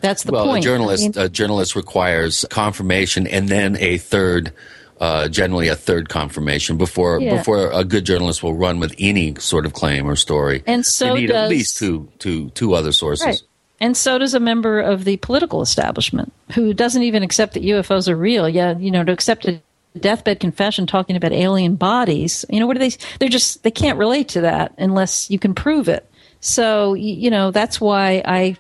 That's 0.01 0.23
the 0.23 0.33
well, 0.33 0.47
point. 0.47 0.65
a 0.65 0.69
journalist, 0.69 1.05
I 1.05 1.07
mean, 1.09 1.27
a 1.27 1.29
journalist 1.29 1.77
requires 1.77 2.45
confirmation 2.51 3.27
and 3.27 3.49
then 3.49 3.77
a 3.79 3.99
third. 3.99 4.53
Uh, 4.99 5.29
generally, 5.29 5.69
a 5.69 5.77
third 5.77 6.11
confirmation 6.11 6.77
before 6.77 7.19
yeah. 7.23 7.35
before 7.35 7.71
a 7.73 7.85
good 7.85 8.05
journalist 8.05 8.43
will 8.43 8.53
run 8.53 8.81
with 8.81 8.95
any 8.99 9.35
sort 9.37 9.65
of 9.65 9.73
claim 9.73 10.07
or 10.07 10.15
story. 10.15 10.63
And 10.67 10.85
so 10.85 11.15
they 11.15 11.23
need 11.23 11.27
does, 11.29 11.37
at 11.45 11.49
least 11.49 11.79
two, 11.79 12.11
two, 12.19 12.51
two 12.51 12.75
other 12.75 12.93
sources. 12.93 13.25
Right. 13.25 13.43
And 13.81 13.97
so 13.97 14.19
does 14.19 14.35
a 14.35 14.41
member 14.41 14.81
of 14.81 15.05
the 15.05 15.17
political 15.19 15.63
establishment 15.63 16.33
who 16.55 16.75
doesn't 16.75 17.03
even 17.03 17.23
accept 17.23 17.55
that 17.55 17.63
UFOs 17.63 18.09
are 18.09 18.17
real. 18.17 18.49
Yeah, 18.49 18.77
you 18.77 18.91
know, 18.91 19.03
to 19.05 19.13
accept 19.13 19.47
a 19.47 19.61
deathbed 19.99 20.39
confession 20.39 20.87
talking 20.87 21.17
about 21.17 21.33
alien 21.33 21.77
bodies, 21.77 22.45
you 22.49 22.61
know, 22.61 22.67
what 22.67 22.77
are 22.77 22.81
they? 22.81 22.93
They're 23.19 23.29
just, 23.29 23.63
they 23.63 23.71
can't 23.71 23.99
relate 23.99 24.29
to 24.31 24.43
that 24.43 24.75
unless 24.79 25.31
you 25.31 25.39
can 25.39 25.55
prove 25.55 25.89
it. 25.89 26.07
So, 26.41 26.95
you 26.95 27.31
know, 27.31 27.51
that's 27.51 27.81
why 27.81 28.23
I, 28.25 28.57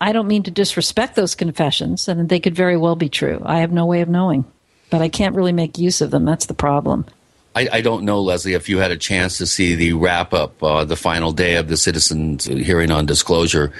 I 0.00 0.12
don't 0.12 0.26
mean 0.26 0.42
to 0.44 0.50
disrespect 0.50 1.14
those 1.14 1.34
confessions, 1.34 2.08
and 2.08 2.28
they 2.28 2.40
could 2.40 2.54
very 2.54 2.76
well 2.76 2.96
be 2.96 3.08
true. 3.08 3.42
I 3.44 3.60
have 3.60 3.72
no 3.72 3.86
way 3.86 4.00
of 4.00 4.08
knowing, 4.08 4.44
but 4.88 5.02
I 5.02 5.08
can't 5.08 5.34
really 5.34 5.52
make 5.52 5.78
use 5.78 6.00
of 6.00 6.10
them. 6.10 6.24
That's 6.24 6.46
the 6.46 6.54
problem. 6.54 7.06
I, 7.54 7.68
I, 7.72 7.80
don't 7.80 8.04
know, 8.04 8.20
Leslie, 8.20 8.54
if 8.54 8.68
you 8.68 8.78
had 8.78 8.92
a 8.92 8.96
chance 8.96 9.38
to 9.38 9.46
see 9.46 9.74
the 9.74 9.92
wrap 9.92 10.32
up, 10.32 10.62
uh, 10.62 10.84
the 10.84 10.96
final 10.96 11.32
day 11.32 11.56
of 11.56 11.68
the 11.68 11.76
citizens' 11.76 12.46
hearing 12.46 12.90
on 12.90 13.06
disclosure. 13.06 13.72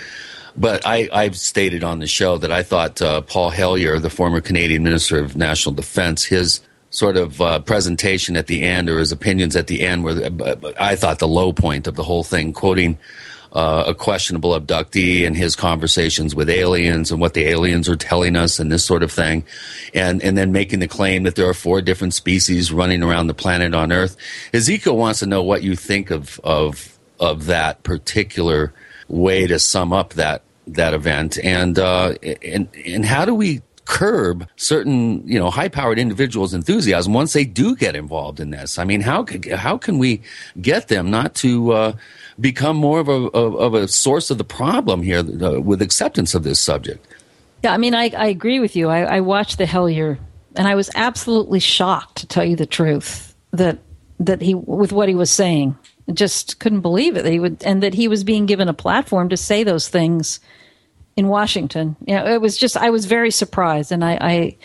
But 0.56 0.86
I, 0.86 1.08
I've 1.12 1.38
stated 1.38 1.84
on 1.84 2.00
the 2.00 2.06
show 2.06 2.38
that 2.38 2.50
I 2.50 2.62
thought 2.62 3.00
uh, 3.00 3.20
Paul 3.22 3.50
Hellyer, 3.50 3.98
the 3.98 4.10
former 4.10 4.40
Canadian 4.40 4.82
Minister 4.82 5.18
of 5.18 5.36
National 5.36 5.74
Defense, 5.74 6.24
his 6.24 6.60
sort 6.90 7.16
of 7.16 7.40
uh, 7.40 7.60
presentation 7.60 8.36
at 8.36 8.48
the 8.48 8.62
end 8.62 8.88
or 8.88 8.98
his 8.98 9.12
opinions 9.12 9.54
at 9.54 9.68
the 9.68 9.82
end 9.82 10.04
were, 10.04 10.30
uh, 10.40 10.72
I 10.78 10.96
thought, 10.96 11.20
the 11.20 11.28
low 11.28 11.52
point 11.52 11.86
of 11.86 11.94
the 11.94 12.02
whole 12.02 12.24
thing, 12.24 12.52
quoting 12.52 12.98
uh, 13.52 13.84
a 13.86 13.94
questionable 13.94 14.58
abductee 14.58 15.26
and 15.26 15.36
his 15.36 15.56
conversations 15.56 16.34
with 16.34 16.48
aliens 16.48 17.10
and 17.10 17.20
what 17.20 17.34
the 17.34 17.46
aliens 17.46 17.88
are 17.88 17.96
telling 17.96 18.36
us 18.36 18.58
and 18.58 18.70
this 18.70 18.84
sort 18.84 19.02
of 19.02 19.10
thing, 19.10 19.44
and 19.92 20.22
and 20.22 20.38
then 20.38 20.52
making 20.52 20.78
the 20.78 20.88
claim 20.88 21.24
that 21.24 21.34
there 21.34 21.48
are 21.48 21.54
four 21.54 21.80
different 21.80 22.14
species 22.14 22.72
running 22.72 23.02
around 23.02 23.26
the 23.26 23.34
planet 23.34 23.74
on 23.74 23.90
Earth. 23.90 24.16
Ezekiel 24.52 24.96
wants 24.96 25.18
to 25.20 25.26
know 25.26 25.42
what 25.42 25.62
you 25.62 25.74
think 25.74 26.10
of 26.10 26.38
of 26.44 26.96
of 27.18 27.46
that 27.46 27.82
particular 27.82 28.72
way 29.10 29.46
to 29.46 29.58
sum 29.58 29.92
up 29.92 30.14
that 30.14 30.42
that 30.66 30.94
event, 30.94 31.38
and 31.42 31.78
uh, 31.78 32.14
and 32.42 32.68
and 32.86 33.04
how 33.04 33.24
do 33.24 33.34
we 33.34 33.62
curb 33.84 34.48
certain 34.54 35.26
you 35.26 35.38
know 35.38 35.50
high 35.50 35.68
powered 35.68 35.98
individuals 35.98 36.54
enthusiasm 36.54 37.12
once 37.12 37.32
they 37.32 37.44
do 37.44 37.74
get 37.74 37.96
involved 37.96 38.40
in 38.40 38.50
this? 38.50 38.78
I 38.78 38.84
mean 38.84 39.00
how 39.00 39.26
how 39.54 39.78
can 39.78 39.98
we 39.98 40.22
get 40.60 40.88
them 40.88 41.10
not 41.10 41.34
to 41.36 41.72
uh, 41.72 41.92
become 42.38 42.76
more 42.76 43.00
of 43.00 43.08
a 43.08 43.12
of, 43.12 43.74
a 43.74 43.88
source 43.88 44.30
of 44.30 44.38
the 44.38 44.44
problem 44.44 45.02
here 45.02 45.20
uh, 45.20 45.60
with 45.60 45.82
acceptance 45.82 46.34
of 46.34 46.44
this 46.44 46.60
subject? 46.60 47.06
Yeah 47.62 47.74
i 47.74 47.76
mean 47.76 47.94
i, 47.94 48.10
I 48.16 48.26
agree 48.26 48.60
with 48.60 48.76
you. 48.76 48.88
I, 48.88 49.16
I 49.16 49.20
watched 49.20 49.58
the 49.58 49.66
Hellyer 49.66 50.18
and 50.56 50.68
i 50.68 50.74
was 50.74 50.90
absolutely 50.94 51.60
shocked 51.60 52.18
to 52.18 52.26
tell 52.26 52.44
you 52.44 52.56
the 52.56 52.66
truth 52.66 53.34
that 53.50 53.78
that 54.20 54.40
he 54.40 54.54
with 54.54 54.92
what 54.92 55.08
he 55.08 55.14
was 55.14 55.30
saying 55.30 55.76
just 56.14 56.58
couldn't 56.58 56.80
believe 56.80 57.16
it 57.16 57.24
that 57.24 57.32
he 57.32 57.40
would 57.40 57.62
and 57.64 57.82
that 57.82 57.94
he 57.94 58.08
was 58.08 58.24
being 58.24 58.46
given 58.46 58.68
a 58.68 58.74
platform 58.74 59.28
to 59.28 59.36
say 59.36 59.64
those 59.64 59.88
things 59.88 60.40
in 61.16 61.28
Washington. 61.28 61.96
You 62.06 62.16
know, 62.16 62.26
it 62.26 62.40
was 62.40 62.56
just 62.56 62.76
I 62.76 62.90
was 62.90 63.06
very 63.06 63.30
surprised, 63.30 63.92
and 63.92 64.04
I, 64.04 64.18
I 64.20 64.56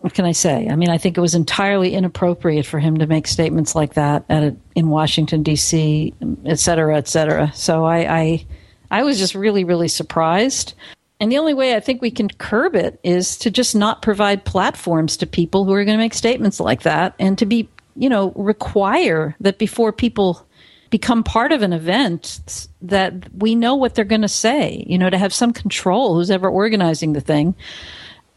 what 0.00 0.14
can 0.14 0.24
I 0.24 0.32
say? 0.32 0.68
I 0.68 0.74
mean, 0.74 0.90
I 0.90 0.98
think 0.98 1.16
it 1.16 1.20
was 1.20 1.34
entirely 1.34 1.94
inappropriate 1.94 2.66
for 2.66 2.80
him 2.80 2.98
to 2.98 3.06
make 3.06 3.28
statements 3.28 3.74
like 3.76 3.94
that 3.94 4.24
at 4.28 4.42
a, 4.42 4.56
in 4.74 4.88
Washington 4.88 5.44
D.C., 5.44 6.12
et 6.44 6.58
cetera, 6.58 6.96
et 6.96 7.06
cetera. 7.06 7.52
So 7.54 7.84
I, 7.84 7.98
I, 7.98 8.46
I 8.90 9.02
was 9.04 9.16
just 9.16 9.36
really, 9.36 9.62
really 9.62 9.86
surprised. 9.86 10.74
And 11.20 11.30
the 11.30 11.38
only 11.38 11.54
way 11.54 11.76
I 11.76 11.80
think 11.80 12.02
we 12.02 12.10
can 12.10 12.28
curb 12.28 12.74
it 12.74 12.98
is 13.04 13.38
to 13.38 13.50
just 13.50 13.76
not 13.76 14.02
provide 14.02 14.44
platforms 14.44 15.16
to 15.18 15.26
people 15.26 15.64
who 15.64 15.72
are 15.72 15.84
going 15.84 15.96
to 15.96 16.02
make 16.02 16.14
statements 16.14 16.58
like 16.58 16.82
that, 16.82 17.14
and 17.20 17.38
to 17.38 17.46
be, 17.46 17.68
you 17.96 18.08
know, 18.08 18.32
require 18.36 19.36
that 19.40 19.58
before 19.58 19.92
people 19.92 20.46
become 20.92 21.24
part 21.24 21.52
of 21.52 21.62
an 21.62 21.72
event 21.72 22.68
that 22.82 23.14
we 23.34 23.54
know 23.54 23.74
what 23.74 23.94
they're 23.94 24.04
going 24.04 24.22
to 24.22 24.28
say, 24.28 24.84
you 24.86 24.98
know, 24.98 25.08
to 25.08 25.16
have 25.16 25.32
some 25.32 25.52
control 25.52 26.14
who's 26.14 26.30
ever 26.30 26.48
organizing 26.48 27.14
the 27.14 27.20
thing. 27.20 27.54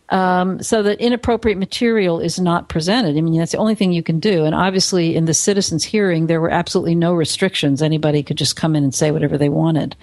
Um, 0.10 0.62
so 0.62 0.84
that 0.84 1.02
inappropriate 1.02 1.58
material 1.58 2.20
is 2.20 2.40
not 2.40 2.70
presented. 2.70 3.18
I 3.18 3.22
mean, 3.22 3.38
that's 3.38 3.52
the 3.52 3.58
only 3.58 3.76
thing 3.76 3.92
you 3.92 4.04
can 4.04 4.20
do. 4.20 4.46
And 4.46 4.56
obviously, 4.56 5.16
in 5.16 5.26
the 5.26 5.34
citizens' 5.34 5.84
hearing, 5.84 6.28
there 6.28 6.40
were 6.40 6.52
absolutely 6.52 6.96
no 6.96 7.14
restrictions. 7.14 7.82
Anybody 7.82 8.24
could 8.24 8.38
just 8.38 8.56
come 8.56 8.76
in 8.76 8.84
and 8.84 8.94
say 8.94 9.12
whatever 9.12 9.38
they 9.38 9.50
wanted. 9.50 9.96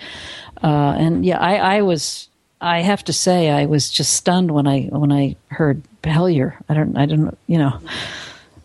Uh, 0.63 0.95
and 0.99 1.25
yeah, 1.25 1.39
I, 1.39 1.77
I, 1.77 1.83
was. 1.83 2.29
I 2.61 2.83
have 2.83 3.05
to 3.05 3.13
say, 3.13 3.51
I 3.51 3.67
was 3.67 3.91
just 3.91 4.13
stunned 4.13 4.51
when 4.51 4.67
I 4.67 4.83
when 4.83 5.11
I 5.13 5.37
heard 5.49 5.83
Hellyer. 6.05 6.59
I 6.69 6.75
don't. 6.75 6.97
I 6.97 7.07
don't. 7.07 7.39
You 7.47 7.59
know. 7.59 7.81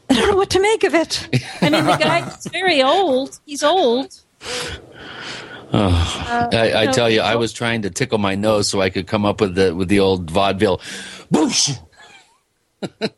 I 0.10 0.14
don't 0.14 0.32
know 0.32 0.38
what 0.38 0.50
to 0.52 0.60
make 0.60 0.84
of 0.84 0.94
it. 0.94 1.28
I 1.62 1.70
mean, 1.70 1.86
the 1.86 1.98
guy's 1.98 2.46
very 2.48 2.82
old. 2.82 3.40
He's 3.46 3.64
old. 3.64 4.22
Oh, 5.74 6.26
uh, 6.30 6.50
I, 6.56 6.84
I 6.84 6.88
tell 6.88 7.10
you, 7.10 7.22
I 7.22 7.36
was 7.36 7.52
trying 7.52 7.82
to 7.82 7.90
tickle 7.90 8.18
my 8.18 8.36
nose 8.36 8.70
so 8.70 8.80
I 8.80 8.90
could 8.90 9.06
come 9.06 9.26
up 9.26 9.42
with 9.42 9.56
the 9.56 9.76
with 9.76 9.90
the 9.90 10.00
old 10.00 10.32
vaudeville. 10.32 10.78
Boosh. 11.32 11.78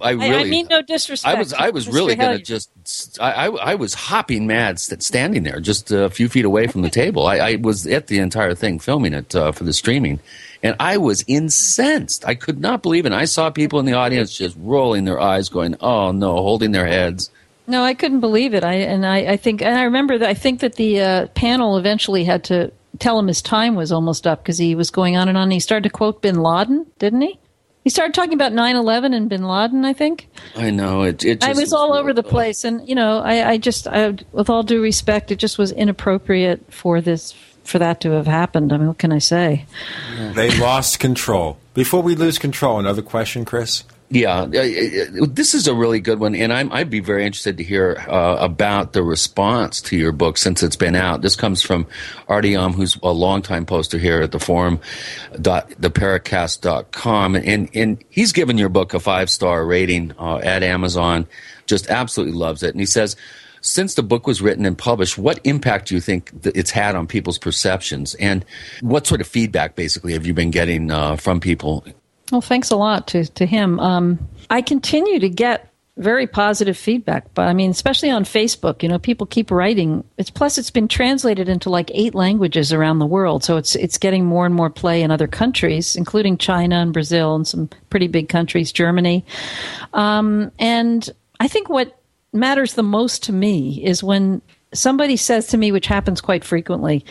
I 0.00 0.10
really, 0.10 0.34
I, 0.34 0.40
I, 0.40 0.44
mean 0.44 0.66
no 0.68 0.82
disrespect. 0.82 1.36
I 1.36 1.38
was, 1.38 1.52
I 1.52 1.70
was 1.70 1.88
really 1.88 2.16
going 2.16 2.36
to 2.36 2.42
just, 2.42 3.20
I, 3.20 3.32
I, 3.32 3.46
I, 3.46 3.74
was 3.76 3.94
hopping 3.94 4.46
mad, 4.46 4.80
standing 4.80 5.44
there, 5.44 5.60
just 5.60 5.92
a 5.92 6.10
few 6.10 6.28
feet 6.28 6.44
away 6.44 6.66
from 6.66 6.82
the 6.82 6.90
table. 6.90 7.26
I, 7.26 7.36
I 7.36 7.56
was 7.56 7.86
at 7.86 8.08
the 8.08 8.18
entire 8.18 8.54
thing, 8.54 8.80
filming 8.80 9.14
it 9.14 9.34
uh, 9.36 9.52
for 9.52 9.62
the 9.62 9.72
streaming, 9.72 10.18
and 10.62 10.76
I 10.78 10.96
was 10.96 11.24
incensed. 11.26 12.24
I 12.24 12.34
could 12.34 12.60
not 12.60 12.82
believe 12.82 13.04
it. 13.04 13.12
And 13.12 13.20
I 13.20 13.24
saw 13.24 13.50
people 13.50 13.80
in 13.80 13.86
the 13.86 13.94
audience 13.94 14.36
just 14.36 14.56
rolling 14.60 15.04
their 15.04 15.20
eyes, 15.20 15.48
going, 15.48 15.76
"Oh 15.80 16.12
no," 16.12 16.32
holding 16.34 16.72
their 16.72 16.86
heads. 16.86 17.30
No, 17.66 17.82
I 17.82 17.94
couldn't 17.94 18.20
believe 18.20 18.54
it. 18.54 18.64
I 18.64 18.74
and 18.74 19.06
I, 19.06 19.18
I 19.32 19.36
think 19.36 19.62
and 19.62 19.76
I 19.76 19.84
remember 19.84 20.18
that 20.18 20.28
I 20.28 20.34
think 20.34 20.60
that 20.60 20.74
the 20.74 21.00
uh, 21.00 21.26
panel 21.28 21.76
eventually 21.78 22.24
had 22.24 22.44
to 22.44 22.72
tell 22.98 23.18
him 23.18 23.26
his 23.26 23.42
time 23.42 23.74
was 23.74 23.92
almost 23.92 24.26
up 24.26 24.42
because 24.42 24.58
he 24.58 24.74
was 24.74 24.90
going 24.90 25.16
on 25.16 25.28
and 25.28 25.36
on. 25.36 25.44
And 25.44 25.52
He 25.52 25.60
started 25.60 25.84
to 25.84 25.90
quote 25.90 26.22
Bin 26.22 26.36
Laden, 26.36 26.86
didn't 26.98 27.22
he? 27.22 27.38
He 27.84 27.90
started 27.90 28.14
talking 28.14 28.34
about 28.34 28.52
9-11 28.52 29.12
and 29.12 29.28
Bin 29.28 29.42
Laden. 29.42 29.84
I 29.84 29.92
think. 29.92 30.28
I 30.54 30.70
know 30.70 31.02
it. 31.02 31.24
it 31.24 31.42
I 31.42 31.52
was 31.52 31.72
all 31.72 31.92
over 31.94 32.12
the 32.12 32.22
place, 32.22 32.62
and 32.62 32.88
you 32.88 32.94
know, 32.94 33.18
I, 33.18 33.50
I 33.50 33.58
just, 33.58 33.88
I, 33.88 34.16
with 34.30 34.48
all 34.48 34.62
due 34.62 34.80
respect, 34.80 35.32
it 35.32 35.36
just 35.36 35.58
was 35.58 35.72
inappropriate 35.72 36.72
for 36.72 37.00
this 37.00 37.34
for 37.64 37.78
that 37.78 38.00
to 38.02 38.10
have 38.12 38.26
happened. 38.26 38.72
I 38.72 38.78
mean, 38.78 38.88
what 38.88 38.98
can 38.98 39.12
I 39.12 39.18
say? 39.18 39.66
They 40.34 40.56
lost 40.58 40.98
control. 40.98 41.58
Before 41.74 42.02
we 42.02 42.14
lose 42.14 42.38
control, 42.38 42.78
another 42.78 43.02
question, 43.02 43.44
Chris? 43.44 43.84
Yeah, 44.12 44.40
uh, 44.40 44.44
uh, 44.44 45.26
this 45.26 45.54
is 45.54 45.66
a 45.66 45.74
really 45.74 45.98
good 45.98 46.20
one, 46.20 46.34
and 46.34 46.52
i 46.52 46.64
would 46.64 46.90
be 46.90 47.00
very 47.00 47.24
interested 47.24 47.56
to 47.56 47.64
hear 47.64 47.96
uh, 48.06 48.36
about 48.40 48.92
the 48.92 49.02
response 49.02 49.80
to 49.82 49.96
your 49.96 50.12
book 50.12 50.36
since 50.36 50.62
it's 50.62 50.76
been 50.76 50.94
out. 50.94 51.22
This 51.22 51.34
comes 51.34 51.62
from 51.62 51.86
Artyom, 52.28 52.74
who's 52.74 52.98
a 53.02 53.10
longtime 53.10 53.64
poster 53.64 53.96
here 53.96 54.20
at 54.20 54.30
the 54.30 54.38
forum, 54.38 54.80
theparacast.com, 55.32 57.36
and, 57.36 57.70
and 57.72 58.04
he's 58.10 58.32
given 58.32 58.58
your 58.58 58.68
book 58.68 58.92
a 58.92 59.00
five 59.00 59.30
star 59.30 59.64
rating 59.64 60.12
uh, 60.18 60.36
at 60.36 60.62
Amazon, 60.62 61.26
just 61.64 61.88
absolutely 61.88 62.36
loves 62.36 62.62
it. 62.62 62.72
And 62.72 62.80
he 62.80 62.86
says, 62.86 63.16
since 63.62 63.94
the 63.94 64.02
book 64.02 64.26
was 64.26 64.42
written 64.42 64.66
and 64.66 64.76
published, 64.76 65.16
what 65.16 65.40
impact 65.44 65.88
do 65.88 65.94
you 65.94 66.00
think 66.00 66.32
it's 66.44 66.72
had 66.72 66.94
on 66.94 67.06
people's 67.06 67.38
perceptions? 67.38 68.14
And 68.16 68.44
what 68.80 69.06
sort 69.06 69.20
of 69.20 69.26
feedback, 69.26 69.76
basically, 69.76 70.12
have 70.12 70.26
you 70.26 70.34
been 70.34 70.50
getting 70.50 70.90
uh, 70.90 71.16
from 71.16 71.40
people? 71.40 71.84
Well, 72.30 72.40
thanks 72.40 72.70
a 72.70 72.76
lot 72.76 73.06
to, 73.08 73.24
to 73.24 73.46
him. 73.46 73.78
Um, 73.80 74.28
I 74.50 74.62
continue 74.62 75.20
to 75.20 75.28
get 75.28 75.72
very 75.98 76.26
positive 76.26 76.76
feedback, 76.76 77.32
but 77.34 77.42
I 77.48 77.52
mean, 77.52 77.70
especially 77.70 78.10
on 78.10 78.24
Facebook, 78.24 78.82
you 78.82 78.88
know, 78.88 78.98
people 78.98 79.26
keep 79.26 79.50
writing. 79.50 80.02
It's 80.16 80.30
plus 80.30 80.56
it's 80.56 80.70
been 80.70 80.88
translated 80.88 81.48
into 81.48 81.68
like 81.68 81.90
eight 81.94 82.14
languages 82.14 82.72
around 82.72 82.98
the 82.98 83.06
world, 83.06 83.44
so 83.44 83.58
it's 83.58 83.76
it's 83.76 83.98
getting 83.98 84.24
more 84.24 84.46
and 84.46 84.54
more 84.54 84.70
play 84.70 85.02
in 85.02 85.10
other 85.10 85.28
countries, 85.28 85.94
including 85.94 86.38
China 86.38 86.76
and 86.76 86.94
Brazil 86.94 87.34
and 87.34 87.46
some 87.46 87.68
pretty 87.90 88.08
big 88.08 88.30
countries, 88.30 88.72
Germany. 88.72 89.24
Um, 89.92 90.50
and 90.58 91.08
I 91.38 91.46
think 91.46 91.68
what 91.68 92.01
matters 92.32 92.74
the 92.74 92.82
most 92.82 93.22
to 93.24 93.32
me 93.32 93.84
is 93.84 94.02
when 94.02 94.42
somebody 94.72 95.16
says 95.16 95.48
to 95.48 95.58
me, 95.58 95.72
which 95.72 95.86
happens 95.86 96.20
quite 96.20 96.44
frequently, 96.44 97.04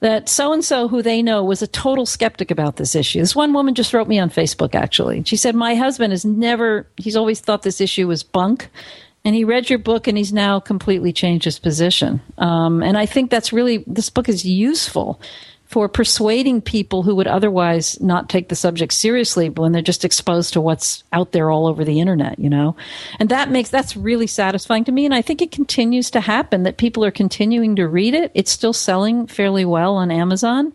that 0.00 0.28
so 0.28 0.52
and 0.52 0.64
so 0.64 0.88
who 0.88 1.02
they 1.02 1.22
know 1.22 1.42
was 1.42 1.62
a 1.62 1.66
total 1.66 2.04
skeptic 2.04 2.50
about 2.50 2.76
this 2.76 2.94
issue. 2.94 3.20
This 3.20 3.34
one 3.34 3.52
woman 3.52 3.74
just 3.74 3.94
wrote 3.94 4.08
me 4.08 4.18
on 4.18 4.28
Facebook 4.28 4.74
actually. 4.74 5.22
She 5.24 5.36
said, 5.36 5.54
My 5.54 5.74
husband 5.74 6.12
has 6.12 6.24
never, 6.24 6.86
he's 6.96 7.16
always 7.16 7.40
thought 7.40 7.62
this 7.62 7.80
issue 7.80 8.08
was 8.08 8.22
bunk. 8.22 8.68
And 9.24 9.34
he 9.34 9.42
read 9.42 9.68
your 9.68 9.80
book 9.80 10.06
and 10.06 10.16
he's 10.16 10.32
now 10.32 10.60
completely 10.60 11.12
changed 11.12 11.46
his 11.46 11.58
position. 11.58 12.20
Um, 12.38 12.80
and 12.80 12.96
I 12.96 13.06
think 13.06 13.28
that's 13.28 13.52
really, 13.52 13.82
this 13.88 14.08
book 14.08 14.28
is 14.28 14.44
useful 14.44 15.20
for 15.66 15.88
persuading 15.88 16.60
people 16.60 17.02
who 17.02 17.14
would 17.16 17.26
otherwise 17.26 18.00
not 18.00 18.28
take 18.28 18.48
the 18.48 18.54
subject 18.54 18.92
seriously 18.92 19.48
when 19.48 19.72
they're 19.72 19.82
just 19.82 20.04
exposed 20.04 20.52
to 20.52 20.60
what's 20.60 21.02
out 21.12 21.32
there 21.32 21.50
all 21.50 21.66
over 21.66 21.84
the 21.84 21.98
internet, 22.00 22.38
you 22.38 22.48
know? 22.48 22.76
And 23.18 23.28
that 23.30 23.50
makes, 23.50 23.68
that's 23.68 23.96
really 23.96 24.28
satisfying 24.28 24.84
to 24.84 24.92
me. 24.92 25.04
And 25.04 25.14
I 25.14 25.22
think 25.22 25.42
it 25.42 25.50
continues 25.50 26.08
to 26.12 26.20
happen 26.20 26.62
that 26.62 26.76
people 26.76 27.04
are 27.04 27.10
continuing 27.10 27.74
to 27.76 27.88
read 27.88 28.14
it. 28.14 28.30
It's 28.32 28.52
still 28.52 28.72
selling 28.72 29.26
fairly 29.26 29.64
well 29.64 29.96
on 29.96 30.12
Amazon 30.12 30.72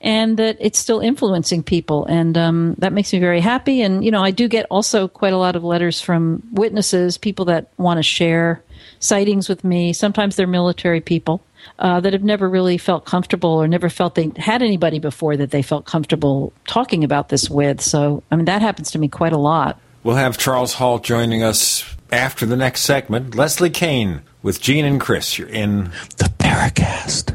and 0.00 0.36
that 0.36 0.56
it's 0.60 0.78
still 0.78 1.00
influencing 1.00 1.64
people. 1.64 2.06
And 2.06 2.38
um, 2.38 2.74
that 2.78 2.92
makes 2.92 3.12
me 3.12 3.18
very 3.18 3.40
happy. 3.40 3.82
And, 3.82 4.04
you 4.04 4.12
know, 4.12 4.22
I 4.22 4.30
do 4.30 4.46
get 4.46 4.66
also 4.70 5.08
quite 5.08 5.32
a 5.32 5.38
lot 5.38 5.56
of 5.56 5.64
letters 5.64 6.00
from 6.00 6.44
witnesses, 6.52 7.18
people 7.18 7.46
that 7.46 7.72
want 7.76 7.98
to 7.98 8.04
share 8.04 8.62
sightings 9.00 9.48
with 9.48 9.64
me. 9.64 9.92
Sometimes 9.92 10.36
they're 10.36 10.46
military 10.46 11.00
people 11.00 11.42
uh, 11.78 12.00
that 12.00 12.12
have 12.12 12.24
never 12.24 12.48
really 12.48 12.78
felt 12.78 13.04
comfortable 13.04 13.50
or 13.50 13.68
never 13.68 13.88
felt 13.88 14.14
they 14.14 14.30
had 14.36 14.62
anybody 14.62 14.98
before 14.98 15.36
that 15.36 15.50
they 15.50 15.62
felt 15.62 15.84
comfortable 15.84 16.52
talking 16.66 17.04
about 17.04 17.28
this 17.28 17.48
with. 17.50 17.80
So, 17.80 18.22
I 18.30 18.36
mean, 18.36 18.46
that 18.46 18.62
happens 18.62 18.90
to 18.92 18.98
me 18.98 19.08
quite 19.08 19.32
a 19.32 19.38
lot. 19.38 19.80
We'll 20.02 20.16
have 20.16 20.38
Charles 20.38 20.74
Halt 20.74 21.04
joining 21.04 21.42
us 21.42 21.84
after 22.10 22.46
the 22.46 22.56
next 22.56 22.82
segment. 22.82 23.34
Leslie 23.34 23.70
Kean 23.70 24.22
with 24.42 24.60
Gene 24.60 24.84
and 24.84 25.00
Chris. 25.00 25.38
You're 25.38 25.48
in 25.48 25.90
the 26.16 26.32
Paracast. 26.38 27.34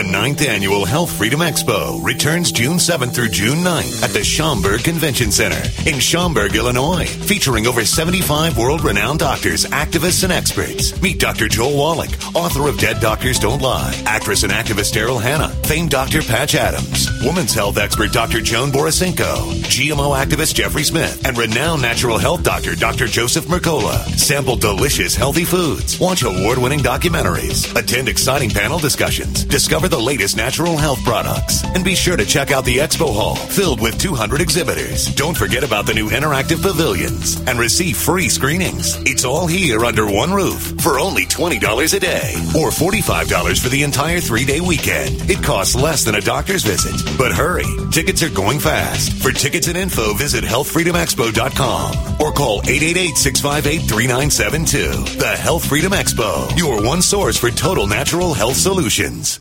The 0.00 0.10
ninth 0.10 0.40
annual 0.40 0.86
Health 0.86 1.12
Freedom 1.12 1.40
Expo 1.40 2.02
returns 2.02 2.52
June 2.52 2.78
7th 2.78 3.14
through 3.14 3.28
June 3.28 3.58
9th 3.58 4.02
at 4.02 4.08
the 4.14 4.24
Schaumburg 4.24 4.82
Convention 4.82 5.30
Center 5.30 5.60
in 5.86 6.00
Schaumburg, 6.00 6.54
Illinois, 6.56 7.04
featuring 7.04 7.66
over 7.66 7.84
75 7.84 8.56
world-renowned 8.56 9.18
doctors, 9.18 9.66
activists, 9.66 10.24
and 10.24 10.32
experts. 10.32 10.98
Meet 11.02 11.18
Dr. 11.18 11.48
Joel 11.48 11.76
Wallach, 11.76 12.08
author 12.34 12.66
of 12.66 12.78
Dead 12.78 12.98
Doctors 12.98 13.38
Don't 13.38 13.60
Lie, 13.60 13.94
actress 14.06 14.42
and 14.42 14.50
activist 14.50 14.94
Daryl 14.94 15.20
Hannah, 15.20 15.50
famed 15.66 15.90
Dr. 15.90 16.22
Patch 16.22 16.54
Adams, 16.54 17.10
women's 17.22 17.52
health 17.52 17.76
expert 17.76 18.10
Dr. 18.10 18.40
Joan 18.40 18.70
Borysenko, 18.70 19.52
GMO 19.64 20.16
activist 20.16 20.54
Jeffrey 20.54 20.82
Smith, 20.84 21.26
and 21.26 21.36
renowned 21.36 21.82
natural 21.82 22.16
health 22.16 22.42
doctor 22.42 22.74
Dr. 22.74 23.06
Joseph 23.06 23.44
Mercola. 23.48 23.98
Sample 24.16 24.56
delicious 24.56 25.14
healthy 25.14 25.44
foods, 25.44 26.00
watch 26.00 26.22
award-winning 26.22 26.80
documentaries, 26.80 27.76
attend 27.76 28.08
exciting 28.08 28.48
panel 28.48 28.78
discussions, 28.78 29.44
discover 29.44 29.89
the 29.90 29.98
latest 29.98 30.36
natural 30.36 30.76
health 30.76 31.02
products, 31.04 31.64
and 31.64 31.84
be 31.84 31.94
sure 31.94 32.16
to 32.16 32.24
check 32.24 32.50
out 32.52 32.64
the 32.64 32.78
expo 32.78 33.12
hall 33.12 33.34
filled 33.34 33.80
with 33.80 33.98
200 33.98 34.40
exhibitors. 34.40 35.06
Don't 35.14 35.36
forget 35.36 35.64
about 35.64 35.86
the 35.86 35.94
new 35.94 36.08
interactive 36.08 36.62
pavilions 36.62 37.40
and 37.48 37.58
receive 37.58 37.96
free 37.96 38.28
screenings. 38.28 38.96
It's 39.02 39.24
all 39.24 39.46
here 39.46 39.84
under 39.84 40.06
one 40.06 40.32
roof 40.32 40.80
for 40.80 41.00
only 41.00 41.26
$20 41.26 41.94
a 41.94 42.00
day 42.00 42.34
or 42.56 42.70
$45 42.70 43.60
for 43.60 43.68
the 43.68 43.82
entire 43.82 44.20
three-day 44.20 44.60
weekend. 44.60 45.28
It 45.30 45.42
costs 45.42 45.74
less 45.74 46.04
than 46.04 46.14
a 46.14 46.20
doctor's 46.20 46.62
visit. 46.62 46.94
But 47.18 47.32
hurry, 47.32 47.66
tickets 47.90 48.22
are 48.22 48.30
going 48.30 48.60
fast. 48.60 49.12
For 49.22 49.32
tickets 49.32 49.66
and 49.68 49.76
info, 49.76 50.14
visit 50.14 50.44
healthfreedomexpo.com 50.44 52.20
or 52.20 52.32
call 52.32 52.62
888-658-3972. 52.62 55.18
The 55.18 55.36
Health 55.36 55.66
Freedom 55.66 55.92
Expo, 55.92 56.56
your 56.56 56.82
one 56.82 57.02
source 57.02 57.36
for 57.36 57.50
total 57.50 57.86
natural 57.86 58.32
health 58.34 58.56
solutions. 58.56 59.40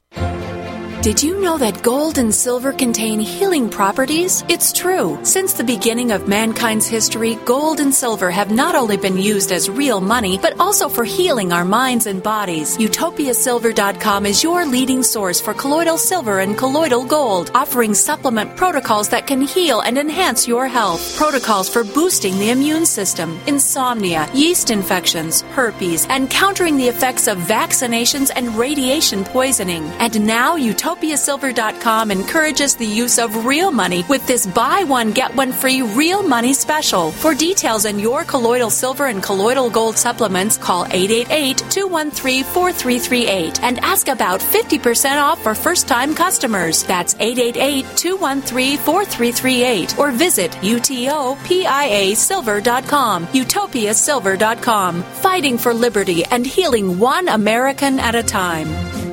Did 1.01 1.23
you 1.23 1.39
know 1.39 1.57
that 1.57 1.81
gold 1.81 2.17
and 2.17 2.35
silver 2.35 2.73
contain 2.73 3.21
healing 3.21 3.69
properties? 3.69 4.43
It's 4.49 4.73
true. 4.73 5.17
Since 5.23 5.53
the 5.53 5.63
beginning 5.63 6.11
of 6.11 6.27
mankind's 6.27 6.87
history, 6.87 7.35
gold 7.45 7.79
and 7.79 7.95
silver 7.95 8.29
have 8.29 8.51
not 8.51 8.75
only 8.75 8.97
been 8.97 9.17
used 9.17 9.53
as 9.53 9.69
real 9.69 10.01
money, 10.01 10.37
but 10.37 10.59
also 10.59 10.89
for 10.89 11.05
healing 11.05 11.53
our 11.53 11.63
minds 11.63 12.05
and 12.05 12.21
bodies. 12.21 12.77
UtopiaSilver.com 12.77 14.25
is 14.25 14.43
your 14.43 14.65
leading 14.65 15.01
source 15.01 15.39
for 15.39 15.53
colloidal 15.53 15.97
silver 15.97 16.39
and 16.39 16.57
colloidal 16.57 17.05
gold, 17.05 17.49
offering 17.55 17.93
supplement 17.93 18.57
protocols 18.57 19.07
that 19.07 19.25
can 19.25 19.41
heal 19.41 19.79
and 19.79 19.97
enhance 19.97 20.49
your 20.49 20.67
health. 20.67 21.15
Protocols 21.15 21.69
for 21.69 21.85
boosting 21.85 22.37
the 22.39 22.49
immune 22.49 22.85
system, 22.85 23.39
insomnia, 23.47 24.29
yeast 24.33 24.69
infections, 24.69 25.43
herpes, 25.55 26.05
and 26.09 26.29
countering 26.29 26.75
the 26.75 26.89
effects 26.89 27.27
of 27.27 27.37
vaccinations 27.37 28.31
and 28.35 28.53
radiation 28.57 29.23
poisoning. 29.23 29.85
And 29.99 30.27
now, 30.27 30.57
Utopia 30.57 30.88
UtopiaSilver.com 30.89 32.09
encourages 32.09 32.75
the 32.75 32.85
use 32.85 33.19
of 33.19 33.45
real 33.45 33.71
money 33.71 34.03
with 34.09 34.25
this 34.25 34.47
buy 34.47 34.83
one, 34.85 35.11
get 35.11 35.35
one 35.35 35.51
free 35.51 35.83
real 35.83 36.23
money 36.23 36.53
special. 36.53 37.11
For 37.11 37.35
details 37.35 37.85
on 37.85 37.99
your 37.99 38.23
colloidal 38.23 38.71
silver 38.71 39.05
and 39.05 39.21
colloidal 39.21 39.69
gold 39.69 39.99
supplements, 39.99 40.57
call 40.57 40.85
888-213-4338 40.85 43.61
and 43.61 43.77
ask 43.79 44.07
about 44.07 44.39
50% 44.39 45.21
off 45.21 45.43
for 45.43 45.53
first-time 45.53 46.15
customers. 46.15 46.83
That's 46.83 47.13
888-213-4338 47.15 49.99
or 49.99 50.11
visit 50.11 50.51
utopiasilver.com. 50.53 53.27
UtopiaSilver.com. 53.27 55.03
Fighting 55.03 55.57
for 55.59 55.73
liberty 55.73 56.23
and 56.25 56.47
healing 56.47 56.97
one 56.97 57.29
American 57.29 57.99
at 57.99 58.15
a 58.15 58.23
time. 58.23 59.08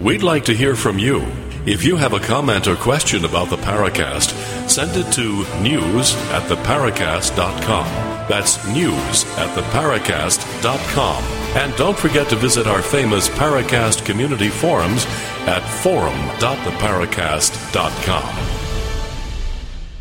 We'd 0.00 0.22
like 0.22 0.46
to 0.46 0.54
hear 0.54 0.74
from 0.76 0.98
you. 0.98 1.26
If 1.66 1.84
you 1.84 1.96
have 1.96 2.14
a 2.14 2.20
comment 2.20 2.66
or 2.66 2.74
question 2.74 3.26
about 3.26 3.50
the 3.50 3.58
Paracast, 3.58 4.30
send 4.66 4.96
it 4.96 5.12
to 5.12 5.44
news 5.60 6.14
at 6.30 6.48
theparacast.com. 6.48 7.84
That's 8.26 8.66
news 8.68 9.26
at 9.36 9.54
theparacast.com. 9.54 11.22
And 11.54 11.76
don't 11.76 11.98
forget 11.98 12.30
to 12.30 12.36
visit 12.36 12.66
our 12.66 12.80
famous 12.80 13.28
Paracast 13.28 14.06
community 14.06 14.48
forums 14.48 15.04
at 15.46 15.60
forum.theparacast.com. 15.82 18.46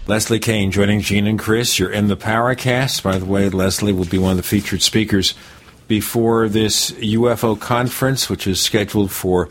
Leslie 0.08 0.40
Kean 0.40 0.72
joining 0.72 1.02
Gene 1.02 1.28
and 1.28 1.38
Chris. 1.38 1.78
You're 1.78 1.92
in 1.92 2.08
the 2.08 2.16
Paracast. 2.16 3.04
By 3.04 3.18
the 3.18 3.26
way, 3.26 3.50
Leslie 3.50 3.92
will 3.92 4.06
be 4.06 4.18
one 4.18 4.32
of 4.32 4.38
the 4.38 4.44
featured 4.44 4.82
speakers 4.82 5.34
before 5.90 6.48
this 6.48 6.92
UFO 6.92 7.60
conference, 7.60 8.30
which 8.30 8.48
is 8.48 8.62
scheduled 8.62 9.12
for 9.12 9.50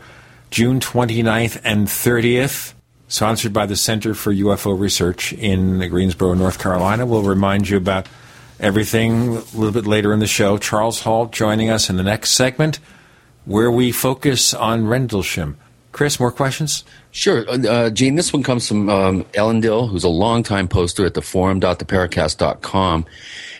June 0.51 0.79
29th 0.79 1.61
and 1.63 1.87
30th, 1.87 2.73
sponsored 3.07 3.53
by 3.53 3.65
the 3.65 3.75
Center 3.75 4.13
for 4.13 4.33
UFO 4.33 4.77
Research 4.77 5.33
in 5.33 5.79
Greensboro, 5.89 6.33
North 6.33 6.59
Carolina. 6.59 7.05
We'll 7.05 7.23
remind 7.23 7.69
you 7.69 7.77
about 7.77 8.07
everything 8.59 9.37
a 9.37 9.41
little 9.53 9.71
bit 9.71 9.85
later 9.85 10.11
in 10.11 10.19
the 10.19 10.27
show. 10.27 10.57
Charles 10.57 11.01
Halt 11.01 11.31
joining 11.31 11.69
us 11.69 11.89
in 11.89 11.97
the 11.97 12.03
next 12.03 12.31
segment, 12.31 12.79
where 13.45 13.71
we 13.71 13.91
focus 13.91 14.53
on 14.53 14.87
Rendlesham. 14.87 15.57
Chris, 15.91 16.19
more 16.19 16.31
questions? 16.31 16.83
Sure. 17.11 17.45
Uh, 17.49 17.89
Gene, 17.89 18.15
this 18.15 18.31
one 18.31 18.43
comes 18.43 18.67
from 18.67 18.89
um, 18.89 19.25
Ellen 19.33 19.59
Dill, 19.59 19.87
who's 19.87 20.03
a 20.03 20.09
longtime 20.09 20.67
poster 20.67 21.05
at 21.05 21.15
the 21.15 21.21
forum.theparacast.com. 21.21 23.05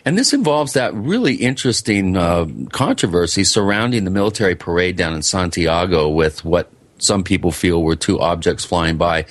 And 0.04 0.16
this 0.16 0.32
involves 0.32 0.72
that 0.74 0.94
really 0.94 1.34
interesting 1.34 2.16
uh, 2.16 2.46
controversy 2.70 3.44
surrounding 3.44 4.04
the 4.04 4.10
military 4.10 4.54
parade 4.54 4.96
down 4.96 5.12
in 5.12 5.22
Santiago 5.22 6.08
with 6.08 6.44
what 6.44 6.70
some 7.02 7.24
people 7.24 7.50
feel 7.50 7.82
were 7.82 7.96
two 7.96 8.20
objects 8.20 8.64
flying 8.64 8.96
by. 8.96 9.26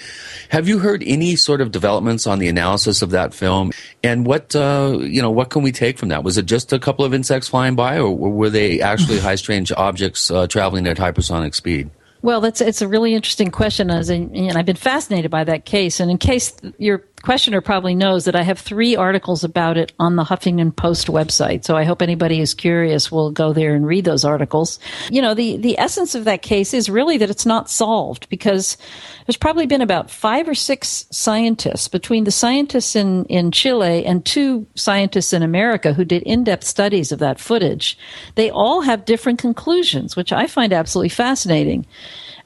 Have 0.49 0.67
you 0.67 0.79
heard 0.79 1.03
any 1.05 1.35
sort 1.35 1.61
of 1.61 1.71
developments 1.71 2.27
on 2.27 2.39
the 2.39 2.47
analysis 2.47 3.01
of 3.01 3.11
that 3.11 3.33
film? 3.33 3.71
And 4.03 4.25
what 4.25 4.55
uh, 4.55 4.97
you 5.01 5.21
know, 5.21 5.31
what 5.31 5.49
can 5.49 5.61
we 5.61 5.71
take 5.71 5.97
from 5.97 6.09
that? 6.09 6.23
Was 6.23 6.37
it 6.37 6.45
just 6.45 6.73
a 6.73 6.79
couple 6.79 7.05
of 7.05 7.13
insects 7.13 7.49
flying 7.49 7.75
by, 7.75 7.99
or 7.99 8.15
were 8.15 8.49
they 8.49 8.81
actually 8.81 9.19
high 9.27 9.35
strange 9.35 9.71
objects 9.71 10.31
uh, 10.31 10.47
traveling 10.47 10.87
at 10.87 10.97
hypersonic 10.97 11.55
speed? 11.55 11.89
Well, 12.21 12.41
that's 12.41 12.59
it's 12.59 12.81
a 12.81 12.87
really 12.87 13.13
interesting 13.13 13.49
question, 13.49 13.89
as 13.89 14.09
in, 14.09 14.35
and 14.35 14.57
I've 14.57 14.65
been 14.65 14.75
fascinated 14.75 15.31
by 15.31 15.45
that 15.45 15.65
case. 15.65 15.99
And 15.99 16.11
in 16.11 16.17
case 16.17 16.53
your 16.77 17.05
questioner 17.21 17.61
probably 17.61 17.95
knows 17.95 18.25
that 18.25 18.35
I 18.35 18.43
have 18.43 18.59
three 18.59 18.95
articles 18.95 19.43
about 19.43 19.77
it 19.77 19.93
on 19.99 20.15
the 20.15 20.23
Huffington 20.23 20.75
Post 20.75 21.07
website. 21.07 21.65
So 21.65 21.75
I 21.75 21.83
hope 21.83 22.01
anybody 22.01 22.39
who's 22.39 22.53
curious 22.53 23.11
will 23.11 23.31
go 23.31 23.53
there 23.53 23.75
and 23.75 23.85
read 23.85 24.05
those 24.05 24.25
articles. 24.25 24.79
You 25.09 25.21
know, 25.21 25.33
the 25.33 25.57
the 25.57 25.77
essence 25.77 26.15
of 26.15 26.25
that 26.25 26.41
case 26.41 26.73
is 26.73 26.89
really 26.89 27.17
that 27.17 27.29
it's 27.29 27.45
not 27.45 27.69
solved 27.69 28.29
because 28.29 28.77
there's 29.25 29.37
probably 29.37 29.65
been 29.65 29.81
about 29.81 30.09
five 30.09 30.47
or 30.47 30.55
six 30.55 31.05
scientists 31.11 31.87
between 31.87 32.23
the 32.23 32.31
scientists 32.31 32.95
in 32.95 33.25
in 33.25 33.51
Chile 33.51 34.05
and 34.05 34.25
two 34.25 34.65
scientists 34.75 35.33
in 35.33 35.43
America 35.43 35.93
who 35.93 36.05
did 36.05 36.23
in-depth 36.23 36.63
studies 36.63 37.11
of 37.11 37.19
that 37.19 37.39
footage. 37.39 37.97
They 38.35 38.49
all 38.49 38.81
have 38.81 39.05
different 39.05 39.39
conclusions, 39.39 40.15
which 40.15 40.31
I 40.31 40.47
find 40.47 40.73
absolutely 40.73 41.09
fascinating. 41.09 41.85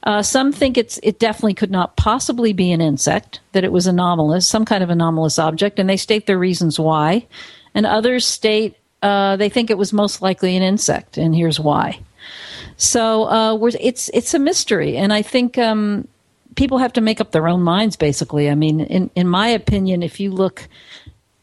Uh, 0.04 0.22
some 0.22 0.52
think 0.52 0.76
it's 0.76 1.00
it 1.02 1.18
definitely 1.18 1.54
could 1.54 1.70
not 1.70 1.96
possibly 1.96 2.52
be 2.52 2.70
an 2.72 2.80
insect, 2.80 3.40
that 3.52 3.64
it 3.64 3.72
was 3.72 3.86
anomalous, 3.86 4.46
some 4.46 4.64
kind 4.64 4.84
of 4.84 4.90
anomalous 4.90 5.38
object, 5.38 5.78
and 5.78 5.88
they 5.88 5.96
state 5.96 6.26
their 6.26 6.38
reasons 6.38 6.78
why. 6.78 7.26
And 7.74 7.86
others 7.86 8.24
state 8.26 8.76
uh, 9.04 9.36
they 9.36 9.50
think 9.50 9.70
it 9.70 9.76
was 9.76 9.92
most 9.92 10.22
likely 10.22 10.56
an 10.56 10.62
insect, 10.62 11.18
and 11.18 11.34
here's 11.34 11.60
why. 11.60 12.00
So 12.78 13.24
uh, 13.24 13.70
it's 13.78 14.08
it's 14.14 14.32
a 14.32 14.38
mystery, 14.38 14.96
and 14.96 15.12
I 15.12 15.20
think 15.20 15.58
um, 15.58 16.08
people 16.56 16.78
have 16.78 16.94
to 16.94 17.02
make 17.02 17.20
up 17.20 17.30
their 17.30 17.46
own 17.46 17.62
minds. 17.62 17.96
Basically, 17.96 18.48
I 18.48 18.54
mean, 18.54 18.80
in 18.80 19.10
in 19.14 19.28
my 19.28 19.48
opinion, 19.48 20.02
if 20.02 20.20
you 20.20 20.30
look 20.30 20.68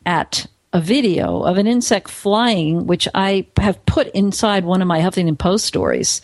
at 0.08 0.48
a 0.74 0.82
video 0.82 1.44
of 1.44 1.58
an 1.58 1.68
insect 1.68 2.10
flying, 2.10 2.88
which 2.88 3.08
I 3.14 3.46
have 3.58 3.86
put 3.86 4.08
inside 4.08 4.66
one 4.66 4.82
of 4.82 4.88
my 4.88 5.00
Huffington 5.00 5.38
Post 5.38 5.66
stories, 5.66 6.22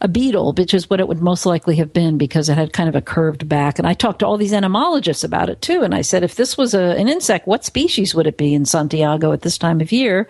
a 0.00 0.08
beetle, 0.08 0.52
which 0.52 0.74
is 0.74 0.88
what 0.88 1.00
it 1.00 1.08
would 1.08 1.20
most 1.20 1.44
likely 1.44 1.76
have 1.76 1.92
been 1.92 2.18
because 2.18 2.48
it 2.48 2.56
had 2.56 2.72
kind 2.72 2.88
of 2.88 2.94
a 2.94 3.00
curved 3.00 3.48
back. 3.48 3.78
And 3.78 3.88
I 3.88 3.94
talked 3.94 4.20
to 4.20 4.26
all 4.26 4.36
these 4.36 4.52
entomologists 4.52 5.24
about 5.24 5.50
it 5.50 5.60
too. 5.60 5.82
And 5.82 5.94
I 5.94 6.02
said, 6.02 6.22
if 6.22 6.36
this 6.36 6.56
was 6.56 6.72
a, 6.72 6.96
an 6.96 7.08
insect, 7.08 7.48
what 7.48 7.64
species 7.64 8.14
would 8.14 8.26
it 8.26 8.36
be 8.36 8.54
in 8.54 8.64
Santiago 8.64 9.32
at 9.32 9.42
this 9.42 9.58
time 9.58 9.80
of 9.80 9.90
year? 9.90 10.28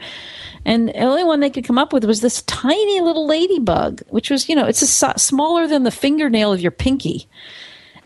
And 0.65 0.89
the 0.89 1.01
only 1.01 1.25
one 1.25 1.41
they 1.41 1.51
could 1.51 1.67
come 1.67 1.79
up 1.79 1.93
with 1.93 2.05
was 2.05 2.23
this 2.23 2.43
tiny 2.43 3.01
little 3.01 3.27
ladybug, 3.27 4.03
which 4.09 4.31
was, 4.31 4.49
you 4.49 4.57
know, 4.57 4.67
it's 4.67 4.83
a, 4.83 5.19
smaller 5.19 5.67
than 5.67 5.85
the 5.85 5.91
fingernail 5.91 6.53
of 6.53 6.61
your 6.61 6.71
pinky. 6.71 7.29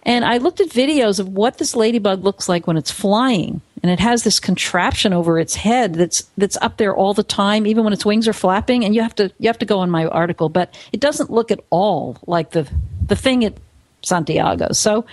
And 0.03 0.25
I 0.25 0.39
looked 0.39 0.61
at 0.61 0.69
videos 0.69 1.21
of 1.21 1.29
what 1.29 1.59
this 1.59 1.77
ladybug 1.77 2.25
looks 2.25 2.49
like 2.49 2.67
when 2.67 2.77
it's 2.77 2.91
flying 2.91 3.61
and 3.83 3.91
it 3.91 3.99
has 3.99 4.23
this 4.23 4.39
contraption 4.39 5.13
over 5.13 5.39
its 5.39 5.57
head 5.57 5.95
that's 5.95 6.23
that's 6.39 6.57
up 6.59 6.77
there 6.77 6.95
all 6.95 7.15
the 7.15 7.25
time 7.25 7.67
even 7.67 7.85
when 7.85 7.93
its 7.93 8.05
wings 8.05 8.29
are 8.29 8.33
flapping. 8.33 8.85
And 8.85 8.95
you 8.95 9.03
have 9.03 9.15
to 9.17 9.33
you 9.39 9.49
have 9.49 9.59
to 9.59 9.67
go 9.67 9.81
on 9.81 9.91
my 9.91 10.07
article 10.07 10.49
but 10.49 10.75
it 10.93 11.01
doesn't 11.01 11.31
look 11.31 11.51
at 11.51 11.61
all 11.71 12.17
like 12.27 12.51
the 12.51 12.69
the 13.07 13.17
thing 13.17 13.45
at 13.45 13.55
Santiago. 14.03 14.73
So 14.73 15.05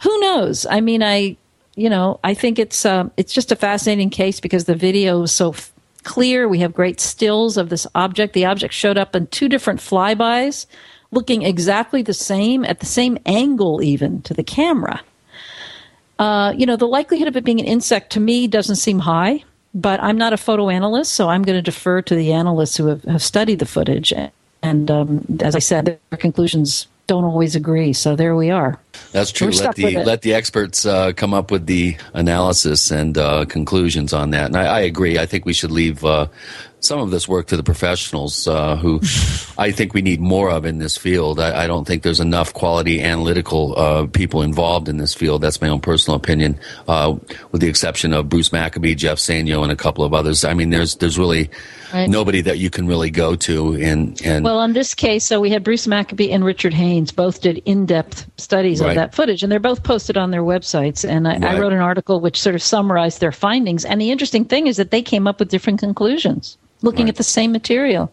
who 0.00 0.20
knows? 0.20 0.66
I 0.66 0.80
mean 0.80 1.02
i 1.02 1.36
you 1.74 1.90
know 1.90 2.18
i 2.24 2.32
think 2.32 2.58
it's 2.58 2.86
uh, 2.86 3.08
it's 3.18 3.34
just 3.34 3.52
a 3.52 3.56
fascinating 3.56 4.08
case 4.08 4.40
because 4.40 4.64
the 4.64 4.74
video 4.74 5.22
is 5.22 5.32
so 5.32 5.50
f- 5.50 5.72
clear. 6.04 6.48
We 6.48 6.60
have 6.60 6.72
great 6.72 7.00
stills 7.00 7.56
of 7.58 7.68
this 7.68 7.86
object. 7.94 8.32
The 8.32 8.46
object 8.46 8.72
showed 8.72 8.96
up 8.96 9.14
in 9.14 9.26
two 9.26 9.48
different 9.48 9.80
flybys 9.80 10.66
looking 11.10 11.42
exactly 11.42 12.02
the 12.02 12.14
same 12.14 12.64
at 12.64 12.80
the 12.80 12.86
same 12.86 13.18
angle 13.26 13.82
even 13.82 14.22
to 14.22 14.34
the 14.34 14.42
camera 14.42 15.02
uh, 16.18 16.52
you 16.56 16.66
know, 16.66 16.76
the 16.76 16.88
likelihood 16.88 17.28
of 17.28 17.36
it 17.36 17.44
being 17.44 17.60
an 17.60 17.66
insect 17.66 18.12
to 18.12 18.20
me 18.20 18.46
doesn't 18.46 18.76
seem 18.76 19.00
high, 19.00 19.44
but 19.74 20.02
I'm 20.02 20.16
not 20.16 20.32
a 20.32 20.36
photo 20.36 20.70
analyst, 20.70 21.12
so 21.12 21.28
I'm 21.28 21.42
going 21.42 21.56
to 21.56 21.62
defer 21.62 22.02
to 22.02 22.14
the 22.14 22.32
analysts 22.32 22.76
who 22.76 22.86
have, 22.86 23.04
have 23.04 23.22
studied 23.22 23.58
the 23.58 23.66
footage. 23.66 24.12
And 24.62 24.90
um, 24.90 25.24
as 25.40 25.54
I 25.54 25.60
said, 25.60 25.84
their 25.84 26.18
conclusions 26.18 26.86
don't 27.06 27.24
always 27.24 27.54
agree. 27.54 27.92
So 27.92 28.16
there 28.16 28.34
we 28.34 28.50
are. 28.50 28.80
That's 29.12 29.30
true. 29.30 29.50
let 29.50 29.76
the 29.76 30.02
let 30.04 30.22
the 30.22 30.34
experts 30.34 30.84
uh, 30.84 31.12
come 31.12 31.32
up 31.32 31.50
with 31.50 31.66
the 31.66 31.96
analysis 32.14 32.90
and 32.90 33.16
uh, 33.16 33.44
conclusions 33.44 34.12
on 34.12 34.30
that. 34.30 34.46
And 34.46 34.56
I, 34.56 34.64
I, 34.64 34.80
agree. 34.80 35.18
I 35.18 35.26
think 35.26 35.44
we 35.44 35.52
should 35.52 35.70
leave 35.70 36.04
uh, 36.04 36.26
some 36.86 37.00
of 37.00 37.10
this 37.10 37.28
work 37.28 37.46
to 37.48 37.56
the 37.56 37.62
professionals 37.62 38.46
uh, 38.46 38.76
who 38.76 39.00
I 39.58 39.72
think 39.72 39.94
we 39.94 40.02
need 40.02 40.20
more 40.20 40.50
of 40.50 40.64
in 40.64 40.78
this 40.78 40.96
field. 40.96 41.40
I, 41.40 41.64
I 41.64 41.66
don't 41.66 41.86
think 41.86 42.02
there's 42.02 42.20
enough 42.20 42.52
quality 42.54 43.02
analytical 43.02 43.78
uh, 43.78 44.06
people 44.06 44.42
involved 44.42 44.88
in 44.88 44.98
this 44.98 45.14
field. 45.14 45.42
That's 45.42 45.60
my 45.60 45.68
own 45.68 45.80
personal 45.80 46.16
opinion, 46.16 46.58
uh, 46.88 47.16
with 47.52 47.60
the 47.60 47.68
exception 47.68 48.12
of 48.12 48.28
Bruce 48.28 48.52
Maccabee, 48.52 48.94
Jeff 48.94 49.18
Sainio, 49.18 49.62
and 49.62 49.72
a 49.72 49.76
couple 49.76 50.04
of 50.04 50.14
others. 50.14 50.44
I 50.44 50.54
mean, 50.54 50.70
there's 50.70 50.96
there's 50.96 51.18
really 51.18 51.50
right. 51.92 52.08
nobody 52.08 52.40
that 52.42 52.58
you 52.58 52.70
can 52.70 52.86
really 52.86 53.10
go 53.10 53.36
to. 53.36 53.74
And, 53.74 54.20
and 54.22 54.44
well, 54.44 54.58
on 54.58 54.72
this 54.72 54.94
case, 54.94 55.24
so 55.24 55.40
we 55.40 55.50
had 55.50 55.64
Bruce 55.64 55.86
Maccabee 55.86 56.30
and 56.30 56.44
Richard 56.44 56.74
Haines 56.74 57.12
both 57.12 57.40
did 57.40 57.58
in-depth 57.64 58.26
studies 58.38 58.80
right. 58.80 58.90
of 58.90 58.94
that 58.96 59.14
footage, 59.14 59.42
and 59.42 59.50
they're 59.50 59.60
both 59.60 59.82
posted 59.82 60.16
on 60.16 60.30
their 60.30 60.42
websites. 60.42 61.08
And 61.08 61.26
I, 61.26 61.32
right. 61.32 61.44
I 61.44 61.60
wrote 61.60 61.72
an 61.72 61.80
article 61.80 62.20
which 62.20 62.40
sort 62.40 62.54
of 62.54 62.62
summarized 62.62 63.20
their 63.20 63.32
findings. 63.32 63.84
And 63.84 64.00
the 64.00 64.10
interesting 64.10 64.44
thing 64.44 64.66
is 64.66 64.76
that 64.76 64.90
they 64.90 65.02
came 65.02 65.26
up 65.26 65.40
with 65.40 65.48
different 65.48 65.80
conclusions 65.80 66.58
looking 66.82 67.06
right. 67.06 67.10
at 67.10 67.16
the 67.16 67.24
same 67.24 67.52
material. 67.52 68.12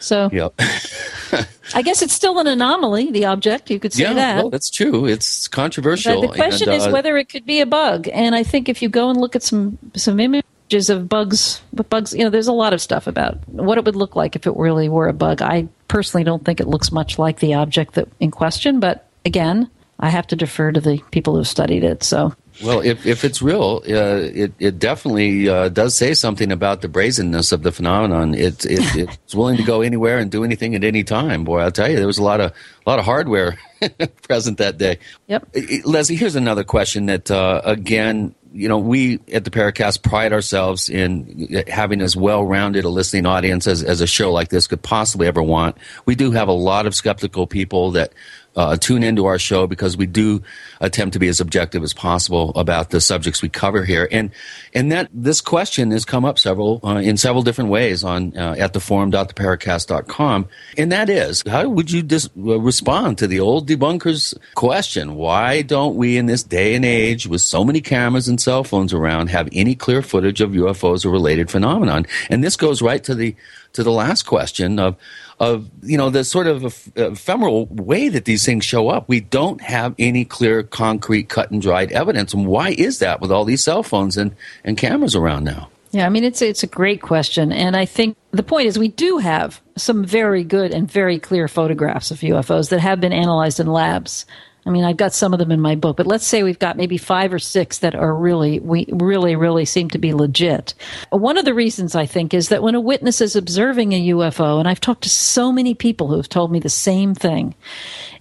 So, 0.00 0.28
yep. 0.32 0.54
I 1.74 1.82
guess 1.82 2.02
it's 2.02 2.12
still 2.12 2.38
an 2.38 2.46
anomaly. 2.46 3.10
The 3.10 3.24
object, 3.24 3.70
you 3.70 3.80
could 3.80 3.92
say 3.92 4.02
yeah, 4.02 4.12
that. 4.12 4.36
Well, 4.36 4.50
that's 4.50 4.70
true. 4.70 5.06
It's 5.06 5.48
controversial. 5.48 6.20
But 6.20 6.28
the 6.28 6.36
question 6.36 6.68
and, 6.68 6.82
uh, 6.82 6.84
is 6.84 6.92
whether 6.92 7.16
it 7.16 7.30
could 7.30 7.46
be 7.46 7.60
a 7.60 7.66
bug. 7.66 8.08
And 8.12 8.34
I 8.34 8.42
think 8.42 8.68
if 8.68 8.82
you 8.82 8.88
go 8.90 9.08
and 9.08 9.18
look 9.18 9.34
at 9.34 9.42
some 9.42 9.78
some 9.96 10.20
images 10.20 10.90
of 10.90 11.08
bugs, 11.08 11.62
bugs, 11.88 12.14
you 12.14 12.22
know, 12.22 12.30
there's 12.30 12.48
a 12.48 12.52
lot 12.52 12.74
of 12.74 12.82
stuff 12.82 13.06
about 13.06 13.48
what 13.48 13.78
it 13.78 13.84
would 13.86 13.96
look 13.96 14.14
like 14.14 14.36
if 14.36 14.46
it 14.46 14.54
really 14.56 14.90
were 14.90 15.08
a 15.08 15.14
bug. 15.14 15.40
I 15.40 15.68
personally 15.88 16.24
don't 16.24 16.44
think 16.44 16.60
it 16.60 16.68
looks 16.68 16.92
much 16.92 17.18
like 17.18 17.40
the 17.40 17.54
object 17.54 17.94
that 17.94 18.08
in 18.20 18.30
question. 18.30 18.80
But 18.80 19.08
again, 19.24 19.70
I 19.98 20.10
have 20.10 20.26
to 20.28 20.36
defer 20.36 20.70
to 20.70 20.80
the 20.80 20.98
people 21.12 21.36
who've 21.36 21.48
studied 21.48 21.82
it. 21.82 22.02
So 22.02 22.34
well, 22.62 22.80
if, 22.80 23.04
if 23.04 23.24
it's 23.24 23.42
real, 23.42 23.82
uh, 23.88 24.30
it, 24.32 24.52
it 24.58 24.78
definitely 24.78 25.48
uh, 25.48 25.68
does 25.68 25.96
say 25.96 26.14
something 26.14 26.52
about 26.52 26.82
the 26.82 26.88
brazenness 26.88 27.50
of 27.50 27.62
the 27.62 27.72
phenomenon. 27.72 28.34
It, 28.34 28.64
it, 28.64 28.80
it's 29.24 29.34
willing 29.34 29.56
to 29.56 29.64
go 29.64 29.80
anywhere 29.80 30.18
and 30.18 30.30
do 30.30 30.44
anything 30.44 30.74
at 30.74 30.84
any 30.84 31.02
time. 31.02 31.44
Boy, 31.44 31.60
I'll 31.60 31.72
tell 31.72 31.90
you, 31.90 31.96
there 31.96 32.06
was 32.06 32.18
a 32.18 32.22
lot 32.22 32.40
of 32.40 32.52
a 32.52 32.90
lot 32.90 32.98
of 32.98 33.04
hardware 33.04 33.58
present 34.22 34.58
that 34.58 34.78
day. 34.78 34.98
Yep. 35.26 35.48
Leslie, 35.84 36.16
here's 36.16 36.36
another 36.36 36.64
question 36.64 37.06
that, 37.06 37.30
uh, 37.30 37.62
again, 37.64 38.34
you 38.52 38.68
know, 38.68 38.78
we 38.78 39.18
at 39.32 39.44
the 39.44 39.50
Paracast 39.50 40.02
pride 40.02 40.32
ourselves 40.32 40.88
in 40.88 41.64
having 41.66 42.00
as 42.00 42.16
well-rounded 42.16 42.84
a 42.84 42.88
listening 42.88 43.26
audience 43.26 43.66
as, 43.66 43.82
as 43.82 44.00
a 44.00 44.06
show 44.06 44.32
like 44.32 44.48
this 44.50 44.68
could 44.68 44.80
possibly 44.80 45.26
ever 45.26 45.42
want. 45.42 45.76
We 46.06 46.14
do 46.14 46.30
have 46.30 46.46
a 46.46 46.52
lot 46.52 46.86
of 46.86 46.94
skeptical 46.94 47.48
people 47.48 47.90
that 47.92 48.12
uh, 48.56 48.76
tune 48.76 49.02
into 49.02 49.26
our 49.26 49.38
show 49.38 49.66
because 49.66 49.96
we 49.96 50.06
do 50.06 50.42
attempt 50.80 51.12
to 51.14 51.18
be 51.18 51.28
as 51.28 51.40
objective 51.40 51.82
as 51.82 51.92
possible 51.92 52.52
about 52.54 52.90
the 52.90 53.00
subjects 53.00 53.42
we 53.42 53.48
cover 53.48 53.84
here. 53.84 54.08
And 54.10 54.30
and 54.72 54.92
that 54.92 55.08
this 55.12 55.40
question 55.40 55.90
has 55.90 56.04
come 56.04 56.24
up 56.24 56.38
several 56.38 56.80
uh, 56.84 56.96
in 56.96 57.16
several 57.16 57.42
different 57.42 57.70
ways 57.70 58.04
on 58.04 58.36
uh, 58.36 58.54
at 58.58 58.72
the 58.72 58.80
forum.theparacast.com. 58.80 60.48
And 60.76 60.92
that 60.92 61.08
is, 61.08 61.42
how 61.46 61.68
would 61.68 61.90
you 61.90 62.02
dis- 62.02 62.30
uh, 62.36 62.60
respond 62.60 63.18
to 63.18 63.26
the 63.26 63.40
old 63.40 63.68
debunkers 63.68 64.36
question? 64.54 65.16
Why 65.16 65.62
don't 65.62 65.96
we 65.96 66.16
in 66.16 66.26
this 66.26 66.42
day 66.42 66.74
and 66.74 66.84
age 66.84 67.26
with 67.26 67.40
so 67.40 67.64
many 67.64 67.80
cameras 67.80 68.28
and 68.28 68.40
cell 68.40 68.64
phones 68.64 68.92
around 68.92 69.28
have 69.30 69.48
any 69.52 69.74
clear 69.74 70.02
footage 70.02 70.40
of 70.40 70.50
UFOs 70.50 71.04
or 71.04 71.10
related 71.10 71.50
phenomenon? 71.50 72.06
And 72.30 72.42
this 72.42 72.56
goes 72.56 72.82
right 72.82 73.02
to 73.04 73.14
the 73.14 73.34
to 73.74 73.82
the 73.82 73.90
last 73.90 74.22
question 74.22 74.78
of 74.78 74.96
of 75.40 75.68
you 75.82 75.98
know 75.98 76.10
the 76.10 76.24
sort 76.24 76.46
of 76.46 76.90
ephemeral 76.96 77.66
way 77.66 78.08
that 78.08 78.24
these 78.24 78.44
things 78.44 78.64
show 78.64 78.88
up. 78.88 79.08
We 79.08 79.20
don't 79.20 79.60
have 79.60 79.94
any 79.98 80.24
clear, 80.24 80.62
concrete, 80.62 81.28
cut 81.28 81.50
and 81.50 81.60
dried 81.60 81.92
evidence. 81.92 82.32
And 82.34 82.46
why 82.46 82.70
is 82.70 82.98
that 83.00 83.20
with 83.20 83.32
all 83.32 83.44
these 83.44 83.62
cell 83.62 83.82
phones 83.82 84.16
and, 84.16 84.34
and 84.64 84.76
cameras 84.76 85.14
around 85.14 85.44
now? 85.44 85.70
Yeah, 85.90 86.06
I 86.06 86.08
mean 86.08 86.24
it's 86.24 86.42
it's 86.42 86.62
a 86.62 86.68
great 86.68 87.02
question, 87.02 87.52
and 87.52 87.76
I 87.76 87.84
think 87.84 88.16
the 88.32 88.42
point 88.42 88.66
is 88.66 88.78
we 88.78 88.88
do 88.88 89.18
have 89.18 89.60
some 89.76 90.04
very 90.04 90.42
good 90.42 90.72
and 90.72 90.90
very 90.90 91.20
clear 91.20 91.46
photographs 91.46 92.10
of 92.10 92.18
UFOs 92.18 92.70
that 92.70 92.80
have 92.80 93.00
been 93.00 93.12
analyzed 93.12 93.60
in 93.60 93.68
labs. 93.68 94.26
I 94.66 94.70
mean, 94.70 94.84
I've 94.84 94.96
got 94.96 95.12
some 95.12 95.34
of 95.34 95.38
them 95.38 95.52
in 95.52 95.60
my 95.60 95.74
book, 95.74 95.96
but 95.96 96.06
let's 96.06 96.26
say 96.26 96.42
we've 96.42 96.58
got 96.58 96.76
maybe 96.76 96.96
five 96.96 97.32
or 97.34 97.38
six 97.38 97.78
that 97.78 97.94
are 97.94 98.14
really, 98.14 98.60
we 98.60 98.86
really, 98.90 99.36
really 99.36 99.66
seem 99.66 99.90
to 99.90 99.98
be 99.98 100.14
legit. 100.14 100.72
One 101.10 101.36
of 101.36 101.44
the 101.44 101.52
reasons 101.52 101.94
I 101.94 102.06
think 102.06 102.32
is 102.32 102.48
that 102.48 102.62
when 102.62 102.74
a 102.74 102.80
witness 102.80 103.20
is 103.20 103.36
observing 103.36 103.92
a 103.92 104.08
UFO, 104.08 104.58
and 104.58 104.66
I've 104.66 104.80
talked 104.80 105.02
to 105.02 105.10
so 105.10 105.52
many 105.52 105.74
people 105.74 106.08
who 106.08 106.16
have 106.16 106.30
told 106.30 106.50
me 106.50 106.60
the 106.60 106.70
same 106.70 107.14
thing, 107.14 107.54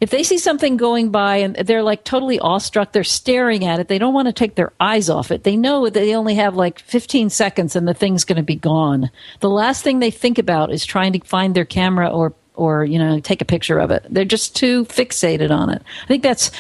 if 0.02 0.10
they 0.10 0.24
see 0.24 0.38
something 0.38 0.76
going 0.76 1.12
by 1.12 1.38
and 1.38 1.56
they're 1.56 1.84
like 1.84 2.04
totally 2.04 2.40
awestruck, 2.40 2.92
they're 2.92 3.06
staring 3.06 3.64
at 3.64 3.80
it, 3.80 3.88
they 3.88 4.00
don't 4.00 4.14
want 4.14 4.28
to 4.28 4.34
take 4.34 4.56
their 4.56 4.74
eyes 4.82 5.10
off 5.10 5.32
it. 5.32 5.44
They 5.44 5.56
know 5.56 5.86
that 5.86 5.94
they 5.94 6.14
only 6.14 6.36
have 6.36 6.56
like 6.56 6.80
15 6.80 7.30
seconds 7.30 7.76
and 7.76 7.88
the 7.88 7.94
thing's 7.94 8.26
going 8.26 8.38
to 8.38 8.44
be 8.44 8.56
gone. 8.58 9.10
The 9.40 9.50
last 9.50 9.84
thing 9.84 10.00
they 10.00 10.12
think 10.12 10.38
about 10.38 10.74
is 10.74 10.86
trying 10.86 11.14
to 11.14 11.20
find 11.26 11.56
their 11.56 11.64
camera 11.64 12.10
or 12.10 12.36
or 12.56 12.86
you 12.86 13.00
know 13.00 13.20
take 13.20 13.42
a 13.42 13.46
picture 13.46 13.80
of 13.80 13.92
it 13.92 14.06
they're 14.10 14.26
just 14.26 14.56
too 14.56 14.86
fixated 14.86 15.52
on 15.52 15.70
it 15.70 15.82
i 16.04 16.08
think 16.08 16.24
that's 16.24 16.52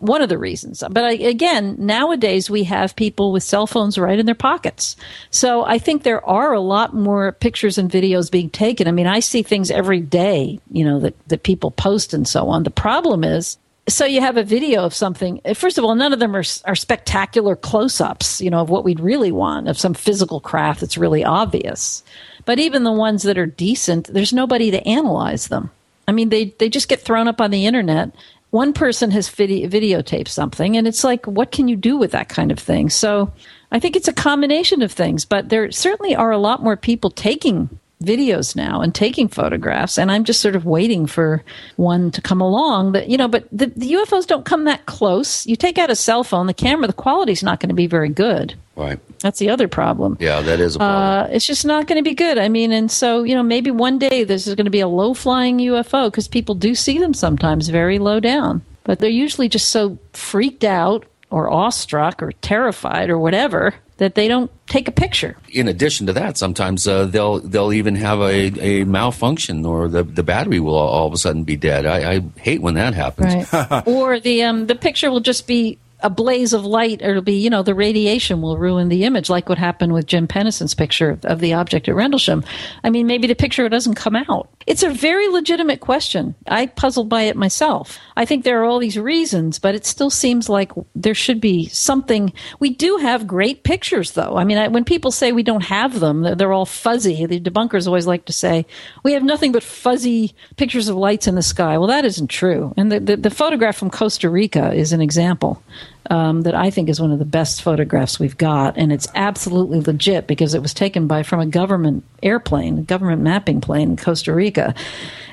one 0.00 0.22
of 0.22 0.28
the 0.28 0.38
reasons. 0.38 0.82
But 0.90 1.04
I, 1.04 1.12
again, 1.12 1.76
nowadays 1.78 2.50
we 2.50 2.64
have 2.64 2.96
people 2.96 3.32
with 3.32 3.42
cell 3.42 3.66
phones 3.66 3.98
right 3.98 4.18
in 4.18 4.26
their 4.26 4.34
pockets. 4.34 4.96
So 5.30 5.64
I 5.64 5.78
think 5.78 6.02
there 6.02 6.24
are 6.24 6.52
a 6.52 6.60
lot 6.60 6.94
more 6.94 7.32
pictures 7.32 7.78
and 7.78 7.90
videos 7.90 8.30
being 8.30 8.50
taken. 8.50 8.88
I 8.88 8.92
mean, 8.92 9.06
I 9.06 9.20
see 9.20 9.42
things 9.42 9.70
every 9.70 10.00
day, 10.00 10.58
you 10.70 10.84
know, 10.84 11.00
that, 11.00 11.28
that 11.28 11.42
people 11.42 11.70
post 11.70 12.14
and 12.14 12.26
so 12.26 12.48
on. 12.48 12.62
The 12.62 12.70
problem 12.70 13.24
is, 13.24 13.58
so 13.88 14.04
you 14.04 14.20
have 14.20 14.36
a 14.36 14.42
video 14.44 14.84
of 14.84 14.94
something. 14.94 15.40
Eh, 15.44 15.54
first 15.54 15.76
of 15.76 15.84
all, 15.84 15.94
none 15.94 16.12
of 16.12 16.18
them 16.18 16.34
are, 16.34 16.44
are 16.64 16.76
spectacular 16.76 17.56
close 17.56 18.00
ups, 18.00 18.40
you 18.40 18.50
know, 18.50 18.60
of 18.60 18.70
what 18.70 18.84
we'd 18.84 19.00
really 19.00 19.32
want, 19.32 19.68
of 19.68 19.78
some 19.78 19.94
physical 19.94 20.40
craft 20.40 20.80
that's 20.80 20.98
really 20.98 21.24
obvious. 21.24 22.02
But 22.50 22.58
even 22.58 22.82
the 22.82 22.90
ones 22.90 23.22
that 23.22 23.38
are 23.38 23.46
decent, 23.46 24.12
there's 24.12 24.32
nobody 24.32 24.72
to 24.72 24.84
analyze 24.84 25.46
them. 25.46 25.70
I 26.08 26.10
mean, 26.10 26.30
they, 26.30 26.46
they 26.58 26.68
just 26.68 26.88
get 26.88 27.00
thrown 27.00 27.28
up 27.28 27.40
on 27.40 27.52
the 27.52 27.64
internet. 27.64 28.10
One 28.50 28.72
person 28.72 29.12
has 29.12 29.28
video, 29.28 29.68
videotaped 29.68 30.26
something, 30.26 30.76
and 30.76 30.88
it's 30.88 31.04
like, 31.04 31.24
what 31.26 31.52
can 31.52 31.68
you 31.68 31.76
do 31.76 31.96
with 31.96 32.10
that 32.10 32.28
kind 32.28 32.50
of 32.50 32.58
thing? 32.58 32.90
So 32.90 33.32
I 33.70 33.78
think 33.78 33.94
it's 33.94 34.08
a 34.08 34.12
combination 34.12 34.82
of 34.82 34.90
things, 34.90 35.24
but 35.24 35.48
there 35.48 35.70
certainly 35.70 36.16
are 36.16 36.32
a 36.32 36.38
lot 36.38 36.60
more 36.60 36.76
people 36.76 37.10
taking 37.10 37.78
videos 38.02 38.56
now 38.56 38.80
and 38.80 38.94
taking 38.94 39.28
photographs 39.28 39.98
and 39.98 40.10
i'm 40.10 40.24
just 40.24 40.40
sort 40.40 40.56
of 40.56 40.64
waiting 40.64 41.06
for 41.06 41.42
one 41.76 42.10
to 42.10 42.22
come 42.22 42.40
along 42.40 42.92
that 42.92 43.08
you 43.10 43.16
know 43.18 43.28
but 43.28 43.46
the, 43.52 43.66
the 43.76 43.92
ufos 43.92 44.26
don't 44.26 44.46
come 44.46 44.64
that 44.64 44.86
close 44.86 45.46
you 45.46 45.54
take 45.54 45.76
out 45.76 45.90
a 45.90 45.94
cell 45.96 46.24
phone 46.24 46.46
the 46.46 46.54
camera 46.54 46.86
the 46.86 46.92
quality's 46.94 47.42
not 47.42 47.60
going 47.60 47.68
to 47.68 47.74
be 47.74 47.86
very 47.86 48.08
good 48.08 48.54
Right. 48.76 48.98
that's 49.18 49.38
the 49.38 49.50
other 49.50 49.68
problem 49.68 50.16
Yeah, 50.18 50.40
that 50.40 50.60
is 50.60 50.76
a 50.76 50.78
problem. 50.78 51.02
uh, 51.30 51.34
it's 51.34 51.44
just 51.46 51.66
not 51.66 51.86
going 51.86 52.02
to 52.02 52.08
be 52.08 52.14
good. 52.14 52.38
I 52.38 52.48
mean, 52.48 52.72
and 52.72 52.90
so, 52.90 53.24
you 53.24 53.34
know, 53.34 53.42
maybe 53.42 53.70
one 53.70 53.98
day 53.98 54.24
this 54.24 54.46
is 54.46 54.54
going 54.54 54.64
to 54.64 54.70
be 54.70 54.80
a 54.80 54.88
low 54.88 55.12
flying 55.12 55.58
UFO 55.58 56.06
because 56.06 56.28
people 56.28 56.54
do 56.54 56.74
see 56.74 56.98
them 56.98 57.12
sometimes 57.12 57.68
very 57.68 57.98
low 57.98 58.20
down. 58.20 58.62
But 58.84 58.98
they're 59.00 59.10
usually 59.10 59.50
just 59.50 59.68
so 59.68 59.98
freaked 60.14 60.64
out 60.64 61.04
or 61.30 61.50
awestruck 61.50 62.22
or 62.22 62.32
terrified 62.32 63.08
or 63.10 63.18
whatever 63.18 63.74
that 63.98 64.14
they 64.14 64.28
don't 64.28 64.50
take 64.66 64.88
a 64.88 64.90
picture. 64.90 65.36
in 65.52 65.68
addition 65.68 66.06
to 66.06 66.12
that, 66.14 66.38
sometimes 66.38 66.88
uh, 66.88 67.04
they'll 67.04 67.38
they'll 67.40 67.72
even 67.72 67.94
have 67.96 68.20
a, 68.20 68.80
a 68.80 68.84
malfunction 68.84 69.66
or 69.66 69.88
the, 69.88 70.02
the 70.02 70.22
battery 70.22 70.58
will 70.58 70.74
all, 70.74 70.88
all 70.88 71.06
of 71.06 71.12
a 71.12 71.18
sudden 71.18 71.44
be 71.44 71.54
dead. 71.54 71.84
I, 71.84 72.14
I 72.14 72.20
hate 72.38 72.62
when 72.62 72.74
that 72.74 72.94
happens. 72.94 73.52
Right. 73.52 73.82
or 73.86 74.18
the 74.18 74.42
um, 74.42 74.66
the 74.66 74.74
picture 74.74 75.10
will 75.10 75.20
just 75.20 75.46
be 75.46 75.78
a 76.02 76.10
blaze 76.10 76.52
of 76.52 76.64
light, 76.64 77.02
or 77.02 77.10
it'll 77.10 77.22
be, 77.22 77.34
you 77.34 77.50
know, 77.50 77.62
the 77.62 77.74
radiation 77.74 78.42
will 78.42 78.58
ruin 78.58 78.88
the 78.88 79.04
image, 79.04 79.30
like 79.30 79.48
what 79.48 79.58
happened 79.58 79.92
with 79.92 80.06
Jim 80.06 80.26
Penniston's 80.26 80.74
picture 80.74 81.18
of, 81.24 81.40
the 81.40 81.54
object 81.54 81.88
at 81.88 81.94
Rendlesham. 81.94 82.44
I 82.84 82.90
mean, 82.90 83.06
maybe 83.06 83.26
the 83.26 83.34
picture 83.34 83.68
doesn't 83.68 83.94
come 83.94 84.14
out. 84.14 84.50
It's 84.66 84.82
a 84.82 84.90
very 84.90 85.28
legitimate 85.28 85.80
question. 85.80 86.34
I 86.46 86.66
puzzled 86.66 87.08
by 87.08 87.22
it 87.22 87.36
myself. 87.36 87.98
I 88.16 88.26
think 88.26 88.44
there 88.44 88.60
are 88.60 88.64
all 88.64 88.78
these 88.78 88.98
reasons, 88.98 89.58
but 89.58 89.74
it 89.74 89.86
still 89.86 90.10
seems 90.10 90.48
like 90.48 90.72
there 90.94 91.14
should 91.14 91.40
be 91.40 91.66
something. 91.68 92.32
We 92.58 92.70
do 92.70 92.98
have 92.98 93.26
great 93.26 93.64
pictures, 93.64 94.12
though. 94.12 94.36
I 94.36 94.44
mean, 94.44 94.58
I, 94.58 94.68
when 94.68 94.84
people 94.84 95.10
say 95.10 95.32
we 95.32 95.42
don't 95.42 95.64
have 95.64 96.00
them, 96.00 96.22
they're, 96.22 96.34
they're 96.34 96.52
all 96.52 96.66
fuzzy. 96.66 97.24
The 97.24 97.40
debunkers 97.40 97.86
always 97.86 98.06
like 98.06 98.26
to 98.26 98.32
say 98.32 98.66
we 99.02 99.12
have 99.12 99.22
nothing 99.22 99.52
but 99.52 99.62
fuzzy 99.62 100.34
pictures 100.56 100.88
of 100.88 100.96
lights 100.96 101.26
in 101.26 101.34
the 101.36 101.42
sky. 101.42 101.78
Well, 101.78 101.88
that 101.88 102.04
isn't 102.04 102.28
true. 102.28 102.74
And 102.76 102.92
the, 102.92 103.00
the, 103.00 103.16
the 103.16 103.30
photograph 103.30 103.76
from 103.76 103.90
Costa 103.90 104.28
Rica 104.28 104.72
is 104.72 104.92
an 104.92 105.00
example 105.00 105.62
um, 106.10 106.42
that 106.42 106.54
I 106.54 106.70
think 106.70 106.88
is 106.88 107.00
one 107.00 107.12
of 107.12 107.18
the 107.18 107.24
best 107.24 107.62
photographs 107.62 108.18
we've 108.18 108.36
got, 108.36 108.76
and 108.76 108.92
it's 108.92 109.06
absolutely 109.14 109.80
legit 109.80 110.26
because 110.26 110.52
it 110.54 110.60
was 110.60 110.74
taken 110.74 111.06
by 111.06 111.22
from 111.22 111.40
a 111.40 111.46
government 111.46 112.04
airplane, 112.22 112.78
a 112.78 112.82
government 112.82 113.22
mapping 113.22 113.60
plane 113.60 113.90
in 113.90 113.96
Costa 113.96 114.34
Rica, 114.34 114.74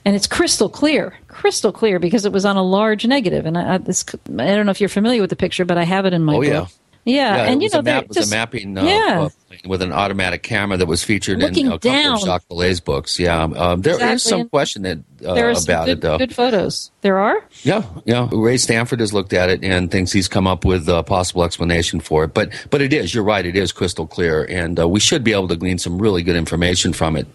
and 0.05 0.15
it's 0.15 0.27
crystal 0.27 0.69
clear, 0.69 1.13
crystal 1.27 1.71
clear 1.71 1.99
because 1.99 2.25
it 2.25 2.31
was 2.31 2.45
on 2.45 2.55
a 2.55 2.63
large 2.63 3.05
negative. 3.05 3.45
And 3.45 3.57
I, 3.57 3.73
I, 3.73 3.77
this, 3.79 4.05
I 4.27 4.55
don't 4.55 4.65
know 4.65 4.71
if 4.71 4.79
you're 4.79 4.87
familiar 4.87 5.19
with 5.19 5.31
the 5.31 5.35
picture, 5.35 5.65
but 5.65 5.77
I 5.77 5.83
have 5.83 6.05
it 6.05 6.13
in 6.13 6.23
my 6.23 6.35
Oh, 6.35 6.41
book. 6.41 6.47
yeah. 6.47 6.65
Yeah, 7.07 7.45
it 7.45 7.49
and 7.51 7.63
you 7.63 7.69
know, 7.69 7.79
a 7.79 7.83
map, 7.83 8.01
they're 8.03 8.07
was 8.09 8.17
just- 8.17 8.31
a 8.31 8.35
mapping 8.35 8.77
uh, 8.77 8.83
yeah. 8.83 9.21
uh, 9.21 9.29
with 9.65 9.81
an 9.81 9.93
automatic 9.93 10.43
camera 10.43 10.75
that 10.77 10.87
was 10.87 11.03
featured 11.05 11.39
Looking 11.39 11.71
in 11.71 11.77
down. 11.79 12.15
of 12.15 12.21
Jacques 12.21 12.43
Vallée's 12.49 12.81
books. 12.81 13.17
Yeah, 13.17 13.43
um, 13.43 13.81
there 13.81 13.93
is 13.93 13.99
Exactly, 14.01 14.19
some 14.19 14.39
and 14.41 14.51
question 14.51 14.81
that, 14.83 14.97
uh, 15.25 15.33
there 15.33 15.49
are 15.49 15.55
some 15.55 15.63
about 15.73 15.85
good, 15.85 15.97
it 15.99 16.01
though. 16.01 16.17
good 16.17 16.35
photos. 16.35 16.91
There 17.01 17.17
are. 17.17 17.41
Yeah, 17.63 17.83
yeah. 18.05 18.27
Ray 18.31 18.57
Stanford 18.57 18.99
has 18.99 19.13
looked 19.13 19.31
at 19.31 19.49
it 19.49 19.63
and 19.63 19.89
thinks 19.89 20.11
he's 20.11 20.27
come 20.27 20.47
up 20.47 20.65
with 20.65 20.89
a 20.89 21.01
possible 21.01 21.43
explanation 21.45 22.01
for 22.01 22.25
it. 22.25 22.33
But 22.33 22.49
but 22.69 22.81
it 22.81 22.91
is. 22.91 23.15
You're 23.15 23.23
right. 23.23 23.45
It 23.45 23.55
is 23.55 23.71
crystal 23.71 24.05
clear, 24.05 24.43
and 24.43 24.77
uh, 24.77 24.87
we 24.87 24.99
should 24.99 25.23
be 25.23 25.31
able 25.31 25.47
to 25.47 25.55
glean 25.55 25.77
some 25.77 25.97
really 25.99 26.23
good 26.23 26.35
information 26.35 26.91
from 26.91 27.15
it. 27.15 27.25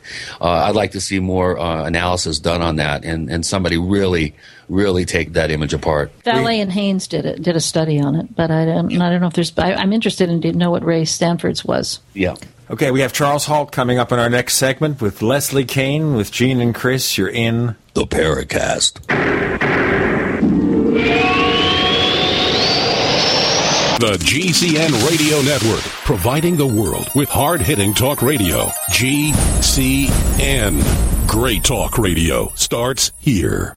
Uh, 0.40 0.48
I'd 0.68 0.74
like 0.76 0.92
to 0.92 1.00
see 1.00 1.18
more 1.18 1.58
uh, 1.58 1.84
analysis 1.84 2.38
done 2.38 2.60
on 2.60 2.76
that, 2.76 3.04
and 3.06 3.30
and 3.30 3.44
somebody 3.46 3.78
really 3.78 4.34
really 4.72 5.04
take 5.04 5.34
that 5.34 5.50
image 5.50 5.74
apart. 5.74 6.10
Vallée 6.24 6.62
and 6.62 6.72
Haines 6.72 7.06
did 7.06 7.26
it, 7.26 7.42
did 7.42 7.54
a 7.56 7.60
study 7.60 8.00
on 8.00 8.14
it, 8.16 8.34
but 8.34 8.50
I 8.50 8.64
don't, 8.64 8.90
I 9.00 9.10
don't 9.10 9.20
know 9.20 9.26
if 9.26 9.34
there's. 9.34 9.52
I, 9.58 9.74
I'm 9.74 9.92
interested 9.92 10.30
in 10.30 10.40
to 10.40 10.52
know 10.52 10.70
what 10.70 10.84
Ray 10.84 11.04
Stanford's 11.04 11.64
was. 11.64 12.00
Yeah. 12.14 12.34
Okay, 12.70 12.90
we 12.90 13.00
have 13.00 13.12
Charles 13.12 13.44
Halt 13.44 13.70
coming 13.70 13.98
up 13.98 14.12
in 14.12 14.18
our 14.18 14.30
next 14.30 14.54
segment 14.54 15.02
with 15.02 15.20
Leslie 15.20 15.66
Kean, 15.66 16.14
with 16.14 16.32
Gene 16.32 16.60
and 16.60 16.74
Chris. 16.74 17.18
You're 17.18 17.28
in 17.28 17.76
the 17.92 18.06
Paracast. 18.06 19.06
The 24.00 24.14
GCN 24.18 25.08
Radio 25.08 25.42
Network, 25.42 25.82
providing 26.04 26.56
the 26.56 26.66
world 26.66 27.08
with 27.14 27.28
hard 27.28 27.60
hitting 27.60 27.94
talk 27.94 28.22
radio. 28.22 28.66
GCN. 28.90 30.82
Great 31.28 31.62
talk 31.62 31.98
radio 31.98 32.50
starts 32.54 33.12
here. 33.20 33.76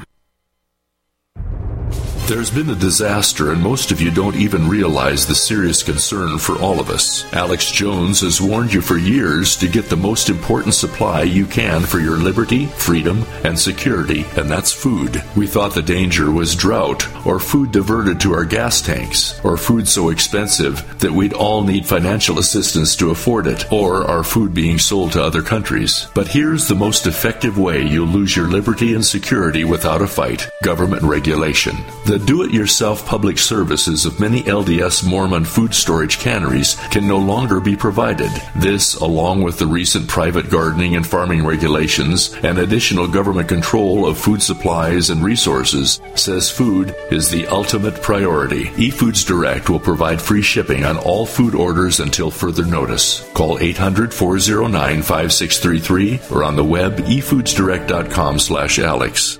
There's 2.27 2.51
been 2.51 2.69
a 2.69 2.75
disaster, 2.75 3.51
and 3.51 3.61
most 3.61 3.91
of 3.91 3.99
you 3.99 4.09
don't 4.09 4.37
even 4.37 4.69
realize 4.69 5.25
the 5.25 5.35
serious 5.35 5.83
concern 5.83 6.37
for 6.37 6.57
all 6.59 6.79
of 6.79 6.89
us. 6.89 7.25
Alex 7.33 7.71
Jones 7.71 8.21
has 8.21 8.39
warned 8.39 8.71
you 8.71 8.79
for 8.79 8.97
years 8.97 9.57
to 9.57 9.67
get 9.67 9.89
the 9.89 9.97
most 9.97 10.29
important 10.29 10.73
supply 10.73 11.23
you 11.23 11.45
can 11.45 11.81
for 11.81 11.99
your 11.99 12.17
liberty, 12.17 12.67
freedom, 12.67 13.25
and 13.43 13.59
security, 13.59 14.25
and 14.37 14.49
that's 14.49 14.71
food. 14.71 15.21
We 15.35 15.45
thought 15.45 15.73
the 15.73 15.81
danger 15.81 16.31
was 16.31 16.55
drought, 16.55 17.05
or 17.25 17.37
food 17.37 17.73
diverted 17.73 18.21
to 18.21 18.33
our 18.33 18.45
gas 18.45 18.81
tanks, 18.81 19.43
or 19.43 19.57
food 19.57 19.87
so 19.87 20.07
expensive 20.07 20.99
that 20.99 21.11
we'd 21.11 21.33
all 21.33 21.63
need 21.63 21.85
financial 21.85 22.39
assistance 22.39 22.95
to 22.97 23.09
afford 23.09 23.45
it, 23.45 23.69
or 23.73 24.05
our 24.05 24.23
food 24.23 24.53
being 24.53 24.77
sold 24.77 25.11
to 25.13 25.23
other 25.23 25.41
countries. 25.41 26.07
But 26.13 26.29
here's 26.29 26.67
the 26.67 26.75
most 26.75 27.07
effective 27.07 27.57
way 27.57 27.81
you'll 27.81 28.07
lose 28.07 28.37
your 28.37 28.47
liberty 28.47 28.93
and 28.93 29.05
security 29.05 29.65
without 29.65 30.01
a 30.01 30.07
fight 30.07 30.49
government 30.63 31.01
regulation. 31.01 31.75
The 32.11 32.19
do 32.19 32.43
it 32.43 32.51
yourself 32.51 33.05
public 33.05 33.37
services 33.37 34.05
of 34.05 34.19
many 34.19 34.43
LDS 34.43 35.07
Mormon 35.07 35.45
food 35.45 35.73
storage 35.73 36.19
canneries 36.19 36.75
can 36.91 37.07
no 37.07 37.17
longer 37.17 37.61
be 37.61 37.77
provided. 37.77 38.29
This, 38.53 38.95
along 38.95 39.43
with 39.43 39.57
the 39.57 39.65
recent 39.65 40.09
private 40.09 40.49
gardening 40.49 40.97
and 40.97 41.07
farming 41.07 41.45
regulations 41.45 42.33
and 42.43 42.57
additional 42.57 43.07
government 43.07 43.47
control 43.47 44.05
of 44.05 44.17
food 44.17 44.43
supplies 44.43 45.09
and 45.09 45.23
resources, 45.23 46.01
says 46.15 46.51
food 46.51 46.93
is 47.11 47.29
the 47.29 47.47
ultimate 47.47 48.01
priority. 48.01 48.65
eFoods 48.71 49.25
Direct 49.25 49.69
will 49.69 49.79
provide 49.79 50.21
free 50.21 50.41
shipping 50.41 50.83
on 50.83 50.97
all 50.97 51.25
food 51.25 51.55
orders 51.55 52.01
until 52.01 52.29
further 52.29 52.65
notice. 52.65 53.25
Call 53.33 53.57
800 53.57 54.13
409 54.13 55.01
5633 55.01 56.19
or 56.29 56.43
on 56.43 56.57
the 56.57 56.65
web 56.65 56.97
efoodsdirect.com 56.97 58.37
slash 58.37 58.79
Alex. 58.79 59.39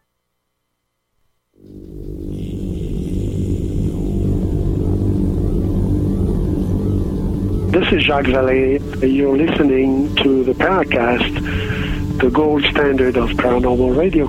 This 7.71 7.89
is 7.93 8.03
Jacques 8.03 8.25
Vallée. 8.25 8.81
You're 9.01 9.37
listening 9.37 10.13
to 10.17 10.43
the 10.43 10.51
Paracast, 10.51 12.19
the 12.19 12.29
gold 12.29 12.65
standard 12.65 13.15
of 13.15 13.29
paranormal 13.29 13.95
radio. 13.97 14.25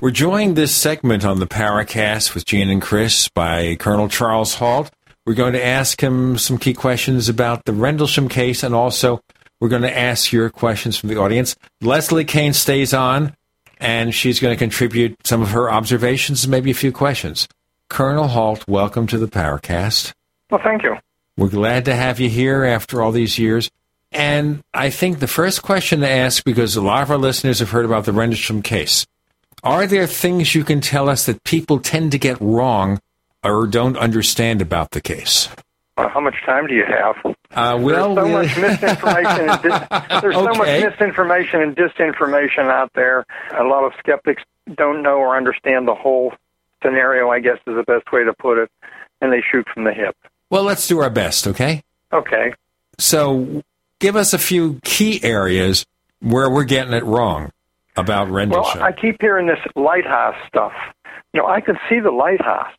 We're 0.00 0.10
joined 0.10 0.56
this 0.56 0.74
segment 0.74 1.24
on 1.24 1.38
the 1.38 1.46
Paracast 1.46 2.34
with 2.34 2.44
Gene 2.44 2.70
and 2.70 2.82
Chris 2.82 3.28
by 3.28 3.76
Colonel 3.76 4.08
Charles 4.08 4.54
Halt. 4.54 4.90
We're 5.26 5.34
going 5.34 5.52
to 5.52 5.64
ask 5.64 6.02
him 6.02 6.38
some 6.38 6.58
key 6.58 6.74
questions 6.74 7.28
about 7.28 7.66
the 7.66 7.72
Rendlesham 7.72 8.28
case, 8.28 8.64
and 8.64 8.74
also 8.74 9.20
we're 9.60 9.68
going 9.68 9.82
to 9.82 9.96
ask 9.96 10.32
your 10.32 10.50
questions 10.50 10.96
from 10.96 11.08
the 11.08 11.18
audience. 11.18 11.54
Leslie 11.80 12.24
Kean 12.24 12.52
stays 12.52 12.92
on, 12.92 13.32
and 13.80 14.14
she's 14.14 14.40
going 14.40 14.54
to 14.54 14.58
contribute 14.58 15.16
some 15.26 15.42
of 15.42 15.50
her 15.50 15.70
observations 15.70 16.44
and 16.44 16.50
maybe 16.50 16.70
a 16.70 16.74
few 16.74 16.92
questions. 16.92 17.48
Colonel 17.88 18.28
Halt, 18.28 18.66
welcome 18.68 19.06
to 19.06 19.18
the 19.18 19.28
Paracast. 19.28 20.12
Well, 20.50 20.60
thank 20.62 20.82
you. 20.82 20.96
We're 21.36 21.48
glad 21.48 21.84
to 21.86 21.94
have 21.94 22.20
you 22.20 22.28
here 22.28 22.64
after 22.64 23.00
all 23.00 23.12
these 23.12 23.38
years. 23.38 23.70
And 24.10 24.62
I 24.74 24.90
think 24.90 25.18
the 25.18 25.26
first 25.26 25.62
question 25.62 26.00
to 26.00 26.08
ask, 26.08 26.44
because 26.44 26.76
a 26.76 26.82
lot 26.82 27.02
of 27.02 27.10
our 27.10 27.18
listeners 27.18 27.60
have 27.60 27.70
heard 27.70 27.84
about 27.84 28.04
the 28.04 28.12
Rendlesham 28.12 28.62
case, 28.62 29.06
are 29.62 29.86
there 29.86 30.06
things 30.06 30.54
you 30.54 30.64
can 30.64 30.80
tell 30.80 31.08
us 31.08 31.26
that 31.26 31.44
people 31.44 31.78
tend 31.78 32.12
to 32.12 32.18
get 32.18 32.40
wrong 32.40 33.00
or 33.44 33.66
don't 33.66 33.96
understand 33.96 34.62
about 34.62 34.92
the 34.92 35.00
case? 35.00 35.48
Uh, 35.96 36.08
how 36.08 36.20
much 36.20 36.36
time 36.46 36.66
do 36.66 36.74
you 36.74 36.84
have? 36.84 37.16
Uh, 37.54 37.78
well, 37.80 38.14
there's 38.14 38.26
so 38.26 38.28
much 38.28 38.56
misinformation. 38.58 39.48
and 39.48 39.62
dis- 39.62 40.20
there's 40.20 40.34
so 40.34 40.44
much 40.44 40.84
misinformation 40.84 41.62
and 41.62 41.76
disinformation 41.76 42.70
out 42.70 42.92
there. 42.94 43.24
A 43.58 43.64
lot 43.64 43.84
of 43.84 43.92
skeptics 43.98 44.42
don't 44.74 45.02
know 45.02 45.16
or 45.18 45.36
understand 45.36 45.88
the 45.88 45.94
whole 45.94 46.34
scenario. 46.82 47.30
I 47.30 47.40
guess 47.40 47.56
is 47.66 47.74
the 47.74 47.84
best 47.84 48.12
way 48.12 48.24
to 48.24 48.34
put 48.34 48.58
it, 48.58 48.70
and 49.20 49.32
they 49.32 49.42
shoot 49.50 49.66
from 49.72 49.84
the 49.84 49.92
hip. 49.92 50.14
Well, 50.50 50.62
let's 50.62 50.86
do 50.86 50.98
our 51.00 51.10
best, 51.10 51.46
okay? 51.46 51.82
Okay. 52.12 52.52
So, 52.98 53.62
give 53.98 54.16
us 54.16 54.32
a 54.32 54.38
few 54.38 54.80
key 54.82 55.22
areas 55.22 55.86
where 56.20 56.50
we're 56.50 56.64
getting 56.64 56.92
it 56.94 57.04
wrong 57.04 57.52
about 57.96 58.30
Well, 58.30 58.64
I 58.82 58.92
keep 58.92 59.20
hearing 59.20 59.46
this 59.46 59.58
lighthouse 59.74 60.36
stuff. 60.46 60.72
You 61.32 61.42
know, 61.42 61.46
I 61.48 61.60
can 61.60 61.78
see 61.88 62.00
the 62.00 62.10
lighthouse. 62.10 62.72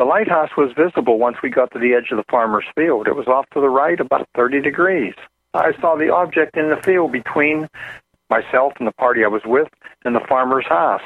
The 0.00 0.06
lighthouse 0.06 0.48
was 0.56 0.72
visible 0.74 1.18
once 1.18 1.36
we 1.42 1.50
got 1.50 1.72
to 1.72 1.78
the 1.78 1.92
edge 1.92 2.10
of 2.10 2.16
the 2.16 2.24
farmer's 2.30 2.64
field. 2.74 3.06
It 3.06 3.14
was 3.14 3.26
off 3.26 3.44
to 3.52 3.60
the 3.60 3.68
right 3.68 4.00
about 4.00 4.26
30 4.34 4.62
degrees. 4.62 5.12
I 5.52 5.72
saw 5.78 5.94
the 5.94 6.08
object 6.08 6.56
in 6.56 6.70
the 6.70 6.80
field 6.82 7.12
between 7.12 7.68
myself 8.30 8.72
and 8.78 8.88
the 8.88 8.92
party 8.92 9.24
I 9.24 9.28
was 9.28 9.42
with 9.44 9.68
and 10.06 10.16
the 10.16 10.24
farmer's 10.26 10.64
house. 10.66 11.02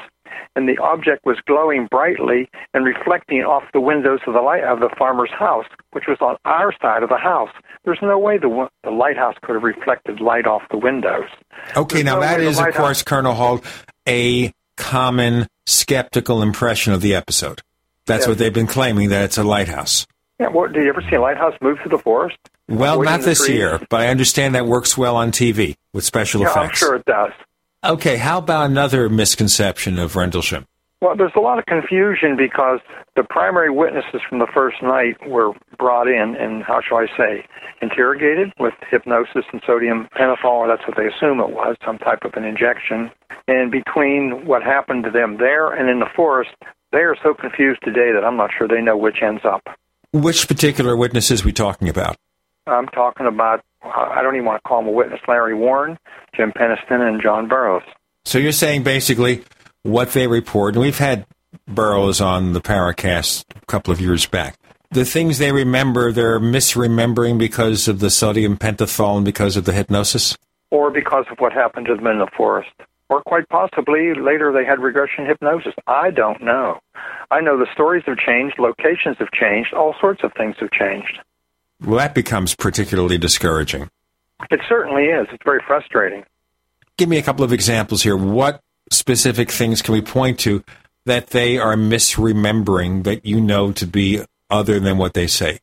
And 0.55 0.69
the 0.69 0.77
object 0.81 1.25
was 1.25 1.37
glowing 1.45 1.87
brightly 1.91 2.47
and 2.73 2.85
reflecting 2.85 3.41
off 3.41 3.63
the 3.73 3.81
windows 3.81 4.21
of 4.27 4.33
the 4.33 4.39
light 4.39 4.63
of 4.63 4.79
the 4.79 4.89
farmer's 4.97 5.31
house, 5.37 5.65
which 5.91 6.05
was 6.07 6.19
on 6.21 6.37
our 6.45 6.71
side 6.81 7.03
of 7.03 7.09
the 7.09 7.17
house. 7.17 7.51
There's 7.83 7.99
no 8.01 8.17
way 8.17 8.37
the 8.37 8.69
the 8.85 8.91
lighthouse 8.91 9.35
could 9.41 9.55
have 9.55 9.63
reflected 9.63 10.21
light 10.21 10.47
off 10.47 10.61
the 10.71 10.77
windows. 10.77 11.27
okay, 11.75 12.01
now 12.01 12.15
no 12.15 12.21
that 12.21 12.39
is, 12.39 12.57
of 12.57 12.73
course, 12.73 13.03
Colonel 13.03 13.33
Halt, 13.33 13.65
a 14.07 14.53
common 14.77 15.47
skeptical 15.65 16.41
impression 16.41 16.93
of 16.93 17.01
the 17.01 17.13
episode. 17.13 17.61
That's 18.05 18.21
Yes. 18.23 18.27
what 18.27 18.37
they've 18.37 18.53
been 18.53 18.67
claiming, 18.67 19.09
that 19.09 19.23
it's 19.23 19.37
a 19.37 19.43
lighthouse. 19.43 20.05
Yeah, 20.39 20.47
what, 20.49 20.73
did 20.73 20.83
you 20.83 20.89
ever 20.89 21.01
see 21.09 21.15
a 21.15 21.21
lighthouse 21.21 21.53
move 21.61 21.79
through 21.81 21.97
the 21.97 22.03
forest? 22.03 22.37
Well, 22.67 23.01
not 23.01 23.21
this 23.21 23.45
trees? 23.45 23.57
year, 23.57 23.79
but 23.89 24.01
I 24.01 24.07
understand 24.07 24.53
that 24.55 24.65
works 24.65 24.97
well 24.97 25.15
on 25.15 25.31
TV 25.31 25.75
with 25.93 26.03
special 26.03 26.41
Yeah, 26.41 26.51
I'm 26.51 26.63
effects. 26.65 26.79
sure 26.79 26.95
it 26.95 27.05
does. 27.05 27.31
Okay, 27.83 28.17
how 28.17 28.39
about 28.39 28.69
another 28.69 29.09
misconception 29.09 29.97
of 29.99 30.15
Rendlesham? 30.15 30.65
Well, 31.01 31.15
there's 31.15 31.35
a 31.35 31.39
lot 31.39 31.59
of 31.59 31.65
confusion 31.67 32.35
because 32.35 32.79
the 33.15 33.23
primary 33.23 33.69
witnesses 33.69 34.21
from 34.27 34.39
the 34.39 34.47
first 34.53 34.81
night 34.81 35.15
were 35.27 35.51
brought 35.77 36.07
in 36.07 36.35
and, 36.35 36.63
how 36.63 36.81
shall 36.81 36.97
I 36.97 37.07
say, 37.15 37.45
interrogated 37.81 38.51
with 38.59 38.73
hypnosis 38.89 39.45
and 39.53 39.61
sodium 39.67 40.07
pentothal, 40.17 40.45
or 40.45 40.67
that's 40.67 40.87
what 40.87 40.97
they 40.97 41.05
assume 41.07 41.39
it 41.39 41.51
was, 41.51 41.75
some 41.85 41.97
type 41.99 42.23
of 42.23 42.33
an 42.33 42.43
injection. 42.43 43.11
And 43.47 43.69
between 43.71 44.45
what 44.47 44.63
happened 44.63 45.03
to 45.03 45.11
them 45.11 45.37
there 45.37 45.69
and 45.71 45.89
in 45.89 45.99
the 45.99 46.09
forest, 46.15 46.51
they 46.95 47.01
are 47.01 47.15
so 47.21 47.33
confused 47.33 47.81
today 47.83 48.11
that 48.13 48.23
I'm 48.25 48.37
not 48.37 48.51
sure 48.57 48.67
they 48.67 48.81
know 48.81 48.97
which 48.97 49.17
ends 49.21 49.41
up. 49.43 49.67
Which 50.13 50.47
particular 50.47 50.95
witnesses 50.95 51.43
we 51.43 51.51
talking 51.51 51.89
about? 51.89 52.15
I'm 52.67 52.87
talking 52.87 53.27
about, 53.27 53.63
I 53.83 54.21
don't 54.23 54.35
even 54.35 54.45
want 54.45 54.63
to 54.63 54.67
call 54.67 54.79
him 54.79 54.87
a 54.87 54.91
witness, 54.91 55.19
Larry 55.27 55.53
Warren, 55.53 55.99
Jim 56.35 56.51
Penniston, 56.51 57.01
and 57.07 57.21
John 57.21 57.47
Burroughs. 57.47 57.83
So 58.23 58.39
you're 58.39 58.51
saying 58.51 58.83
basically 58.83 59.43
what 59.83 60.13
they 60.13 60.25
report, 60.27 60.75
and 60.75 60.81
we've 60.81 60.97
had 60.97 61.25
Burroughs 61.67 62.21
on 62.21 62.53
the 62.53 62.61
Paracast 62.61 63.43
a 63.61 63.65
couple 63.65 63.93
of 63.93 64.01
years 64.01 64.25
back. 64.25 64.57
The 64.89 65.05
things 65.05 65.37
they 65.37 65.51
remember, 65.51 66.11
they're 66.11 66.39
misremembering 66.39 67.37
because 67.37 67.87
of 67.87 67.99
the 67.99 68.09
sodium 68.09 68.57
pentothal 68.57 69.17
and 69.17 69.25
because 69.25 69.57
of 69.57 69.65
the 69.65 69.73
hypnosis? 69.73 70.37
or 70.71 70.91
because 70.91 71.25
of 71.31 71.37
what 71.39 71.53
happened 71.53 71.85
to 71.87 71.95
them 71.95 72.07
in 72.07 72.19
the 72.19 72.27
forest. 72.35 72.71
Or 73.09 73.21
quite 73.21 73.47
possibly 73.49 74.13
later 74.15 74.51
they 74.51 74.65
had 74.65 74.79
regression 74.79 75.25
hypnosis. 75.25 75.73
I 75.87 76.09
don't 76.11 76.41
know. 76.41 76.79
I 77.29 77.41
know 77.41 77.57
the 77.57 77.67
stories 77.73 78.03
have 78.07 78.17
changed, 78.17 78.57
locations 78.57 79.17
have 79.19 79.31
changed, 79.31 79.73
all 79.73 79.95
sorts 79.99 80.23
of 80.23 80.33
things 80.33 80.55
have 80.59 80.71
changed. 80.71 81.19
Well, 81.83 81.97
that 81.97 82.15
becomes 82.15 82.55
particularly 82.55 83.17
discouraging. 83.17 83.89
It 84.49 84.61
certainly 84.67 85.05
is. 85.05 85.27
It's 85.31 85.43
very 85.43 85.61
frustrating. 85.65 86.23
Give 86.97 87.09
me 87.09 87.17
a 87.17 87.21
couple 87.21 87.43
of 87.43 87.53
examples 87.53 88.03
here. 88.03 88.17
What 88.17 88.61
specific 88.91 89.51
things 89.51 89.81
can 89.81 89.93
we 89.93 90.01
point 90.01 90.39
to 90.39 90.63
that 91.05 91.27
they 91.27 91.57
are 91.57 91.75
misremembering 91.75 93.03
that 93.03 93.25
you 93.25 93.41
know 93.41 93.71
to 93.73 93.85
be 93.85 94.21
other 94.49 94.79
than 94.79 94.97
what 94.97 95.13
they 95.13 95.27
say? 95.27 95.59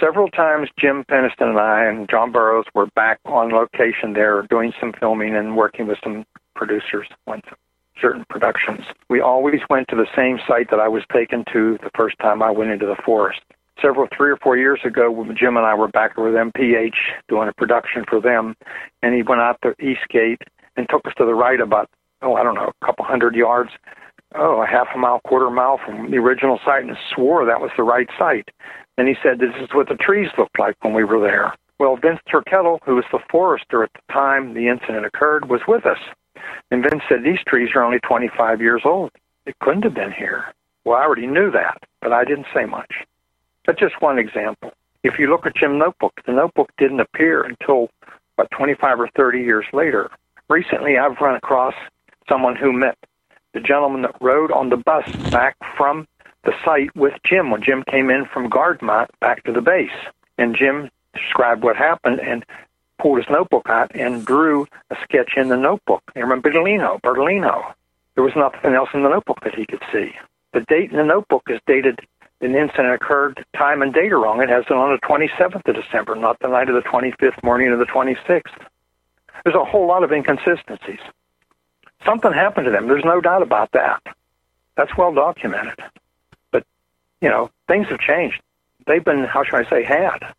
Several 0.00 0.28
times, 0.28 0.68
Jim 0.78 1.04
Penniston 1.04 1.50
and 1.50 1.58
I 1.58 1.84
and 1.84 2.08
John 2.10 2.32
Burroughs 2.32 2.66
were 2.74 2.86
back 2.94 3.20
on 3.24 3.50
location 3.50 4.12
there 4.12 4.42
doing 4.50 4.72
some 4.80 4.92
filming 4.98 5.36
and 5.36 5.56
working 5.56 5.86
with 5.86 5.98
some 6.02 6.24
producers 6.54 7.06
went 7.26 7.44
to 7.44 7.56
certain 8.00 8.24
productions. 8.28 8.80
We 9.08 9.20
always 9.20 9.60
went 9.70 9.88
to 9.88 9.96
the 9.96 10.06
same 10.16 10.38
site 10.46 10.70
that 10.70 10.80
I 10.80 10.88
was 10.88 11.02
taken 11.12 11.44
to 11.52 11.78
the 11.82 11.90
first 11.94 12.18
time 12.18 12.42
I 12.42 12.50
went 12.50 12.70
into 12.70 12.86
the 12.86 12.96
forest. 13.04 13.40
Several, 13.80 14.08
three 14.16 14.30
or 14.30 14.36
four 14.36 14.56
years 14.56 14.80
ago, 14.84 15.24
Jim 15.38 15.56
and 15.56 15.66
I 15.66 15.74
were 15.74 15.88
back 15.88 16.16
with 16.16 16.34
MPH 16.34 16.96
doing 17.28 17.48
a 17.48 17.52
production 17.52 18.04
for 18.08 18.20
them, 18.20 18.56
and 19.02 19.14
he 19.14 19.22
went 19.22 19.40
out 19.40 19.58
the 19.62 19.74
east 19.84 20.08
gate 20.08 20.42
and 20.76 20.88
took 20.88 21.06
us 21.06 21.12
to 21.18 21.24
the 21.24 21.34
right 21.34 21.60
about, 21.60 21.90
oh, 22.22 22.34
I 22.34 22.42
don't 22.42 22.54
know, 22.54 22.70
a 22.80 22.86
couple 22.86 23.04
hundred 23.04 23.34
yards, 23.34 23.70
oh, 24.34 24.62
a 24.62 24.66
half 24.66 24.88
a 24.94 24.98
mile, 24.98 25.20
quarter 25.26 25.50
mile 25.50 25.78
from 25.84 26.10
the 26.10 26.18
original 26.18 26.60
site, 26.64 26.84
and 26.84 26.96
swore 27.14 27.44
that 27.44 27.60
was 27.60 27.70
the 27.76 27.82
right 27.82 28.08
site. 28.18 28.48
And 28.96 29.08
he 29.08 29.14
said, 29.22 29.38
This 29.38 29.54
is 29.60 29.68
what 29.74 29.88
the 29.88 29.96
trees 29.96 30.28
looked 30.38 30.58
like 30.58 30.76
when 30.82 30.94
we 30.94 31.04
were 31.04 31.20
there. 31.20 31.54
Well, 31.78 31.96
Vince 31.96 32.20
Thurkettle, 32.32 32.78
who 32.84 32.94
was 32.94 33.04
the 33.10 33.18
forester 33.28 33.82
at 33.82 33.90
the 33.94 34.12
time 34.12 34.54
the 34.54 34.68
incident 34.68 35.04
occurred, 35.04 35.48
was 35.48 35.60
with 35.66 35.84
us. 35.84 35.98
And 36.70 36.82
Vince 36.82 37.02
said, 37.08 37.24
These 37.24 37.40
trees 37.46 37.70
are 37.74 37.82
only 37.82 37.98
25 38.00 38.60
years 38.60 38.82
old. 38.84 39.10
It 39.46 39.58
couldn't 39.60 39.82
have 39.84 39.94
been 39.94 40.12
here. 40.12 40.52
Well, 40.84 40.96
I 40.96 41.04
already 41.04 41.26
knew 41.26 41.50
that, 41.50 41.82
but 42.00 42.12
I 42.12 42.24
didn't 42.24 42.46
say 42.54 42.64
much. 42.66 42.92
That's 43.66 43.80
just 43.80 44.00
one 44.00 44.18
example. 44.18 44.72
If 45.02 45.18
you 45.18 45.28
look 45.28 45.46
at 45.46 45.56
Jim 45.56 45.78
Notebook, 45.78 46.20
the 46.26 46.32
notebook 46.32 46.70
didn't 46.78 47.00
appear 47.00 47.42
until 47.42 47.90
about 48.36 48.50
25 48.50 49.00
or 49.00 49.08
30 49.16 49.40
years 49.40 49.66
later. 49.72 50.10
Recently, 50.48 50.98
I've 50.98 51.20
run 51.20 51.36
across 51.36 51.74
someone 52.28 52.56
who 52.56 52.72
met 52.72 52.98
the 53.52 53.60
gentleman 53.60 54.02
that 54.02 54.16
rode 54.20 54.50
on 54.50 54.68
the 54.68 54.76
bus 54.76 55.08
back 55.30 55.56
from 55.76 56.06
the 56.44 56.52
site 56.64 56.94
with 56.96 57.14
Jim 57.24 57.50
when 57.50 57.62
Jim 57.62 57.84
came 57.90 58.10
in 58.10 58.26
from 58.26 58.50
Guardmont 58.50 59.08
back 59.20 59.44
to 59.44 59.52
the 59.52 59.60
base. 59.60 59.90
And 60.36 60.56
Jim 60.56 60.90
described 61.14 61.62
what 61.62 61.76
happened 61.76 62.20
and 62.20 62.44
pulled 62.98 63.18
his 63.18 63.26
notebook 63.30 63.68
out 63.68 63.94
and 63.94 64.24
drew 64.24 64.66
a 64.90 64.96
sketch 65.02 65.32
in 65.36 65.48
the 65.48 65.56
notebook. 65.56 66.02
Remember 66.14 66.50
Bertolino, 66.50 67.00
Bertolino. 67.00 67.74
There 68.14 68.24
was 68.24 68.34
nothing 68.36 68.74
else 68.74 68.90
in 68.94 69.02
the 69.02 69.08
notebook 69.08 69.40
that 69.42 69.54
he 69.54 69.66
could 69.66 69.82
see. 69.92 70.12
The 70.52 70.60
date 70.60 70.90
in 70.90 70.96
the 70.96 71.04
notebook 71.04 71.44
is 71.48 71.60
dated, 71.66 72.00
an 72.40 72.54
incident 72.54 72.94
occurred, 72.94 73.44
time 73.56 73.82
and 73.82 73.92
date 73.92 74.12
are 74.12 74.20
wrong. 74.20 74.40
It 74.40 74.48
has 74.48 74.64
it 74.66 74.72
on 74.72 74.92
the 74.92 75.06
27th 75.06 75.66
of 75.66 75.74
December, 75.74 76.14
not 76.14 76.38
the 76.38 76.48
night 76.48 76.68
of 76.68 76.74
the 76.76 76.88
25th, 76.88 77.42
morning 77.42 77.72
of 77.72 77.78
the 77.78 77.86
26th. 77.86 78.52
There's 79.42 79.56
a 79.56 79.64
whole 79.64 79.86
lot 79.86 80.04
of 80.04 80.12
inconsistencies. 80.12 81.00
Something 82.04 82.32
happened 82.32 82.66
to 82.66 82.70
them. 82.70 82.86
There's 82.86 83.04
no 83.04 83.20
doubt 83.20 83.42
about 83.42 83.72
that. 83.72 84.02
That's 84.76 84.96
well 84.96 85.12
documented 85.12 85.80
But, 86.50 86.64
you 87.20 87.28
know, 87.28 87.50
things 87.68 87.88
have 87.88 87.98
changed. 87.98 88.40
They've 88.86 89.04
been, 89.04 89.24
how 89.24 89.44
should 89.44 89.66
I 89.66 89.68
say, 89.70 89.84
had. 89.84 90.34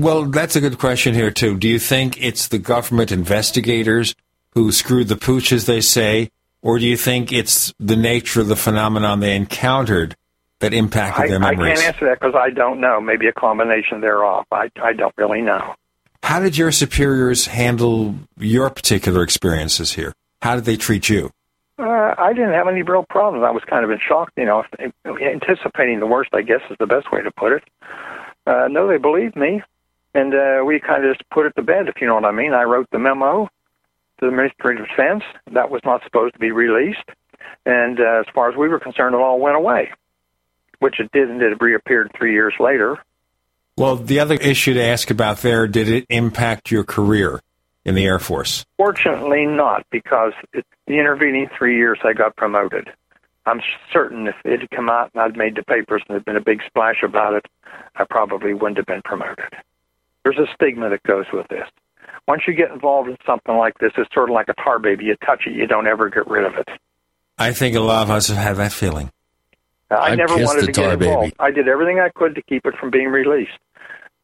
Well, 0.00 0.24
that's 0.24 0.56
a 0.56 0.62
good 0.62 0.78
question 0.78 1.12
here, 1.12 1.30
too. 1.30 1.58
Do 1.58 1.68
you 1.68 1.78
think 1.78 2.22
it's 2.22 2.48
the 2.48 2.58
government 2.58 3.12
investigators 3.12 4.14
who 4.52 4.72
screwed 4.72 5.08
the 5.08 5.16
pooch, 5.16 5.52
as 5.52 5.66
they 5.66 5.82
say, 5.82 6.30
or 6.62 6.78
do 6.78 6.86
you 6.86 6.96
think 6.96 7.34
it's 7.34 7.74
the 7.78 7.96
nature 7.96 8.40
of 8.40 8.48
the 8.48 8.56
phenomenon 8.56 9.20
they 9.20 9.36
encountered 9.36 10.16
that 10.60 10.72
impacted 10.72 11.24
I, 11.24 11.28
their 11.28 11.38
memories? 11.38 11.78
I 11.78 11.82
can't 11.82 11.94
answer 11.94 12.06
that 12.06 12.18
because 12.18 12.34
I 12.34 12.48
don't 12.48 12.80
know. 12.80 12.98
Maybe 12.98 13.26
a 13.26 13.32
combination 13.34 14.00
thereof. 14.00 14.46
I, 14.50 14.70
I 14.82 14.94
don't 14.94 15.12
really 15.18 15.42
know. 15.42 15.74
How 16.22 16.40
did 16.40 16.56
your 16.56 16.72
superiors 16.72 17.46
handle 17.46 18.14
your 18.38 18.70
particular 18.70 19.22
experiences 19.22 19.92
here? 19.92 20.14
How 20.40 20.54
did 20.54 20.64
they 20.64 20.78
treat 20.78 21.10
you? 21.10 21.30
Uh, 21.78 22.14
I 22.16 22.32
didn't 22.32 22.54
have 22.54 22.68
any 22.68 22.80
real 22.80 23.04
problems. 23.10 23.44
I 23.46 23.50
was 23.50 23.64
kind 23.68 23.84
of 23.84 23.90
in 23.90 23.98
shock, 24.06 24.32
you 24.38 24.46
know, 24.46 24.64
anticipating 25.04 26.00
the 26.00 26.06
worst. 26.06 26.30
I 26.32 26.40
guess 26.40 26.60
is 26.70 26.76
the 26.80 26.86
best 26.86 27.12
way 27.12 27.20
to 27.20 27.30
put 27.30 27.52
it. 27.52 27.64
Uh, 28.46 28.68
no, 28.70 28.88
they 28.88 28.96
believed 28.96 29.36
me, 29.36 29.62
and 30.14 30.34
uh, 30.34 30.64
we 30.64 30.80
kind 30.80 31.04
of 31.04 31.16
just 31.16 31.28
put 31.30 31.46
it 31.46 31.54
to 31.56 31.62
bed, 31.62 31.88
if 31.88 32.00
you 32.00 32.06
know 32.06 32.14
what 32.14 32.24
I 32.24 32.32
mean. 32.32 32.52
I 32.52 32.64
wrote 32.64 32.88
the 32.90 32.98
memo 32.98 33.48
to 34.18 34.26
the 34.26 34.32
Ministry 34.32 34.78
of 34.78 34.86
Defense 34.86 35.22
that 35.52 35.70
was 35.70 35.80
not 35.84 36.02
supposed 36.04 36.34
to 36.34 36.40
be 36.40 36.50
released, 36.50 37.08
and 37.64 37.98
uh, 38.00 38.20
as 38.20 38.26
far 38.34 38.50
as 38.50 38.56
we 38.56 38.68
were 38.68 38.80
concerned, 38.80 39.14
it 39.14 39.20
all 39.20 39.40
went 39.40 39.56
away, 39.56 39.90
which 40.78 41.00
it 41.00 41.10
did, 41.12 41.30
and 41.30 41.40
it 41.42 41.60
reappeared 41.60 42.10
three 42.16 42.32
years 42.32 42.54
later. 42.58 42.98
Well, 43.76 43.96
the 43.96 44.20
other 44.20 44.34
issue 44.34 44.74
to 44.74 44.82
ask 44.82 45.10
about 45.10 45.38
there: 45.38 45.66
did 45.66 45.88
it 45.88 46.06
impact 46.08 46.70
your 46.70 46.84
career? 46.84 47.40
in 47.84 47.94
the 47.94 48.04
Air 48.04 48.18
Force? 48.18 48.64
Fortunately, 48.76 49.46
not, 49.46 49.86
because 49.90 50.32
it, 50.52 50.66
the 50.86 50.98
intervening 50.98 51.48
three 51.56 51.76
years 51.76 51.98
I 52.04 52.12
got 52.12 52.36
promoted. 52.36 52.88
I'm 53.46 53.60
certain 53.92 54.26
if 54.26 54.34
it 54.44 54.60
had 54.60 54.70
come 54.70 54.88
out 54.90 55.10
and 55.14 55.22
I'd 55.22 55.36
made 55.36 55.56
the 55.56 55.62
papers 55.62 56.02
and 56.06 56.14
there'd 56.14 56.24
been 56.24 56.36
a 56.36 56.42
big 56.44 56.60
splash 56.66 57.02
about 57.02 57.34
it, 57.34 57.46
I 57.96 58.04
probably 58.08 58.52
wouldn't 58.54 58.76
have 58.76 58.86
been 58.86 59.02
promoted. 59.02 59.52
There's 60.24 60.38
a 60.38 60.46
stigma 60.54 60.90
that 60.90 61.02
goes 61.02 61.26
with 61.32 61.48
this. 61.48 61.66
Once 62.28 62.42
you 62.46 62.54
get 62.54 62.70
involved 62.70 63.08
in 63.08 63.16
something 63.26 63.56
like 63.56 63.78
this, 63.78 63.92
it's 63.96 64.12
sort 64.12 64.28
of 64.28 64.34
like 64.34 64.48
a 64.48 64.54
tar 64.54 64.78
baby. 64.78 65.06
You 65.06 65.16
touch 65.16 65.42
it, 65.46 65.54
you 65.54 65.66
don't 65.66 65.86
ever 65.86 66.08
get 66.10 66.28
rid 66.28 66.44
of 66.44 66.54
it. 66.54 66.68
I 67.38 67.52
think 67.52 67.74
a 67.74 67.80
lot 67.80 68.02
of 68.02 68.10
us 68.10 68.28
have 68.28 68.36
had 68.36 68.56
that 68.56 68.72
feeling. 68.72 69.10
I, 69.90 69.94
I 69.94 70.14
never 70.14 70.36
wanted 70.36 70.66
to 70.66 70.72
get 70.72 70.92
involved. 70.92 71.22
Baby. 71.22 71.36
I 71.38 71.50
did 71.50 71.66
everything 71.66 71.98
I 71.98 72.10
could 72.14 72.34
to 72.36 72.42
keep 72.42 72.66
it 72.66 72.74
from 72.78 72.90
being 72.90 73.08
released 73.08 73.58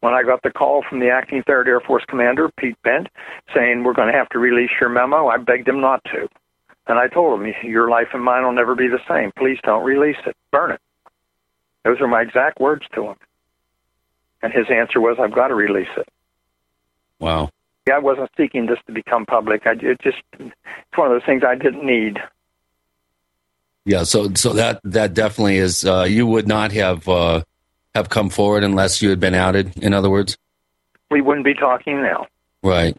when 0.01 0.15
I 0.15 0.23
got 0.23 0.43
the 0.43 0.51
call 0.51 0.85
from 0.89 1.01
the 1.01 1.11
acting 1.11 1.43
third 1.47 1.69
Air 1.69 1.81
Force 1.81 2.05
commander, 2.09 2.49
Pete 2.59 2.81
Bent, 2.83 3.09
saying 3.55 3.83
we're 3.83 3.95
going 3.95 4.13
to 4.13 4.17
have 4.17 4.29
to 4.31 4.39
release 4.39 4.71
your 4.81 4.89
memo, 4.89 5.29
I 5.29 5.39
begged 5.39 5.69
him 5.69 5.81
not 5.81 6.05
to. 6.05 6.29
And 6.87 6.99
I 6.99 7.09
told 7.09 7.41
him, 7.41 7.53
your 7.65 7.91
life 7.91 8.09
and 8.13 8.23
mine 8.23 8.45
will 8.45 8.53
never 8.53 8.77
be 8.77 8.87
the 8.87 9.01
same. 9.09 9.33
Please 9.37 9.59
don't 9.65 9.85
release 9.85 10.17
it. 10.25 10.37
Burn 10.53 10.71
it. 10.71 10.81
Those 11.85 12.01
are 12.01 12.07
my 12.07 12.23
exact 12.23 12.61
words 12.61 12.85
to 12.95 13.09
him. 13.09 13.17
And 14.43 14.53
his 14.53 14.67
answer 14.71 15.01
was, 15.01 15.17
I've 15.21 15.35
got 15.35 15.49
to 15.49 15.55
release 15.55 15.89
it. 15.97 16.09
Wow. 17.19 17.51
Yeah, 17.87 17.97
I 17.97 17.99
wasn't 17.99 18.31
seeking 18.37 18.67
this 18.67 18.79
to 18.87 18.93
become 18.93 19.27
public. 19.27 19.67
I 19.67 19.73
it 19.73 20.01
just 20.01 20.19
it's 20.39 20.53
one 20.97 21.11
of 21.11 21.15
those 21.15 21.25
things 21.25 21.43
I 21.47 21.55
didn't 21.55 21.87
need. 21.87 22.19
Yeah, 23.85 24.03
so 24.03 24.35
so 24.35 24.53
that 24.55 24.81
that 24.83 25.15
definitely 25.15 25.59
is. 25.59 25.85
Uh, 25.85 26.03
you 26.03 26.27
would 26.27 26.49
not 26.49 26.73
have 26.73 27.09
uh, 27.09 27.45
have 27.95 28.09
come 28.09 28.29
forward 28.29 28.65
unless 28.65 29.01
you 29.01 29.11
had 29.11 29.21
been 29.21 29.35
outed, 29.35 29.77
in 29.79 29.95
other 29.95 30.11
words? 30.11 30.37
We 31.11 31.21
wouldn't 31.21 31.45
be 31.45 31.55
talking 31.55 32.03
now. 32.03 32.27
Right. 32.63 32.97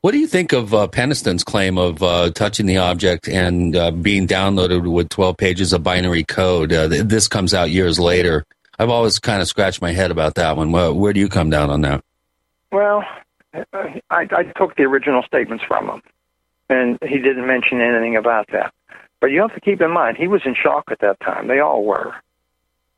What 0.00 0.12
do 0.12 0.18
you 0.18 0.26
think 0.26 0.52
of 0.52 0.74
uh, 0.74 0.88
Penniston's 0.88 1.44
claim 1.44 1.78
of 1.78 2.02
uh, 2.02 2.30
touching 2.30 2.66
the 2.66 2.78
object 2.78 3.28
and 3.28 3.74
uh, 3.76 3.90
being 3.90 4.26
downloaded 4.26 4.90
with 4.90 5.08
12 5.08 5.36
pages 5.36 5.72
of 5.72 5.82
binary 5.82 6.24
code? 6.24 6.72
Uh, 6.72 6.88
this 6.88 7.28
comes 7.28 7.54
out 7.54 7.70
years 7.70 7.98
later. 7.98 8.44
I've 8.80 8.90
always 8.90 9.18
kind 9.18 9.42
of 9.42 9.48
scratched 9.48 9.82
my 9.82 9.92
head 9.92 10.10
about 10.10 10.36
that 10.36 10.56
one. 10.56 10.72
Where, 10.72 10.92
where 10.92 11.12
do 11.12 11.20
you 11.20 11.28
come 11.28 11.50
down 11.50 11.68
on 11.68 11.82
that? 11.82 12.02
Well, 12.72 13.04
I, 13.52 14.00
I 14.10 14.44
took 14.56 14.76
the 14.76 14.84
original 14.84 15.22
statements 15.22 15.64
from 15.68 15.88
him, 15.88 16.02
and 16.70 16.98
he 17.02 17.18
didn't 17.18 17.46
mention 17.46 17.80
anything 17.80 18.16
about 18.16 18.48
that. 18.52 18.72
But 19.20 19.32
you 19.32 19.42
have 19.42 19.54
to 19.54 19.60
keep 19.60 19.82
in 19.82 19.90
mind, 19.90 20.16
he 20.16 20.28
was 20.28 20.40
in 20.46 20.54
shock 20.54 20.84
at 20.90 21.00
that 21.00 21.20
time. 21.20 21.46
They 21.46 21.60
all 21.60 21.84
were 21.84 22.14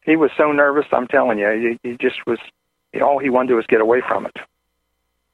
he 0.05 0.17
was 0.17 0.31
so 0.37 0.53
nervous. 0.53 0.87
I'm 0.93 1.07
telling 1.07 1.39
you, 1.39 1.79
he, 1.83 1.91
he 1.91 1.97
just 1.97 2.27
was. 2.27 2.39
All 3.01 3.19
he 3.19 3.31
wanted 3.31 3.49
to 3.49 3.53
do 3.53 3.57
was 3.57 3.67
get 3.67 3.81
away 3.81 4.03
from 4.07 4.27
it. 4.27 4.37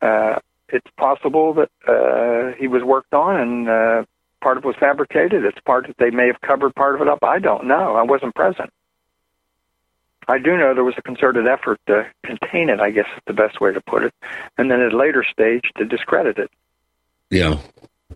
Uh, 0.01 0.39
it's 0.69 0.87
possible 0.97 1.55
that 1.55 1.71
uh, 1.89 2.57
he 2.57 2.69
was 2.69 2.85
worked 2.85 3.13
on 3.13 3.37
and 3.37 3.69
uh, 3.69 4.05
part 4.41 4.59
of 4.59 4.65
it 4.65 4.67
was 4.67 4.77
fabricated. 4.79 5.45
It's 5.45 5.59
part 5.65 5.89
that 5.89 5.97
they 5.99 6.11
may 6.11 6.29
have 6.29 6.41
covered 6.41 6.73
part 6.77 6.95
of 6.95 7.01
it 7.01 7.09
up. 7.09 7.19
I 7.25 7.41
don't 7.41 7.67
know. 7.67 7.97
I 7.97 8.03
wasn't 8.03 8.37
present. 8.37 8.71
I 10.29 10.39
do 10.39 10.57
know 10.57 10.75
there 10.75 10.85
was 10.85 10.95
a 10.99 11.03
concerted 11.03 11.47
effort 11.47 11.81
to 11.87 12.07
contain 12.25 12.69
it. 12.69 12.81
I 12.81 12.91
guess 12.91 13.07
is 13.17 13.23
the 13.27 13.33
best 13.33 13.61
way 13.61 13.73
to 13.73 13.81
put 13.81 14.05
it, 14.05 14.15
and 14.57 14.71
then 14.71 14.81
at 14.81 14.93
a 14.93 14.97
later 14.97 15.25
stage 15.25 15.65
to 15.79 15.85
discredit 15.85 16.39
it. 16.39 16.51
Yeah, 17.31 17.59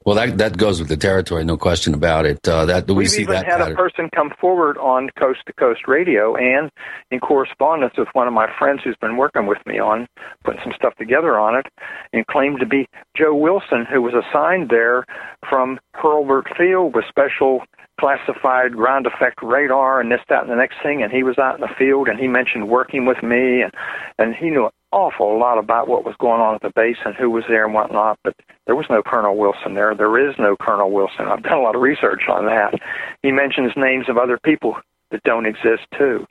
well, 0.04 0.16
that 0.16 0.38
that 0.38 0.56
goes 0.56 0.80
with 0.80 0.88
the 0.88 0.96
territory, 0.96 1.44
no 1.44 1.56
question 1.56 1.94
about 1.94 2.26
it. 2.26 2.46
Uh, 2.48 2.64
that 2.64 2.88
we 2.88 2.94
We've 2.94 3.10
see 3.10 3.22
even 3.22 3.34
that 3.34 3.44
had 3.44 3.58
pattern. 3.58 3.74
a 3.74 3.76
person 3.76 4.08
come 4.12 4.32
forward 4.40 4.76
on 4.78 5.10
Coast 5.18 5.40
to 5.46 5.52
Coast 5.52 5.86
Radio 5.86 6.34
and 6.34 6.70
in 7.10 7.20
correspondence 7.20 7.94
with 7.96 8.08
one 8.12 8.26
of 8.26 8.32
my 8.32 8.48
friends 8.58 8.80
who's 8.82 8.96
been 8.96 9.16
working 9.16 9.46
with 9.46 9.58
me 9.66 9.78
on 9.78 10.08
putting 10.44 10.60
some 10.64 10.72
stuff 10.74 10.96
together 10.96 11.38
on 11.38 11.56
it, 11.56 11.66
and 12.12 12.26
claimed 12.26 12.58
to 12.60 12.66
be 12.66 12.88
Joe 13.16 13.34
Wilson, 13.34 13.84
who 13.84 14.02
was 14.02 14.14
assigned 14.14 14.70
there 14.70 15.04
from 15.48 15.78
Hurlburt 15.94 16.56
Field 16.56 16.94
with 16.96 17.04
special 17.08 17.62
classified 17.98 18.72
ground 18.72 19.06
effect 19.06 19.42
radar 19.42 20.00
and 20.00 20.10
this, 20.10 20.20
that, 20.28 20.42
and 20.42 20.50
the 20.50 20.56
next 20.56 20.76
thing. 20.82 21.02
And 21.02 21.12
he 21.12 21.22
was 21.22 21.38
out 21.38 21.54
in 21.54 21.60
the 21.60 21.74
field, 21.78 22.08
and 22.08 22.18
he 22.18 22.28
mentioned 22.28 22.68
working 22.68 23.06
with 23.06 23.22
me, 23.22 23.62
and 23.62 23.72
and 24.18 24.34
he 24.34 24.50
knew 24.50 24.66
an 24.66 24.72
awful 24.92 25.38
lot 25.38 25.58
about 25.58 25.88
what 25.88 26.04
was 26.04 26.14
going 26.18 26.40
on 26.40 26.54
at 26.54 26.62
the 26.62 26.70
base 26.70 26.98
and 27.04 27.14
who 27.14 27.30
was 27.30 27.44
there 27.48 27.64
and 27.64 27.74
whatnot. 27.74 28.18
But 28.24 28.36
there 28.66 28.76
was 28.76 28.86
no 28.90 29.02
Colonel 29.02 29.36
Wilson 29.36 29.74
there. 29.74 29.94
There 29.94 30.28
is 30.28 30.34
no 30.38 30.56
Colonel 30.56 30.90
Wilson. 30.90 31.26
I've 31.26 31.42
done 31.42 31.58
a 31.58 31.62
lot 31.62 31.74
of 31.74 31.82
research 31.82 32.22
on 32.28 32.46
that. 32.46 32.74
He 33.22 33.32
mentions 33.32 33.72
names 33.76 34.08
of 34.08 34.18
other 34.18 34.38
people 34.38 34.76
that 35.10 35.22
don't 35.24 35.46
exist 35.46 35.82
too, 35.96 36.26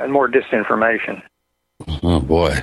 and 0.00 0.12
more 0.12 0.28
disinformation. 0.28 1.22
Oh 2.02 2.20
boy. 2.20 2.62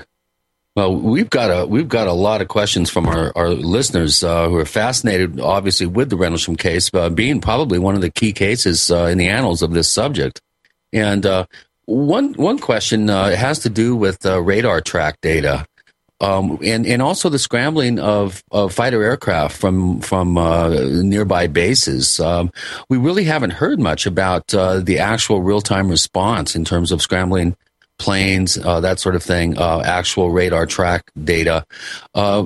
Well, 0.80 0.96
we've 0.96 1.30
got 1.30 1.50
a 1.52 1.66
we've 1.66 1.90
got 1.90 2.08
a 2.08 2.14
lot 2.14 2.40
of 2.40 2.48
questions 2.48 2.90
from 2.90 3.06
our, 3.06 3.34
our 3.36 3.50
listeners 3.50 4.24
uh, 4.24 4.48
who 4.48 4.56
are 4.56 4.66
fascinated, 4.66 5.38
obviously, 5.42 5.88
with 5.88 6.10
the 6.10 6.16
Rendlesham 6.16 6.56
case, 6.56 6.90
uh, 6.94 7.10
being 7.10 7.42
probably 7.42 7.80
one 7.80 7.96
of 7.96 8.02
the 8.02 8.10
key 8.10 8.32
cases 8.32 8.90
uh, 8.90 9.08
in 9.08 9.18
the 9.18 9.28
annals 9.28 9.62
of 9.62 9.74
this 9.74 9.90
subject. 9.90 10.42
And 10.94 11.26
uh, 11.26 11.48
one 11.84 12.32
one 12.36 12.60
question 12.60 13.10
uh, 13.10 13.36
has 13.36 13.60
to 13.60 13.70
do 13.70 13.94
with 13.94 14.26
uh, 14.26 14.42
radar 14.42 14.80
track 14.80 15.20
data, 15.20 15.66
um, 16.22 16.58
and 16.64 16.88
and 16.88 17.02
also 17.02 17.28
the 17.28 17.40
scrambling 17.40 18.00
of, 18.00 18.42
of 18.50 18.74
fighter 18.74 19.04
aircraft 19.04 19.58
from 19.58 20.00
from 20.00 20.36
nearby 21.10 21.48
bases. 21.48 22.22
Um, 22.22 22.54
we 22.88 22.98
really 22.98 23.26
haven't 23.26 23.52
heard 23.52 23.82
much 23.82 24.06
about 24.06 24.48
the 24.48 24.98
actual 24.98 25.42
real 25.42 25.60
time 25.60 25.90
response 25.90 26.56
in 26.56 26.64
terms 26.64 26.94
of 26.94 27.02
scrambling 27.02 27.58
planes, 28.00 28.58
uh, 28.58 28.80
that 28.80 29.00
sort 29.00 29.16
of 29.16 29.22
thing, 29.22 29.58
uh, 29.58 29.82
actual 29.86 30.32
radar 30.32 30.66
track 30.66 31.12
data. 31.24 31.66
Uh, 32.16 32.42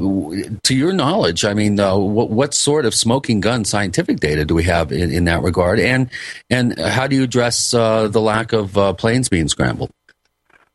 to 0.64 0.76
your 0.76 0.92
knowledge, 0.92 1.46
I 1.46 1.54
mean, 1.54 1.80
uh, 1.80 1.96
what, 1.96 2.30
what, 2.30 2.54
sort 2.54 2.86
of 2.86 2.94
smoking 2.94 3.40
gun 3.40 3.64
scientific 3.64 4.20
data 4.20 4.44
do 4.44 4.54
we 4.56 4.64
have 4.64 4.92
in, 4.92 5.12
in 5.12 5.26
that 5.26 5.42
regard? 5.42 5.80
And, 5.80 6.10
and 6.50 6.78
how 6.78 7.08
do 7.08 7.16
you 7.16 7.24
address 7.24 7.74
uh, 7.74 8.08
the 8.08 8.22
lack 8.22 8.52
of 8.52 8.78
uh, 8.78 8.94
planes 8.94 9.30
being 9.30 9.48
scrambled? 9.48 9.92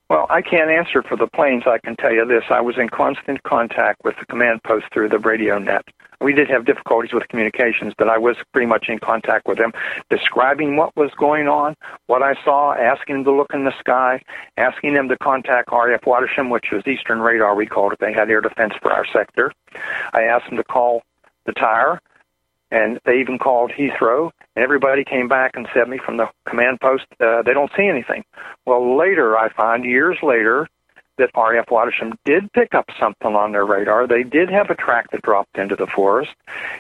Well, 0.09 0.27
I 0.31 0.41
can't 0.41 0.71
answer 0.71 1.03
for 1.03 1.17
the 1.17 1.27
planes. 1.27 1.65
I 1.67 1.79
can 1.79 1.95
tell 1.97 2.13
you 2.13 2.25
this. 2.27 2.45
I 2.49 2.63
was 2.63 2.77
in 2.79 2.89
constant 2.89 3.43
contact 3.43 4.01
with 4.05 4.15
the 4.19 4.25
command 4.25 4.63
post 4.63 4.87
through 4.93 5.11
the 5.11 5.19
radio 5.19 5.59
net. 5.59 5.85
We 6.21 6.33
did 6.33 6.49
have 6.51 6.65
difficulties 6.65 7.13
with 7.13 7.29
communications, 7.29 7.95
but 7.97 8.09
I 8.09 8.19
was 8.19 8.37
pretty 8.53 8.67
much 8.67 8.89
in 8.89 8.99
contact 8.99 9.47
with 9.47 9.59
them, 9.59 9.73
describing 10.11 10.77
what 10.77 10.97
was 10.97 11.11
going 11.17 11.47
on, 11.47 11.77
what 12.07 12.23
I 12.23 12.35
saw, 12.45 12.75
asking 12.75 13.17
them 13.17 13.25
to 13.25 13.33
look 13.33 13.55
in 13.55 13.65
the 13.65 13.79
sky, 13.79 14.23
asking 14.57 14.95
them 14.95 15.09
to 15.09 15.17
contact 15.17 15.71
RAF 15.71 16.03
Wattisham, 16.03 16.51
which 16.51 16.67
was 16.73 16.87
Eastern 16.87 17.21
Radar, 17.21 17.55
we 17.55 17.67
called 17.67 17.93
it. 17.93 18.01
They 18.01 18.13
had 18.13 18.31
air 18.31 18.41
defense 18.41 18.75
for 18.83 18.93
our 18.93 19.07
sector. 19.13 19.53
I 20.13 20.23
asked 20.23 20.49
them 20.49 20.57
to 20.57 20.65
call 20.65 21.03
the 21.47 21.53
tire, 21.53 22.01
and 22.71 22.99
they 23.05 23.21
even 23.21 23.39
called 23.39 23.71
Heathrow, 23.71 24.31
and 24.55 24.63
everybody 24.63 25.05
came 25.05 25.29
back 25.29 25.53
and 25.55 25.69
said 25.73 25.89
me 25.89 25.99
from 25.99 26.17
the 26.17 26.29
command 26.47 26.81
post, 26.81 27.07
uh, 27.21 27.43
they 27.43 27.55
don't 27.55 27.71
see 27.77 27.87
anything. 27.87 28.25
Well, 28.67 28.97
later 28.97 29.39
I 29.39 29.51
find, 29.51 29.85
years 29.85 30.19
later, 30.23 30.69
that 31.19 31.31
RAF 31.37 31.67
Wattisham 31.67 32.17
did 32.25 32.53
pick 32.53 32.75
up 32.75 32.87
something 32.99 33.35
on 33.35 33.53
their 33.53 33.67
radar. 33.67 34.07
They 34.07 34.23
did 34.23 34.49
have 34.51 34.71
a 34.71 34.75
track 34.75 35.11
that 35.11 35.23
dropped 35.23 35.59
into 35.59 35.77
the 35.77 35.87
forest. 35.87 36.31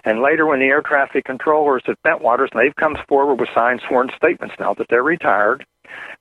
And 0.05 0.20
later, 0.20 0.47
when 0.47 0.60
the 0.60 0.66
air 0.66 0.82
traffic 0.82 1.24
controllers 1.24 1.82
at 1.86 2.02
Bentwaters, 2.02 2.52
and 2.52 2.60
they've 2.60 2.77
come 2.77 2.97
forward 3.09 3.40
with 3.40 3.48
signed 3.55 3.82
sworn 3.86 4.10
statements 4.16 4.55
now 4.59 4.74
that 4.74 4.86
they're 4.89 5.02
retired, 5.02 5.66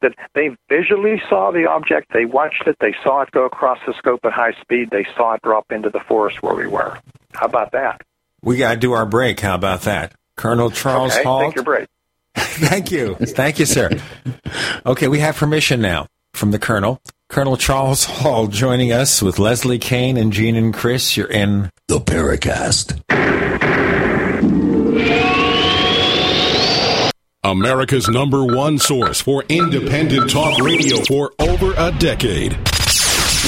that 0.02 0.14
they 0.34 0.56
visually 0.69 1.22
saw 1.30 1.52
the 1.52 1.68
object, 1.68 2.11
they 2.14 2.26
watched 2.26 2.68
it, 2.68 2.76
they 2.80 2.95
saw 3.03 3.22
it 3.22 3.31
go 3.31 3.45
across 3.45 3.80
the 3.85 3.94
scope 3.98 4.22
at 4.26 4.34
high 4.34 4.53
speed, 4.61 4.89
they 4.91 5.06
saw 5.15 5.34
it 5.34 5.41
drop 5.41 5.72
into 5.72 5.89
the 5.89 5.99
forest 6.02 6.41
where 6.44 6.56
we 6.56 6.68
were. 6.68 6.98
How 7.34 7.48
about 7.48 7.72
that? 7.72 8.02
We 8.41 8.57
got 8.57 8.73
to 8.73 8.80
do 8.80 8.94
our 8.94 9.06
break. 9.06 9.39
How 9.39 9.56
about 9.56 9.81
that? 9.81 10.14
Colonel 10.35 10.69
Charles 10.69 11.14
okay, 11.14 11.23
Halt. 11.23 11.45
Take 11.45 11.56
your 11.56 11.64
break. 11.64 11.88
Thank 12.35 12.91
you. 12.91 13.15
Thank 13.15 13.60
you, 13.60 13.65
sir. 13.65 13.89
Okay, 14.85 15.07
we 15.07 15.19
have 15.19 15.35
permission 15.35 15.81
now 15.81 16.07
from 16.34 16.52
the 16.52 16.60
Colonel. 16.60 17.02
Colonel 17.30 17.58
Charles 17.58 18.06
Halt 18.06 18.52
joining 18.52 18.91
us 18.94 19.22
with 19.22 19.38
Leslie 19.38 19.80
Kean 19.80 20.16
and 20.18 20.32
Gene 20.32 20.56
and 20.56 20.74
Chris. 20.74 21.18
You're 21.18 21.28
in 21.30 21.70
the 21.88 21.99
Paracast. 21.99 23.02
America's 27.44 28.08
number 28.10 28.44
one 28.45 28.78
source 28.78 29.22
for 29.22 29.44
independent 29.49 30.30
talk 30.30 30.58
radio 30.62 30.98
for 31.04 31.32
over 31.40 31.74
a 31.78 31.91
decade. 31.98 32.54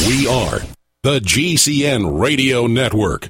We 0.07 0.27
are 0.27 0.59
the 1.03 1.19
GCN 1.19 2.19
Radio 2.19 2.67
Network. 2.67 3.29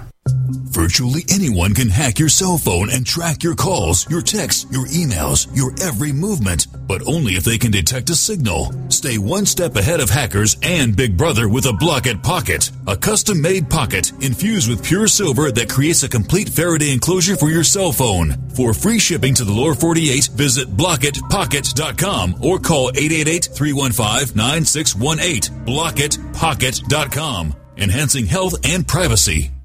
Virtually 0.71 1.25
anyone 1.29 1.73
can 1.73 1.89
hack 1.89 2.17
your 2.19 2.29
cell 2.29 2.57
phone 2.57 2.89
and 2.91 3.05
track 3.05 3.43
your 3.43 3.55
calls, 3.55 4.09
your 4.09 4.21
texts, 4.21 4.65
your 4.71 4.85
emails, 4.87 5.53
your 5.55 5.73
every 5.81 6.11
movement, 6.11 6.67
but 6.87 7.05
only 7.07 7.33
if 7.33 7.43
they 7.43 7.57
can 7.57 7.71
detect 7.71 8.09
a 8.09 8.15
signal. 8.15 8.73
Stay 8.89 9.17
one 9.17 9.45
step 9.45 9.75
ahead 9.75 9.99
of 9.99 10.09
hackers 10.09 10.57
and 10.63 10.95
Big 10.95 11.17
Brother 11.17 11.49
with 11.49 11.65
a 11.65 11.71
Blockit 11.71 12.23
Pocket, 12.23 12.71
a 12.87 12.95
custom 12.95 13.41
made 13.41 13.69
pocket 13.69 14.11
infused 14.21 14.69
with 14.69 14.83
pure 14.83 15.07
silver 15.07 15.51
that 15.51 15.69
creates 15.69 16.03
a 16.03 16.09
complete 16.09 16.49
Faraday 16.49 16.91
enclosure 16.91 17.35
for 17.35 17.49
your 17.49 17.63
cell 17.63 17.91
phone. 17.91 18.49
For 18.49 18.73
free 18.73 18.99
shipping 18.99 19.33
to 19.35 19.43
the 19.43 19.53
lower 19.53 19.73
48, 19.73 20.29
visit 20.33 20.67
blockitpocket.com 20.69 22.35
or 22.41 22.59
call 22.59 22.91
888 22.95 23.49
315 23.53 24.35
9618. 24.35 25.65
Blockitpocket.com 25.65 27.55
enhancing 27.77 28.25
health 28.27 28.55
and 28.63 28.87
privacy. 28.87 29.51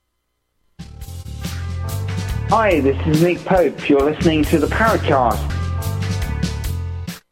Hi, 2.48 2.80
this 2.80 3.06
is 3.09 3.22
Nick 3.22 3.44
Pope. 3.44 3.89
You're 3.89 4.09
listening 4.09 4.44
to 4.44 4.59
the 4.59 4.68
Paracast. 4.68 5.48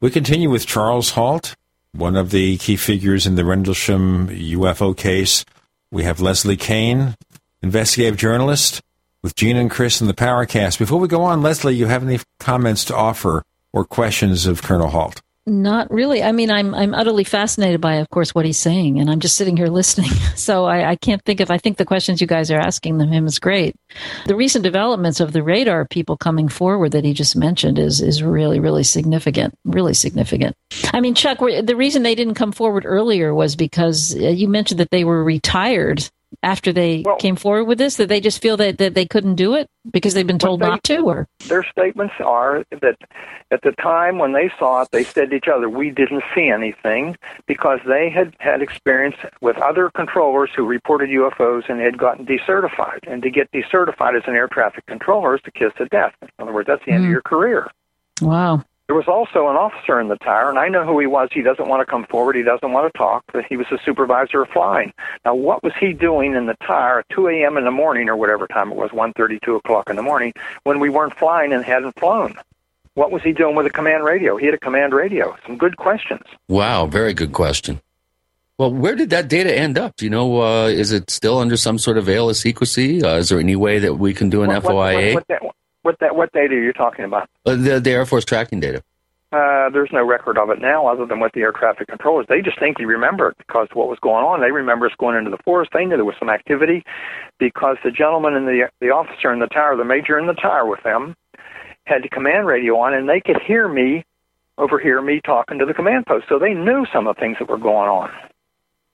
We 0.01 0.11
continue 0.11 0.51
with 0.51 0.67
Charles 0.67 1.11
Halt 1.11 1.55
one 1.93 2.17
of 2.17 2.31
the 2.31 2.57
key 2.59 2.77
figures 2.77 3.27
in 3.27 3.35
the 3.35 3.45
Rendlesham 3.45 4.29
UFO 4.29 4.97
case. 4.97 5.45
We 5.91 6.05
have 6.05 6.21
Leslie 6.21 6.57
Kean, 6.57 7.17
investigative 7.63 8.19
journalist, 8.19 8.81
with 9.23 9.35
Gene 9.35 9.57
and 9.57 9.71
Chris 9.71 10.01
in 10.01 10.07
the 10.07 10.15
Paracast. 10.15 10.79
Before 10.79 10.99
we 10.99 11.09
go 11.09 11.23
on, 11.23 11.43
Leslie, 11.43 11.75
you 11.75 11.87
have 11.87 12.03
any 12.03 12.21
comments 12.39 12.85
to 12.87 12.97
offer 12.97 13.43
or 13.73 13.85
questions 13.85 14.47
of 14.47 14.63
Colonel 14.63 14.89
Halt? 14.89 15.21
Not 15.47 15.91
really. 15.91 16.23
I 16.23 16.33
mean, 16.33 16.51
I'm 16.51 16.75
I'm 16.75 16.95
utterly 16.95 17.25
fascinated 17.25 17.81
by, 17.81 17.97
of 17.97 18.11
course, 18.11 18.35
what 18.35 18.45
he's 18.45 18.59
saying, 18.59 19.01
and 19.01 19.11
I'm 19.11 19.21
just 19.21 19.37
sitting 19.37 19.57
here 19.57 19.67
listening. 19.81 20.11
So 20.37 20.65
I, 20.65 20.91
I 20.91 20.97
can't 20.97 21.23
think 21.25 21.41
of. 21.41 21.51
I 21.51 21.59
think 21.59 21.77
the 21.77 21.85
questions 21.85 22.21
you 22.21 22.27
guys 22.27 22.51
are 22.51 22.61
asking 22.61 22.99
them 22.99 23.09
him 23.09 23.27
is 23.27 23.39
great. 23.39 23.75
The 24.27 24.37
recent 24.37 24.63
developments 24.63 25.19
of 25.19 25.33
the 25.33 25.43
radar 25.43 25.87
people 25.87 26.17
coming 26.17 26.49
forward 26.49 26.93
that 26.93 27.05
he 27.05 27.15
just 27.15 27.37
mentioned 27.37 27.79
is 27.79 28.01
is 28.01 28.23
really 28.23 28.61
really 28.61 28.85
significant. 28.85 29.55
Really 29.65 29.95
significant. 29.95 30.57
I 30.93 31.01
mean, 31.01 31.15
Chuck, 31.15 31.39
the 31.39 31.77
reason 31.77 32.03
they 32.03 32.15
didn't 32.15 32.35
come 32.35 32.53
forward 32.53 32.85
earlier 32.87 33.35
was 33.35 33.57
because 33.57 34.15
uh, 34.15 34.19
you 34.19 34.47
mentioned 34.47 34.81
that 34.81 34.91
they 34.91 35.05
were 35.05 35.25
retired 35.25 36.09
after 36.43 36.73
they 36.73 37.03
well, 37.05 37.17
came 37.17 37.37
forward 37.37 37.65
with 37.65 37.79
this 37.79 37.97
that 37.97 38.09
they 38.09 38.21
just 38.21 38.41
feel 38.41 38.57
that, 38.57 38.79
that 38.79 38.95
they 38.95 39.07
couldn't 39.07 39.35
do 39.35 39.55
it 39.55 39.69
because 39.91 40.15
they've 40.15 40.27
been 40.27 40.39
told 40.39 40.61
they, 40.61 40.67
not 40.67 40.85
to 40.85 40.99
or? 41.01 41.29
Their 41.47 41.65
statements 41.65 42.15
are 42.21 42.65
that 42.71 42.97
at 43.51 43.63
the 43.63 43.73
time 43.73 44.19
when 44.19 44.33
they 44.33 44.51
saw 44.59 44.83
it 44.83 44.89
they 44.93 45.05
said 45.05 45.31
to 45.31 45.37
each 45.37 45.49
other 45.49 45.69
we 45.69 45.91
didn't 45.91 46.23
see 46.35 46.49
anything 46.49 47.17
because 47.47 47.81
they 47.87 48.11
had 48.11 48.35
had 48.39 48.63
experience 48.63 49.17
with 49.41 49.57
other 49.59 49.91
controllers 49.91 50.51
who 50.55 50.67
reported 50.67 51.11
UFOs 51.11 51.69
and 51.69 51.81
had 51.81 51.99
gotten 51.99 52.27
decertified 52.27 53.01
and 53.07 53.23
to 53.23 53.31
get 53.31 53.51
decertified 53.53 54.17
as 54.17 54.23
an 54.27 54.35
air 54.35 54.49
traffic 54.49 54.87
controller 54.87 55.37
is 55.37 55.43
to 55.43 55.51
kiss 55.51 55.73
of 55.79 55.91
death. 55.91 56.15
In 56.23 56.29
other 56.39 56.53
words 56.53 56.69
that's 56.69 56.85
the 56.85 56.93
end 56.93 57.03
mm. 57.03 57.07
of 57.07 57.11
your 57.11 57.23
career. 57.23 57.71
Wow 58.21 58.65
there 58.91 58.97
was 58.97 59.07
also 59.07 59.47
an 59.47 59.55
officer 59.55 60.01
in 60.01 60.09
the 60.09 60.17
tower, 60.17 60.51
and 60.51 60.59
I 60.59 60.67
know 60.67 60.85
who 60.85 60.99
he 60.99 61.07
was. 61.07 61.29
He 61.31 61.43
doesn't 61.43 61.69
want 61.69 61.81
to 61.81 61.87
come 61.89 62.05
forward. 62.07 62.35
He 62.35 62.43
doesn't 62.43 62.73
want 62.73 62.93
to 62.93 62.99
talk. 62.99 63.23
But 63.33 63.45
he 63.45 63.57
was 63.57 63.69
the 63.71 63.79
supervisor 63.85 64.43
of 64.43 64.49
flying. 64.49 64.93
Now, 65.25 65.37
what 65.37 65.63
was 65.63 65.73
he 65.79 65.93
doing 65.93 66.35
in 66.35 66.47
the 66.47 66.57
tower 66.67 66.99
at 66.99 67.09
2 67.11 67.29
a.m. 67.29 67.57
in 67.57 67.65
the 67.65 67.71
morning, 67.71 68.09
or 68.09 68.17
whatever 68.17 68.49
time 68.49 68.73
it 68.73 68.77
was, 68.77 68.91
1:30, 68.91 69.41
2 69.43 69.55
o'clock 69.55 69.91
in 69.91 69.95
the 69.95 70.03
morning, 70.03 70.33
when 70.65 70.81
we 70.81 70.91
weren't 70.91 71.15
flying 71.17 71.53
and 71.53 71.65
hadn't 71.65 72.01
flown? 72.01 72.35
What 72.95 73.13
was 73.13 73.23
he 73.23 73.31
doing 73.31 73.55
with 73.55 73.65
a 73.67 73.71
command 73.71 74.03
radio? 74.03 74.37
He 74.37 74.47
had 74.47 74.57
a 74.57 74.59
command 74.59 74.93
radio. 74.93 75.37
Some 75.47 75.57
good 75.57 75.77
questions. 75.77 76.25
Wow, 76.49 76.87
very 76.87 77.15
good 77.15 77.33
question. 77.33 77.81
Well, 78.59 78.75
where 78.75 78.97
did 78.97 79.11
that 79.11 79.29
data 79.29 79.57
end 79.57 79.79
up? 79.79 79.95
Do 79.95 80.05
you 80.05 80.11
know? 80.11 80.43
Uh, 80.43 80.67
is 80.67 80.91
it 80.91 81.11
still 81.11 81.39
under 81.39 81.57
some 81.57 81.79
sort 81.79 81.97
of 81.97 82.07
veil 82.07 82.29
of 82.29 82.37
secrecy? 82.37 83.05
Uh, 83.05 83.19
is 83.19 83.29
there 83.29 83.39
any 83.39 83.55
way 83.55 83.79
that 83.79 83.95
we 83.95 84.15
can 84.15 84.31
do 84.31 84.43
an 84.43 84.49
what, 84.49 84.65
FOIA? 84.65 85.15
What, 85.15 85.27
what, 85.29 85.55
what 85.83 85.97
that 86.01 86.17
what 86.17 86.33
data 86.33 86.55
are 86.55 86.63
you 86.63 86.73
talking 86.73 87.05
about? 87.05 87.29
Uh, 87.47 87.57
the, 87.57 87.81
the 87.81 87.91
Air 87.91 88.07
Force 88.07 88.25
tracking 88.25 88.61
data. 88.61 88.83
Uh, 89.33 89.71
there's 89.71 89.91
no 89.93 90.05
record 90.05 90.37
of 90.37 90.51
it 90.51 90.61
now, 90.61 90.89
other 90.89 91.07
than 91.07 91.21
what 91.21 91.33
the 91.35 91.41
air 91.41 91.53
traffic 91.53 91.87
controllers. 91.87 92.27
They 92.29 92.41
just 92.41 92.59
think 92.59 92.81
you 92.81 92.89
remember 92.89 93.29
it 93.29 93.39
because 93.39 93.69
what 93.75 93.89
was 93.89 93.99
going 94.01 94.25
on. 94.25 94.41
They 94.41 94.51
remember 94.51 94.87
us 94.87 94.93
going 94.99 95.17
into 95.17 95.31
the 95.31 95.39
forest. 95.45 95.71
They 95.73 95.85
knew 95.85 95.95
there 95.95 96.05
was 96.05 96.17
some 96.19 96.29
activity 96.29 96.83
because 97.39 97.77
the 97.85 97.93
gentleman 97.93 98.35
and 98.35 98.47
the 98.47 98.69
the 98.81 98.91
officer 98.91 99.33
in 99.33 99.39
the 99.39 99.47
tower, 99.47 99.77
the 99.77 99.85
major 99.85 100.19
in 100.19 100.27
the 100.27 100.35
tower 100.35 100.67
with 100.67 100.83
them, 100.83 101.15
had 101.85 102.03
the 102.03 102.09
command 102.09 102.47
radio 102.47 102.77
on, 102.79 102.93
and 102.93 103.09
they 103.09 103.21
could 103.21 103.41
hear 103.47 103.69
me 103.69 104.05
overhear 104.59 105.01
me 105.01 105.21
talking 105.25 105.59
to 105.61 105.65
the 105.65 105.75
command 105.75 106.07
post. 106.07 106.27
So 106.29 106.39
they 106.39 106.53
knew 106.53 106.85
some 106.93 107.07
of 107.07 107.15
the 107.15 107.21
things 107.21 107.37
that 107.39 107.49
were 107.49 107.59
going 107.59 107.89
on. 107.89 108.11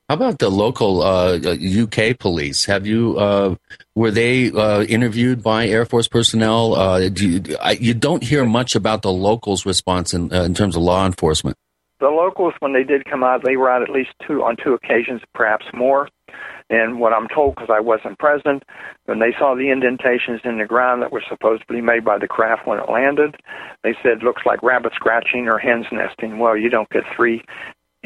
How 0.08 0.14
about 0.14 0.38
the 0.38 0.50
local 0.50 1.02
uh, 1.02 1.36
UK 1.36 1.98
uh, 1.98 2.14
police? 2.16 2.64
Have 2.66 2.86
you 2.86 3.18
uh, 3.18 3.56
were 3.96 4.12
they 4.12 4.52
uh, 4.52 4.82
interviewed 4.82 5.42
by 5.42 5.66
Air 5.66 5.84
Force 5.84 6.06
personnel? 6.06 6.76
Uh, 6.76 7.08
do 7.08 7.28
you, 7.28 7.56
I, 7.60 7.72
you, 7.72 7.92
don't 7.92 8.22
hear 8.22 8.44
much 8.44 8.76
about 8.76 9.02
the 9.02 9.10
locals' 9.10 9.66
response 9.66 10.14
in, 10.14 10.32
uh, 10.32 10.44
in 10.44 10.54
terms 10.54 10.76
of 10.76 10.82
law 10.82 11.06
enforcement. 11.06 11.56
The 11.98 12.06
locals, 12.06 12.54
when 12.60 12.72
they 12.72 12.84
did 12.84 13.04
come 13.04 13.24
out, 13.24 13.42
they 13.42 13.56
were 13.56 13.68
out 13.68 13.82
at 13.82 13.88
least 13.88 14.10
two 14.24 14.44
on 14.44 14.56
two 14.62 14.74
occasions, 14.74 15.22
perhaps 15.34 15.64
more. 15.74 16.08
And 16.68 17.00
what 17.00 17.12
I'm 17.12 17.26
told, 17.28 17.54
because 17.54 17.70
I 17.72 17.80
wasn't 17.80 18.18
present, 18.18 18.62
when 19.06 19.18
they 19.18 19.32
saw 19.38 19.54
the 19.56 19.70
indentations 19.70 20.40
in 20.44 20.58
the 20.58 20.66
ground 20.66 21.02
that 21.02 21.12
were 21.12 21.22
supposedly 21.28 21.80
made 21.80 22.04
by 22.04 22.18
the 22.18 22.26
craft 22.28 22.66
when 22.66 22.78
it 22.78 22.90
landed, 22.90 23.36
they 23.82 23.94
said 24.02 24.22
looks 24.22 24.42
like 24.44 24.62
rabbit 24.62 24.92
scratching 24.94 25.48
or 25.48 25.58
hens 25.58 25.86
nesting. 25.90 26.38
Well, 26.38 26.56
you 26.56 26.68
don't 26.68 26.90
get 26.90 27.04
three 27.16 27.42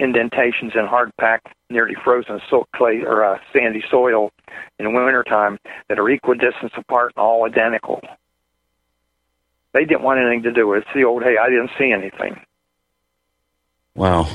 indentations 0.01 0.73
in 0.75 0.87
hard 0.87 1.11
packed, 1.21 1.49
nearly 1.69 1.95
frozen 2.03 2.41
so- 2.49 2.67
clay 2.75 3.03
or 3.03 3.25
uh, 3.25 3.39
sandy 3.53 3.83
soil 3.91 4.31
in 4.79 4.95
wintertime 4.95 5.59
that 5.89 5.99
are 5.99 6.09
equidistant 6.09 6.73
apart 6.77 7.13
and 7.17 7.23
all 7.23 7.45
identical. 7.45 8.01
They 9.73 9.85
didn't 9.85 10.03
want 10.03 10.21
anything 10.21 10.43
to 10.45 10.53
do 10.53 10.67
with 10.67 10.79
it. 10.79 10.85
It's 10.87 10.95
the 10.95 11.05
old, 11.05 11.23
hey, 11.23 11.37
I 11.41 11.49
didn't 11.49 11.71
see 11.79 11.93
anything. 11.93 12.41
Wow. 13.95 14.27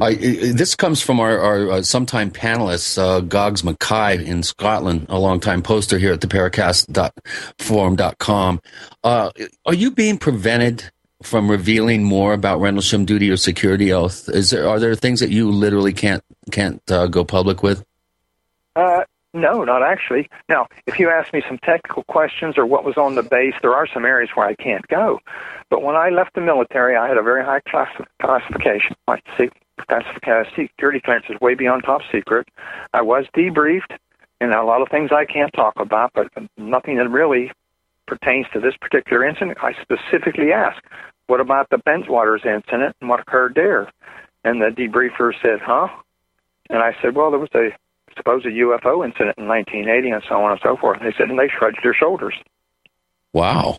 I, 0.00 0.14
this 0.14 0.76
comes 0.76 1.02
from 1.02 1.18
our, 1.18 1.36
our 1.38 1.70
uh, 1.70 1.82
sometime 1.82 2.30
panelist, 2.30 2.96
uh, 2.96 3.18
Gogs 3.20 3.64
Mackay 3.64 4.24
in 4.24 4.44
Scotland, 4.44 5.06
a 5.08 5.18
longtime 5.18 5.62
poster 5.62 5.98
here 5.98 6.12
at 6.12 6.20
the 6.20 6.28
paracast.forum.com. 6.28 8.60
Uh, 9.02 9.30
are 9.66 9.74
you 9.74 9.90
being 9.90 10.18
prevented 10.18 10.92
from 11.24 11.50
revealing 11.50 12.04
more 12.04 12.32
about 12.32 12.60
Rendlesham 12.60 13.04
duty 13.04 13.30
or 13.30 13.36
security 13.36 13.92
oath? 13.92 14.28
Is 14.28 14.50
there 14.50 14.68
are 14.68 14.78
there 14.78 14.94
things 14.94 15.20
that 15.20 15.30
you 15.30 15.50
literally 15.50 15.92
can't 15.92 16.22
can't 16.50 16.82
uh, 16.90 17.06
go 17.06 17.24
public 17.24 17.62
with? 17.62 17.84
Uh, 18.76 19.04
no, 19.32 19.64
not 19.64 19.82
actually. 19.82 20.30
Now, 20.48 20.68
if 20.86 21.00
you 21.00 21.10
ask 21.10 21.32
me 21.32 21.42
some 21.48 21.58
technical 21.58 22.04
questions 22.04 22.56
or 22.56 22.66
what 22.66 22.84
was 22.84 22.96
on 22.96 23.16
the 23.16 23.22
base, 23.22 23.54
there 23.62 23.74
are 23.74 23.86
some 23.92 24.04
areas 24.04 24.30
where 24.34 24.46
I 24.46 24.54
can't 24.54 24.86
go. 24.86 25.18
But 25.70 25.82
when 25.82 25.96
I 25.96 26.10
left 26.10 26.34
the 26.34 26.40
military, 26.40 26.96
I 26.96 27.08
had 27.08 27.16
a 27.16 27.22
very 27.22 27.44
high 27.44 27.60
class, 27.60 27.90
classification. 28.22 28.94
My 29.08 29.20
security 30.56 31.00
clearance 31.00 31.26
is 31.28 31.40
way 31.40 31.54
beyond 31.54 31.82
top 31.84 32.02
secret. 32.12 32.46
I 32.92 33.02
was 33.02 33.26
debriefed, 33.36 33.96
and 34.40 34.52
a 34.52 34.62
lot 34.62 34.82
of 34.82 34.88
things 34.88 35.10
I 35.10 35.24
can't 35.24 35.52
talk 35.52 35.74
about, 35.80 36.12
but 36.14 36.28
nothing 36.56 36.96
that 36.98 37.08
really 37.08 37.50
pertains 38.06 38.46
to 38.52 38.60
this 38.60 38.74
particular 38.80 39.24
incident. 39.24 39.58
I 39.62 39.72
specifically 39.82 40.52
asked, 40.52 40.84
what 41.26 41.40
about 41.40 41.70
the 41.70 41.76
Bentwaters 41.76 42.44
incident 42.44 42.96
and 43.00 43.08
what 43.08 43.20
occurred 43.20 43.54
there? 43.54 43.90
And 44.44 44.60
the 44.60 44.66
debriefer 44.66 45.32
said, 45.40 45.60
huh? 45.62 45.88
And 46.70 46.78
I 46.78 46.94
said, 47.00 47.14
well, 47.14 47.30
there 47.30 47.40
was 47.40 47.50
a 47.54 47.70
supposed 48.16 48.46
UFO 48.46 49.04
incident 49.04 49.38
in 49.38 49.48
1980 49.48 50.10
and 50.10 50.22
so 50.28 50.36
on 50.36 50.52
and 50.52 50.60
so 50.62 50.76
forth. 50.76 51.00
And 51.00 51.06
they 51.06 51.14
said, 51.16 51.28
and 51.28 51.38
they 51.38 51.48
shrugged 51.48 51.78
their 51.82 51.94
shoulders. 51.94 52.34
Wow. 53.32 53.78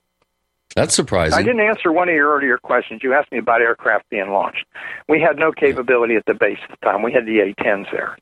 That's 0.75 0.93
surprising. 0.93 1.37
I 1.37 1.41
didn't 1.41 1.61
answer 1.61 1.91
one 1.91 2.09
of 2.09 2.15
your 2.15 2.35
earlier 2.35 2.57
questions. 2.57 3.01
You 3.01 3.13
asked 3.13 3.31
me 3.31 3.37
about 3.37 3.61
aircraft 3.61 4.09
being 4.09 4.31
launched. 4.31 4.65
We 5.07 5.21
had 5.21 5.37
no 5.37 5.51
capability 5.53 6.15
at 6.15 6.25
the 6.25 6.33
base 6.33 6.57
at 6.69 6.77
the 6.77 6.85
time. 6.85 7.01
We 7.01 7.13
had 7.13 7.25
the 7.25 7.39
A-10s 7.39 7.89
there. 7.91 8.17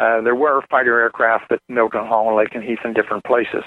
Uh, 0.00 0.22
there 0.22 0.34
were 0.34 0.62
fighter 0.70 0.98
aircraft 0.98 1.52
at 1.52 1.60
Mildenhall 1.70 2.28
and 2.28 2.36
Lakenheath 2.36 2.70
Heath 2.70 2.78
in 2.86 2.94
different 2.94 3.22
places. 3.24 3.64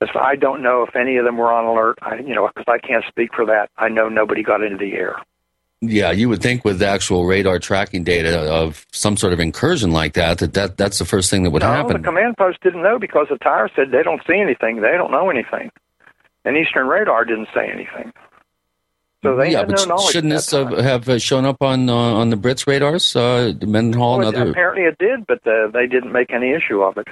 So 0.00 0.20
I 0.20 0.36
don't 0.36 0.62
know 0.62 0.84
if 0.88 0.94
any 0.94 1.16
of 1.16 1.24
them 1.24 1.36
were 1.36 1.52
on 1.52 1.64
alert. 1.64 1.98
I, 2.02 2.16
you 2.16 2.34
know, 2.36 2.48
because 2.48 2.66
I 2.68 2.78
can't 2.78 3.04
speak 3.08 3.30
for 3.34 3.44
that. 3.46 3.68
I 3.76 3.88
know 3.88 4.08
nobody 4.08 4.44
got 4.44 4.62
into 4.62 4.76
the 4.78 4.92
air. 4.92 5.16
Yeah, 5.80 6.12
you 6.12 6.28
would 6.28 6.40
think 6.40 6.64
with 6.64 6.80
actual 6.80 7.26
radar 7.26 7.58
tracking 7.58 8.04
data 8.04 8.38
of 8.38 8.86
some 8.92 9.16
sort 9.16 9.32
of 9.32 9.40
incursion 9.40 9.90
like 9.90 10.12
that, 10.12 10.38
that, 10.38 10.54
that 10.54 10.76
that's 10.76 11.00
the 11.00 11.04
first 11.04 11.28
thing 11.28 11.42
that 11.42 11.50
would 11.50 11.62
no, 11.62 11.72
happen. 11.72 12.00
the 12.00 12.06
command 12.06 12.36
post 12.36 12.60
didn't 12.62 12.84
know 12.84 13.00
because 13.00 13.26
the 13.28 13.38
tower 13.38 13.68
said 13.74 13.90
they 13.90 14.04
don't 14.04 14.22
see 14.24 14.38
anything. 14.38 14.76
They 14.76 14.92
don't 14.92 15.10
know 15.10 15.28
anything. 15.28 15.72
And 16.44 16.56
Eastern 16.56 16.86
Radar 16.86 17.24
didn't 17.24 17.48
say 17.52 17.68
anything. 17.68 18.12
So 19.22 19.36
they 19.36 19.52
yeah, 19.52 19.64
but 19.64 19.86
no 19.86 19.98
shouldn't 19.98 20.32
this 20.32 20.50
have, 20.50 20.76
have 20.78 21.08
uh, 21.08 21.18
shown 21.18 21.44
up 21.44 21.62
on 21.62 21.88
uh, 21.88 21.94
on 21.94 22.30
the 22.30 22.36
Brits' 22.36 22.66
radars, 22.66 23.14
uh, 23.14 23.52
Mildenhall 23.60 24.18
Well, 24.18 24.28
and 24.28 24.36
other? 24.36 24.50
apparently 24.50 24.82
it 24.84 24.98
did, 24.98 25.26
but 25.26 25.46
uh, 25.46 25.68
they 25.68 25.86
didn't 25.86 26.10
make 26.12 26.32
any 26.32 26.50
issue 26.52 26.82
of 26.82 26.98
it. 26.98 27.06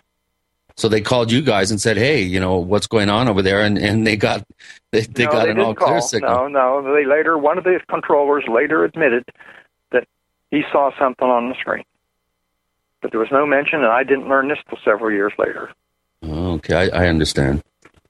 So 0.77 0.89
they 0.89 1.01
called 1.01 1.31
you 1.31 1.41
guys 1.41 1.71
and 1.71 1.81
said, 1.81 1.97
"Hey, 1.97 2.23
you 2.23 2.41
know 2.41 2.57
what's 2.57 2.89
going 2.89 3.11
on 3.11 3.29
over 3.29 3.43
there?" 3.43 3.63
And 3.63 3.79
and 3.79 4.05
they 4.05 4.17
got 4.17 4.45
they, 4.91 5.03
they 5.03 5.25
no, 5.27 5.31
got 5.31 5.45
they 5.45 5.51
an 5.53 5.61
all 5.61 5.75
clear 5.75 6.01
signal. 6.01 6.49
No, 6.49 6.81
no. 6.81 6.95
They 6.95 7.07
later, 7.07 7.39
one 7.39 7.59
of 7.59 7.65
the 7.65 7.79
controllers 7.89 8.45
later 8.49 8.85
admitted 8.85 9.29
that 9.93 10.09
he 10.51 10.63
saw 10.73 10.91
something 10.99 11.29
on 11.29 11.49
the 11.49 11.55
screen, 11.61 11.85
but 13.03 13.13
there 13.13 13.21
was 13.21 13.31
no 13.31 13.47
mention, 13.47 13.81
and 13.81 13.93
I 13.93 14.03
didn't 14.03 14.29
learn 14.29 14.49
this 14.49 14.59
till 14.69 14.79
several 14.85 15.13
years 15.13 15.33
later. 15.39 15.71
Okay, 16.25 16.75
I, 16.75 17.05
I 17.05 17.07
understand. 17.07 17.63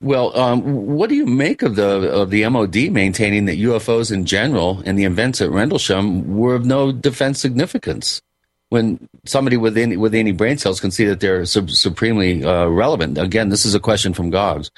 Well, 0.03 0.35
um, 0.39 0.63
what 0.87 1.11
do 1.11 1.15
you 1.15 1.27
make 1.27 1.63
of 1.63 1.77
the 1.77 2.11
of 2.11 2.31
the 2.31 2.49
MOD 2.49 2.91
maintaining 2.91 3.45
that 3.47 3.59
UFOs 3.59 4.11
in 4.11 4.25
general 4.25 4.83
and 4.87 4.99
the 4.99 5.05
events 5.05 5.41
at 5.43 5.51
Rendlesham 5.51 6.37
were 6.37 6.55
of 6.55 6.65
no 6.65 6.91
defense 6.91 7.39
significance? 7.41 8.23
When 8.71 9.09
somebody 9.25 9.57
with 9.57 9.77
any, 9.77 9.97
with 9.97 10.15
any 10.15 10.31
brain 10.33 10.57
cells 10.57 10.79
can 10.81 10.91
see 10.93 11.05
that 11.07 11.19
they're 11.21 11.45
su- 11.45 11.67
supremely 11.69 12.45
uh, 12.45 12.67
relevant. 12.67 13.19
Again, 13.19 13.49
this 13.49 13.67
is 13.67 13.75
a 13.75 13.81
question 13.81 14.15
from 14.15 14.31
Gogs. 14.31 14.71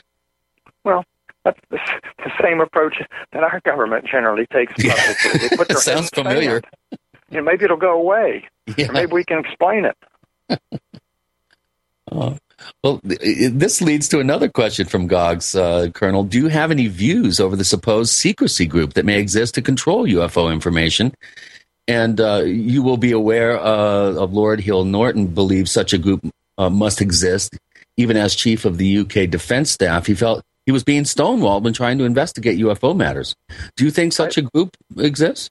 Well, 0.83 1.05
that's 1.45 1.61
the, 1.71 1.79
the 2.19 2.33
same 2.43 2.61
approach 2.61 3.03
that 3.33 3.43
our 3.45 3.61
government 3.61 4.07
generally 4.11 4.47
takes. 4.47 4.73
publicly. 4.73 5.49
They 5.49 5.57
put 5.57 5.69
their 5.69 5.77
Sounds 5.77 6.11
head 6.15 6.19
in 6.19 6.25
the 6.25 6.31
familiar. 6.31 6.63
know, 7.31 7.43
maybe 7.43 7.65
it'll 7.67 7.77
go 7.77 7.93
away. 7.93 8.49
Or 8.79 8.93
maybe 8.93 9.13
we 9.13 9.25
can 9.25 9.39
explain 9.45 9.85
it. 9.85 10.59
Uh, 12.11 12.35
well, 12.83 13.01
this 13.03 13.81
leads 13.81 14.09
to 14.09 14.21
another 14.21 14.49
question 14.49 14.87
from 14.87 15.07
Gogs, 15.07 15.55
uh, 15.55 15.89
Colonel. 15.95 16.25
Do 16.25 16.39
you 16.39 16.49
have 16.49 16.71
any 16.71 16.89
views 16.89 17.41
over 17.41 17.57
the 17.57 17.65
supposed 17.65 18.13
secrecy 18.13 18.67
group 18.67 18.95
that 18.95 19.05
may 19.05 19.19
exist 19.19 19.55
to 19.55 19.63
control 19.63 20.07
UFO 20.07 20.53
information? 20.53 21.15
And 21.89 22.21
uh, 22.21 22.43
you 22.45 22.83
will 22.83 22.97
be 22.97 23.13
aware 23.13 23.59
uh, 23.59 24.15
of 24.15 24.33
Lord 24.33 24.61
Hill 24.61 24.85
Norton 24.85 25.27
believes 25.29 25.71
such 25.71 25.93
a 25.93 25.99
group 25.99 26.27
uh, 26.59 26.71
must 26.71 27.01
exist. 27.01 27.57
Even 27.97 28.17
as 28.17 28.35
chief 28.35 28.65
of 28.65 28.79
the 28.79 28.99
UK 28.99 29.29
defense 29.29 29.71
staff, 29.71 30.07
he 30.07 30.15
felt 30.15 30.43
he 30.65 30.73
was 30.73 30.85
being 30.85 31.03
stonewalled 31.03 31.63
when 31.63 31.73
trying 31.73 31.99
to 31.99 32.05
investigate 32.05 32.59
UFO 32.59 32.97
matters. 32.97 33.35
Do 33.77 33.85
you 33.85 33.91
think 33.91 34.13
such 34.13 34.39
a 34.39 34.43
group 34.43 34.77
exists? 34.97 35.51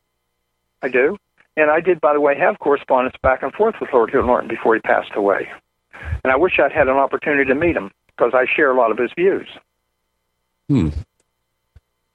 I 0.82 0.88
do. 0.88 1.18
And 1.58 1.70
I 1.70 1.82
did, 1.82 2.00
by 2.00 2.14
the 2.14 2.22
way, 2.22 2.38
have 2.38 2.60
correspondence 2.60 3.16
back 3.22 3.44
and 3.44 3.54
forth 3.54 3.76
with 3.82 3.90
Lord 3.94 4.10
Hill 4.10 4.26
Norton 4.26 4.48
before 4.48 4.74
he 4.74 4.82
passed 4.82 5.12
away. 5.16 5.50
And 6.24 6.32
I 6.32 6.36
wish 6.36 6.60
I'd 6.60 6.72
had 6.72 6.88
an 6.88 6.98
opportunity 6.98 7.46
to 7.46 7.56
meet 7.56 7.76
him 7.76 7.92
because 8.08 8.32
I 8.34 8.46
share 8.56 8.72
a 8.72 8.78
lot 8.78 8.92
of 8.92 8.98
his 8.98 9.12
views. 9.16 9.48
Hmm. 10.70 10.90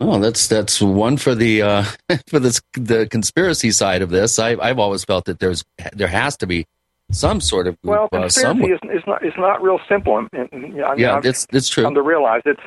Oh, 0.00 0.18
that's 0.20 0.46
that's 0.46 0.80
one 0.82 1.16
for 1.16 1.34
the 1.34 1.62
uh, 1.62 1.84
for 2.28 2.38
this 2.38 2.60
the 2.74 3.06
conspiracy 3.10 3.70
side 3.70 4.02
of 4.02 4.10
this. 4.10 4.38
I, 4.38 4.56
I've 4.60 4.78
always 4.78 5.04
felt 5.04 5.24
that 5.24 5.38
there's 5.40 5.64
there 5.92 6.08
has 6.08 6.36
to 6.38 6.46
be 6.46 6.66
some 7.10 7.40
sort 7.40 7.66
of 7.66 7.78
Well, 7.82 8.04
uh, 8.12 8.20
conspiracy 8.20 8.40
somewhere. 8.40 8.74
is, 8.74 8.80
is 8.92 9.02
not 9.06 9.24
is 9.24 9.32
not 9.38 9.62
real 9.62 9.78
simple. 9.88 10.18
And, 10.18 10.28
and, 10.52 10.62
you 10.74 10.80
know, 10.80 10.84
I 10.86 10.90
mean, 10.90 10.98
Yeah, 11.00 11.16
I've 11.16 11.24
it's 11.24 11.46
it's 11.52 11.68
true. 11.68 11.84
come 11.84 11.94
to 11.94 12.02
realize 12.02 12.42
it's 12.44 12.60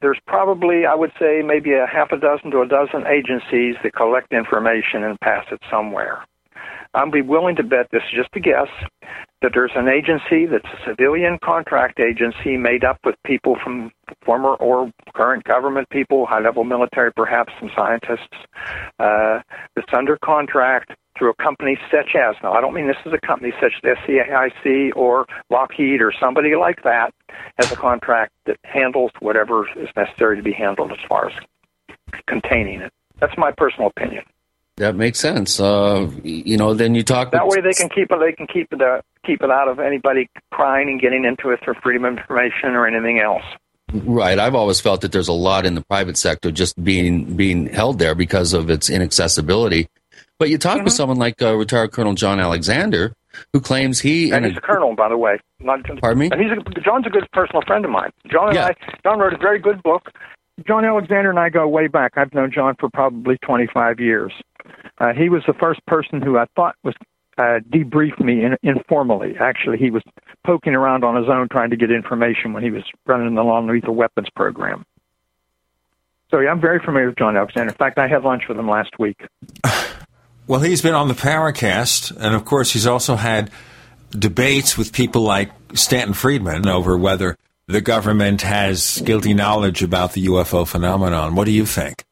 there's 0.00 0.18
probably 0.26 0.86
I 0.86 0.94
would 0.94 1.12
say 1.18 1.42
maybe 1.44 1.72
a 1.72 1.86
half 1.86 2.12
a 2.12 2.16
dozen 2.18 2.52
to 2.52 2.60
a 2.60 2.66
dozen 2.68 3.04
agencies 3.06 3.74
that 3.82 3.92
collect 3.94 4.32
information 4.32 5.02
and 5.02 5.18
pass 5.20 5.44
it 5.50 5.60
somewhere. 5.70 6.24
I'd 6.92 7.12
be 7.12 7.22
willing 7.22 7.56
to 7.56 7.62
bet 7.62 7.88
this 7.92 8.02
is 8.12 8.18
just 8.18 8.30
a 8.34 8.40
guess 8.40 8.68
that 9.42 9.52
there's 9.54 9.70
an 9.74 9.88
agency 9.88 10.46
that's 10.46 10.66
a 10.66 10.88
civilian 10.88 11.38
contract 11.42 12.00
agency 12.00 12.56
made 12.56 12.84
up 12.84 12.98
with 13.04 13.14
people 13.24 13.56
from 13.62 13.92
former 14.24 14.54
or 14.54 14.92
current 15.14 15.44
government 15.44 15.88
people, 15.90 16.26
high 16.26 16.40
level 16.40 16.64
military, 16.64 17.12
perhaps 17.12 17.52
some 17.60 17.70
scientists, 17.76 18.28
uh, 18.98 19.40
that's 19.76 19.92
under 19.92 20.18
contract 20.18 20.92
through 21.16 21.30
a 21.30 21.34
company 21.42 21.78
such 21.90 22.14
as, 22.16 22.34
now 22.42 22.52
I 22.52 22.60
don't 22.60 22.74
mean 22.74 22.86
this 22.86 22.96
is 23.06 23.12
a 23.12 23.26
company 23.26 23.52
such 23.60 23.72
as 23.84 23.96
SAIC 24.06 24.96
or 24.96 25.26
Lockheed 25.48 26.00
or 26.00 26.12
somebody 26.18 26.54
like 26.56 26.82
that 26.82 27.14
has 27.58 27.70
a 27.70 27.76
contract 27.76 28.32
that 28.46 28.58
handles 28.64 29.12
whatever 29.20 29.68
is 29.78 29.88
necessary 29.96 30.36
to 30.36 30.42
be 30.42 30.52
handled 30.52 30.92
as 30.92 30.98
far 31.08 31.30
as 31.30 31.34
containing 32.26 32.80
it. 32.80 32.92
That's 33.20 33.36
my 33.38 33.52
personal 33.52 33.88
opinion. 33.88 34.24
That 34.80 34.96
makes 34.96 35.20
sense. 35.20 35.60
Uh, 35.60 36.10
you 36.24 36.56
know, 36.56 36.72
then 36.72 36.94
you 36.94 37.02
talk. 37.02 37.32
That 37.32 37.46
way 37.46 37.60
they 37.60 37.74
can 37.74 37.90
keep 37.90 38.10
it. 38.10 38.18
They 38.18 38.32
can 38.32 38.46
keep 38.46 38.72
it. 38.72 38.80
Uh, 38.80 39.02
keep 39.26 39.42
it 39.42 39.50
out 39.50 39.68
of 39.68 39.78
anybody 39.78 40.26
prying 40.50 40.88
and 40.88 40.98
getting 40.98 41.26
into 41.26 41.50
it 41.50 41.60
for 41.62 41.74
freedom 41.74 42.06
of 42.06 42.16
information 42.16 42.70
or 42.70 42.86
anything 42.86 43.20
else. 43.20 43.42
Right. 43.92 44.38
I've 44.38 44.54
always 44.54 44.80
felt 44.80 45.02
that 45.02 45.12
there's 45.12 45.28
a 45.28 45.34
lot 45.34 45.66
in 45.66 45.74
the 45.74 45.82
private 45.82 46.16
sector 46.16 46.50
just 46.50 46.82
being 46.82 47.36
being 47.36 47.66
held 47.66 47.98
there 47.98 48.14
because 48.14 48.54
of 48.54 48.70
its 48.70 48.88
inaccessibility. 48.88 49.86
But 50.38 50.48
you 50.48 50.56
talk 50.56 50.76
Mm-hmm. 50.76 50.84
with 50.84 50.94
someone 50.94 51.18
like 51.18 51.42
uh, 51.42 51.54
retired 51.56 51.92
Colonel 51.92 52.14
John 52.14 52.40
Alexander, 52.40 53.12
who 53.52 53.60
claims 53.60 54.00
he 54.00 54.30
And 54.30 54.46
and 54.46 54.46
he's 54.46 54.56
a 54.56 54.60
colonel, 54.62 54.94
by 54.94 55.10
the 55.10 55.18
way. 55.18 55.38
Not, 55.58 55.80
Pardon 56.00 56.18
me? 56.20 56.30
And 56.32 56.40
he's 56.40 56.52
a, 56.52 56.80
John's 56.80 57.06
a 57.06 57.10
good 57.10 57.26
personal 57.34 57.60
friend 57.66 57.84
of 57.84 57.90
mine. 57.90 58.12
John 58.32 58.46
and 58.48 58.54
Yeah. 58.56 58.68
I. 58.68 58.74
John 59.04 59.18
wrote 59.18 59.34
a 59.34 59.38
very 59.38 59.58
good 59.58 59.82
book. 59.82 60.08
John 60.66 60.86
Alexander 60.86 61.28
and 61.28 61.38
I 61.38 61.50
go 61.50 61.68
way 61.68 61.86
back. 61.86 62.12
I've 62.16 62.32
known 62.32 62.50
John 62.50 62.76
for 62.80 62.88
probably 62.90 63.36
25 63.44 64.00
years. 64.00 64.32
Uh, 64.98 65.12
he 65.12 65.28
was 65.28 65.42
the 65.46 65.54
first 65.54 65.84
person 65.86 66.20
who 66.20 66.38
I 66.38 66.46
thought 66.56 66.76
was 66.82 66.94
uh, 67.38 67.60
debriefed 67.70 68.20
me 68.20 68.44
in, 68.44 68.56
informally. 68.62 69.34
Actually, 69.40 69.78
he 69.78 69.90
was 69.90 70.02
poking 70.44 70.74
around 70.74 71.04
on 71.04 71.16
his 71.16 71.28
own 71.28 71.48
trying 71.48 71.70
to 71.70 71.76
get 71.76 71.90
information 71.90 72.52
when 72.52 72.62
he 72.62 72.70
was 72.70 72.82
running 73.06 73.34
the 73.34 73.42
non-lethal 73.42 73.94
weapons 73.94 74.28
program. 74.34 74.84
So 76.30 76.38
yeah, 76.40 76.50
I'm 76.50 76.60
very 76.60 76.78
familiar 76.78 77.08
with 77.08 77.18
John 77.18 77.36
Alexander. 77.36 77.72
In 77.72 77.76
fact, 77.76 77.98
I 77.98 78.08
had 78.08 78.22
lunch 78.22 78.44
with 78.48 78.58
him 78.58 78.68
last 78.68 78.98
week. 78.98 79.20
Well, 80.46 80.58
he's 80.58 80.82
been 80.82 80.94
on 80.94 81.06
the 81.06 81.14
Paracast, 81.14 82.10
and 82.16 82.34
of 82.34 82.44
course, 82.44 82.72
he's 82.72 82.84
also 82.84 83.14
had 83.14 83.52
debates 84.10 84.76
with 84.76 84.92
people 84.92 85.22
like 85.22 85.52
Stanton 85.74 86.12
Friedman 86.12 86.66
over 86.66 86.98
whether 86.98 87.36
the 87.68 87.80
government 87.80 88.42
has 88.42 89.00
guilty 89.04 89.32
knowledge 89.32 89.80
about 89.84 90.12
the 90.14 90.26
UFO 90.26 90.66
phenomenon. 90.66 91.36
What 91.36 91.44
do 91.44 91.52
you 91.52 91.64
think? 91.64 92.04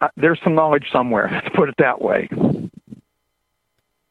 Uh, 0.00 0.08
there's 0.16 0.40
some 0.42 0.54
knowledge 0.54 0.86
somewhere. 0.92 1.28
Let's 1.30 1.54
put 1.54 1.68
it 1.68 1.74
that 1.78 2.00
way. 2.00 2.28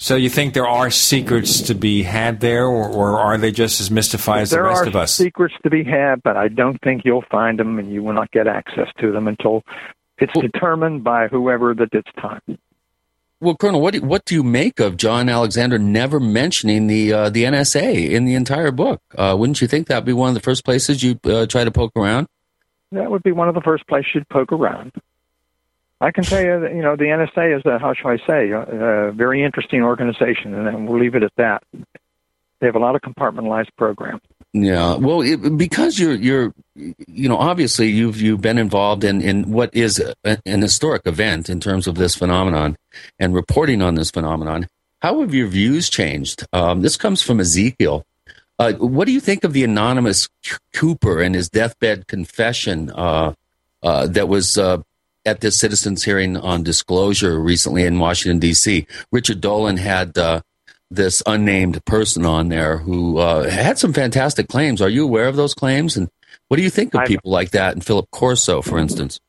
So, 0.01 0.15
you 0.15 0.29
think 0.29 0.53
there 0.53 0.67
are 0.67 0.89
secrets 0.89 1.63
to 1.63 1.75
be 1.75 2.03
had 2.03 2.39
there, 2.39 2.65
or, 2.65 2.87
or 2.87 3.19
are 3.19 3.37
they 3.37 3.51
just 3.51 3.81
as 3.81 3.91
mystified 3.91 4.43
as 4.43 4.51
the 4.51 4.61
rest 4.61 4.87
of 4.87 4.95
us? 4.95 5.17
There 5.17 5.25
are 5.25 5.27
secrets 5.27 5.55
to 5.63 5.69
be 5.69 5.83
had, 5.83 6.23
but 6.23 6.37
I 6.37 6.47
don't 6.47 6.81
think 6.81 7.03
you'll 7.03 7.25
find 7.29 7.59
them, 7.59 7.79
and 7.79 7.91
you 7.91 8.01
will 8.01 8.13
not 8.13 8.31
get 8.31 8.47
access 8.47 8.87
to 8.99 9.11
them 9.11 9.27
until 9.27 9.63
it's 10.17 10.31
determined 10.39 11.03
by 11.03 11.27
whoever 11.27 11.73
that 11.73 11.89
it's 11.91 12.11
time. 12.13 12.57
Well, 13.41 13.55
Colonel, 13.55 13.81
what 13.81 13.93
do, 13.93 14.01
what 14.01 14.25
do 14.25 14.35
you 14.35 14.43
make 14.43 14.81
of 14.81 14.97
John 14.97 15.29
Alexander 15.29 15.79
never 15.79 16.19
mentioning 16.19 16.87
the 16.87 17.13
uh, 17.13 17.29
the 17.29 17.43
NSA 17.43 18.09
in 18.09 18.25
the 18.25 18.35
entire 18.35 18.71
book? 18.71 19.01
Uh, 19.17 19.35
wouldn't 19.39 19.61
you 19.61 19.67
think 19.67 19.87
that'd 19.87 20.03
be 20.03 20.11
one 20.11 20.27
of 20.27 20.33
the 20.33 20.41
first 20.41 20.65
places 20.65 21.03
you 21.03 21.17
uh, 21.23 21.45
try 21.45 21.63
to 21.63 21.71
poke 21.71 21.93
around? 21.95 22.27
That 22.91 23.09
would 23.09 23.23
be 23.23 23.31
one 23.31 23.47
of 23.47 23.55
the 23.55 23.61
first 23.61 23.87
places 23.87 24.11
you'd 24.13 24.29
poke 24.29 24.51
around. 24.51 24.91
I 26.01 26.11
can 26.11 26.23
tell 26.23 26.41
you 26.41 26.61
that 26.61 26.73
you 26.73 26.81
know 26.81 26.95
the 26.95 27.05
NSA 27.05 27.57
is 27.57 27.65
a 27.65 27.77
how 27.77 27.93
shall 27.93 28.11
I 28.11 28.17
say 28.25 28.49
a, 28.51 29.09
a 29.09 29.11
very 29.11 29.43
interesting 29.43 29.83
organization, 29.83 30.53
and 30.53 30.87
we'll 30.87 30.99
leave 30.99 31.15
it 31.15 31.23
at 31.23 31.33
that. 31.35 31.63
They 32.59 32.67
have 32.67 32.75
a 32.75 32.79
lot 32.79 32.95
of 32.95 33.01
compartmentalized 33.01 33.69
programs. 33.77 34.21
Yeah, 34.51 34.95
well, 34.95 35.21
it, 35.21 35.57
because 35.57 35.99
you're 35.99 36.15
you're 36.15 36.53
you 36.75 37.29
know 37.29 37.37
obviously 37.37 37.89
you've 37.89 38.19
you've 38.21 38.41
been 38.41 38.57
involved 38.57 39.03
in 39.03 39.21
in 39.21 39.51
what 39.51 39.73
is 39.75 39.99
a, 39.99 40.15
an 40.45 40.61
historic 40.61 41.05
event 41.05 41.49
in 41.49 41.59
terms 41.59 41.85
of 41.85 41.95
this 41.95 42.15
phenomenon 42.15 42.77
and 43.19 43.35
reporting 43.35 43.81
on 43.81 43.95
this 43.95 44.09
phenomenon. 44.09 44.67
How 45.01 45.21
have 45.21 45.33
your 45.33 45.47
views 45.47 45.89
changed? 45.89 46.45
Um, 46.51 46.81
this 46.81 46.97
comes 46.97 47.21
from 47.21 47.39
Ezekiel. 47.39 48.05
Uh, 48.57 48.73
what 48.73 49.05
do 49.05 49.13
you 49.13 49.21
think 49.21 49.43
of 49.43 49.53
the 49.53 49.63
anonymous 49.63 50.27
Cooper 50.73 51.21
and 51.21 51.35
his 51.35 51.49
deathbed 51.49 52.07
confession 52.07 52.91
uh, 52.91 53.33
uh, 53.81 54.07
that 54.07 54.27
was 54.27 54.57
uh, 54.57 54.81
at 55.25 55.41
this 55.41 55.57
citizens' 55.57 56.03
hearing 56.03 56.37
on 56.37 56.63
disclosure 56.63 57.39
recently 57.39 57.83
in 57.83 57.99
Washington 57.99 58.39
D.C.? 58.39 58.87
Richard 59.11 59.41
Dolan 59.41 59.77
had 59.77 60.17
uh, 60.17 60.41
this 60.91 61.21
unnamed 61.25 61.83
person 61.85 62.25
on 62.25 62.49
there 62.49 62.77
who 62.77 63.17
uh, 63.17 63.49
had 63.49 63.77
some 63.77 63.93
fantastic 63.93 64.47
claims. 64.47 64.81
Are 64.81 64.89
you 64.89 65.03
aware 65.03 65.27
of 65.27 65.35
those 65.35 65.53
claims? 65.53 65.95
And 65.95 66.09
what 66.47 66.57
do 66.57 66.63
you 66.63 66.69
think 66.69 66.93
of 66.95 67.05
people 67.05 67.31
like 67.31 67.51
that 67.51 67.73
and 67.73 67.85
Philip 67.85 68.09
Corso, 68.11 68.61
for 68.61 68.77
instance? 68.79 69.19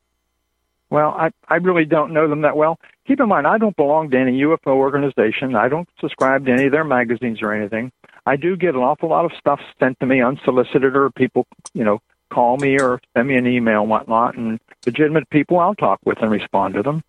Well, 0.89 1.11
I 1.11 1.31
I 1.49 1.57
really 1.57 1.85
don't 1.85 2.13
know 2.13 2.29
them 2.29 2.43
that 2.43 2.57
well. 2.57 2.81
Keep 3.07 3.21
in 3.21 3.29
mind, 3.29 3.47
I 3.47 3.59
don't 3.59 3.77
belong 3.77 4.11
to 4.11 4.19
any 4.19 4.41
UFO 4.43 4.75
organization. 4.75 5.55
I 5.55 5.69
don't 5.69 5.89
subscribe 6.01 6.47
to 6.47 6.53
any 6.53 6.67
of 6.67 6.73
their 6.73 6.85
magazines 6.85 7.43
or 7.43 7.53
anything. 7.53 7.93
I 8.27 8.37
do 8.37 8.57
get 8.57 8.75
an 8.75 8.81
awful 8.81 9.09
lot 9.09 9.25
of 9.25 9.33
stuff 9.39 9.61
sent 9.79 9.99
to 10.01 10.07
me 10.07 10.23
unsolicited 10.23 10.97
or 10.97 11.11
people, 11.11 11.47
you 11.75 11.85
know, 11.85 12.01
call 12.31 12.57
me 12.57 12.79
or 12.81 13.01
send 13.15 13.29
me 13.29 13.37
an 13.37 13.47
email 13.47 13.83
and 13.83 13.91
whatnot. 13.91 14.37
And 14.37 14.61
legitimate 14.87 15.29
people 15.31 15.59
I'll 15.59 15.75
talk 15.75 16.01
with 16.05 16.19
and 16.23 16.31
respond 16.31 16.75
to 16.75 16.83
them. 16.83 17.03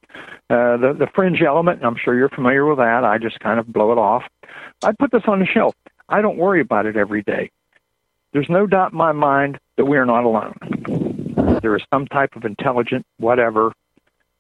Uh, 0.50 0.78
the, 0.78 0.96
the 0.98 1.08
fringe 1.16 1.42
element, 1.42 1.84
I'm 1.84 1.96
sure 1.96 2.16
you're 2.16 2.30
familiar 2.30 2.66
with 2.66 2.80
that. 2.80 3.04
I 3.04 3.18
just 3.18 3.40
kind 3.40 3.60
of 3.60 3.72
blow 3.72 3.92
it 3.92 3.98
off. 3.98 4.24
I 4.84 4.92
put 4.92 5.12
this 5.12 5.24
on 5.28 5.40
the 5.40 5.46
shelf. 5.46 5.76
I 6.10 6.22
don't 6.22 6.38
worry 6.38 6.62
about 6.62 6.86
it 6.86 6.98
every 6.98 7.22
day. 7.24 7.52
There's 8.34 8.50
no 8.50 8.68
doubt 8.68 8.92
in 8.92 8.98
my 8.98 9.12
mind 9.12 9.60
that 9.78 9.86
we 9.86 9.98
are 9.98 10.06
not 10.06 10.24
alone. 10.24 11.60
There 11.62 11.76
is 11.76 11.84
some 11.94 12.08
type 12.08 12.36
of 12.36 12.46
intelligent 12.46 13.06
whatever 13.18 13.74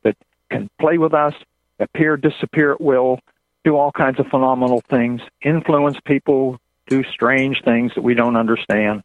that 0.03 0.17
can 0.49 0.69
play 0.79 0.97
with 0.97 1.13
us, 1.13 1.33
appear, 1.79 2.17
disappear 2.17 2.73
at 2.73 2.81
will, 2.81 3.19
do 3.63 3.75
all 3.75 3.91
kinds 3.91 4.19
of 4.19 4.27
phenomenal 4.27 4.81
things, 4.89 5.21
influence 5.41 5.97
people, 6.05 6.59
do 6.87 7.03
strange 7.03 7.61
things 7.63 7.93
that 7.95 8.01
we 8.01 8.13
don't 8.13 8.35
understand. 8.35 9.03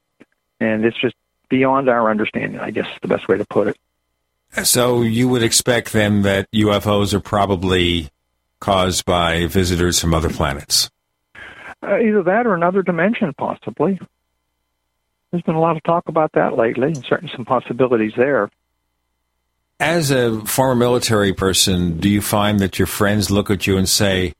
And 0.60 0.84
it's 0.84 0.98
just 0.98 1.14
beyond 1.48 1.88
our 1.88 2.10
understanding, 2.10 2.58
I 2.58 2.70
guess 2.70 2.86
is 2.86 2.98
the 3.02 3.08
best 3.08 3.28
way 3.28 3.38
to 3.38 3.44
put 3.44 3.68
it. 3.68 3.76
So 4.62 5.02
you 5.02 5.28
would 5.28 5.42
expect 5.42 5.92
then 5.92 6.22
that 6.22 6.50
UFOs 6.52 7.12
are 7.12 7.20
probably 7.20 8.10
caused 8.60 9.04
by 9.04 9.46
visitors 9.46 10.00
from 10.00 10.14
other 10.14 10.30
planets? 10.30 10.90
Uh, 11.82 11.98
either 11.98 12.22
that 12.22 12.46
or 12.46 12.54
another 12.54 12.82
dimension, 12.82 13.32
possibly. 13.36 13.98
There's 15.30 15.42
been 15.42 15.54
a 15.54 15.60
lot 15.60 15.76
of 15.76 15.82
talk 15.82 16.08
about 16.08 16.32
that 16.32 16.56
lately, 16.56 16.88
and 16.88 17.04
certainly 17.08 17.32
some 17.36 17.44
possibilities 17.44 18.12
there. 18.16 18.50
As 19.78 20.10
a 20.10 20.40
former 20.46 20.74
military 20.74 21.34
person, 21.34 21.98
do 21.98 22.08
you 22.08 22.22
find 22.22 22.60
that 22.60 22.78
your 22.78 22.86
friends 22.86 23.30
look 23.30 23.50
at 23.50 23.66
you 23.66 23.76
and 23.76 23.88
say, 23.88 24.32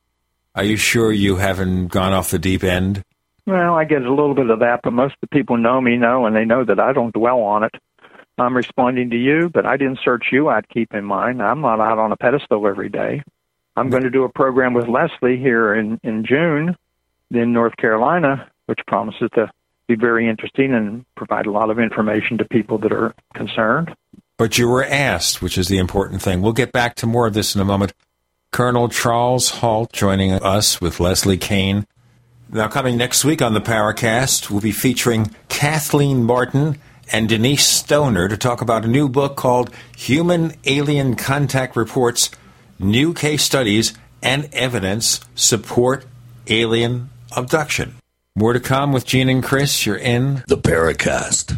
Are 0.55 0.63
you 0.63 0.77
sure 0.77 1.11
you 1.11 1.35
haven't 1.35 1.89
gone 1.89 2.13
off 2.13 2.31
the 2.31 2.39
deep 2.39 2.63
end? 2.63 3.03
Well, 3.45 3.75
I 3.75 3.85
get 3.85 4.01
a 4.01 4.09
little 4.09 4.33
bit 4.33 4.49
of 4.49 4.59
that, 4.59 4.81
but 4.83 4.93
most 4.93 5.13
of 5.13 5.21
the 5.21 5.27
people 5.27 5.57
know 5.57 5.79
me 5.79 5.95
know, 5.95 6.25
and 6.25 6.35
they 6.35 6.43
know 6.43 6.65
that 6.65 6.79
I 6.79 6.91
don't 6.91 7.13
dwell 7.13 7.41
on 7.41 7.63
it. 7.63 7.75
I'm 8.37 8.55
responding 8.55 9.09
to 9.09 9.17
you, 9.17 9.49
but 9.49 9.65
I 9.65 9.77
didn't 9.77 9.99
search 10.03 10.27
you. 10.31 10.47
I'd 10.49 10.69
keep 10.69 10.93
in 10.93 11.03
mind. 11.03 11.41
I'm 11.41 11.61
not 11.61 11.79
out 11.79 11.97
on 11.97 12.11
a 12.11 12.17
pedestal 12.17 12.67
every 12.67 12.89
day. 12.89 13.23
I'm 13.75 13.89
going 13.89 14.03
to 14.03 14.09
do 14.09 14.23
a 14.23 14.29
program 14.29 14.73
with 14.73 14.87
Leslie 14.87 15.37
here 15.37 15.73
in, 15.73 15.99
in 16.03 16.25
June 16.25 16.75
in 17.31 17.53
North 17.53 17.75
Carolina, 17.77 18.49
which 18.65 18.79
promises 18.87 19.29
to 19.35 19.51
be 19.87 19.95
very 19.95 20.29
interesting 20.29 20.73
and 20.73 21.05
provide 21.15 21.45
a 21.45 21.51
lot 21.51 21.69
of 21.69 21.79
information 21.79 22.37
to 22.37 22.45
people 22.45 22.77
that 22.79 22.91
are 22.91 23.13
concerned. 23.33 23.93
But 24.37 24.57
you 24.57 24.67
were 24.67 24.83
asked, 24.83 25.41
which 25.41 25.57
is 25.57 25.67
the 25.67 25.77
important 25.77 26.21
thing. 26.21 26.41
We'll 26.41 26.53
get 26.53 26.71
back 26.71 26.95
to 26.95 27.07
more 27.07 27.27
of 27.27 27.33
this 27.33 27.55
in 27.55 27.61
a 27.61 27.65
moment. 27.65 27.93
Colonel 28.51 28.89
Charles 28.89 29.49
Halt 29.49 29.91
joining 29.93 30.31
us 30.31 30.79
with 30.79 30.99
Leslie 30.99 31.37
Kean. 31.37 31.85
Now, 32.49 32.67
coming 32.67 32.97
next 32.97 33.25
week 33.25 33.41
on 33.41 33.53
the 33.53 33.61
Paracast, 33.61 34.49
we'll 34.49 34.61
be 34.61 34.71
featuring 34.71 35.35
Kathleen 35.49 36.23
Marden 36.23 36.79
and 37.11 37.29
Denise 37.29 37.65
Stoner 37.65 38.27
to 38.27 38.37
talk 38.37 38.61
about 38.61 38.85
a 38.85 38.87
new 38.87 39.09
book 39.09 39.35
called 39.35 39.73
Human 39.95 40.53
Alien 40.65 41.15
Contact 41.15 41.75
Reports 41.75 42.29
New 42.79 43.13
Case 43.13 43.43
Studies 43.43 43.93
and 44.21 44.49
Evidence 44.53 45.21
Support 45.35 46.05
Alien 46.47 47.09
Abduction. 47.35 47.95
More 48.35 48.53
to 48.53 48.59
come 48.59 48.91
with 48.91 49.05
Gene 49.05 49.29
and 49.29 49.43
Chris. 49.43 49.85
You're 49.85 49.97
in 49.97 50.43
the 50.47 50.57
Paracast. 50.57 51.57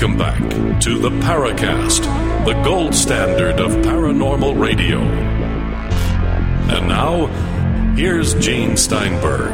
Welcome 0.00 0.16
back 0.16 0.80
to 0.80 0.98
the 0.98 1.10
Paracast, 1.10 2.04
the 2.46 2.54
gold 2.62 2.94
standard 2.94 3.60
of 3.60 3.70
paranormal 3.84 4.58
radio. 4.58 4.98
And 4.98 6.88
now, 6.88 7.26
here's 7.96 8.32
Gene 8.36 8.78
Steinberg. 8.78 9.52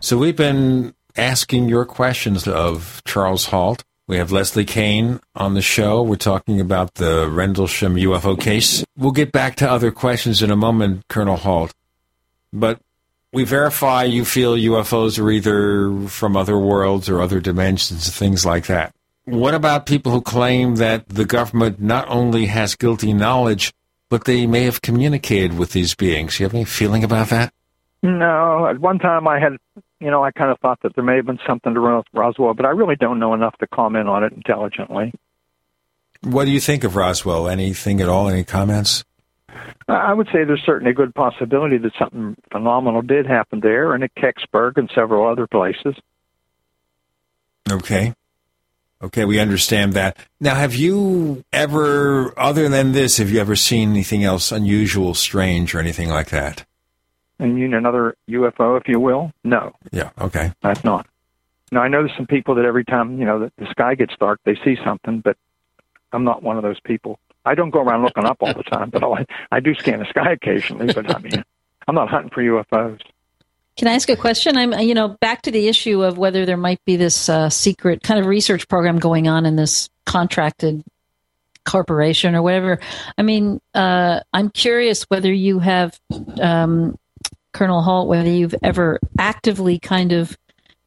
So 0.00 0.16
we've 0.16 0.34
been 0.34 0.94
asking 1.14 1.68
your 1.68 1.84
questions 1.84 2.48
of 2.48 3.02
Charles 3.04 3.44
Halt. 3.44 3.84
We 4.06 4.16
have 4.16 4.32
Leslie 4.32 4.64
Kean 4.64 5.20
on 5.34 5.52
the 5.52 5.60
show. 5.60 6.02
We're 6.02 6.16
talking 6.16 6.58
about 6.58 6.94
the 6.94 7.28
Rendlesham 7.28 7.96
UFO 7.96 8.40
case. 8.40 8.82
We'll 8.96 9.12
get 9.12 9.30
back 9.30 9.56
to 9.56 9.70
other 9.70 9.90
questions 9.90 10.42
in 10.42 10.50
a 10.50 10.56
moment, 10.56 11.06
Colonel 11.08 11.36
Halt. 11.36 11.74
But 12.50 12.80
we 13.32 13.44
verify 13.44 14.04
you 14.04 14.24
feel 14.24 14.54
UFOs 14.54 15.18
are 15.18 15.30
either 15.30 16.08
from 16.08 16.36
other 16.36 16.58
worlds 16.58 17.08
or 17.08 17.20
other 17.20 17.40
dimensions, 17.40 18.10
things 18.10 18.44
like 18.44 18.66
that. 18.66 18.94
What 19.24 19.54
about 19.54 19.86
people 19.86 20.10
who 20.10 20.20
claim 20.20 20.76
that 20.76 21.08
the 21.08 21.24
government 21.24 21.80
not 21.80 22.08
only 22.08 22.46
has 22.46 22.74
guilty 22.74 23.12
knowledge, 23.12 23.72
but 24.08 24.24
they 24.24 24.46
may 24.46 24.64
have 24.64 24.82
communicated 24.82 25.56
with 25.56 25.72
these 25.72 25.94
beings? 25.94 26.40
You 26.40 26.46
have 26.46 26.54
any 26.54 26.64
feeling 26.64 27.04
about 27.04 27.28
that? 27.28 27.52
No, 28.02 28.66
at 28.66 28.80
one 28.80 28.98
time 28.98 29.28
I 29.28 29.38
had, 29.38 29.58
you 30.00 30.10
know, 30.10 30.24
I 30.24 30.32
kind 30.32 30.50
of 30.50 30.58
thought 30.58 30.80
that 30.82 30.94
there 30.94 31.04
may 31.04 31.16
have 31.16 31.26
been 31.26 31.38
something 31.46 31.74
to 31.74 32.02
Roswell, 32.12 32.54
but 32.54 32.66
I 32.66 32.70
really 32.70 32.96
don't 32.96 33.20
know 33.20 33.34
enough 33.34 33.56
to 33.58 33.66
comment 33.68 34.08
on 34.08 34.24
it 34.24 34.32
intelligently. 34.32 35.12
What 36.22 36.46
do 36.46 36.50
you 36.50 36.60
think 36.60 36.82
of 36.82 36.96
Roswell? 36.96 37.48
Anything 37.48 38.00
at 38.00 38.08
all? 38.08 38.28
Any 38.28 38.42
comments? 38.42 39.04
I 39.88 40.12
would 40.12 40.26
say 40.26 40.44
there's 40.44 40.62
certainly 40.64 40.92
a 40.92 40.94
good 40.94 41.14
possibility 41.14 41.78
that 41.78 41.92
something 41.98 42.36
phenomenal 42.52 43.02
did 43.02 43.26
happen 43.26 43.60
there 43.60 43.92
and 43.92 44.04
at 44.04 44.14
Kecksburg 44.14 44.76
and 44.76 44.90
several 44.94 45.26
other 45.26 45.46
places. 45.46 45.96
Okay. 47.70 48.14
Okay, 49.02 49.24
we 49.24 49.40
understand 49.40 49.94
that. 49.94 50.16
Now, 50.40 50.54
have 50.54 50.74
you 50.74 51.42
ever, 51.52 52.38
other 52.38 52.68
than 52.68 52.92
this, 52.92 53.16
have 53.16 53.30
you 53.30 53.40
ever 53.40 53.56
seen 53.56 53.90
anything 53.90 54.24
else 54.24 54.52
unusual, 54.52 55.14
strange, 55.14 55.74
or 55.74 55.80
anything 55.80 56.10
like 56.10 56.28
that? 56.30 56.66
And 57.38 57.58
you 57.58 57.66
know, 57.66 57.78
another 57.78 58.14
UFO, 58.28 58.78
if 58.78 58.86
you 58.86 59.00
will? 59.00 59.32
No, 59.42 59.72
Yeah. 59.90 60.10
Okay. 60.20 60.52
I've 60.62 60.84
not. 60.84 61.06
Now, 61.72 61.80
I 61.80 61.88
know 61.88 62.02
there's 62.04 62.16
some 62.16 62.26
people 62.26 62.56
that 62.56 62.64
every 62.66 62.84
time, 62.84 63.18
you 63.18 63.24
know, 63.24 63.38
the, 63.38 63.52
the 63.56 63.70
sky 63.70 63.94
gets 63.94 64.14
dark, 64.18 64.40
they 64.44 64.56
see 64.64 64.76
something, 64.84 65.20
but 65.20 65.36
I'm 66.12 66.24
not 66.24 66.42
one 66.42 66.56
of 66.56 66.62
those 66.62 66.80
people. 66.80 67.18
I 67.44 67.54
don't 67.54 67.70
go 67.70 67.80
around 67.80 68.02
looking 68.02 68.24
up 68.24 68.38
all 68.40 68.52
the 68.52 68.62
time, 68.62 68.90
but 68.90 69.02
I, 69.02 69.24
I 69.50 69.60
do 69.60 69.74
scan 69.74 70.00
the 70.00 70.04
sky 70.06 70.32
occasionally, 70.32 70.92
but 70.92 71.14
I 71.14 71.18
mean, 71.18 71.44
I'm 71.88 71.94
not 71.94 72.08
hunting 72.08 72.30
for 72.30 72.42
UFOs. 72.42 73.00
Can 73.76 73.88
I 73.88 73.94
ask 73.94 74.08
a 74.10 74.16
question? 74.16 74.56
I'm, 74.56 74.72
you 74.80 74.94
know, 74.94 75.08
back 75.08 75.42
to 75.42 75.50
the 75.50 75.68
issue 75.68 76.02
of 76.02 76.18
whether 76.18 76.44
there 76.44 76.58
might 76.58 76.84
be 76.84 76.96
this 76.96 77.28
uh, 77.28 77.48
secret 77.48 78.02
kind 78.02 78.20
of 78.20 78.26
research 78.26 78.68
program 78.68 78.98
going 78.98 79.26
on 79.26 79.46
in 79.46 79.56
this 79.56 79.88
contracted 80.04 80.84
corporation 81.64 82.34
or 82.34 82.42
whatever. 82.42 82.80
I 83.16 83.22
mean, 83.22 83.60
uh, 83.74 84.20
I'm 84.32 84.50
curious 84.50 85.04
whether 85.04 85.32
you 85.32 85.60
have, 85.60 85.98
um, 86.40 86.98
Colonel 87.52 87.82
Halt, 87.82 88.08
whether 88.08 88.28
you've 88.28 88.54
ever 88.62 89.00
actively 89.18 89.78
kind 89.78 90.12
of 90.12 90.36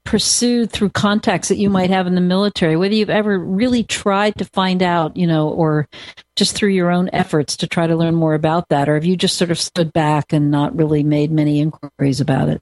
pursued 0.04 0.72
through 0.72 0.90
contacts 0.90 1.48
that 1.48 1.58
you 1.58 1.70
might 1.70 1.90
have 1.90 2.08
in 2.08 2.16
the 2.16 2.22
military, 2.22 2.76
whether 2.76 2.94
you've 2.94 3.10
ever 3.10 3.40
really 3.40 3.84
tried 3.84 4.36
to 4.38 4.46
find 4.46 4.84
out, 4.84 5.16
you 5.16 5.28
know, 5.28 5.50
or 5.50 5.88
just 6.36 6.56
through 6.56 6.70
your 6.70 6.92
own 6.92 7.10
efforts 7.14 7.58
to 7.58 7.68
try 7.68 7.88
to 7.88 7.96
learn 7.96 8.16
more 8.16 8.34
about 8.34 8.70
that, 8.70 8.90
or 8.90 8.96
have 8.96 9.06
you 9.06 9.16
just 9.16 9.38
sort 9.38 9.52
of 9.52 9.60
stood 9.60 9.94
back 9.94 10.34
and 10.34 10.52
not 10.52 10.76
really 10.76 11.04
made 11.04 11.32
many 11.32 11.60
inquiries 11.60 12.20
about 12.20 12.50
it? 12.50 12.62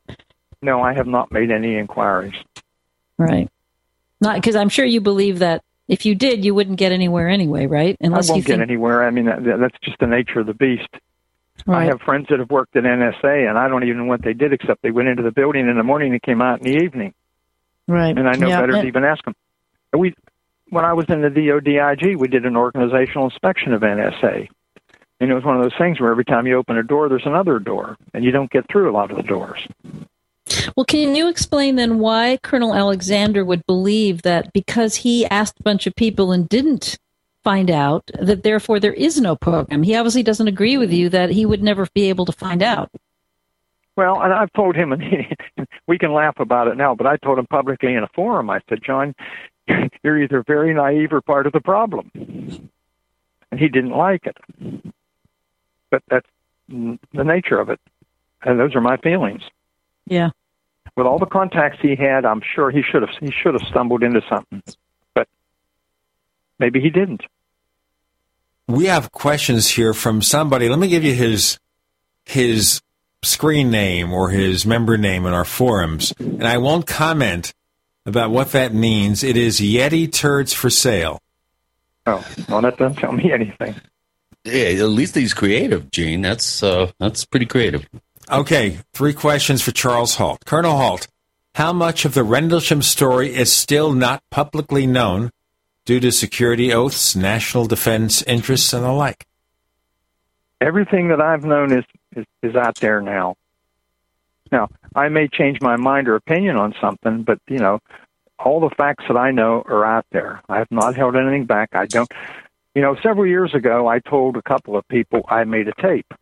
No, 0.61 0.81
I 0.81 0.93
have 0.93 1.07
not 1.07 1.31
made 1.31 1.51
any 1.51 1.77
inquiries. 1.77 2.35
Right. 3.18 3.49
Not 4.19 4.35
because 4.35 4.55
I'm 4.55 4.69
sure 4.69 4.85
you 4.85 5.01
believe 5.01 5.39
that 5.39 5.63
if 5.88 6.05
you 6.05 6.15
did, 6.15 6.45
you 6.45 6.53
wouldn't 6.53 6.77
get 6.77 6.91
anywhere 6.91 7.27
anyway, 7.27 7.65
right? 7.65 7.97
Unless 7.99 8.30
I 8.30 8.34
won't 8.34 8.38
you 8.38 8.43
think, 8.43 8.59
get 8.59 8.69
anywhere. 8.69 9.03
I 9.03 9.09
mean, 9.09 9.26
that, 9.26 9.43
that's 9.43 9.77
just 9.84 9.99
the 9.99 10.07
nature 10.07 10.39
of 10.39 10.45
the 10.45 10.53
beast. 10.53 10.88
I 11.68 11.85
have 11.85 12.01
friends 12.01 12.27
that 12.30 12.39
have 12.39 12.49
worked 12.49 12.76
at 12.76 12.84
NSA, 12.84 13.49
and 13.49 13.57
I 13.57 13.68
don't 13.68 13.84
even 13.84 13.97
know 13.97 14.05
what 14.05 14.23
they 14.23 14.34
did 14.34 14.53
except 14.53 14.81
they 14.81 14.91
went 14.91 15.09
into 15.09 15.22
the 15.22 15.31
building 15.31 15.68
in 15.69 15.77
the 15.77 15.84
morning 15.84 16.11
and 16.11 16.22
came 16.22 16.41
out 16.41 16.65
in 16.65 16.72
the 16.72 16.84
evening. 16.84 17.13
Right? 17.91 18.18
And 18.18 18.27
I 18.27 18.35
know 18.35 18.47
Yeah, 18.47 18.61
better 18.61 18.73
to 18.73 18.85
even 18.85 19.03
ask 19.03 19.23
them. 19.26 19.35
We, 19.93 20.15
when 20.69 20.85
I 20.85 20.93
was 20.93 21.05
in 21.09 21.22
the 21.22 21.30
DODIG, 21.30 22.18
we 22.18 22.27
did 22.27 22.45
an 22.45 22.55
organizational 22.55 23.26
inspection 23.26 23.73
of 23.73 23.81
NSA. 23.81 24.47
And 25.19 25.30
it 25.30 25.35
was 25.35 25.43
one 25.43 25.55
of 25.55 25.61
those 25.61 25.77
things 25.77 25.99
where 25.99 26.11
every 26.11 26.26
time 26.26 26.47
you 26.47 26.55
open 26.57 26.77
a 26.77 26.84
door, 26.84 27.07
there's 27.07 27.27
another 27.27 27.59
door, 27.59 27.95
and 28.13 28.23
you 28.23 28.31
don't 28.31 28.49
get 28.49 28.68
through 28.72 28.89
a 28.89 28.93
lot 28.93 29.11
of 29.11 29.18
the 29.18 29.23
doors. 29.23 29.68
Well, 30.76 30.85
can 30.85 31.15
you 31.15 31.30
explain 31.30 31.76
then 31.76 31.99
why 31.99 32.39
Colonel 32.41 32.73
Alexander 32.73 33.45
would 33.45 33.65
believe 33.68 34.23
that 34.23 34.51
because 34.53 34.95
he 34.95 35.26
asked 35.27 35.59
a 35.59 35.63
bunch 35.63 35.85
of 35.85 35.95
people 35.95 36.31
and 36.31 36.49
didn't 36.49 36.97
find 37.43 37.69
out, 37.69 38.09
that 38.19 38.43
therefore 38.43 38.80
there 38.80 38.93
is 38.93 39.19
no 39.22 39.35
program? 39.35 39.84
He 39.84 39.95
obviously 39.95 40.23
doesn't 40.23 40.47
agree 40.47 40.77
with 40.77 40.91
you 40.91 41.09
that 41.09 41.30
he 41.30 41.45
would 41.45 41.61
never 41.61 41.88
be 41.93 42.09
able 42.09 42.26
to 42.26 42.31
find 42.31 42.63
out. 42.63 42.89
Well, 43.95 44.22
and 44.22 44.34
I've 44.34 44.51
told 44.53 44.76
him, 44.76 44.93
and 44.93 45.01
he, 45.01 45.27
we 45.88 45.97
can 45.97 46.13
laugh 46.13 46.39
about 46.39 46.68
it 46.68 46.77
now, 46.77 46.95
but 46.95 47.07
I 47.07 47.18
told 47.18 47.39
him 47.39 47.47
publicly 47.47 47.93
in 47.93 48.03
a 48.03 48.07
forum, 48.15 48.49
I 48.49 48.61
said, 48.69 48.80
John, 48.84 49.13
you're 50.03 50.22
either 50.22 50.43
very 50.45 50.73
naive 50.73 51.13
or 51.13 51.22
part 51.22 51.47
of 51.47 51.53
the 51.53 51.61
problem. 51.61 52.11
And 52.13 53.59
he 53.59 53.68
didn't 53.68 53.91
like 53.91 54.26
it. 54.26 54.38
But 55.89 56.03
that's 56.09 56.27
the 56.69 57.23
nature 57.23 57.59
of 57.59 57.69
it. 57.69 57.80
And 58.43 58.59
those 58.59 58.76
are 58.76 58.81
my 58.81 58.97
feelings. 58.97 59.41
Yeah. 60.07 60.30
With 60.95 61.05
all 61.05 61.19
the 61.19 61.26
contacts 61.26 61.80
he 61.81 61.95
had, 61.95 62.26
I'm 62.26 62.41
sure 62.55 62.72
he 62.72 62.81
should 62.81 63.01
have 63.01 63.11
he 63.19 63.31
should 63.31 63.53
have 63.53 63.68
stumbled 63.69 64.03
into 64.03 64.22
something. 64.30 64.63
But 65.13 65.27
maybe 66.59 66.81
he 66.81 66.89
didn't. 66.89 67.23
We 68.68 68.85
have 68.85 69.11
questions 69.11 69.69
here 69.69 69.93
from 69.93 70.22
somebody. 70.22 70.69
Let 70.69 70.80
me 70.80 70.88
give 70.88 71.03
you 71.03 71.13
his 71.13 71.59
his 72.26 72.81
screen 73.23 73.69
name 73.69 74.14
or 74.14 74.30
his 74.30 74.65
member 74.65 74.98
name 74.98 75.26
in 75.26 75.34
our 75.34 75.45
forums, 75.45 76.14
and 76.19 76.48
I 76.48 76.57
won't 76.57 76.88
comment 76.88 77.53
about 78.06 78.31
what 78.31 78.52
that 78.52 78.73
means. 78.73 79.23
It 79.23 79.38
is 79.38 79.60
Yeti 79.60 80.11
Turds 80.11 80.53
for 80.53 80.69
Sale. 80.69 81.19
Oh, 82.07 82.26
well, 82.49 82.61
that 82.61 82.77
doesn't 82.77 82.98
tell 82.98 83.11
me 83.11 83.31
anything. 83.31 83.76
Yeah, 84.43 84.84
at 84.84 84.89
least 84.89 85.14
he's 85.14 85.34
creative, 85.34 85.91
Gene. 85.91 86.22
That's 86.22 86.64
uh, 86.64 86.91
that's 86.99 87.26
pretty 87.26 87.45
creative. 87.45 87.88
Okay, 88.31 88.80
three 88.93 89.14
questions 89.14 89.61
for 89.61 89.72
Charles 89.72 90.15
Halt. 90.15 90.45
Colonel 90.45 90.77
Halt, 90.77 91.07
how 91.56 91.73
much 91.73 92.06
of 92.06 92.14
the 92.14 92.23
Rendlesham 92.23 92.81
story 92.81 93.35
is 93.35 93.52
still 93.52 93.93
not 93.93 94.23
publicly 94.31 94.88
known 94.88 95.31
due 95.85 95.99
to 95.99 96.11
security 96.11 96.73
oaths, 96.73 97.15
national 97.15 97.65
defense 97.65 98.23
interests, 98.23 98.73
and 98.73 98.84
the 98.84 98.91
like? 98.91 99.27
everything 100.61 101.10
that 101.10 101.19
I've 101.19 101.43
known 101.43 101.73
is, 101.73 101.84
is 102.15 102.25
is 102.41 102.55
out 102.55 102.75
there 102.75 103.01
now. 103.01 103.35
Now, 104.51 104.69
I 104.95 105.09
may 105.09 105.27
change 105.27 105.61
my 105.61 105.77
mind 105.77 106.07
or 106.07 106.15
opinion 106.15 106.57
on 106.57 106.75
something, 106.81 107.23
but 107.23 107.39
you 107.47 107.59
know, 107.59 107.79
all 108.38 108.59
the 108.59 108.75
facts 108.75 109.05
that 109.07 109.17
I 109.17 109.31
know 109.31 109.63
are 109.67 109.85
out 109.85 110.05
there. 110.11 110.41
I 110.49 110.57
have 110.57 110.71
not 110.71 110.95
held 110.95 111.15
anything 111.15 111.45
back. 111.45 111.69
I 111.73 111.85
don't. 111.85 112.11
You 112.75 112.81
know, 112.81 112.95
several 113.03 113.27
years 113.27 113.53
ago, 113.53 113.88
I 113.88 113.99
told 113.99 114.38
a 114.38 114.41
couple 114.41 114.77
of 114.77 114.88
people 114.88 115.25
I 115.27 115.43
made 115.43 115.67
a 115.67 115.73
tape, 115.81 116.13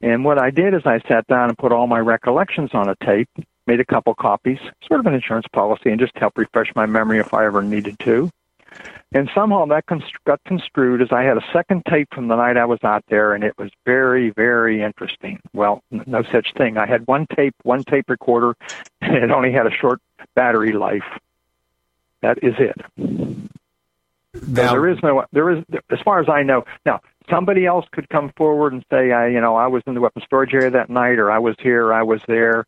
and 0.00 0.24
what 0.24 0.38
I 0.38 0.50
did 0.50 0.74
is 0.74 0.82
I 0.84 1.00
sat 1.08 1.26
down 1.26 1.48
and 1.48 1.58
put 1.58 1.72
all 1.72 1.86
my 1.86 1.98
recollections 1.98 2.70
on 2.72 2.88
a 2.88 2.96
tape, 3.04 3.28
made 3.66 3.80
a 3.80 3.84
couple 3.84 4.14
copies, 4.14 4.58
sort 4.86 5.00
of 5.00 5.06
an 5.06 5.14
insurance 5.14 5.46
policy, 5.52 5.90
and 5.90 5.98
just 5.98 6.16
help 6.16 6.38
refresh 6.38 6.72
my 6.76 6.86
memory 6.86 7.18
if 7.18 7.34
I 7.34 7.46
ever 7.46 7.62
needed 7.62 7.98
to. 8.00 8.30
And 9.16 9.30
somehow 9.34 9.64
that 9.64 9.86
const- 9.86 10.22
got 10.26 10.44
construed 10.44 11.00
as 11.00 11.08
I 11.10 11.22
had 11.22 11.38
a 11.38 11.44
second 11.50 11.86
tape 11.88 12.08
from 12.12 12.28
the 12.28 12.36
night 12.36 12.58
I 12.58 12.66
was 12.66 12.80
out 12.84 13.02
there, 13.08 13.32
and 13.32 13.44
it 13.44 13.56
was 13.56 13.70
very, 13.86 14.28
very 14.28 14.82
interesting. 14.82 15.40
Well, 15.54 15.82
n- 15.90 16.04
no 16.06 16.22
such 16.22 16.52
thing. 16.52 16.76
I 16.76 16.84
had 16.84 17.06
one 17.06 17.26
tape, 17.34 17.54
one 17.62 17.82
tape 17.82 18.10
recorder, 18.10 18.54
and 19.00 19.16
it 19.16 19.30
only 19.30 19.52
had 19.52 19.66
a 19.66 19.70
short 19.70 20.02
battery 20.34 20.72
life. 20.72 21.06
That 22.20 22.44
is 22.44 22.56
it. 22.58 22.76
So 22.98 24.52
there 24.52 24.86
is 24.86 24.98
no, 25.02 25.24
there 25.32 25.48
is, 25.48 25.64
as 25.88 26.00
far 26.00 26.20
as 26.20 26.28
I 26.28 26.42
know. 26.42 26.66
Now, 26.84 27.00
somebody 27.30 27.64
else 27.64 27.86
could 27.92 28.10
come 28.10 28.32
forward 28.36 28.74
and 28.74 28.84
say, 28.92 29.12
I, 29.12 29.28
you 29.28 29.40
know, 29.40 29.56
I 29.56 29.68
was 29.68 29.82
in 29.86 29.94
the 29.94 30.00
weapons 30.02 30.26
storage 30.26 30.52
area 30.52 30.68
that 30.72 30.90
night, 30.90 31.18
or 31.18 31.30
I 31.32 31.38
was 31.38 31.56
here, 31.58 31.86
or 31.86 31.94
I 31.94 32.02
was 32.02 32.20
there. 32.28 32.66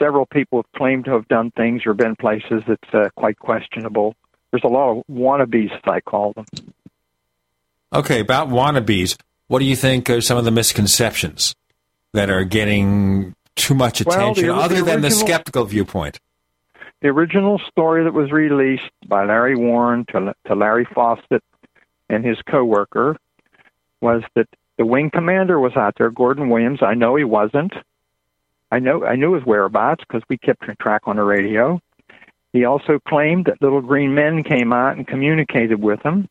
Several 0.00 0.26
people 0.26 0.58
have 0.58 0.72
claimed 0.72 1.04
to 1.04 1.12
have 1.12 1.28
done 1.28 1.52
things 1.52 1.82
or 1.86 1.94
been 1.94 2.16
places 2.16 2.64
that's 2.66 2.92
uh, 2.92 3.10
quite 3.14 3.38
questionable. 3.38 4.16
There's 4.54 4.62
a 4.62 4.68
lot 4.68 4.98
of 4.98 5.02
wannabes, 5.10 5.72
as 5.72 5.80
I 5.84 5.98
call 6.00 6.32
them. 6.32 6.44
Okay, 7.92 8.20
about 8.20 8.50
wannabes, 8.50 9.16
what 9.48 9.58
do 9.58 9.64
you 9.64 9.74
think 9.74 10.08
are 10.08 10.20
some 10.20 10.38
of 10.38 10.44
the 10.44 10.52
misconceptions 10.52 11.56
that 12.12 12.30
are 12.30 12.44
getting 12.44 13.34
too 13.56 13.74
much 13.74 14.04
Well, 14.04 14.16
the- 14.16 14.22
attention, 14.30 14.46
the 14.46 14.54
other 14.54 14.82
than 14.82 15.00
the 15.00 15.10
skeptical 15.10 15.64
viewpoint? 15.64 16.20
the 17.00 17.08
original 17.08 17.58
story 17.68 18.04
that 18.04 18.14
was 18.14 18.30
released 18.30 18.88
by 19.08 19.24
Larry 19.24 19.56
Warren 19.56 20.04
to, 20.12 20.32
to 20.46 20.54
Larry 20.54 20.84
Fawcett 20.84 21.42
and 22.08 22.24
his 22.24 22.40
coworker 22.42 23.16
was 24.00 24.22
that 24.36 24.46
the 24.78 24.86
wing 24.86 25.10
commander 25.10 25.58
was 25.58 25.74
out 25.74 25.94
there, 25.98 26.10
Gordon 26.10 26.48
Williams. 26.48 26.80
I 26.80 26.94
know 26.94 27.16
he 27.16 27.24
wasn't. 27.24 27.72
I 28.70 28.78
know 28.78 29.04
I 29.04 29.16
knew 29.16 29.32
his 29.34 29.44
whereabouts 29.44 30.04
because 30.06 30.22
we 30.28 30.38
kept 30.38 30.62
track 30.80 31.02
on 31.06 31.16
the 31.16 31.24
radio. 31.24 31.80
He 32.54 32.64
also 32.64 33.00
claimed 33.00 33.46
that 33.46 33.60
little 33.60 33.80
green 33.80 34.14
men 34.14 34.44
came 34.44 34.72
out 34.72 34.96
and 34.96 35.04
communicated 35.04 35.82
with 35.82 36.00
him. 36.02 36.28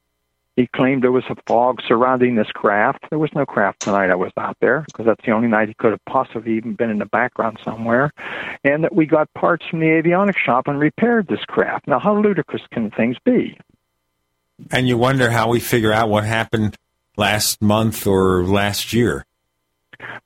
He 0.56 0.68
claimed 0.68 1.04
there 1.04 1.12
was 1.12 1.26
a 1.30 1.36
fog 1.46 1.82
surrounding 1.86 2.36
this 2.36 2.48
craft. 2.48 3.08
There 3.10 3.20
was 3.20 3.34
no 3.36 3.46
craft 3.46 3.84
the 3.84 3.92
night 3.92 4.10
I 4.10 4.16
was 4.16 4.32
out 4.38 4.56
there 4.62 4.86
because 4.88 5.06
that's 5.06 5.26
the 5.26 5.32
only 5.32 5.50
night 5.50 5.68
he 5.68 5.74
could 5.74 5.92
have 5.92 6.06
possibly 6.06 6.54
even 6.54 6.76
been 6.76 6.90
in 6.90 7.00
the 7.00 7.06
background 7.06 7.60
somewhere. 7.62 8.10
And 8.64 8.86
that 8.86 8.96
we 8.96 9.06
got 9.06 9.34
parts 9.34 9.66
from 9.70 9.82
the 9.82 9.88
avionics 9.88 10.38
shop 10.38 10.70
and 10.70 10.80
repaired 10.80 11.28
this 11.28 11.44
craft. 11.44 11.88
Now, 11.88 12.00
how 12.00 12.18
ludicrous 12.18 12.62
can 12.72 12.90
things 12.90 13.18
be? 13.26 13.58
And 14.72 14.88
you 14.88 14.98
wonder 14.98 15.30
how 15.30 15.50
we 15.50 15.60
figure 15.60 15.92
out 15.92 16.08
what 16.08 16.24
happened 16.24 16.78
last 17.18 17.62
month 17.62 18.08
or 18.08 18.46
last 18.46 18.94
year. 18.94 19.26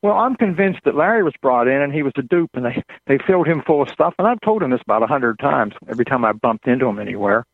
Well, 0.01 0.13
I'm 0.13 0.35
convinced 0.35 0.79
that 0.85 0.95
Larry 0.95 1.23
was 1.23 1.33
brought 1.41 1.67
in 1.67 1.81
and 1.81 1.93
he 1.93 2.03
was 2.03 2.13
a 2.17 2.21
dupe, 2.21 2.51
and 2.53 2.65
they 2.65 2.83
they 3.05 3.17
filled 3.17 3.47
him 3.47 3.61
full 3.65 3.81
of 3.81 3.89
stuff. 3.89 4.13
And 4.17 4.27
I've 4.27 4.41
told 4.41 4.63
him 4.63 4.71
this 4.71 4.81
about 4.81 5.03
a 5.03 5.07
hundred 5.07 5.39
times 5.39 5.73
every 5.87 6.05
time 6.05 6.23
I 6.25 6.33
bumped 6.33 6.67
into 6.67 6.85
him 6.85 6.99
anywhere. 6.99 7.45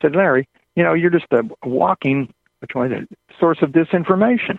I 0.00 0.06
said, 0.06 0.16
Larry, 0.16 0.48
you 0.74 0.82
know, 0.82 0.94
you're 0.94 1.10
just 1.10 1.26
a 1.30 1.48
walking 1.64 2.32
which 2.60 2.72
is 2.74 2.92
it, 2.92 3.18
source 3.38 3.58
of 3.62 3.70
disinformation. 3.70 4.58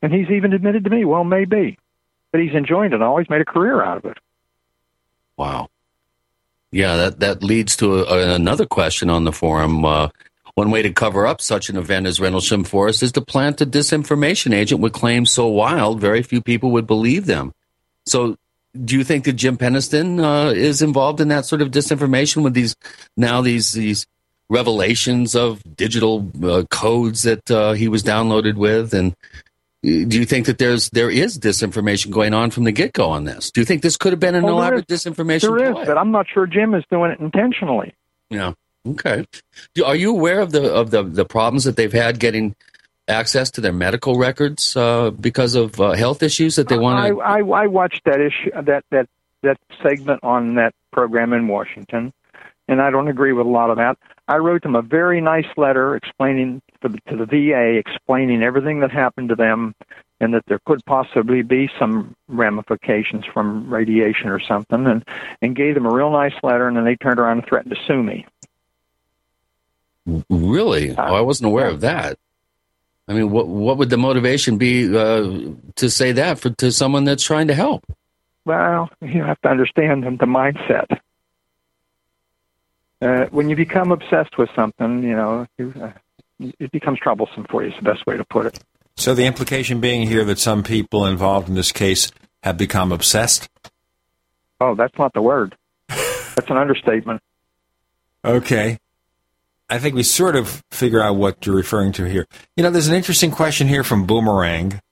And 0.00 0.12
he's 0.12 0.30
even 0.30 0.52
admitted 0.52 0.84
to 0.84 0.90
me, 0.90 1.04
well, 1.04 1.24
maybe. 1.24 1.78
but 2.30 2.40
he's 2.40 2.54
enjoying 2.54 2.92
it 2.92 2.94
and 2.94 3.02
always 3.02 3.28
made 3.28 3.40
a 3.40 3.44
career 3.44 3.82
out 3.82 3.98
of 3.98 4.04
it. 4.06 4.18
Wow. 5.36 5.68
Yeah, 6.70 6.96
that, 6.96 7.20
that 7.20 7.42
leads 7.42 7.76
to 7.76 8.04
a, 8.04 8.34
another 8.34 8.64
question 8.64 9.10
on 9.10 9.24
the 9.24 9.32
forum. 9.32 9.84
Uh, 9.84 10.08
one 10.54 10.70
way 10.70 10.82
to 10.82 10.92
cover 10.92 11.26
up 11.26 11.40
such 11.40 11.68
an 11.70 11.76
event 11.76 12.06
as 12.06 12.20
Rendlesham 12.20 12.64
Forest 12.64 13.02
is 13.02 13.12
to 13.12 13.20
plant 13.22 13.60
a 13.60 13.66
disinformation 13.66 14.52
agent 14.54 14.80
with 14.80 14.92
claims 14.92 15.30
so 15.30 15.46
wild, 15.46 16.00
very 16.00 16.22
few 16.22 16.40
people 16.42 16.70
would 16.72 16.86
believe 16.86 17.26
them. 17.26 17.52
So, 18.06 18.36
do 18.84 18.96
you 18.96 19.04
think 19.04 19.24
that 19.24 19.34
Jim 19.34 19.56
Penniston 19.56 20.20
uh, 20.22 20.50
is 20.52 20.82
involved 20.82 21.20
in 21.20 21.28
that 21.28 21.44
sort 21.44 21.60
of 21.62 21.70
disinformation 21.70 22.42
with 22.42 22.54
these 22.54 22.74
now 23.16 23.40
these 23.42 23.72
these 23.72 24.06
revelations 24.48 25.34
of 25.34 25.62
digital 25.76 26.30
uh, 26.42 26.64
codes 26.70 27.22
that 27.22 27.50
uh, 27.50 27.72
he 27.72 27.88
was 27.88 28.02
downloaded 28.02 28.56
with 28.56 28.92
and 28.92 29.14
do 29.82 30.18
you 30.18 30.24
think 30.24 30.46
that 30.46 30.58
there's 30.58 30.90
there 30.90 31.10
is 31.10 31.38
disinformation 31.38 32.10
going 32.10 32.32
on 32.34 32.50
from 32.52 32.62
the 32.64 32.70
get 32.72 32.92
go 32.92 33.08
on 33.10 33.24
this? 33.24 33.50
Do 33.50 33.60
you 33.60 33.64
think 33.64 33.82
this 33.82 33.96
could 33.96 34.12
have 34.12 34.20
been 34.20 34.36
an 34.36 34.44
Well, 34.44 34.58
elaborate 34.58 34.88
is- 34.90 35.02
disinformation? 35.04 35.40
There 35.58 35.72
ploy? 35.72 35.80
is, 35.82 35.86
but 35.88 35.98
I'm 35.98 36.12
not 36.12 36.26
sure 36.32 36.46
Jim 36.46 36.72
is 36.74 36.84
doing 36.90 37.10
it 37.10 37.18
intentionally. 37.18 37.92
Yeah. 38.30 38.52
Okay. 38.86 39.24
Do- 39.74 39.84
Are 39.84 39.96
you 39.96 40.10
aware 40.10 40.40
of 40.40 40.52
the 40.52 40.72
of 40.72 40.90
the 40.90 41.02
the 41.02 41.24
problems 41.24 41.64
that 41.64 41.76
they've 41.76 41.92
had 41.92 42.18
getting 42.18 42.54
access 43.08 43.50
to 43.52 43.60
their 43.60 43.72
medical 43.72 44.16
records 44.16 44.76
uh, 44.76 45.10
because 45.10 45.54
of 45.54 45.80
uh, 45.80 45.92
health 45.92 46.22
issues 46.22 46.56
that 46.56 46.68
they 46.68 46.78
want 46.78 46.98
I. 46.98 47.38
I 47.38 47.38
I 47.40 47.66
watched 47.66 48.02
that 48.04 48.20
issue 48.20 48.50
that 48.62 48.84
that 48.90 49.08
that 49.42 49.58
segment 49.82 50.20
on 50.22 50.54
that 50.56 50.74
program 50.92 51.32
in 51.32 51.48
Washington, 51.48 52.12
and 52.68 52.80
I 52.80 52.90
don't 52.90 53.08
agree 53.08 53.32
with 53.32 53.46
a 53.46 53.50
lot 53.50 53.70
of 53.70 53.76
that. 53.76 53.98
I 54.28 54.36
wrote 54.36 54.62
them 54.62 54.76
a 54.76 54.82
very 54.82 55.20
nice 55.20 55.48
letter 55.56 55.96
explaining 55.96 56.62
to 56.80 56.88
the, 56.88 56.98
to 57.10 57.16
the 57.16 57.26
VA, 57.26 57.76
explaining 57.76 58.42
everything 58.42 58.80
that 58.80 58.92
happened 58.92 59.30
to 59.30 59.34
them, 59.34 59.74
and 60.20 60.32
that 60.32 60.46
there 60.46 60.60
could 60.64 60.84
possibly 60.86 61.42
be 61.42 61.68
some 61.78 62.14
ramifications 62.28 63.24
from 63.26 63.72
radiation 63.72 64.28
or 64.28 64.40
something, 64.40 64.86
and 64.86 65.04
and 65.40 65.54
gave 65.54 65.74
them 65.74 65.86
a 65.86 65.94
real 65.94 66.10
nice 66.10 66.34
letter, 66.42 66.66
and 66.66 66.76
then 66.76 66.84
they 66.84 66.96
turned 66.96 67.20
around 67.20 67.38
and 67.38 67.46
threatened 67.46 67.74
to 67.74 67.80
sue 67.86 68.02
me. 68.02 68.26
Really? 70.06 70.96
Oh, 70.96 71.02
I 71.02 71.20
wasn't 71.20 71.46
aware 71.48 71.68
of 71.68 71.80
that. 71.82 72.18
I 73.08 73.14
mean, 73.14 73.30
what 73.30 73.48
what 73.48 73.78
would 73.78 73.90
the 73.90 73.96
motivation 73.96 74.58
be 74.58 74.96
uh, 74.96 75.50
to 75.76 75.90
say 75.90 76.12
that 76.12 76.38
for 76.38 76.50
to 76.50 76.72
someone 76.72 77.04
that's 77.04 77.24
trying 77.24 77.48
to 77.48 77.54
help? 77.54 77.84
Well, 78.44 78.90
you 79.00 79.22
have 79.22 79.40
to 79.42 79.48
understand 79.48 80.04
the 80.04 80.10
the 80.10 80.26
mindset. 80.26 80.98
Uh, 83.00 83.26
when 83.30 83.50
you 83.50 83.56
become 83.56 83.90
obsessed 83.90 84.38
with 84.38 84.48
something, 84.54 85.02
you 85.02 85.16
know, 85.16 85.46
you, 85.58 85.74
uh, 85.80 85.90
it 86.38 86.70
becomes 86.70 87.00
troublesome 87.00 87.44
for 87.50 87.62
you. 87.62 87.70
Is 87.70 87.76
the 87.76 87.82
best 87.82 88.06
way 88.06 88.16
to 88.16 88.24
put 88.24 88.46
it. 88.46 88.58
So 88.96 89.14
the 89.14 89.26
implication 89.26 89.80
being 89.80 90.06
here 90.06 90.24
that 90.24 90.38
some 90.38 90.62
people 90.62 91.06
involved 91.06 91.48
in 91.48 91.54
this 91.54 91.72
case 91.72 92.12
have 92.42 92.56
become 92.56 92.92
obsessed. 92.92 93.48
Oh, 94.60 94.74
that's 94.74 94.96
not 94.98 95.12
the 95.12 95.22
word. 95.22 95.56
That's 95.88 96.48
an 96.48 96.56
understatement. 96.56 97.20
Okay. 98.24 98.78
I 99.72 99.78
think 99.78 99.94
we 99.94 100.02
sort 100.02 100.36
of 100.36 100.62
figure 100.70 101.02
out 101.02 101.16
what 101.16 101.46
you're 101.46 101.56
referring 101.56 101.92
to 101.92 102.04
here. 102.04 102.26
You 102.56 102.62
know, 102.62 102.70
there's 102.70 102.88
an 102.88 102.94
interesting 102.94 103.30
question 103.30 103.68
here 103.68 103.82
from 103.82 104.04
Boomerang, 104.04 104.82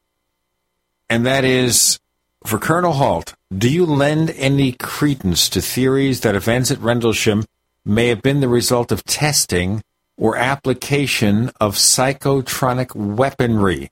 and 1.11 1.27
that 1.27 1.45
is 1.45 2.01
for 2.47 2.59
Colonel 2.59 2.95
Halt, 2.95 3.35
do 3.55 3.69
you 3.71 3.85
lend 3.85 4.31
any 4.31 4.73
credence 4.73 5.51
to 5.51 5.61
theories 5.61 6.23
that 6.23 6.35
events 6.35 6.71
at 6.71 6.79
Rendlesham 6.79 7.45
may 7.85 8.09
have 8.09 8.23
been 8.23 8.41
the 8.41 8.49
result 8.49 8.91
of 8.91 9.05
testing 9.05 9.83
or 10.17 10.39
application 10.39 11.51
of 11.61 11.75
psychotronic 11.75 12.95
weaponry? 12.95 13.91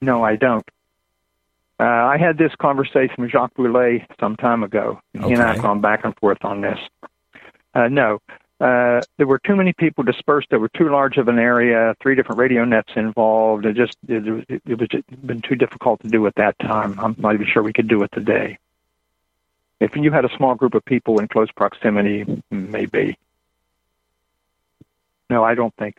No, 0.00 0.22
I 0.22 0.36
don't. 0.36 0.68
Uh, 1.80 1.82
I 1.82 2.18
had 2.18 2.38
this 2.38 2.52
conversation 2.62 3.16
with 3.18 3.32
Jacques 3.32 3.56
Vallée 3.56 4.06
some 4.20 4.36
time 4.36 4.62
ago. 4.62 5.00
He 5.12 5.32
and 5.32 5.42
I 5.42 5.54
have 5.54 5.62
gone 5.62 5.80
back 5.80 6.04
and 6.04 6.16
forth 6.18 6.38
on 6.44 6.60
this. 6.60 6.78
Uh, 7.74 7.88
no, 7.88 8.20
uh, 8.60 9.00
there 9.16 9.26
were 9.26 9.38
too 9.38 9.56
many 9.56 9.72
people 9.72 10.04
dispersed. 10.04 10.48
There 10.50 10.58
were 10.58 10.68
too 10.76 10.90
large 10.90 11.16
of 11.16 11.28
an 11.28 11.38
area. 11.38 11.94
Three 12.02 12.14
different 12.14 12.38
radio 12.38 12.64
nets 12.64 12.92
involved. 12.94 13.64
It 13.64 13.74
just 13.74 13.96
it, 14.06 14.22
was- 14.24 14.44
it 14.48 14.78
was 14.78 14.88
been 15.22 15.40
too 15.40 15.54
difficult 15.56 16.00
to 16.02 16.08
do 16.08 16.26
at 16.26 16.34
that 16.36 16.58
time. 16.58 16.98
I'm 17.00 17.16
not 17.18 17.34
even 17.34 17.46
sure 17.46 17.62
we 17.62 17.72
could 17.72 17.88
do 17.88 18.02
it 18.02 18.12
today. 18.12 18.58
If 19.80 19.96
you 19.96 20.10
had 20.12 20.26
a 20.26 20.36
small 20.36 20.54
group 20.54 20.74
of 20.74 20.84
people 20.84 21.20
in 21.20 21.28
close 21.28 21.50
proximity, 21.50 22.42
maybe. 22.50 23.16
No, 25.30 25.42
I 25.42 25.54
don't 25.54 25.74
think. 25.76 25.96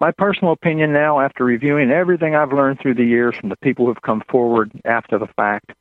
My 0.00 0.10
personal 0.10 0.52
opinion 0.52 0.92
now, 0.92 1.20
after 1.20 1.44
reviewing 1.44 1.90
everything 1.90 2.34
I've 2.34 2.52
learned 2.52 2.80
through 2.80 2.94
the 2.94 3.04
years 3.04 3.36
from 3.36 3.50
the 3.50 3.56
people 3.56 3.86
who've 3.86 4.00
come 4.02 4.22
forward 4.28 4.72
after 4.86 5.18
the 5.18 5.26
fact, 5.26 5.72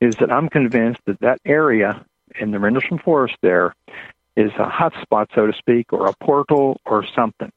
is 0.00 0.16
that 0.16 0.32
I'm 0.32 0.48
convinced 0.48 1.00
that 1.06 1.20
that 1.20 1.40
area 1.44 2.04
in 2.40 2.50
the 2.50 2.58
Rendlesham 2.58 2.98
Forest 2.98 3.36
there 3.40 3.74
is 4.36 4.50
a 4.58 4.66
hotspot, 4.66 5.26
so 5.34 5.46
to 5.46 5.52
speak, 5.58 5.92
or 5.92 6.06
a 6.06 6.14
portal 6.14 6.80
or 6.84 7.04
something. 7.14 7.52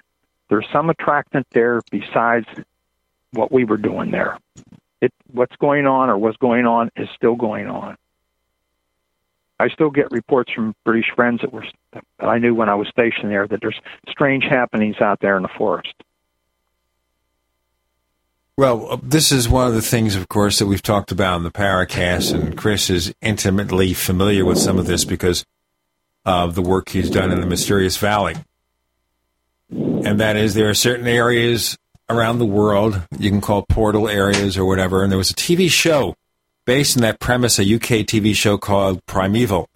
There's 0.50 0.68
some 0.72 0.90
attractant 0.90 1.48
there 1.52 1.82
besides 1.90 2.48
what 3.32 3.52
we 3.52 3.66
were 3.66 3.78
doing 3.78 4.12
there. 4.12 4.38
It, 5.02 5.14
what's 5.32 5.56
going 5.58 5.88
on 5.88 6.10
or 6.10 6.18
what's 6.18 6.38
going 6.38 6.66
on 6.66 6.92
is 6.96 7.08
still 7.16 7.36
going 7.36 7.68
on. 7.68 7.98
I 9.60 9.70
still 9.70 9.90
get 9.90 10.12
reports 10.12 10.52
from 10.52 10.76
British 10.84 11.12
friends 11.16 11.42
that 11.42 11.54
were 11.54 11.66
that 11.94 12.04
I 12.20 12.40
knew 12.40 12.54
when 12.54 12.68
I 12.68 12.76
was 12.76 12.90
stationed 12.90 13.32
there 13.32 13.48
that 13.48 13.62
there's 13.62 13.80
strange 14.10 14.44
happenings 14.44 14.98
out 15.00 15.20
there 15.22 15.38
in 15.38 15.44
the 15.44 15.50
forest. 15.58 15.94
Well, 18.58 18.92
uh, 18.92 18.98
this 19.02 19.32
is 19.32 19.50
one 19.50 19.68
of 19.68 19.74
the 19.74 19.82
things, 19.82 20.16
of 20.16 20.30
course, 20.30 20.60
that 20.60 20.66
we've 20.66 20.82
talked 20.82 21.12
about 21.12 21.38
in 21.38 21.44
the 21.44 21.52
Paracast, 21.52 22.34
and 22.34 22.58
Chris 22.58 22.90
is 22.90 23.14
intimately 23.22 23.94
familiar 23.94 24.46
with 24.46 24.58
some 24.58 24.78
of 24.78 24.88
this 24.88 25.04
because 25.04 25.46
of 26.26 26.56
the 26.56 26.62
work 26.62 26.90
he's 26.90 27.10
done 27.10 27.32
in 27.32 27.40
the 27.40 27.46
Mysterious 27.46 27.98
Valley. 27.98 28.36
And 29.70 30.20
that 30.20 30.36
is, 30.36 30.54
there 30.54 30.70
are 30.70 30.76
certain 30.76 31.08
areas 31.08 31.78
around 32.10 32.40
the 32.40 32.46
world 32.46 33.02
you 33.18 33.30
can 33.30 33.42
call 33.42 33.66
portal 33.68 34.08
areas 34.08 34.58
or 34.58 34.66
whatever. 34.66 35.04
And 35.04 35.12
there 35.12 35.18
was 35.18 35.32
a 35.32 35.36
TV 35.36 35.70
show 35.70 36.16
based 36.66 36.98
on 36.98 37.02
that 37.02 37.20
premise, 37.20 37.60
a 37.60 37.76
UK 37.76 38.06
TV 38.06 38.36
show 38.36 38.58
called 38.58 39.06
Primeval, 39.06 39.70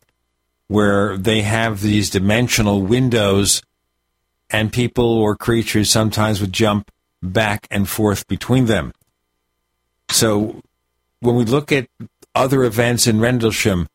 where 0.67 1.17
they 1.17 1.41
have 1.41 1.81
these 1.81 2.09
dimensional 2.09 2.81
windows 2.81 3.61
and 4.49 4.73
people 4.73 5.05
or 5.05 5.35
creatures 5.35 5.89
sometimes 5.89 6.41
would 6.41 6.53
jump 6.53 6.91
back 7.21 7.67
and 7.69 7.87
forth 7.87 8.27
between 8.27 8.65
them. 8.65 8.93
So 10.09 10.61
when 11.19 11.35
we 11.35 11.45
look 11.45 11.71
at 11.71 11.87
other 12.33 12.63
events 12.63 13.05
in 13.05 13.19
Rendlesham, 13.19 13.87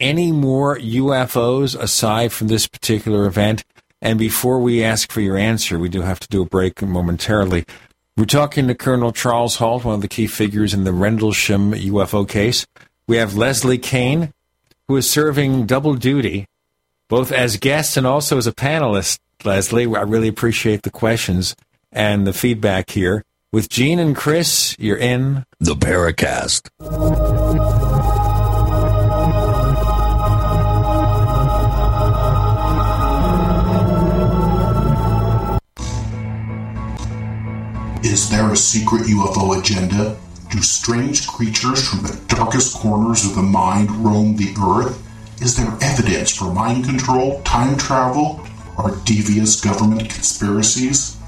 any 0.00 0.32
more 0.32 0.78
UFOs 0.78 1.78
aside 1.78 2.32
from 2.32 2.48
this 2.48 2.66
particular 2.66 3.26
event? 3.26 3.64
And 4.02 4.18
before 4.18 4.60
we 4.60 4.82
ask 4.82 5.12
for 5.12 5.20
your 5.20 5.36
answer, 5.36 5.78
we 5.78 5.88
do 5.88 6.02
have 6.02 6.20
to 6.20 6.28
do 6.28 6.42
a 6.42 6.46
break 6.46 6.80
momentarily. 6.80 7.66
We're 8.16 8.24
talking 8.24 8.66
to 8.68 8.74
Colonel 8.74 9.12
Charles 9.12 9.56
Halt, 9.56 9.84
one 9.84 9.94
of 9.94 10.00
the 10.00 10.08
key 10.08 10.26
figures 10.26 10.74
in 10.74 10.84
the 10.84 10.92
Rendlesham 10.92 11.72
UFO 11.72 12.28
case. 12.28 12.66
We 13.06 13.16
have 13.16 13.36
Leslie 13.36 13.78
Kean, 13.78 14.32
who 14.88 14.96
is 14.96 15.08
serving 15.08 15.66
double 15.66 15.94
duty, 15.94 16.46
both 17.08 17.32
as 17.32 17.56
guest 17.56 17.96
and 17.96 18.06
also 18.06 18.36
as 18.38 18.46
a 18.46 18.52
panelist. 18.52 19.18
Leslie, 19.44 19.86
I 19.86 20.02
really 20.02 20.28
appreciate 20.28 20.82
the 20.82 20.90
questions 20.90 21.56
and 21.92 22.26
the 22.26 22.32
feedback 22.32 22.90
here. 22.90 23.24
With 23.52 23.68
Gene 23.68 23.98
and 23.98 24.14
Chris, 24.14 24.76
you're 24.78 24.96
in 24.96 25.44
the 25.58 25.74
Paracast. 25.74 26.68
Is 38.02 38.30
there 38.30 38.50
a 38.50 38.56
secret 38.56 39.02
UFO 39.02 39.58
agenda? 39.60 40.16
Do 40.50 40.62
strange 40.62 41.28
creatures 41.28 41.86
from 41.86 42.02
the 42.02 42.18
darkest 42.28 42.74
corners 42.74 43.26
of 43.26 43.34
the 43.34 43.42
mind 43.42 43.90
roam 43.90 44.36
the 44.36 44.54
earth? 44.58 45.06
Is 45.42 45.54
there 45.54 45.76
evidence 45.82 46.34
for 46.34 46.50
mind 46.50 46.86
control, 46.86 47.42
time 47.42 47.76
travel, 47.76 48.40
or 48.78 48.96
devious 49.04 49.60
government 49.60 50.08
conspiracies? 50.08 51.18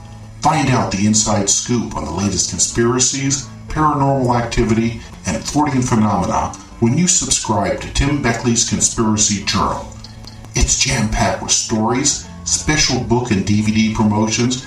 Find 0.40 0.70
out 0.70 0.90
the 0.90 1.06
inside 1.06 1.50
scoop 1.50 1.94
on 1.94 2.06
the 2.06 2.10
latest 2.10 2.48
conspiracies, 2.48 3.46
paranormal 3.68 4.34
activity, 4.34 5.02
and 5.26 5.42
Fortean 5.44 5.86
phenomena 5.86 6.54
when 6.80 6.96
you 6.96 7.06
subscribe 7.06 7.82
to 7.82 7.92
Tim 7.92 8.22
Beckley's 8.22 8.68
Conspiracy 8.68 9.44
Journal. 9.44 9.86
It's 10.54 10.82
jam 10.82 11.10
packed 11.10 11.42
with 11.42 11.52
stories, 11.52 12.26
special 12.44 13.04
book 13.04 13.30
and 13.30 13.44
DVD 13.44 13.94
promotions, 13.94 14.66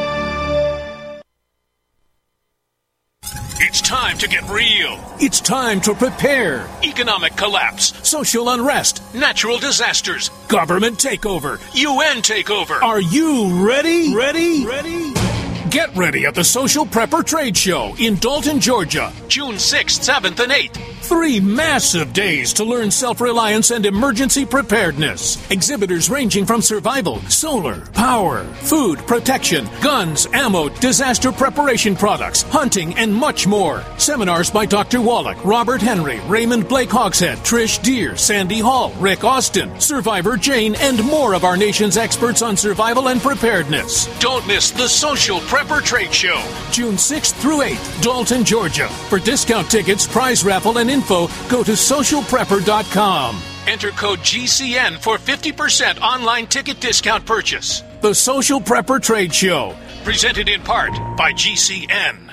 To 4.21 4.27
get 4.27 4.47
real. 4.49 5.03
It's 5.19 5.41
time 5.41 5.81
to 5.81 5.95
prepare. 5.95 6.69
Economic 6.83 7.35
collapse, 7.35 7.91
social 8.07 8.49
unrest, 8.49 9.01
natural 9.15 9.57
disasters, 9.57 10.29
government 10.47 10.99
takeover, 10.99 11.59
UN 11.73 12.17
takeover. 12.17 12.79
Are 12.83 13.01
you 13.01 13.65
ready? 13.65 14.13
Ready? 14.13 14.63
Ready? 14.63 15.30
Get 15.71 15.95
ready 15.95 16.25
at 16.25 16.35
the 16.35 16.43
Social 16.43 16.85
Prepper 16.85 17.25
Trade 17.25 17.55
Show 17.55 17.95
in 17.97 18.15
Dalton, 18.15 18.59
Georgia, 18.59 19.09
June 19.29 19.55
6th, 19.55 20.01
7th, 20.05 20.41
and 20.41 20.51
8th. 20.51 20.91
Three 21.11 21.39
massive 21.41 22.13
days 22.13 22.53
to 22.53 22.63
learn 22.63 22.89
self 22.89 23.19
reliance 23.19 23.71
and 23.71 23.85
emergency 23.85 24.45
preparedness. 24.45 25.37
Exhibitors 25.51 26.09
ranging 26.09 26.45
from 26.45 26.61
survival, 26.61 27.19
solar, 27.23 27.85
power, 27.87 28.45
food, 28.61 28.99
protection, 28.99 29.67
guns, 29.81 30.25
ammo, 30.31 30.69
disaster 30.69 31.33
preparation 31.33 31.97
products, 31.97 32.43
hunting, 32.43 32.95
and 32.97 33.13
much 33.13 33.45
more. 33.45 33.83
Seminars 33.97 34.49
by 34.49 34.65
Dr. 34.65 35.01
Wallach, 35.01 35.43
Robert 35.43 35.81
Henry, 35.81 36.19
Raymond 36.27 36.69
Blake 36.69 36.89
Hogshead, 36.89 37.39
Trish 37.39 37.83
Deer, 37.83 38.15
Sandy 38.15 38.59
Hall, 38.59 38.93
Rick 38.99 39.25
Austin, 39.25 39.81
Survivor 39.81 40.37
Jane, 40.37 40.75
and 40.75 41.03
more 41.03 41.33
of 41.33 41.43
our 41.43 41.57
nation's 41.57 41.97
experts 41.97 42.41
on 42.41 42.55
survival 42.55 43.09
and 43.09 43.19
preparedness. 43.19 44.07
Don't 44.19 44.47
miss 44.47 44.71
the 44.71 44.87
Social 44.87 45.39
Prepper 45.61 45.85
Trade 45.85 46.11
Show, 46.11 46.43
June 46.71 46.95
6th 46.95 47.33
through 47.39 47.59
8th, 47.59 48.01
Dalton, 48.01 48.43
Georgia. 48.43 48.87
For 48.87 49.19
discount 49.19 49.69
tickets, 49.69 50.07
prize 50.07 50.43
raffle, 50.43 50.79
and 50.79 50.89
info, 50.89 51.27
go 51.49 51.61
to 51.61 51.73
socialprepper.com. 51.73 53.39
Enter 53.67 53.91
code 53.91 54.17
GCN 54.19 54.97
for 54.97 55.17
50% 55.17 56.01
online 56.01 56.47
ticket 56.47 56.79
discount 56.79 57.27
purchase. 57.27 57.83
The 58.01 58.15
Social 58.15 58.59
Prepper 58.59 58.99
Trade 58.99 59.35
Show, 59.35 59.75
presented 60.03 60.49
in 60.49 60.61
part 60.61 60.93
by 61.15 61.31
GCN. 61.31 62.30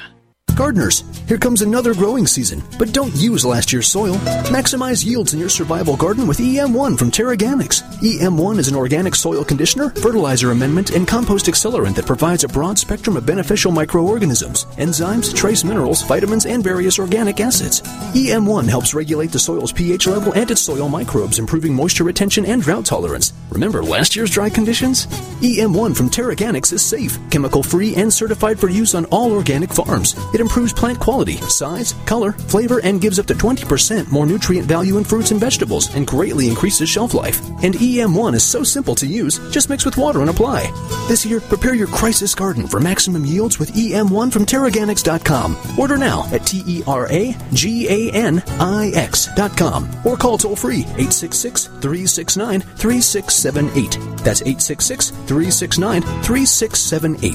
Gardeners, 0.59 1.05
here 1.28 1.39
comes 1.39 1.62
another 1.62 1.94
growing 1.94 2.26
season, 2.26 2.64
but 2.80 2.93
don't 2.93 3.14
use 3.14 3.44
last 3.44 3.72
year's 3.72 3.86
soil. 3.86 4.16
Maximize 4.51 5.06
yields 5.06 5.32
in 5.32 5.39
your 5.39 5.48
survival 5.48 5.97
garden 5.97 6.26
with 6.26 6.39
EM1 6.39 6.98
from 6.98 7.12
TeraGanix. 7.12 7.85
EM1 8.01 8.59
is 8.59 8.66
an 8.66 8.74
organic 8.74 9.14
soil 9.14 9.44
conditioner, 9.44 9.90
fertilizer 9.90 10.51
amendment, 10.51 10.90
and 10.90 11.06
compost 11.06 11.47
accelerant 11.47 11.94
that 11.94 12.06
provides 12.06 12.43
a 12.43 12.48
broad 12.48 12.76
spectrum 12.76 13.16
of 13.16 13.24
beneficial 13.24 13.70
microorganisms, 13.70 14.64
enzymes, 14.78 15.32
trace 15.32 15.62
minerals, 15.62 16.02
vitamins, 16.02 16.44
and 16.44 16.64
various 16.64 16.98
organic 16.98 17.39
acids. 17.39 17.80
EM1 18.16 18.66
helps 18.68 18.94
regulate 18.94 19.30
the 19.30 19.39
soil's 19.39 19.70
pH 19.70 20.09
level 20.09 20.32
and 20.32 20.51
its 20.51 20.62
soil 20.62 20.89
microbes, 20.89 21.39
improving 21.39 21.72
moisture 21.72 22.02
retention 22.02 22.44
and 22.44 22.62
drought 22.62 22.85
tolerance. 22.85 23.32
Remember 23.51 23.80
last 23.80 24.16
year's 24.16 24.30
dry 24.30 24.51
conditions? 24.51 25.06
EM1 25.40 25.97
from 25.97 26.10
TeraGanix 26.10 26.72
is 26.72 26.85
safe, 26.85 27.16
chemical 27.30 27.62
free, 27.62 27.94
and 27.94 28.12
certified 28.12 28.59
for 28.59 28.68
use 28.68 28.97
on 28.97 29.05
all 29.06 29.30
organic 29.32 29.72
farms. 29.72 30.16
It 30.35 30.48
improves 30.49 30.73
plant 30.73 30.99
quality, 30.99 31.37
size, 31.43 31.95
color, 32.07 32.33
flavor, 32.33 32.81
and 32.83 33.03
gives 33.03 33.19
up 33.19 33.27
to 33.27 33.35
20% 33.35 34.11
more 34.11 34.25
nutrient 34.25 34.66
value 34.66 34.97
in 34.97 35.05
fruits 35.05 35.31
and 35.31 35.39
vegetables 35.39 35.95
and 35.95 36.07
greatly 36.07 36.49
increases 36.49 36.89
shelf 36.89 37.12
life. 37.12 37.39
And 37.62 37.75
EM1 37.75 38.35
is 38.35 38.45
so 38.45 38.62
simple 38.62 38.95
to 38.95 39.07
use, 39.07 39.39
just 39.51 39.69
mix 39.69 39.85
with 39.85 39.99
water 39.99 40.23
and 40.23 40.31
apply. 40.31 40.73
This 41.07 41.27
year, 41.27 41.41
prepare 41.41 41.75
your 41.75 41.87
crisis 41.89 42.35
garden 42.35 42.66
for 42.66 42.81
maximum 42.81 43.27
yields 43.27 43.59
with 43.59 43.75
EM1 43.75 44.33
from 44.33 44.47
TeraGanix.com. 44.47 45.79
Order 45.79 45.99
now 45.99 46.27
at 46.33 46.47
T 46.47 46.62
E 46.66 46.83
R 46.87 47.07
A 47.12 47.37
G 47.53 47.87
A 47.89 48.12
N 48.15 48.43
I 48.59 48.91
X.com 48.95 49.87
or 50.07 50.16
call 50.16 50.39
toll 50.39 50.57
free 50.57 50.81
866 50.81 51.66
369 51.66 52.61
3678. 52.61 53.91
That's 54.25 54.41
866 54.41 55.11
369 55.11 56.03
3678. 56.23 57.35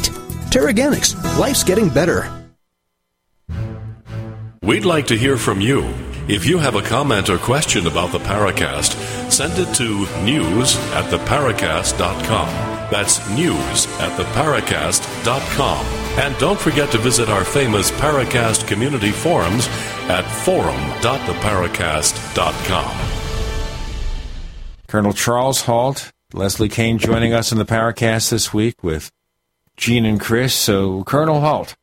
TeraGanix, 0.49 1.37
life's 1.37 1.63
getting 1.63 1.89
better. 1.89 2.42
We'd 4.63 4.85
like 4.85 5.07
to 5.07 5.17
hear 5.17 5.35
from 5.35 5.59
you. 5.59 5.83
If 6.29 6.45
you 6.45 6.57
have 6.57 6.75
a 6.75 6.81
comment 6.81 7.29
or 7.29 7.37
question 7.37 7.85
about 7.85 8.13
the 8.13 8.19
Paracast, 8.19 8.93
send 9.29 9.59
it 9.59 9.75
to 9.75 10.07
news 10.23 10.77
at 10.93 11.11
theparacast.com. 11.11 12.47
That's 12.89 13.19
news 13.31 13.87
at 13.99 14.17
theparacast.com. 14.17 15.85
And 16.17 16.37
don't 16.37 16.57
forget 16.57 16.91
to 16.91 16.97
visit 16.97 17.27
our 17.27 17.43
famous 17.43 17.91
Paracast 17.91 18.65
community 18.65 19.11
forums 19.11 19.67
at 20.07 20.23
forum.theparacast.com. 20.23 22.97
Colonel 24.87 25.11
Charles 25.11 25.63
Halt, 25.63 26.13
Leslie 26.31 26.69
Kean 26.69 26.99
joining 26.99 27.33
us 27.33 27.51
in 27.51 27.57
the 27.57 27.65
Paracast 27.65 28.29
this 28.29 28.53
week 28.53 28.81
with 28.81 29.11
Gene 29.75 30.05
and 30.05 30.21
Chris. 30.21 30.53
So, 30.53 31.03
Colonel 31.03 31.41
Halt, 31.41 31.75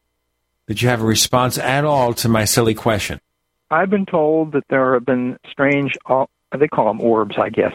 did 0.71 0.83
you 0.83 0.89
have 0.89 1.03
a 1.03 1.05
response 1.05 1.59
at 1.59 1.85
all 1.85 2.15
to 2.15 2.29
my 2.29 2.45
silly 2.45 2.75
question? 2.75 3.21
I've 3.73 3.91
been 3.91 4.07
told 4.07 4.53
that 4.53 4.63
there 4.71 4.95
have 4.95 5.05
been 5.05 5.37
strange, 5.51 5.97
uh, 6.07 6.27
they 6.57 6.69
call 6.69 6.87
them 6.87 7.01
orbs, 7.01 7.35
I 7.37 7.49
guess, 7.49 7.73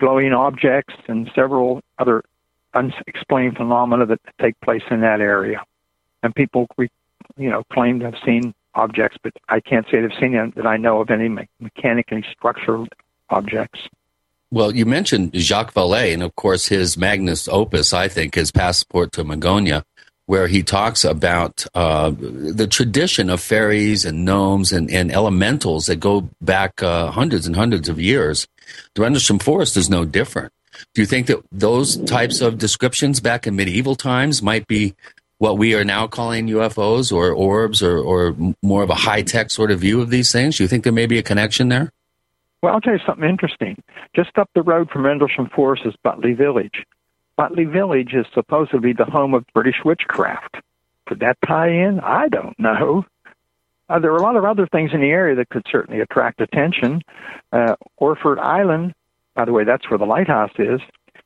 glowing 0.00 0.32
objects 0.32 0.94
and 1.08 1.30
several 1.34 1.82
other 1.98 2.24
unexplained 2.72 3.58
phenomena 3.58 4.06
that 4.06 4.20
take 4.40 4.58
place 4.62 4.80
in 4.90 5.02
that 5.02 5.20
area. 5.20 5.62
And 6.22 6.34
people, 6.34 6.66
you 6.78 7.50
know, 7.50 7.64
claim 7.70 7.98
to 7.98 8.06
have 8.06 8.14
seen 8.24 8.54
objects, 8.74 9.18
but 9.22 9.34
I 9.50 9.60
can't 9.60 9.84
say 9.90 10.00
they've 10.00 10.18
seen 10.18 10.32
them 10.32 10.54
that 10.56 10.66
I 10.66 10.78
know 10.78 11.02
of 11.02 11.10
any 11.10 11.28
me- 11.28 11.50
mechanically 11.60 12.24
structured 12.32 12.88
objects. 13.28 13.80
Well, 14.50 14.74
you 14.74 14.86
mentioned 14.86 15.34
Jacques 15.34 15.74
Vallée, 15.74 16.14
and 16.14 16.22
of 16.22 16.34
course, 16.34 16.68
his 16.68 16.96
magnus 16.96 17.46
opus, 17.46 17.92
I 17.92 18.08
think, 18.08 18.38
is 18.38 18.50
Passport 18.50 19.12
to 19.12 19.22
Magonia, 19.22 19.84
where 20.28 20.46
he 20.46 20.62
talks 20.62 21.06
about 21.06 21.64
uh, 21.74 22.10
the 22.10 22.66
tradition 22.66 23.30
of 23.30 23.40
fairies 23.40 24.04
and 24.04 24.26
gnomes 24.26 24.72
and, 24.72 24.90
and 24.90 25.10
elementals 25.10 25.86
that 25.86 25.96
go 25.96 26.28
back 26.42 26.82
uh, 26.82 27.10
hundreds 27.10 27.46
and 27.46 27.56
hundreds 27.56 27.88
of 27.88 27.98
years. 27.98 28.46
The 28.92 29.00
Rendlesham 29.00 29.38
Forest 29.38 29.78
is 29.78 29.88
no 29.88 30.04
different. 30.04 30.52
Do 30.92 31.00
you 31.00 31.06
think 31.06 31.28
that 31.28 31.42
those 31.50 31.96
types 32.04 32.42
of 32.42 32.58
descriptions 32.58 33.20
back 33.20 33.46
in 33.46 33.56
medieval 33.56 33.94
times 33.94 34.42
might 34.42 34.66
be 34.66 34.94
what 35.38 35.56
we 35.56 35.74
are 35.74 35.82
now 35.82 36.06
calling 36.06 36.46
UFOs 36.48 37.10
or 37.10 37.32
orbs 37.32 37.82
or, 37.82 37.96
or 37.96 38.36
more 38.62 38.82
of 38.82 38.90
a 38.90 38.94
high 38.94 39.22
tech 39.22 39.50
sort 39.50 39.70
of 39.70 39.80
view 39.80 40.02
of 40.02 40.10
these 40.10 40.30
things? 40.30 40.58
Do 40.58 40.62
you 40.62 40.68
think 40.68 40.84
there 40.84 40.92
may 40.92 41.06
be 41.06 41.16
a 41.16 41.22
connection 41.22 41.70
there? 41.70 41.90
Well, 42.62 42.74
I'll 42.74 42.82
tell 42.82 42.92
you 42.92 43.00
something 43.06 43.26
interesting. 43.26 43.82
Just 44.14 44.36
up 44.36 44.50
the 44.54 44.62
road 44.62 44.90
from 44.90 45.06
Rendlesham 45.06 45.48
Forest 45.56 45.86
is 45.86 45.94
Butley 46.04 46.36
Village. 46.36 46.84
Butley 47.38 47.70
Village 47.70 48.14
is 48.14 48.26
supposed 48.34 48.72
to 48.72 48.80
be 48.80 48.92
the 48.92 49.04
home 49.04 49.32
of 49.32 49.44
British 49.54 49.76
witchcraft. 49.84 50.56
Could 51.06 51.20
that 51.20 51.38
tie 51.46 51.70
in? 51.70 52.00
I 52.00 52.28
don't 52.28 52.58
know. 52.58 53.04
Uh, 53.88 53.98
there 53.98 54.12
are 54.12 54.18
a 54.18 54.22
lot 54.22 54.36
of 54.36 54.44
other 54.44 54.66
things 54.66 54.90
in 54.92 55.00
the 55.00 55.06
area 55.06 55.36
that 55.36 55.48
could 55.48 55.64
certainly 55.70 56.00
attract 56.00 56.40
attention. 56.40 57.00
Uh, 57.52 57.76
Orford 57.96 58.38
Island, 58.38 58.92
by 59.34 59.44
the 59.44 59.52
way, 59.52 59.64
that's 59.64 59.88
where 59.88 59.98
the 59.98 60.04
lighthouse 60.04 60.50
is, 60.58 60.80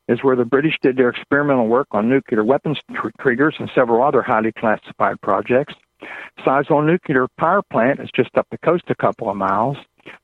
is 0.07 0.23
where 0.23 0.37
the 0.37 0.45
British 0.45 0.79
did 0.83 0.97
their 0.97 1.09
experimental 1.09 1.67
work 1.67 1.89
on 1.93 2.09
nuclear 2.09 2.45
weapons 2.45 2.79
tr- 2.95 3.09
triggers 3.19 3.57
and 3.59 3.71
several 3.75 4.03
other 4.05 4.23
highly 4.23 4.53
classified 4.53 5.21
projects. 5.23 5.75
Sizewell 6.41 6.85
Nuclear 6.85 7.27
Power 7.39 7.63
Plant 7.63 8.01
is 8.01 8.11
just 8.15 8.37
up 8.37 8.47
the 8.51 8.59
coast 8.59 8.85
a 8.89 8.95
couple 8.95 9.31
of 9.31 9.37
miles. 9.37 9.79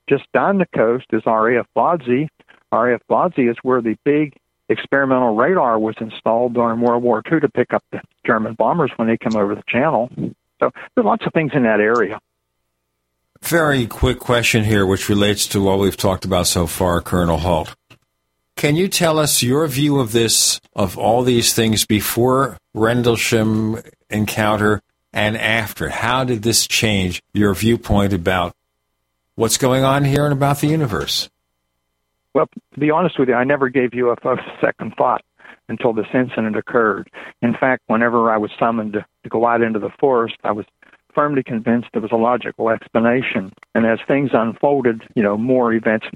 Just 0.09 0.25
down 0.33 0.59
the 0.59 0.67
coast 0.75 1.05
is 1.11 1.23
RAF 1.25 1.65
Bawdsey. 1.75 2.27
RAF 2.71 3.01
Bawdsey 3.09 3.49
is 3.49 3.57
where 3.63 3.81
the 3.81 3.97
big 4.03 4.35
experimental 4.69 5.35
radar 5.35 5.79
was 5.79 5.95
installed 5.99 6.53
during 6.53 6.79
World 6.79 7.03
War 7.03 7.21
II 7.31 7.39
to 7.41 7.49
pick 7.49 7.73
up 7.73 7.83
the 7.91 8.01
German 8.25 8.53
bombers 8.53 8.91
when 8.95 9.07
they 9.07 9.17
come 9.17 9.35
over 9.35 9.55
the 9.55 9.63
channel. 9.67 10.09
So 10.59 10.71
there's 10.95 11.05
lots 11.05 11.25
of 11.25 11.33
things 11.33 11.51
in 11.53 11.63
that 11.63 11.79
area. 11.79 12.19
Very 13.41 13.87
quick 13.87 14.19
question 14.19 14.63
here, 14.63 14.85
which 14.85 15.09
relates 15.09 15.47
to 15.47 15.61
what 15.61 15.79
we've 15.79 15.97
talked 15.97 16.25
about 16.25 16.47
so 16.47 16.67
far, 16.67 17.01
Colonel 17.01 17.37
Halt. 17.37 17.75
Can 18.55 18.75
you 18.75 18.89
tell 18.89 19.17
us 19.17 19.41
your 19.41 19.65
view 19.67 19.99
of 19.99 20.11
this, 20.11 20.59
of 20.75 20.97
all 20.97 21.23
these 21.23 21.53
things 21.53 21.85
before 21.85 22.57
Rendlesham 22.73 23.81
encounter 24.09 24.81
and 25.13 25.37
after? 25.37 25.87
How 25.87 26.25
did 26.25 26.43
this 26.43 26.67
change 26.67 27.23
your 27.33 27.53
viewpoint 27.53 28.11
about 28.11 28.53
what's 29.35 29.57
going 29.57 29.85
on 29.85 30.03
here 30.03 30.25
and 30.25 30.33
about 30.33 30.59
the 30.59 30.67
universe? 30.67 31.29
Well, 32.33 32.47
to 32.73 32.79
be 32.79 32.91
honest 32.91 33.17
with 33.19 33.29
you, 33.29 33.35
I 33.35 33.43
never 33.43 33.69
gave 33.69 33.91
UFOs 33.91 34.39
a 34.39 34.65
second 34.65 34.93
thought 34.97 35.23
until 35.67 35.93
this 35.93 36.07
incident 36.13 36.55
occurred. 36.55 37.09
In 37.41 37.53
fact, 37.53 37.83
whenever 37.87 38.31
I 38.31 38.37
was 38.37 38.51
summoned 38.59 38.93
to, 38.93 39.05
to 39.23 39.29
go 39.29 39.47
out 39.47 39.61
into 39.61 39.79
the 39.79 39.89
forest, 39.99 40.35
I 40.43 40.51
was 40.51 40.65
firmly 41.13 41.43
convinced 41.43 41.89
there 41.93 42.01
was 42.01 42.11
a 42.11 42.17
logical 42.17 42.69
explanation. 42.69 43.51
And 43.73 43.85
as 43.85 43.99
things 44.07 44.31
unfolded, 44.33 45.03
you 45.15 45.23
know, 45.23 45.37
more 45.37 45.73
events, 45.73 46.07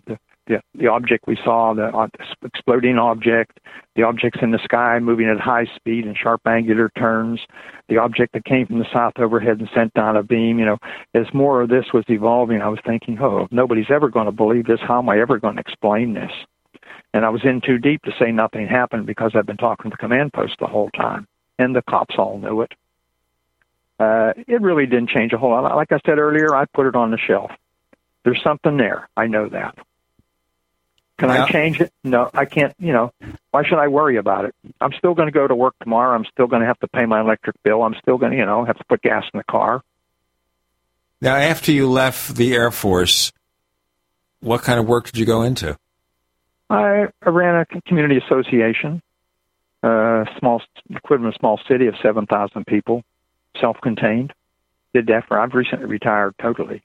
the, 0.48 0.62
the, 0.76 0.88
object 0.88 1.26
we 1.28 1.38
saw, 1.44 1.74
the 1.74 1.86
uh, 1.86 2.08
exploding 2.44 2.98
object, 2.98 3.60
the 3.96 4.04
objects 4.04 4.40
in 4.42 4.52
the 4.52 4.60
sky 4.64 5.00
moving 5.00 5.28
at 5.30 5.40
high 5.40 5.66
speed 5.76 6.06
and 6.06 6.18
sharp 6.18 6.42
angular 6.46 6.90
turns, 6.98 7.40
the 7.88 7.98
object 7.98 8.34
that 8.34 8.46
came 8.46 8.68
from 8.68 8.80
the 8.80 8.88
south 8.92 9.14
overhead 9.18 9.60
and 9.60 9.70
sent 9.74 9.94
down 9.94 10.18
a 10.18 10.24
beam, 10.24 10.60
you 10.60 10.66
know, 10.66 10.78
as 11.14 11.26
more 11.34 11.62
of 11.62 11.70
this 11.70 11.86
was 11.94 12.04
evolving, 12.10 12.62
I 12.62 12.68
was 12.68 12.80
thinking, 12.86 13.18
oh, 13.22 13.48
nobody's 13.52 13.90
ever 13.90 14.10
going 14.10 14.26
to 14.26 14.32
believe 14.32 14.66
this. 14.66 14.80
How 14.82 15.00
am 15.00 15.10
I 15.10 15.20
ever 15.20 15.40
going 15.40 15.56
to 15.56 15.62
explain 15.62 16.14
this? 16.14 16.32
And 17.14 17.26
I 17.26 17.30
was 17.30 17.42
in 17.44 17.62
too 17.62 17.78
deep 17.78 18.02
to 18.04 18.12
say 18.20 18.32
nothing 18.32 18.68
happened 18.68 19.06
because 19.06 19.34
I've 19.36 19.46
been 19.46 19.58
talking 19.58 19.92
to 19.92 19.96
the 19.96 20.02
command 20.02 20.34
post 20.34 20.56
the 20.60 20.68
whole 20.68 20.90
time. 20.90 21.28
And 21.60 21.76
the 21.76 21.84
cops 21.84 22.16
all 22.18 22.40
knew 22.40 22.62
it. 22.62 22.72
Uh, 24.00 24.34
it 24.48 24.62
really 24.62 24.88
didn't 24.88 25.10
change 25.10 25.32
a 25.34 25.38
whole 25.38 25.52
lot. 25.52 25.76
Like 25.76 25.92
I 25.92 26.00
said 26.06 26.18
earlier, 26.18 26.56
I 26.56 26.66
put 26.66 26.88
it 26.88 26.96
on 26.96 27.12
the 27.12 27.18
shelf. 27.18 27.52
There's 28.26 28.42
something 28.44 28.78
there. 28.78 29.08
I 29.16 29.28
know 29.28 29.48
that. 29.50 29.78
Can 31.24 31.34
yeah. 31.34 31.46
I 31.46 31.52
change 31.54 31.80
it? 31.80 31.94
No, 32.04 32.30
I 32.34 32.44
can't. 32.44 32.74
You 32.80 32.92
know, 32.92 33.14
why 33.52 33.64
should 33.64 33.80
I 33.80 33.88
worry 33.88 34.18
about 34.18 34.44
it? 34.44 34.54
I'm 34.82 34.92
still 34.98 35.14
going 35.14 35.30
to 35.30 35.32
go 35.32 35.48
to 35.48 35.56
work 35.56 35.74
tomorrow. 35.82 36.14
I'm 36.14 36.26
still 36.26 36.48
going 36.48 36.64
to 36.64 36.68
have 36.68 36.78
to 36.80 36.88
pay 36.90 37.06
my 37.06 37.22
electric 37.22 37.56
bill. 37.64 37.82
I'm 37.82 37.96
still 38.02 38.18
going 38.18 38.34
to, 38.34 38.38
you 38.38 38.46
know, 38.46 38.66
have 38.66 38.78
to 38.78 38.84
put 38.90 39.02
gas 39.02 39.24
in 39.34 39.38
the 39.38 39.46
car. 39.46 39.82
Now, 41.22 41.38
after 41.38 41.72
you 41.72 41.90
left 41.90 42.36
the 42.36 42.54
Air 42.54 42.72
Force, 42.72 43.32
what 44.42 44.64
kind 44.64 44.82
of 44.82 44.86
work 44.86 45.06
did 45.06 45.18
you 45.18 45.26
go 45.26 45.44
into? 45.44 45.78
I, 46.70 47.06
I 47.22 47.30
ran 47.30 47.56
a 47.62 47.82
community 47.88 48.18
association, 48.18 49.02
a 49.82 50.26
small 50.40 50.62
equivalent 50.90 51.38
small 51.40 51.58
city 51.70 51.88
of 51.88 51.96
seven 52.04 52.26
thousand 52.26 52.68
people, 52.68 53.06
self-contained. 53.62 54.34
Did 54.94 55.08
that 55.08 55.30
for. 55.30 55.40
I've 55.40 55.54
recently 55.54 55.86
retired 55.86 56.36
totally. 56.42 56.84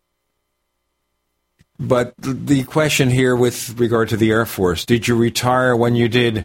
But 1.78 2.14
the 2.18 2.64
question 2.64 3.08
here 3.08 3.36
with 3.36 3.78
regard 3.78 4.08
to 4.08 4.16
the 4.16 4.30
Air 4.30 4.46
Force, 4.46 4.84
did 4.84 5.06
you 5.06 5.16
retire 5.16 5.76
when 5.76 5.94
you 5.94 6.08
did 6.08 6.44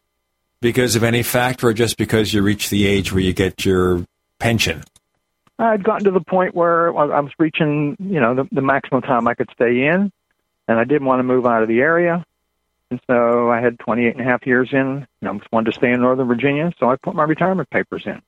because 0.61 0.95
of 0.95 1.03
any 1.03 1.23
factor 1.23 1.69
or 1.69 1.73
just 1.73 1.97
because 1.97 2.33
you 2.33 2.43
reached 2.43 2.69
the 2.69 2.85
age 2.85 3.11
where 3.11 3.21
you 3.21 3.33
get 3.33 3.65
your 3.65 4.05
pension? 4.39 4.83
I'd 5.57 5.83
gotten 5.83 6.05
to 6.05 6.11
the 6.11 6.23
point 6.23 6.53
where 6.53 6.89
I 6.97 7.19
was 7.19 7.31
reaching, 7.39 7.95
you 7.99 8.19
know, 8.19 8.35
the, 8.35 8.47
the 8.51 8.61
maximum 8.61 9.01
time 9.01 9.27
I 9.27 9.33
could 9.33 9.49
stay 9.53 9.85
in, 9.85 10.11
and 10.67 10.79
I 10.79 10.83
didn't 10.83 11.05
want 11.05 11.19
to 11.19 11.23
move 11.23 11.45
out 11.45 11.63
of 11.63 11.67
the 11.67 11.79
area. 11.79 12.25
And 12.91 12.99
so 13.07 13.49
I 13.49 13.59
had 13.59 13.79
28 13.79 14.15
and 14.15 14.21
a 14.21 14.23
half 14.23 14.45
years 14.45 14.69
in, 14.71 15.07
and 15.21 15.29
I 15.29 15.33
just 15.33 15.51
wanted 15.51 15.71
to 15.71 15.77
stay 15.77 15.91
in 15.91 16.01
Northern 16.01 16.27
Virginia, 16.27 16.71
so 16.79 16.89
I 16.89 16.95
put 16.95 17.15
my 17.15 17.23
retirement 17.23 17.69
papers 17.69 18.03
in. 18.05 18.21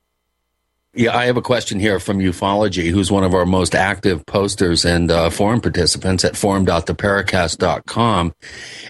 Yeah, 0.97 1.15
I 1.15 1.25
have 1.25 1.35
a 1.35 1.41
question 1.41 1.81
here 1.81 1.99
from 1.99 2.19
Ufology, 2.19 2.89
who's 2.89 3.11
one 3.11 3.25
of 3.25 3.33
our 3.33 3.45
most 3.45 3.75
active 3.75 4.25
posters 4.25 4.85
and 4.85 5.11
uh, 5.11 5.29
forum 5.29 5.59
participants 5.59 6.23
at 6.23 6.37
forum.theparacast.com. 6.37 8.33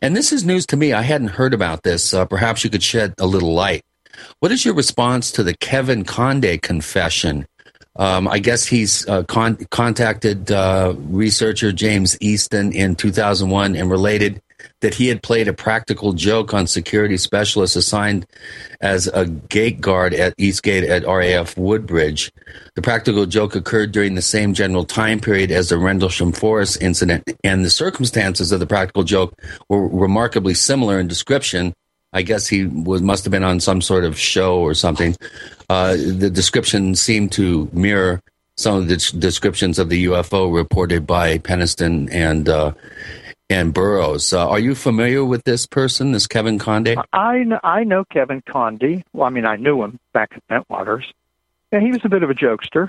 And 0.03 0.15
this 0.15 0.31
is 0.31 0.45
news 0.45 0.67
to 0.67 0.77
me. 0.77 0.93
I 0.93 1.01
hadn't 1.01 1.29
heard 1.29 1.55
about 1.55 1.81
this. 1.81 2.13
Uh, 2.13 2.25
perhaps 2.25 2.63
you 2.63 2.69
could 2.69 2.83
shed 2.83 3.15
a 3.19 3.25
little 3.25 3.55
light. 3.55 3.81
What 4.39 4.51
is 4.51 4.63
your 4.63 4.75
response 4.75 5.31
to 5.31 5.41
the 5.41 5.55
Kevin 5.55 6.03
Conde 6.03 6.61
confession? 6.61 7.47
Um, 7.95 8.27
I 8.27 8.37
guess 8.37 8.65
he's 8.65 9.07
uh, 9.07 9.23
con- 9.23 9.65
contacted 9.71 10.51
uh, 10.51 10.93
researcher 10.97 11.71
James 11.71 12.17
Easton 12.21 12.71
in 12.71 12.95
2001 12.95 13.75
and 13.75 13.89
related 13.89 14.41
that 14.81 14.93
he 14.93 15.07
had 15.07 15.23
played 15.23 15.47
a 15.47 15.53
practical 15.53 16.13
joke 16.13 16.53
on 16.53 16.67
security 16.67 17.17
specialists 17.17 17.75
assigned 17.75 18.25
as 18.81 19.07
a 19.07 19.25
gate 19.25 19.81
guard 19.81 20.13
at 20.13 20.33
Eastgate 20.37 20.83
at 20.83 21.05
RAF 21.05 21.57
Woodbridge. 21.57 22.31
The 22.75 22.81
practical 22.81 23.25
joke 23.25 23.55
occurred 23.55 23.91
during 23.91 24.15
the 24.15 24.21
same 24.21 24.53
general 24.53 24.85
time 24.85 25.19
period 25.19 25.51
as 25.51 25.69
the 25.69 25.77
Rendlesham 25.77 26.31
Forest 26.31 26.81
incident, 26.81 27.23
and 27.43 27.63
the 27.63 27.69
circumstances 27.69 28.51
of 28.51 28.59
the 28.59 28.67
practical 28.67 29.03
joke 29.03 29.33
were 29.69 29.87
remarkably 29.87 30.53
similar 30.53 30.99
in 30.99 31.07
description. 31.07 31.73
I 32.13 32.21
guess 32.21 32.47
he 32.47 32.65
was 32.65 33.01
must 33.01 33.25
have 33.25 33.31
been 33.31 33.43
on 33.43 33.59
some 33.59 33.81
sort 33.81 34.05
of 34.05 34.17
show 34.17 34.59
or 34.59 34.73
something. 34.73 35.15
Uh, 35.69 35.95
the 35.95 36.29
description 36.29 36.95
seemed 36.95 37.31
to 37.33 37.69
mirror 37.73 38.21
some 38.57 38.75
of 38.77 38.87
the 38.87 38.95
descriptions 39.19 39.79
of 39.79 39.89
the 39.89 40.05
UFO 40.05 40.53
reported 40.53 41.05
by 41.05 41.37
Penniston 41.39 42.09
and 42.11 42.47
uh, 42.47 42.71
and 43.49 43.73
Burroughs. 43.73 44.33
Uh, 44.33 44.47
are 44.47 44.59
you 44.59 44.75
familiar 44.75 45.23
with 45.23 45.43
this 45.43 45.65
person, 45.65 46.11
this 46.11 46.27
Kevin 46.27 46.59
Conde? 46.59 46.95
I 47.13 47.43
I 47.63 47.83
know 47.83 48.03
Kevin 48.05 48.41
Conde. 48.41 49.03
Well, 49.13 49.27
I 49.27 49.29
mean, 49.29 49.45
I 49.45 49.55
knew 49.55 49.83
him 49.83 49.99
back 50.13 50.31
at 50.35 50.47
Bentwaters. 50.47 51.03
And 51.71 51.83
he 51.83 51.91
was 51.91 52.01
a 52.03 52.09
bit 52.09 52.23
of 52.23 52.29
a 52.29 52.33
jokester. 52.33 52.87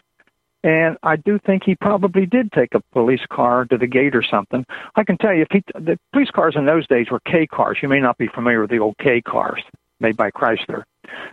And 0.62 0.96
I 1.02 1.16
do 1.16 1.38
think 1.38 1.62
he 1.64 1.76
probably 1.76 2.26
did 2.26 2.50
take 2.50 2.74
a 2.74 2.80
police 2.92 3.24
car 3.30 3.66
to 3.66 3.78
the 3.78 3.86
gate 3.86 4.16
or 4.16 4.22
something. 4.22 4.66
I 4.96 5.04
can 5.04 5.16
tell 5.16 5.32
you, 5.32 5.42
if 5.42 5.48
he, 5.50 5.62
the 5.74 5.98
police 6.12 6.30
cars 6.30 6.54
in 6.56 6.66
those 6.66 6.86
days 6.88 7.10
were 7.10 7.20
K 7.20 7.46
cars. 7.46 7.78
You 7.82 7.88
may 7.88 8.00
not 8.00 8.18
be 8.18 8.26
familiar 8.26 8.62
with 8.62 8.70
the 8.70 8.78
old 8.78 8.98
K 8.98 9.20
cars 9.20 9.62
made 10.00 10.16
by 10.16 10.30
Chrysler. 10.30 10.84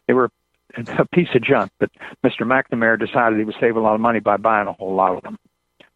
They 0.08 0.14
were 0.14 0.30
a 0.76 1.06
piece 1.08 1.30
of 1.34 1.42
junk, 1.42 1.72
but 1.80 1.90
Mr. 2.24 2.42
McNamara 2.42 3.00
decided 3.00 3.40
he 3.40 3.46
would 3.46 3.56
save 3.60 3.76
a 3.76 3.80
lot 3.80 3.96
of 3.96 4.02
money 4.02 4.20
by 4.20 4.38
buying 4.38 4.68
a 4.68 4.74
whole 4.74 4.96
lot 4.96 5.16
of 5.16 5.24
them 5.24 5.38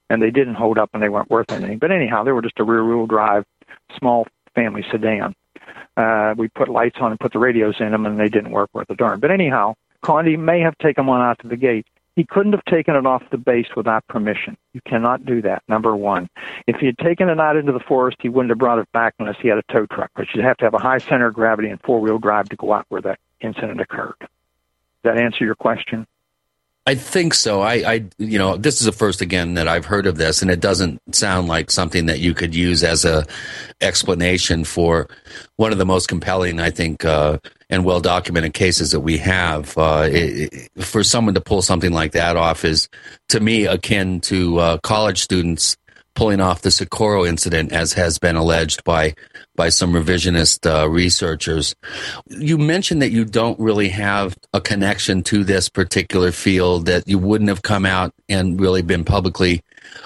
and 0.09 0.21
they 0.21 0.31
didn't 0.31 0.55
hold 0.55 0.77
up 0.77 0.89
and 0.93 1.01
they 1.01 1.09
weren't 1.09 1.29
worth 1.29 1.51
anything. 1.51 1.77
But 1.77 1.91
anyhow, 1.91 2.23
they 2.23 2.31
were 2.31 2.41
just 2.41 2.59
a 2.59 2.63
rear 2.63 2.85
wheel 2.85 3.07
drive, 3.07 3.45
small 3.97 4.27
family 4.55 4.85
sedan. 4.91 5.35
Uh, 5.95 6.35
we 6.37 6.47
put 6.49 6.69
lights 6.69 6.97
on 6.99 7.11
and 7.11 7.19
put 7.19 7.33
the 7.33 7.39
radios 7.39 7.75
in 7.79 7.91
them, 7.91 8.05
and 8.05 8.19
they 8.19 8.29
didn't 8.29 8.51
work 8.51 8.69
worth 8.73 8.89
a 8.89 8.95
darn. 8.95 9.19
But 9.19 9.31
anyhow, 9.31 9.73
Conde 10.01 10.43
may 10.43 10.59
have 10.61 10.77
taken 10.77 11.05
one 11.05 11.21
out 11.21 11.39
to 11.39 11.47
the 11.47 11.57
gate. 11.57 11.87
He 12.15 12.23
couldn't 12.23 12.53
have 12.53 12.65
taken 12.65 12.95
it 12.95 13.05
off 13.05 13.23
the 13.29 13.37
base 13.37 13.67
without 13.75 14.07
permission. 14.07 14.57
You 14.73 14.81
cannot 14.87 15.25
do 15.25 15.41
that, 15.43 15.61
number 15.67 15.95
one. 15.95 16.29
If 16.65 16.77
he 16.77 16.87
had 16.87 16.97
taken 16.97 17.29
it 17.29 17.39
out 17.39 17.57
into 17.57 17.71
the 17.71 17.79
forest, 17.79 18.17
he 18.21 18.29
wouldn't 18.29 18.49
have 18.49 18.57
brought 18.57 18.79
it 18.79 18.91
back 18.91 19.13
unless 19.19 19.35
he 19.39 19.47
had 19.47 19.59
a 19.59 19.63
tow 19.71 19.85
truck, 19.85 20.09
but 20.15 20.25
you'd 20.33 20.43
have 20.43 20.57
to 20.57 20.65
have 20.65 20.73
a 20.73 20.79
high 20.79 20.97
center 20.97 21.27
of 21.27 21.35
gravity 21.35 21.69
and 21.69 21.79
four 21.81 21.99
wheel 21.99 22.17
drive 22.17 22.49
to 22.49 22.55
go 22.55 22.73
out 22.73 22.85
where 22.89 23.01
that 23.01 23.19
incident 23.39 23.81
occurred. 23.81 24.15
Does 24.19 24.27
that 25.03 25.17
answer 25.19 25.45
your 25.45 25.55
question? 25.55 26.07
I 26.87 26.95
think 26.95 27.33
so. 27.33 27.59
I, 27.59 27.73
I, 27.73 28.05
you 28.17 28.39
know, 28.39 28.55
this 28.55 28.79
is 28.79 28.85
the 28.85 28.93
first 28.93 29.19
again 29.19 29.55
that 29.55 29.67
I've 29.67 29.85
heard 29.85 30.07
of 30.07 30.15
this, 30.15 30.41
and 30.41 30.49
it 30.49 30.61
doesn't 30.61 31.01
sound 31.13 31.49
like 31.49 31.69
something 31.69 32.05
that 32.05 32.19
you 32.19 32.33
could 32.33 32.55
use 32.55 32.81
as 32.81 33.03
a 33.03 33.25
explanation 33.81 34.63
for 34.63 35.09
one 35.57 35.73
of 35.73 35.79
the 35.79 35.85
most 35.85 36.07
compelling, 36.07 36.61
I 36.61 36.69
think, 36.69 37.03
uh, 37.03 37.39
and 37.69 37.83
well 37.83 37.99
documented 37.99 38.53
cases 38.53 38.91
that 38.91 39.01
we 39.01 39.17
have. 39.17 39.77
Uh, 39.77 40.07
it, 40.09 40.69
for 40.77 41.03
someone 41.03 41.33
to 41.33 41.41
pull 41.41 41.61
something 41.61 41.91
like 41.91 42.13
that 42.13 42.37
off 42.37 42.63
is, 42.63 42.87
to 43.27 43.41
me, 43.41 43.65
akin 43.65 44.21
to 44.21 44.57
uh, 44.57 44.77
college 44.77 45.19
students 45.19 45.75
pulling 46.15 46.39
off 46.39 46.61
the 46.61 46.71
Socorro 46.71 47.25
incident, 47.25 47.73
as 47.73 47.91
has 47.93 48.17
been 48.17 48.37
alleged 48.37 48.85
by 48.85 49.13
by 49.57 49.67
some 49.67 49.91
revisionist 49.91 50.65
uh, 50.65 50.87
researchers. 50.87 51.75
You 52.29 52.57
mentioned 52.57 53.01
that 53.01 53.11
you 53.11 53.25
don't 53.25 53.59
really 53.59 53.89
have 53.89 54.37
a 54.53 54.61
connection 54.61 55.23
to 55.23 55.43
this 55.43 55.67
particular 55.67 56.31
field, 56.31 56.85
that 56.85 57.05
you 57.07 57.19
wouldn't 57.19 57.49
have 57.49 57.63
come 57.63 57.85
out 57.85 58.13
and 58.29 58.61
really 58.61 58.81
been 58.81 59.03
publicly 59.03 59.61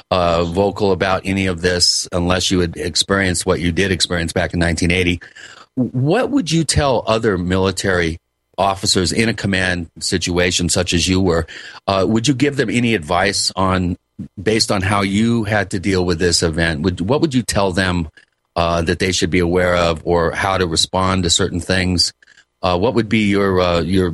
uh, 0.09 0.43
vocal 0.45 0.91
about 0.91 1.21
any 1.25 1.45
of 1.45 1.61
this 1.61 2.07
unless 2.11 2.49
you 2.49 2.59
had 2.59 2.75
experienced 2.77 3.45
what 3.45 3.59
you 3.59 3.71
did 3.71 3.91
experience 3.91 4.33
back 4.33 4.55
in 4.55 4.59
1980. 4.59 5.21
What 5.75 6.31
would 6.31 6.51
you 6.51 6.63
tell 6.63 7.03
other 7.05 7.37
military 7.37 8.17
officers 8.57 9.11
in 9.11 9.29
a 9.29 9.33
command 9.33 9.91
situation 9.99 10.69
such 10.69 10.93
as 10.93 11.07
you 11.07 11.21
were? 11.21 11.45
Uh, 11.85 12.05
would 12.07 12.27
you 12.27 12.33
give 12.33 12.57
them 12.57 12.69
any 12.69 12.95
advice 12.95 13.51
on 13.55 13.97
based 14.41 14.71
on 14.71 14.81
how 14.81 15.01
you 15.01 15.43
had 15.43 15.71
to 15.71 15.79
deal 15.79 16.05
with 16.05 16.19
this 16.19 16.43
event, 16.43 16.81
would, 16.81 17.01
what 17.01 17.21
would 17.21 17.33
you 17.33 17.41
tell 17.41 17.71
them 17.71 18.09
uh, 18.55 18.81
that 18.83 18.99
they 18.99 19.11
should 19.11 19.29
be 19.29 19.39
aware 19.39 19.75
of, 19.75 20.01
or 20.05 20.31
how 20.31 20.57
to 20.57 20.67
respond 20.67 21.23
to 21.23 21.29
certain 21.29 21.59
things? 21.59 22.13
Uh, 22.61 22.77
what 22.77 22.93
would 22.93 23.09
be 23.09 23.29
your 23.29 23.59
uh, 23.59 23.81
your 23.81 24.13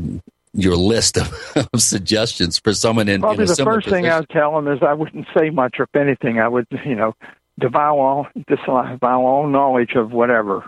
your 0.53 0.75
list 0.75 1.17
of, 1.17 1.67
of, 1.73 1.81
suggestions 1.81 2.57
for 2.57 2.73
someone 2.73 3.07
in 3.09 3.21
probably 3.21 3.43
in 3.43 3.47
the 3.47 3.55
first 3.55 3.85
position? 3.85 4.03
thing 4.03 4.11
I'd 4.11 4.29
tell 4.29 4.55
them 4.55 4.67
is 4.67 4.81
I 4.81 4.93
wouldn't 4.93 5.27
say 5.37 5.49
much, 5.49 5.75
or 5.79 5.83
if 5.83 5.95
anything, 5.95 6.39
I 6.39 6.47
would 6.47 6.67
you 6.85 6.95
know 6.95 7.15
disavow 7.59 7.97
all, 7.99 8.27
disavow 8.47 9.21
all 9.21 9.47
knowledge 9.47 9.93
of 9.95 10.11
whatever. 10.11 10.67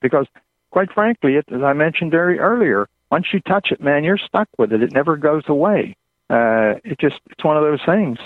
Because, 0.00 0.26
quite 0.70 0.92
frankly, 0.92 1.36
it, 1.36 1.46
as 1.52 1.62
I 1.62 1.72
mentioned 1.72 2.10
very 2.10 2.38
earlier, 2.38 2.88
once 3.10 3.26
you 3.32 3.40
touch 3.40 3.68
it, 3.70 3.80
man, 3.80 4.04
you're 4.04 4.18
stuck 4.18 4.48
with 4.58 4.72
it. 4.72 4.82
It 4.82 4.92
never 4.92 5.16
goes 5.16 5.42
away. 5.48 5.96
Uh, 6.30 6.74
it 6.84 6.98
just, 7.00 7.16
it's 7.30 7.42
one 7.42 7.56
of 7.56 7.62
those 7.62 7.80
things. 7.84 8.18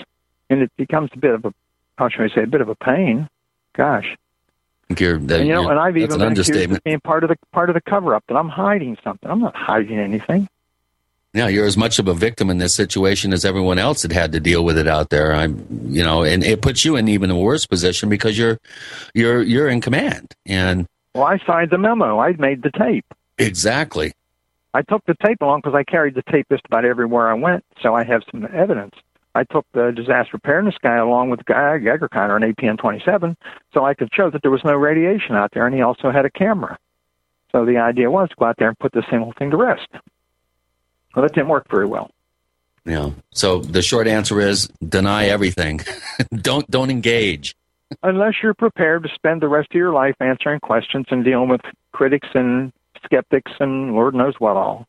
And 0.49 0.61
it 0.61 0.71
becomes 0.77 1.09
a 1.13 1.17
bit 1.17 1.33
of 1.33 1.45
a, 1.45 1.53
how 1.97 2.09
should 2.09 2.29
I 2.29 2.35
say, 2.35 2.43
a 2.43 2.47
bit 2.47 2.61
of 2.61 2.69
a 2.69 2.75
pain. 2.75 3.29
Gosh. 3.75 4.15
You're, 4.97 5.17
that, 5.17 5.39
and, 5.39 5.47
you 5.47 5.53
know, 5.53 5.69
and 5.69 5.79
I've 5.79 5.97
even 5.97 6.19
been 6.19 6.31
accused 6.33 6.55
of 6.55 6.83
being 6.83 6.99
part 6.99 7.23
of 7.23 7.29
the 7.29 7.37
part 7.51 7.69
of 7.69 7.73
the 7.73 7.81
cover 7.81 8.13
up 8.13 8.23
that 8.27 8.35
I'm 8.35 8.49
hiding 8.49 8.97
something. 9.03 9.29
I'm 9.29 9.39
not 9.39 9.55
hiding 9.55 9.97
anything. 9.97 10.47
Yeah, 11.33 11.47
you're 11.47 11.65
as 11.65 11.77
much 11.77 11.97
of 11.97 12.07
a 12.07 12.13
victim 12.13 12.51
in 12.51 12.59
this 12.59 12.75
situation 12.75 13.33
as 13.33 13.43
everyone 13.43 13.79
else 13.79 14.03
that 14.03 14.11
had 14.11 14.33
to 14.33 14.39
deal 14.39 14.63
with 14.63 14.77
it 14.77 14.87
out 14.87 15.09
there. 15.09 15.33
I'm, 15.33 15.65
you 15.89 16.03
know, 16.03 16.23
and 16.23 16.43
it 16.43 16.61
puts 16.61 16.85
you 16.85 16.95
in 16.95 17.07
even 17.07 17.31
a 17.31 17.37
worse 17.37 17.65
position 17.65 18.07
because 18.07 18.37
you're, 18.37 18.59
you're, 19.15 19.41
you're 19.41 19.67
in 19.67 19.81
command. 19.81 20.35
And 20.45 20.85
Well, 21.15 21.23
I 21.23 21.39
signed 21.39 21.71
the 21.71 21.79
memo. 21.79 22.19
I 22.19 22.33
made 22.33 22.61
the 22.61 22.69
tape. 22.69 23.05
exactly, 23.39 24.13
I 24.75 24.83
took 24.83 25.03
the 25.05 25.15
tape 25.25 25.41
along 25.41 25.61
because 25.63 25.73
I 25.75 25.83
carried 25.83 26.13
the 26.13 26.23
tape 26.31 26.45
just 26.51 26.65
about 26.67 26.85
everywhere 26.85 27.29
I 27.29 27.33
went, 27.33 27.65
so 27.81 27.95
I 27.95 28.03
have 28.03 28.21
some 28.31 28.47
evidence. 28.53 28.93
I 29.35 29.43
took 29.43 29.65
the 29.73 29.91
disaster 29.91 30.31
preparedness 30.31 30.75
guy 30.81 30.97
along 30.97 31.29
with 31.29 31.43
Guy 31.45 31.79
Geiger 31.79 32.07
counter 32.07 32.35
on 32.35 32.41
APN 32.41 32.77
27, 32.77 33.35
so 33.73 33.83
I 33.83 33.93
could 33.93 34.09
show 34.13 34.29
that 34.29 34.41
there 34.41 34.51
was 34.51 34.63
no 34.63 34.73
radiation 34.73 35.35
out 35.35 35.51
there, 35.53 35.65
and 35.65 35.75
he 35.75 35.81
also 35.81 36.11
had 36.11 36.25
a 36.25 36.29
camera. 36.29 36.77
So 37.51 37.65
the 37.65 37.77
idea 37.77 38.09
was 38.09 38.29
to 38.29 38.35
go 38.35 38.45
out 38.45 38.57
there 38.57 38.67
and 38.67 38.77
put 38.77 38.93
this 38.93 39.05
whole 39.09 39.33
thing 39.37 39.51
to 39.51 39.57
rest. 39.57 39.87
Well, 41.15 41.23
that 41.23 41.33
didn't 41.33 41.49
work 41.49 41.67
very 41.69 41.85
well. 41.85 42.11
you 42.85 42.93
know. 42.93 43.15
So 43.31 43.59
the 43.59 43.81
short 43.81 44.07
answer 44.07 44.39
is 44.39 44.67
deny 44.87 45.25
everything. 45.25 45.81
don't, 46.35 46.69
don't 46.69 46.89
engage. 46.89 47.55
Unless 48.01 48.35
you're 48.41 48.55
prepared 48.55 49.03
to 49.03 49.09
spend 49.13 49.41
the 49.41 49.47
rest 49.47 49.69
of 49.71 49.75
your 49.75 49.93
life 49.93 50.15
answering 50.19 50.59
questions 50.59 51.05
and 51.11 51.23
dealing 51.23 51.49
with 51.49 51.61
critics 51.91 52.27
and 52.33 52.73
skeptics 53.03 53.51
and 53.59 53.93
Lord 53.93 54.15
knows 54.15 54.33
what 54.39 54.57
all. 54.57 54.87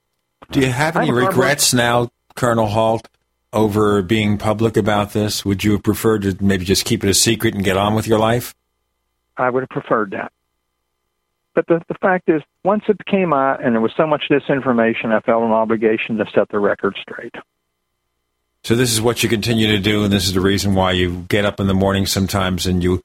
Do 0.51 0.61
you 0.61 0.71
have 0.71 0.97
any 0.97 1.11
I'm 1.11 1.15
regrets 1.15 1.75
now, 1.75 2.11
Colonel 2.35 2.67
Halt, 2.67 3.09
over 3.55 4.03
being 4.03 4.37
public 4.37 4.77
about 4.77 5.13
this? 5.13 5.45
Would 5.45 5.65
you 5.65 5.73
have 5.73 5.83
preferred 5.83 6.23
to 6.23 6.37
maybe 6.41 6.65
just 6.65 6.85
keep 6.85 7.03
it 7.03 7.09
a 7.09 7.15
secret 7.15 7.55
and 7.55 7.65
get 7.65 7.77
on 7.77 7.95
with 7.95 8.07
your 8.07 8.19
life? 8.19 8.55
I 9.37 9.49
would 9.49 9.63
have 9.63 9.71
preferred 9.71 10.11
that. 10.11 10.33
But 11.55 11.67
the, 11.69 11.81
the 11.89 11.95
fact 11.95 12.29
is, 12.29 12.43
once 12.65 12.85
it 12.89 13.05
came 13.07 13.33
out 13.33 13.65
and 13.65 13.75
there 13.75 13.81
was 13.81 13.93
so 13.97 14.07
much 14.07 14.25
disinformation, 14.31 15.15
I 15.15 15.21
felt 15.21 15.45
an 15.45 15.53
obligation 15.53 16.17
to 16.19 16.27
set 16.35 16.49
the 16.49 16.59
record 16.59 16.97
straight. 17.01 17.35
So 18.65 18.75
this 18.75 18.93
is 18.93 19.01
what 19.01 19.23
you 19.23 19.29
continue 19.29 19.69
to 19.69 19.79
do, 19.79 20.05
and 20.05 20.13
this 20.13 20.27
is 20.27 20.33
the 20.33 20.41
reason 20.41 20.75
why 20.75 20.93
you 20.93 21.27
get 21.29 21.45
up 21.45 21.61
in 21.61 21.67
the 21.67 21.75
morning 21.75 22.07
sometimes 22.07 22.67
and 22.67 22.83
you 22.83 23.03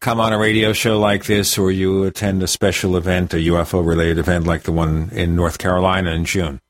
come 0.00 0.20
on 0.20 0.32
a 0.32 0.38
radio 0.38 0.72
show 0.72 0.98
like 0.98 1.24
this, 1.24 1.58
or 1.58 1.70
you 1.70 2.04
attend 2.04 2.42
a 2.42 2.46
special 2.46 2.96
event, 2.96 3.34
a 3.34 3.38
UFO-related 3.38 4.18
event 4.18 4.46
like 4.46 4.62
the 4.62 4.72
one 4.72 5.10
in 5.12 5.34
North 5.34 5.58
Carolina 5.58 6.10
in 6.10 6.24
June. 6.24 6.60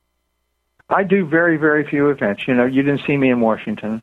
I 0.94 1.02
do 1.02 1.26
very, 1.26 1.56
very 1.56 1.84
few 1.84 2.10
events. 2.10 2.46
You 2.46 2.54
know, 2.54 2.66
you 2.66 2.82
didn't 2.82 3.02
see 3.04 3.16
me 3.16 3.30
in 3.30 3.40
Washington. 3.40 4.00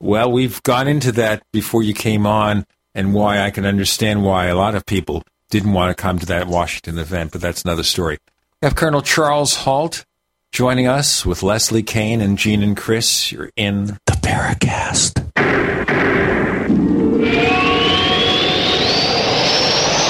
Well, 0.00 0.30
we've 0.30 0.62
gone 0.62 0.86
into 0.86 1.12
that 1.12 1.42
before 1.50 1.82
you 1.82 1.94
came 1.94 2.26
on, 2.26 2.66
and 2.94 3.14
why 3.14 3.40
I 3.40 3.50
can 3.50 3.64
understand 3.64 4.22
why 4.22 4.46
a 4.46 4.56
lot 4.56 4.74
of 4.74 4.84
people 4.84 5.22
didn't 5.48 5.72
want 5.72 5.96
to 5.96 6.00
come 6.00 6.18
to 6.18 6.26
that 6.26 6.46
Washington 6.46 6.98
event, 6.98 7.32
but 7.32 7.40
that's 7.40 7.62
another 7.62 7.82
story. 7.82 8.18
We 8.60 8.66
have 8.66 8.74
Colonel 8.74 9.00
Charles 9.00 9.54
Halt 9.56 10.04
joining 10.52 10.86
us 10.86 11.24
with 11.24 11.42
Leslie 11.42 11.82
Kean 11.82 12.20
and 12.20 12.36
Gene 12.36 12.62
and 12.62 12.76
Chris. 12.76 13.32
You're 13.32 13.50
in 13.56 13.86
the 13.86 14.12
Paracast. 14.12 15.20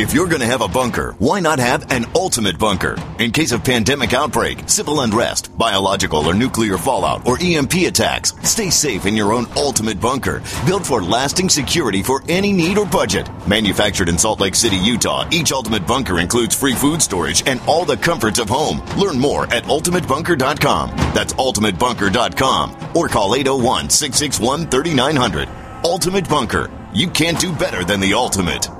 If 0.00 0.14
you're 0.14 0.28
going 0.28 0.40
to 0.40 0.46
have 0.46 0.62
a 0.62 0.66
bunker, 0.66 1.14
why 1.18 1.40
not 1.40 1.58
have 1.58 1.92
an 1.92 2.06
ultimate 2.14 2.58
bunker? 2.58 2.96
In 3.18 3.32
case 3.32 3.52
of 3.52 3.62
pandemic 3.62 4.14
outbreak, 4.14 4.66
civil 4.66 5.02
unrest, 5.02 5.54
biological 5.58 6.24
or 6.26 6.32
nuclear 6.32 6.78
fallout, 6.78 7.26
or 7.26 7.36
EMP 7.38 7.74
attacks, 7.74 8.32
stay 8.42 8.70
safe 8.70 9.04
in 9.04 9.14
your 9.14 9.34
own 9.34 9.46
ultimate 9.58 10.00
bunker, 10.00 10.42
built 10.64 10.86
for 10.86 11.02
lasting 11.02 11.50
security 11.50 12.02
for 12.02 12.22
any 12.30 12.50
need 12.50 12.78
or 12.78 12.86
budget. 12.86 13.28
Manufactured 13.46 14.08
in 14.08 14.16
Salt 14.16 14.40
Lake 14.40 14.54
City, 14.54 14.76
Utah, 14.76 15.28
each 15.30 15.52
ultimate 15.52 15.86
bunker 15.86 16.18
includes 16.18 16.58
free 16.58 16.74
food 16.74 17.02
storage 17.02 17.46
and 17.46 17.60
all 17.66 17.84
the 17.84 17.98
comforts 17.98 18.38
of 18.38 18.48
home. 18.48 18.82
Learn 18.96 19.18
more 19.18 19.52
at 19.52 19.64
ultimatebunker.com. 19.64 20.96
That's 21.12 21.34
ultimatebunker.com 21.34 22.96
or 22.96 23.08
call 23.08 23.34
801 23.34 23.90
661 23.90 24.70
3900. 24.70 25.46
Ultimate 25.84 26.26
Bunker. 26.26 26.70
You 26.94 27.10
can't 27.10 27.38
do 27.38 27.52
better 27.52 27.84
than 27.84 28.00
the 28.00 28.14
ultimate. 28.14 28.79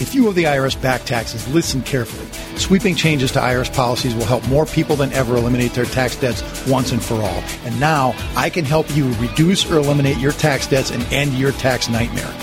If 0.00 0.14
you 0.14 0.26
owe 0.28 0.32
the 0.32 0.44
IRS 0.44 0.80
back 0.80 1.04
taxes, 1.04 1.46
listen 1.52 1.82
carefully. 1.82 2.26
Sweeping 2.58 2.94
changes 2.94 3.30
to 3.32 3.38
IRS 3.38 3.70
policies 3.70 4.14
will 4.14 4.24
help 4.24 4.48
more 4.48 4.64
people 4.64 4.96
than 4.96 5.12
ever 5.12 5.36
eliminate 5.36 5.74
their 5.74 5.84
tax 5.84 6.16
debts 6.16 6.42
once 6.66 6.90
and 6.90 7.04
for 7.04 7.16
all. 7.16 7.42
And 7.64 7.78
now 7.78 8.14
I 8.34 8.48
can 8.48 8.64
help 8.64 8.86
you 8.96 9.12
reduce 9.16 9.70
or 9.70 9.76
eliminate 9.76 10.16
your 10.16 10.32
tax 10.32 10.66
debts 10.66 10.90
and 10.90 11.02
end 11.12 11.34
your 11.34 11.52
tax 11.52 11.90
nightmare. 11.90 12.34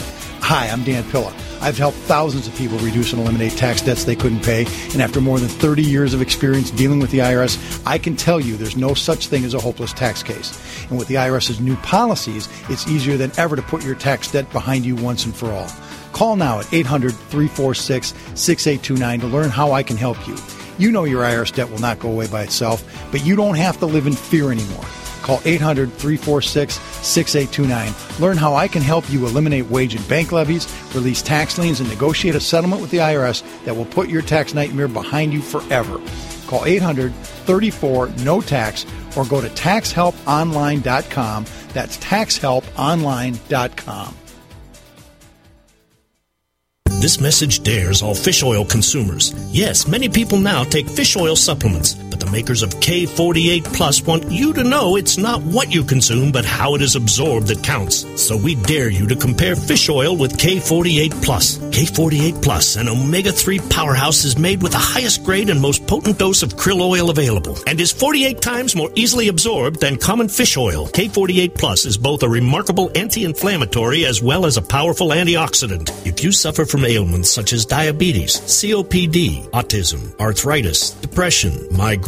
Hi, 0.41 0.70
I'm 0.70 0.84
Dan 0.84 1.04
Pilla. 1.10 1.36
I've 1.60 1.80
helped 1.80 1.98
thousands 1.98 2.48
of 2.48 2.56
people 2.56 2.78
reduce 2.78 3.12
and 3.12 3.22
eliminate 3.22 3.54
tax 3.54 3.82
debts 3.82 4.06
they 4.06 4.16
couldn't 4.16 4.44
pay. 4.44 4.68
And 4.94 5.02
after 5.02 5.20
more 5.20 5.40
than 5.40 5.49
30 5.49 5.82
years 5.82 6.14
of 6.14 6.22
experience 6.22 6.70
dealing 6.70 6.99
with 6.99 7.10
the 7.10 7.20
IRS, 7.20 7.82
I 7.88 7.98
can 7.98 8.16
tell 8.16 8.40
you 8.40 8.56
there's 8.56 8.78
no 8.78 8.94
such 8.94 9.28
thing 9.28 9.44
as 9.44 9.56
a 9.56 9.60
hopeless 9.60 9.94
tax 9.94 10.22
case. 10.22 10.58
And 10.90 10.99
with 10.99 11.08
the 11.08 11.16
IRS's 11.16 11.60
new 11.60 11.76
policies, 11.78 12.48
it's 12.70 12.88
easier 12.88 13.18
than 13.18 13.32
ever 13.38 13.56
to 13.56 13.64
put 13.64 13.84
your 13.84 13.95
tax 13.95 14.32
debt 14.32 14.49
behind 14.52 14.86
you 14.86 14.95
once 14.95 15.26
and 15.26 15.36
for 15.36 15.52
all. 15.52 15.68
Call 16.18 16.35
now 16.35 16.60
at 16.60 16.73
800 16.73 17.11
346 17.11 18.07
6829 18.07 19.19
to 19.19 19.27
learn 19.27 19.52
how 19.52 19.73
I 19.73 19.84
can 19.84 19.98
help 19.98 20.27
you. 20.27 20.35
You 20.80 20.91
know 20.91 21.03
your 21.03 21.22
IRS 21.22 21.53
debt 21.53 21.69
will 21.69 21.77
not 21.77 21.99
go 21.99 22.11
away 22.11 22.26
by 22.26 22.41
itself, 22.41 22.84
but 23.11 23.23
you 23.23 23.35
don't 23.35 23.53
have 23.53 23.77
to 23.77 23.85
live 23.85 24.07
in 24.07 24.14
fear 24.14 24.52
anymore. 24.52 24.85
Call 25.22 25.39
800 25.45 25.94
346 25.94 26.73
6829. 26.73 28.19
Learn 28.19 28.35
how 28.35 28.56
I 28.56 28.68
can 28.68 28.81
help 28.81 29.07
you 29.11 29.27
eliminate 29.27 29.68
wage 29.68 29.94
and 29.94 30.10
bank 30.10 30.31
levies, 30.31 30.68
release 30.95 31.22
tax 31.22 31.60
liens, 31.60 31.81
and 31.81 31.89
negotiate 31.89 32.34
a 32.34 32.39
settlement 32.39 32.81
with 32.81 32.89
the 32.89 32.98
IRS 32.98 33.44
that 33.65 33.77
will 33.77 33.85
put 33.85 34.10
your 34.10 34.23
tax 34.23 34.56
nightmare 34.56 34.88
behind 34.88 35.34
you 35.34 35.41
forever. 35.44 36.02
Call 36.48 36.65
800 36.65 37.14
34 37.14 38.07
no 38.23 38.41
tax 38.41 38.88
or 39.15 39.23
go 39.23 39.39
to 39.39 39.49
taxhelponline.com. 39.49 41.45
That's 41.73 41.98
taxhelponline.com. 41.98 44.15
This 46.99 47.22
message 47.22 47.61
dares 47.61 48.02
all 48.02 48.15
fish 48.15 48.41
oil 48.41 48.65
consumers. 48.65 49.32
Yes, 49.52 49.88
many 49.88 50.10
people 50.10 50.40
now 50.40 50.64
take 50.64 50.90
fish 50.90 51.15
oil 51.15 51.36
supplements, 51.36 51.94
the 52.28 52.32
makers 52.32 52.64
of 52.64 52.70
K48 52.76 53.64
Plus 53.74 54.02
want 54.04 54.32
you 54.32 54.54
to 54.54 54.64
know 54.64 54.95
it's 54.95 55.18
not 55.18 55.41
what 55.44 55.74
you 55.74 55.84
consume, 55.84 56.32
but 56.32 56.45
how 56.45 56.76
it 56.76 56.82
is 56.82 56.95
absorbed 56.95 57.48
that 57.48 57.64
counts. 57.64 58.06
So 58.22 58.36
we 58.38 58.56
dare 58.56 58.90
you 58.90 59.08
to 59.08 59.16
compare 59.16 59.56
fish 59.56 59.90
oil 59.90 60.16
with 60.16 60.38
K48 60.38 61.24
Plus. 61.24 61.58
K48 61.58 62.41
Plus, 62.41 62.76
an 62.76 62.90
omega 62.90 63.32
3 63.32 63.60
powerhouse, 63.70 64.24
is 64.26 64.38
made 64.38 64.62
with 64.62 64.72
the 64.72 64.78
highest 64.78 65.24
grade 65.24 65.49
and 65.49 65.62
most 65.62 65.86
potent 65.88 66.18
dose 66.18 66.44
of 66.44 66.56
krill 66.56 66.82
oil 66.82 67.10
available 67.10 67.58
and 67.68 67.80
is 67.80 67.91
48 67.91 68.41
times 68.41 68.76
more 68.76 68.91
easily 68.95 69.28
absorbed 69.28 69.80
than 69.80 69.98
common 69.98 70.28
fish 70.28 70.58
oil. 70.58 70.88
K48 70.88 71.56
Plus 71.56 71.86
is 71.86 71.98
both 71.98 72.24
a 72.24 72.30
remarkable 72.30 72.91
anti 72.95 73.26
inflammatory 73.26 74.06
as 74.06 74.22
well 74.22 74.45
as 74.45 74.58
a 74.58 74.62
powerful 74.62 75.10
antioxidant. 75.10 75.90
If 76.06 76.24
you 76.24 76.32
suffer 76.32 76.66
from 76.66 76.86
ailments 76.86 77.30
such 77.30 77.54
as 77.54 77.66
diabetes, 77.66 78.38
COPD, 78.38 79.49
autism, 79.52 80.20
arthritis, 80.20 80.91
depression, 80.91 81.54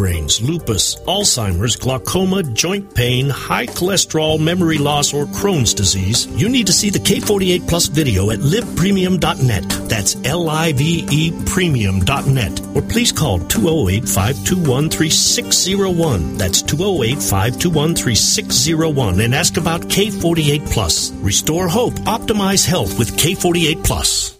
migraines, 0.09 0.41
lupus, 0.41 0.95
Alzheimer's, 1.07 1.75
glaucoma, 1.75 2.43
joint 2.43 2.93
pain, 2.93 3.29
high 3.29 3.65
cholesterol, 3.65 4.39
memory 4.39 4.77
loss, 4.77 5.13
or 5.13 5.25
Crohn's 5.25 5.73
disease, 5.73 6.27
you 6.27 6.49
need 6.49 6.67
to 6.67 6.73
see 6.73 6.89
the 6.89 6.99
K48 6.99 7.67
Plus 7.67 7.87
video 7.87 8.31
at 8.31 8.39
livepremium.net. 8.39 9.63
That's 9.89 10.15
L 10.25 10.49
I 10.49 10.73
V 10.73 11.05
E 11.11 11.31
premium.net. 11.45 12.61
Or 12.75 12.81
please 12.81 13.11
call 13.11 13.39
208 13.39 14.07
521 14.07 14.89
3601. 14.89 16.37
That's 16.37 16.61
208 16.61 17.21
521 17.21 17.95
3601 17.95 19.19
and 19.21 19.35
ask 19.35 19.57
about 19.57 19.81
K48 19.81 20.71
Plus. 20.71 21.11
Restore 21.13 21.67
hope, 21.67 21.93
optimize 22.05 22.65
health 22.65 22.97
with 22.97 23.15
K48 23.17 23.83
Plus. 23.83 24.38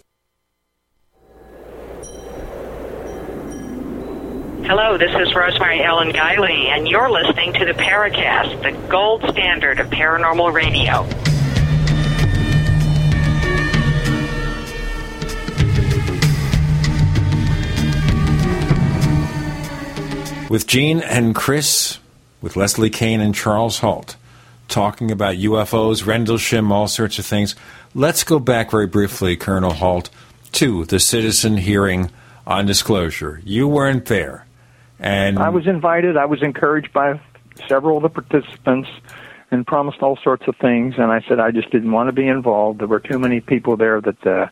Hello, 4.69 4.99
this 4.99 5.09
is 5.15 5.33
Rosemary 5.33 5.81
Ellen 5.81 6.11
Guiley, 6.11 6.67
and 6.67 6.87
you're 6.87 7.09
listening 7.09 7.53
to 7.53 7.65
the 7.65 7.71
Paracast, 7.71 8.61
the 8.61 8.87
gold 8.87 9.23
standard 9.27 9.79
of 9.79 9.87
paranormal 9.87 10.53
radio. 10.53 11.01
With 20.51 20.67
Gene 20.67 20.99
and 20.99 21.33
Chris, 21.33 21.97
with 22.39 22.55
Leslie 22.55 22.91
Kean 22.91 23.21
and 23.21 23.33
Charles 23.33 23.79
Halt, 23.79 24.17
talking 24.67 25.09
about 25.09 25.37
UFOs, 25.37 26.05
Rendlesham, 26.05 26.71
all 26.71 26.87
sorts 26.87 27.17
of 27.17 27.25
things. 27.25 27.55
Let's 27.95 28.23
go 28.23 28.37
back 28.37 28.69
very 28.69 28.85
briefly, 28.85 29.35
Colonel 29.35 29.73
Halt, 29.73 30.11
to 30.51 30.85
the 30.85 30.99
citizen 30.99 31.57
hearing 31.57 32.11
on 32.45 32.67
disclosure. 32.67 33.41
You 33.43 33.67
weren't 33.67 34.05
there. 34.05 34.45
And 34.99 35.39
I 35.39 35.49
was 35.49 35.67
invited. 35.67 36.17
I 36.17 36.26
was 36.26 36.41
encouraged 36.43 36.91
by 36.93 37.19
several 37.67 37.97
of 37.97 38.03
the 38.03 38.09
participants 38.09 38.89
and 39.51 39.65
promised 39.65 40.01
all 40.01 40.17
sorts 40.17 40.47
of 40.47 40.55
things. 40.57 40.95
And 40.97 41.11
I 41.11 41.21
said 41.27 41.39
I 41.39 41.51
just 41.51 41.71
didn't 41.71 41.91
want 41.91 42.07
to 42.07 42.13
be 42.13 42.27
involved. 42.27 42.80
There 42.80 42.88
were 42.88 42.99
too 42.99 43.17
many 43.17 43.39
people 43.39 43.77
there 43.77 43.99
that, 44.01 44.27
uh, 44.27 44.47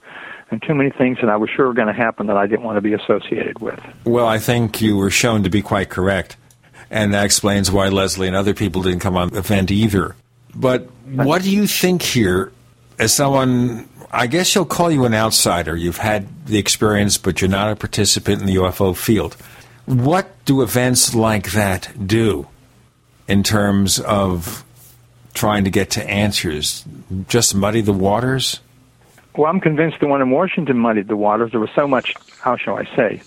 and 0.49 0.61
too 0.61 0.73
many 0.73 0.89
things 0.89 1.17
that 1.21 1.29
I 1.29 1.35
was 1.35 1.49
sure 1.49 1.67
were 1.67 1.73
going 1.73 1.87
to 1.87 1.93
happen 1.93 2.27
that 2.27 2.37
I 2.37 2.47
didn't 2.47 2.63
want 2.63 2.77
to 2.77 2.81
be 2.81 2.93
associated 2.93 3.59
with. 3.59 3.79
Well, 4.05 4.27
I 4.27 4.39
think 4.39 4.81
you 4.81 4.97
were 4.97 5.09
shown 5.09 5.43
to 5.43 5.49
be 5.49 5.61
quite 5.61 5.89
correct. 5.89 6.37
And 6.89 7.13
that 7.13 7.25
explains 7.25 7.69
why 7.69 7.89
Leslie 7.89 8.27
and 8.27 8.35
other 8.35 8.53
people 8.53 8.81
didn't 8.81 9.01
come 9.01 9.17
on 9.17 9.29
the 9.29 9.39
event 9.39 9.71
either. 9.71 10.15
But 10.55 10.89
what 11.05 11.41
do 11.41 11.51
you 11.51 11.67
think 11.67 12.01
here, 12.01 12.51
as 12.97 13.13
someone, 13.13 13.89
I 14.09 14.27
guess 14.27 14.55
you'll 14.55 14.65
call 14.65 14.89
you 14.89 15.03
an 15.05 15.13
outsider. 15.13 15.75
You've 15.75 15.97
had 15.97 16.45
the 16.45 16.57
experience, 16.57 17.17
but 17.17 17.41
you're 17.41 17.49
not 17.49 17.71
a 17.71 17.75
participant 17.75 18.39
in 18.39 18.47
the 18.47 18.55
UFO 18.55 18.95
field. 18.95 19.35
What 19.87 20.29
do 20.43 20.61
events 20.61 21.15
like 21.15 21.53
that 21.53 22.07
do 22.07 22.47
in 23.27 23.41
terms 23.41 23.99
of 24.01 24.65
trying 25.33 25.63
to 25.63 25.69
get 25.69 25.91
to 25.91 26.03
answers? 26.07 26.83
Just 27.29 27.55
muddy 27.55 27.79
the 27.79 27.93
waters? 27.93 28.59
Well, 29.37 29.49
I'm 29.49 29.61
convinced 29.61 30.01
the 30.01 30.07
one 30.07 30.21
in 30.21 30.29
Washington 30.29 30.77
muddied 30.77 31.07
the 31.07 31.15
waters. 31.15 31.51
There 31.51 31.61
was 31.61 31.69
so 31.73 31.87
much, 31.87 32.13
how 32.41 32.57
shall 32.57 32.77
I 32.77 32.83
say? 32.97 33.21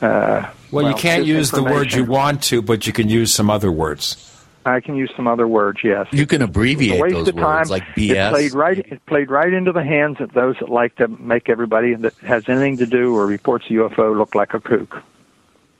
Uh, 0.00 0.48
well, 0.70 0.88
you 0.88 0.94
can't 0.94 1.24
use 1.24 1.50
the 1.50 1.64
words 1.64 1.92
you 1.94 2.04
want 2.04 2.40
to, 2.44 2.62
but 2.62 2.86
you 2.86 2.92
can 2.92 3.08
use 3.08 3.34
some 3.34 3.50
other 3.50 3.72
words. 3.72 4.22
I 4.64 4.80
can 4.80 4.94
use 4.94 5.10
some 5.16 5.26
other 5.26 5.48
words. 5.48 5.80
Yes, 5.82 6.06
you 6.12 6.26
can 6.26 6.42
abbreviate 6.42 7.00
waste 7.00 7.14
those 7.14 7.28
of 7.28 7.34
time. 7.36 7.44
words 7.44 7.70
like 7.70 7.84
BS. 7.96 8.10
It 8.10 8.30
played 8.30 8.54
right. 8.54 8.78
It 8.78 9.06
played 9.06 9.30
right 9.30 9.52
into 9.52 9.72
the 9.72 9.82
hands 9.82 10.20
of 10.20 10.32
those 10.32 10.56
that 10.60 10.68
like 10.68 10.96
to 10.96 11.08
make 11.08 11.48
everybody 11.48 11.94
that 11.94 12.14
has 12.18 12.48
anything 12.48 12.76
to 12.78 12.86
do 12.86 13.16
or 13.16 13.26
reports 13.26 13.66
a 13.70 13.74
UFO 13.74 14.16
look 14.16 14.34
like 14.34 14.54
a 14.54 14.60
kook. 14.60 15.02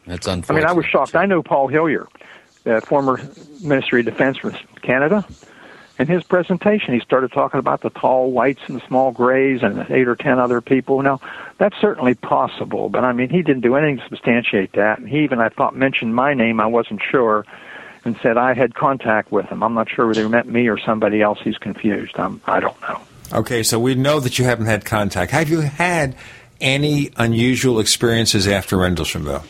That's 0.06 0.26
unfortunate. 0.26 0.64
I 0.64 0.66
mean, 0.66 0.70
I 0.70 0.72
was 0.72 0.86
shocked. 0.86 1.14
I 1.16 1.26
know 1.26 1.42
Paul 1.42 1.68
Hellyer, 1.68 2.06
the 2.64 2.80
former 2.80 3.20
Ministry 3.62 4.00
of 4.00 4.06
Defense 4.06 4.38
from 4.38 4.54
Canada. 4.82 5.26
In 5.98 6.06
his 6.06 6.22
presentation, 6.24 6.92
he 6.92 7.00
started 7.00 7.32
talking 7.32 7.58
about 7.58 7.80
the 7.80 7.88
tall 7.88 8.30
whites 8.30 8.60
and 8.66 8.78
the 8.78 8.86
small 8.86 9.12
grays 9.12 9.62
and 9.62 9.90
eight 9.90 10.06
or 10.06 10.14
ten 10.14 10.38
other 10.38 10.60
people. 10.60 11.00
Now, 11.00 11.20
that's 11.56 11.74
certainly 11.80 12.14
possible, 12.14 12.90
but 12.90 13.02
I 13.02 13.12
mean, 13.12 13.30
he 13.30 13.40
didn't 13.40 13.62
do 13.62 13.76
anything 13.76 13.96
to 13.98 14.08
substantiate 14.10 14.72
that. 14.72 14.98
And 14.98 15.08
he 15.08 15.24
even, 15.24 15.40
I 15.40 15.48
thought, 15.48 15.74
mentioned 15.74 16.14
my 16.14 16.34
name. 16.34 16.60
I 16.60 16.66
wasn't 16.66 17.00
sure, 17.10 17.46
and 18.04 18.14
said 18.22 18.36
I 18.36 18.52
had 18.52 18.74
contact 18.74 19.32
with 19.32 19.46
him. 19.46 19.62
I'm 19.62 19.72
not 19.72 19.88
sure 19.88 20.06
whether 20.06 20.22
he 20.22 20.28
meant 20.28 20.48
me 20.48 20.68
or 20.68 20.78
somebody 20.78 21.22
else. 21.22 21.38
He's 21.42 21.56
confused. 21.56 22.18
I'm, 22.18 22.42
I 22.46 22.60
don't 22.60 22.78
know. 22.82 23.00
Okay, 23.32 23.62
so 23.62 23.80
we 23.80 23.94
know 23.94 24.20
that 24.20 24.38
you 24.38 24.44
haven't 24.44 24.66
had 24.66 24.84
contact. 24.84 25.32
Have 25.32 25.48
you 25.48 25.60
had 25.60 26.14
any 26.60 27.10
unusual 27.16 27.80
experiences 27.80 28.46
after 28.46 28.76
Rendlesham, 28.76 29.24
though? 29.24 29.42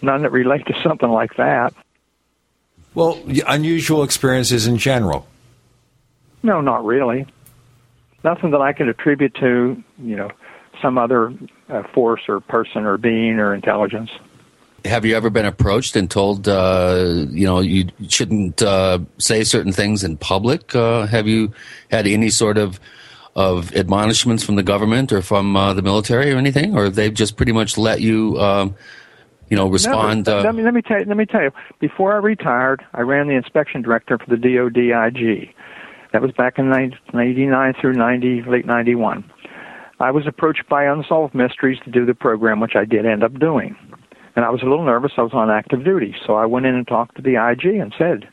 None 0.00 0.22
that 0.22 0.32
relate 0.32 0.66
to 0.66 0.80
something 0.82 1.08
like 1.08 1.36
that. 1.36 1.74
Well, 2.94 3.20
unusual 3.46 4.02
experiences 4.02 4.66
in 4.66 4.78
general. 4.78 5.26
No, 6.42 6.60
not 6.60 6.84
really. 6.84 7.26
Nothing 8.24 8.50
that 8.52 8.60
I 8.60 8.72
can 8.72 8.88
attribute 8.88 9.34
to, 9.36 9.82
you 9.98 10.16
know, 10.16 10.30
some 10.80 10.98
other 10.98 11.32
uh, 11.68 11.82
force 11.94 12.22
or 12.28 12.40
person 12.40 12.84
or 12.84 12.96
being 12.96 13.38
or 13.38 13.54
intelligence. 13.54 14.10
Have 14.84 15.04
you 15.04 15.16
ever 15.16 15.28
been 15.28 15.46
approached 15.46 15.96
and 15.96 16.08
told, 16.08 16.48
uh, 16.48 17.24
you 17.30 17.44
know, 17.44 17.60
you 17.60 17.88
shouldn't 18.08 18.62
uh, 18.62 19.00
say 19.18 19.42
certain 19.42 19.72
things 19.72 20.04
in 20.04 20.16
public? 20.16 20.74
Uh, 20.74 21.06
have 21.06 21.26
you 21.26 21.52
had 21.90 22.06
any 22.06 22.30
sort 22.30 22.58
of 22.58 22.78
of 23.36 23.74
admonishments 23.76 24.42
from 24.42 24.56
the 24.56 24.64
government 24.64 25.12
or 25.12 25.22
from 25.22 25.56
uh, 25.56 25.72
the 25.72 25.82
military 25.82 26.32
or 26.32 26.38
anything, 26.38 26.76
or 26.76 26.84
have 26.84 26.96
they've 26.96 27.14
just 27.14 27.36
pretty 27.36 27.52
much 27.52 27.78
let 27.78 28.00
you, 28.00 28.36
um, 28.40 28.74
you 29.50 29.56
know, 29.56 29.68
respond? 29.68 30.26
Never. 30.26 30.40
Uh, 30.40 30.42
let 30.44 30.54
me 30.54 30.62
let 30.62 30.74
me 30.74 30.82
tell 30.82 30.98
you, 30.98 31.04
let 31.06 31.16
me 31.16 31.26
tell 31.26 31.42
you. 31.42 31.50
Before 31.80 32.12
I 32.12 32.16
retired, 32.16 32.84
I 32.94 33.02
ran 33.02 33.28
the 33.28 33.34
inspection 33.34 33.82
director 33.82 34.18
for 34.18 34.26
the 34.28 34.36
DoDIG. 34.36 35.52
That 36.12 36.22
was 36.22 36.32
back 36.32 36.58
in 36.58 36.70
1989 36.70 37.74
through 37.80 37.92
90, 37.92 38.42
late 38.48 38.64
91. 38.64 39.30
I 40.00 40.10
was 40.10 40.26
approached 40.26 40.68
by 40.68 40.84
Unsolved 40.84 41.34
Mysteries 41.34 41.78
to 41.84 41.90
do 41.90 42.06
the 42.06 42.14
program, 42.14 42.60
which 42.60 42.76
I 42.76 42.84
did 42.84 43.04
end 43.04 43.22
up 43.22 43.38
doing. 43.38 43.76
And 44.36 44.44
I 44.44 44.50
was 44.50 44.62
a 44.62 44.66
little 44.66 44.84
nervous. 44.84 45.12
I 45.18 45.22
was 45.22 45.34
on 45.34 45.50
active 45.50 45.84
duty. 45.84 46.14
So 46.24 46.36
I 46.36 46.46
went 46.46 46.66
in 46.66 46.74
and 46.74 46.86
talked 46.86 47.16
to 47.16 47.22
the 47.22 47.34
IG 47.34 47.74
and 47.74 47.92
said, 47.98 48.28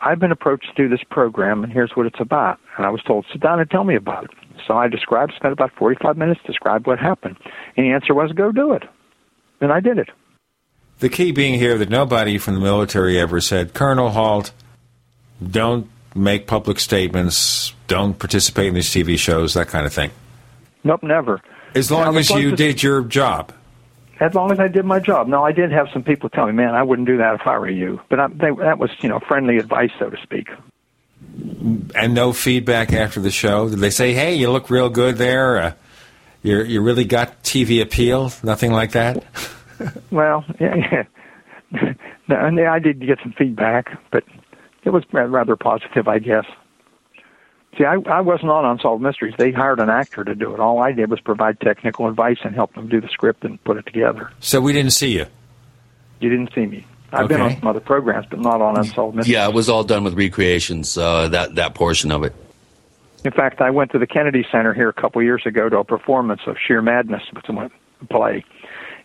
I've 0.00 0.20
been 0.20 0.30
approached 0.30 0.66
to 0.68 0.82
do 0.82 0.88
this 0.88 1.04
program, 1.10 1.64
and 1.64 1.72
here's 1.72 1.92
what 1.94 2.06
it's 2.06 2.20
about. 2.20 2.58
And 2.76 2.86
I 2.86 2.90
was 2.90 3.02
told, 3.02 3.26
sit 3.32 3.40
down 3.40 3.58
and 3.58 3.68
tell 3.70 3.84
me 3.84 3.96
about 3.96 4.24
it. 4.24 4.30
So 4.66 4.74
I 4.76 4.86
described, 4.88 5.32
spent 5.34 5.52
about 5.52 5.72
45 5.76 6.16
minutes, 6.16 6.40
described 6.46 6.86
what 6.86 6.98
happened. 6.98 7.36
And 7.76 7.86
the 7.86 7.90
answer 7.90 8.14
was, 8.14 8.30
go 8.32 8.52
do 8.52 8.72
it. 8.72 8.84
And 9.60 9.72
I 9.72 9.80
did 9.80 9.98
it. 9.98 10.10
The 11.00 11.08
key 11.08 11.32
being 11.32 11.58
here 11.58 11.76
that 11.78 11.90
nobody 11.90 12.38
from 12.38 12.54
the 12.54 12.60
military 12.60 13.18
ever 13.18 13.40
said, 13.40 13.74
Colonel 13.74 14.10
Halt, 14.10 14.52
don't 15.50 15.88
make 16.14 16.46
public 16.46 16.78
statements, 16.78 17.74
don't 17.88 18.18
participate 18.18 18.68
in 18.68 18.74
these 18.74 18.90
TV 18.90 19.18
shows, 19.18 19.54
that 19.54 19.68
kind 19.68 19.86
of 19.86 19.92
thing. 19.92 20.10
Nope, 20.84 21.02
never. 21.02 21.40
As 21.74 21.90
long 21.90 22.16
as 22.16 22.30
you 22.30 22.50
closest- 22.50 22.56
did 22.56 22.82
your 22.82 23.02
job. 23.02 23.52
As 24.20 24.32
long 24.32 24.52
as 24.52 24.60
I 24.60 24.68
did 24.68 24.84
my 24.84 25.00
job. 25.00 25.26
No, 25.26 25.44
I 25.44 25.50
did 25.50 25.72
have 25.72 25.88
some 25.92 26.04
people 26.04 26.30
tell 26.30 26.46
me, 26.46 26.52
man, 26.52 26.74
I 26.74 26.84
wouldn't 26.84 27.08
do 27.08 27.16
that 27.16 27.34
if 27.34 27.46
I 27.46 27.58
were 27.58 27.68
you. 27.68 28.00
But 28.08 28.20
I, 28.20 28.28
they, 28.28 28.50
that 28.52 28.78
was, 28.78 28.90
you 29.00 29.08
know, 29.08 29.18
friendly 29.18 29.58
advice, 29.58 29.90
so 29.98 30.08
to 30.08 30.16
speak. 30.22 30.48
And 31.96 32.14
no 32.14 32.32
feedback 32.32 32.92
after 32.92 33.18
the 33.18 33.32
show. 33.32 33.68
Did 33.68 33.80
they 33.80 33.90
say, 33.90 34.12
"Hey, 34.12 34.34
you 34.36 34.50
look 34.52 34.70
real 34.70 34.88
good 34.88 35.16
there. 35.16 35.58
Uh, 35.58 35.72
you 36.42 36.62
you 36.62 36.80
really 36.80 37.04
got 37.04 37.42
TV 37.42 37.82
appeal"? 37.82 38.30
Nothing 38.42 38.72
like 38.72 38.92
that. 38.92 39.24
Well, 40.10 40.44
yeah, 40.60 41.04
yeah. 41.72 41.94
And 42.28 42.58
I 42.60 42.78
did 42.78 43.04
get 43.04 43.18
some 43.22 43.32
feedback, 43.32 43.98
but 44.10 44.24
it 44.84 44.90
was 44.90 45.04
rather 45.12 45.56
positive, 45.56 46.08
I 46.08 46.18
guess. 46.18 46.46
See, 47.76 47.84
I, 47.84 47.96
I 48.06 48.20
wasn't 48.20 48.50
on 48.50 48.64
Unsolved 48.64 49.02
Mysteries. 49.02 49.34
They 49.36 49.50
hired 49.50 49.80
an 49.80 49.90
actor 49.90 50.24
to 50.24 50.34
do 50.34 50.54
it. 50.54 50.60
All 50.60 50.80
I 50.80 50.92
did 50.92 51.10
was 51.10 51.20
provide 51.20 51.60
technical 51.60 52.08
advice 52.08 52.38
and 52.44 52.54
help 52.54 52.74
them 52.74 52.88
do 52.88 53.00
the 53.00 53.08
script 53.08 53.44
and 53.44 53.62
put 53.64 53.76
it 53.76 53.86
together. 53.86 54.30
So 54.40 54.60
we 54.60 54.72
didn't 54.72 54.92
see 54.92 55.12
you. 55.12 55.26
You 56.20 56.30
didn't 56.30 56.54
see 56.54 56.66
me. 56.66 56.86
I've 57.12 57.28
been 57.28 57.40
on 57.40 57.58
some 57.58 57.68
other 57.68 57.80
programs, 57.80 58.26
but 58.28 58.40
not 58.40 58.60
on 58.60 58.78
Unsolved 58.78 59.16
Mysteries. 59.16 59.34
Yeah, 59.34 59.48
it 59.48 59.54
was 59.54 59.68
all 59.68 59.84
done 59.84 60.04
with 60.04 60.14
recreations. 60.14 60.96
Uh, 60.96 61.28
that 61.28 61.54
that 61.56 61.74
portion 61.74 62.10
of 62.10 62.24
it. 62.24 62.34
In 63.24 63.30
fact, 63.30 63.60
I 63.60 63.70
went 63.70 63.92
to 63.92 63.98
the 63.98 64.06
Kennedy 64.06 64.44
Center 64.50 64.74
here 64.74 64.88
a 64.88 64.92
couple 64.92 65.22
years 65.22 65.42
ago 65.46 65.68
to 65.68 65.78
a 65.78 65.84
performance 65.84 66.42
of 66.46 66.56
Shear 66.58 66.82
Madness, 66.82 67.22
which 67.32 67.46
was 67.48 67.70
a 68.02 68.06
play. 68.06 68.44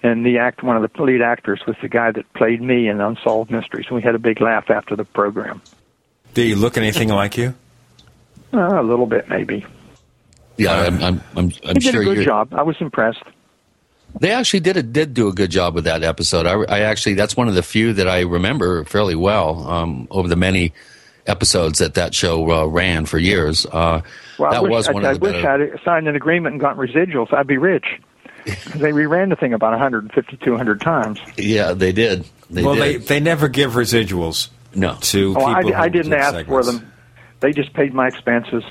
And 0.01 0.25
the 0.25 0.37
act, 0.37 0.63
one 0.63 0.77
of 0.81 0.91
the 0.93 1.03
lead 1.03 1.21
actors 1.21 1.61
was 1.67 1.75
the 1.81 1.89
guy 1.89 2.11
that 2.11 2.31
played 2.33 2.61
me 2.61 2.87
in 2.87 3.01
Unsolved 3.01 3.51
Mysteries. 3.51 3.87
And 3.87 3.97
we 3.97 4.01
had 4.01 4.15
a 4.15 4.19
big 4.19 4.39
laugh 4.39 4.69
after 4.69 4.95
the 4.95 5.03
program. 5.03 5.61
Do 6.33 6.41
you 6.41 6.55
look 6.55 6.77
anything 6.77 7.09
like 7.09 7.37
you? 7.37 7.53
Uh, 8.53 8.79
a 8.79 8.83
little 8.83 9.05
bit, 9.05 9.27
maybe. 9.29 9.65
Yeah, 10.57 10.73
I'm 10.73 11.03
I'm 11.03 11.21
I'm, 11.35 11.51
I'm 11.65 11.75
he 11.75 11.81
sure 11.81 11.91
did 11.91 12.01
a 12.01 12.03
good 12.03 12.15
you're. 12.17 12.25
job. 12.25 12.53
I 12.53 12.63
was 12.63 12.75
impressed. 12.79 13.23
They 14.19 14.31
actually 14.31 14.61
did 14.61 14.75
a, 14.77 14.83
did 14.83 15.13
do 15.13 15.27
a 15.27 15.33
good 15.33 15.51
job 15.51 15.75
with 15.75 15.83
that 15.83 16.01
episode. 16.03 16.45
I, 16.45 16.53
I 16.63 16.79
actually 16.81 17.13
that's 17.15 17.37
one 17.37 17.47
of 17.47 17.55
the 17.55 17.63
few 17.63 17.93
that 17.93 18.07
I 18.07 18.21
remember 18.21 18.83
fairly 18.85 19.15
well 19.15 19.67
um, 19.69 20.07
over 20.11 20.27
the 20.27 20.35
many 20.35 20.73
episodes 21.27 21.79
that 21.79 21.93
that 21.93 22.13
show 22.15 22.49
uh, 22.51 22.65
ran 22.65 23.05
for 23.05 23.17
years. 23.19 23.65
Uh, 23.65 24.01
Well, 24.39 24.51
that 24.51 24.57
I 24.57 24.61
wish, 24.61 24.71
was 24.71 24.87
I, 24.87 24.91
one 24.93 25.05
I 25.05 25.11
of 25.11 25.19
the 25.19 25.25
wish 25.31 25.43
better. 25.43 25.73
I'd 25.75 25.83
signed 25.83 26.07
an 26.07 26.15
agreement 26.15 26.53
and 26.53 26.61
gotten 26.61 26.79
residuals. 26.79 27.31
I'd 27.33 27.47
be 27.47 27.57
rich. 27.57 27.85
'Cause 28.45 28.73
they 28.81 28.91
reran 28.91 29.29
the 29.29 29.35
thing 29.35 29.53
about 29.53 29.71
150, 29.71 30.37
200 30.37 30.81
times. 30.81 31.19
Yeah, 31.37 31.73
they 31.73 31.91
did. 31.91 32.25
They 32.49 32.63
well, 32.63 32.75
did. 32.75 32.81
they 32.81 32.97
they 32.97 33.19
never 33.19 33.47
give 33.47 33.73
residuals. 33.73 34.49
No. 34.75 34.97
To 35.01 35.35
Oh, 35.37 35.45
I, 35.45 35.63
people. 35.63 35.75
I 35.79 35.83
who 35.85 35.89
didn't 35.89 36.11
did 36.11 36.19
ask 36.19 36.45
for 36.45 36.63
them. 36.63 36.91
They 37.39 37.51
just 37.53 37.73
paid 37.73 37.93
my 37.93 38.07
expenses. 38.07 38.63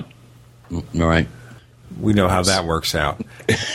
All 0.72 0.82
right. 0.94 1.26
We 1.98 2.12
know 2.12 2.28
how 2.28 2.42
that 2.42 2.66
works 2.66 2.94
out. 2.94 3.20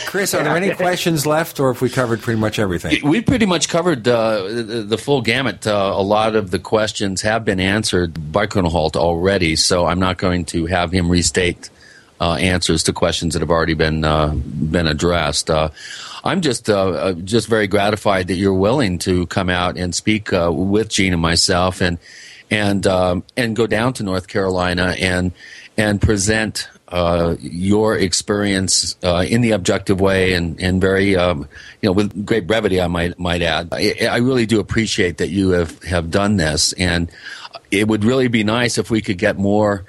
Chris, 0.06 0.34
are 0.34 0.44
there 0.44 0.56
any 0.56 0.70
questions 0.76 1.26
left, 1.26 1.58
or 1.58 1.70
if 1.70 1.82
we 1.82 1.90
covered 1.90 2.22
pretty 2.22 2.38
much 2.38 2.58
everything? 2.60 3.06
We 3.06 3.20
pretty 3.20 3.44
much 3.44 3.68
covered 3.68 4.06
uh, 4.06 4.44
the, 4.44 4.84
the 4.88 4.96
full 4.96 5.20
gamut. 5.20 5.66
Uh, 5.66 5.92
a 5.94 6.00
lot 6.02 6.36
of 6.36 6.52
the 6.52 6.60
questions 6.60 7.22
have 7.22 7.44
been 7.44 7.58
answered 7.58 8.30
by 8.32 8.46
Colonel 8.46 8.70
Halt 8.70 8.96
already, 8.96 9.56
so 9.56 9.84
I'm 9.86 9.98
not 9.98 10.16
going 10.18 10.44
to 10.46 10.66
have 10.66 10.92
him 10.92 11.10
restate 11.10 11.70
uh, 12.20 12.34
answers 12.34 12.82
to 12.84 12.92
questions 12.92 13.34
that 13.34 13.40
have 13.40 13.50
already 13.50 13.74
been 13.74 14.04
uh, 14.04 14.28
been 14.28 14.86
addressed. 14.86 15.50
Uh, 15.50 15.70
I'm 16.22 16.40
just 16.40 16.70
uh, 16.70 17.12
just 17.24 17.48
very 17.48 17.66
gratified 17.66 18.28
that 18.28 18.34
you're 18.34 18.54
willing 18.54 18.98
to 19.00 19.26
come 19.26 19.50
out 19.50 19.76
and 19.76 19.94
speak 19.94 20.30
with 20.32 20.88
Gene 20.88 21.12
and 21.12 21.22
myself, 21.22 21.80
and 21.80 21.98
and 22.50 22.86
um, 22.86 23.24
and 23.36 23.56
go 23.56 23.66
down 23.66 23.92
to 23.94 24.02
North 24.02 24.28
Carolina 24.28 24.94
and 25.00 25.32
and 25.76 26.00
present 26.00 26.68
uh, 26.88 27.36
your 27.40 27.96
experience 27.96 28.96
uh, 29.02 29.24
in 29.28 29.40
the 29.40 29.52
objective 29.52 30.00
way 30.00 30.34
and, 30.34 30.60
and 30.60 30.80
very 30.80 31.16
um, 31.16 31.48
you 31.80 31.88
know 31.88 31.92
with 31.92 32.24
great 32.26 32.46
brevity 32.46 32.80
I 32.80 32.86
might 32.86 33.18
might 33.18 33.42
add 33.42 33.70
I, 33.72 33.96
I 34.08 34.18
really 34.18 34.46
do 34.46 34.60
appreciate 34.60 35.18
that 35.18 35.28
you 35.28 35.50
have, 35.50 35.82
have 35.82 36.10
done 36.10 36.36
this 36.36 36.72
and 36.74 37.10
it 37.70 37.88
would 37.88 38.04
really 38.04 38.28
be 38.28 38.44
nice 38.44 38.78
if 38.78 38.90
we 38.90 39.00
could 39.00 39.18
get 39.18 39.36
more 39.36 39.84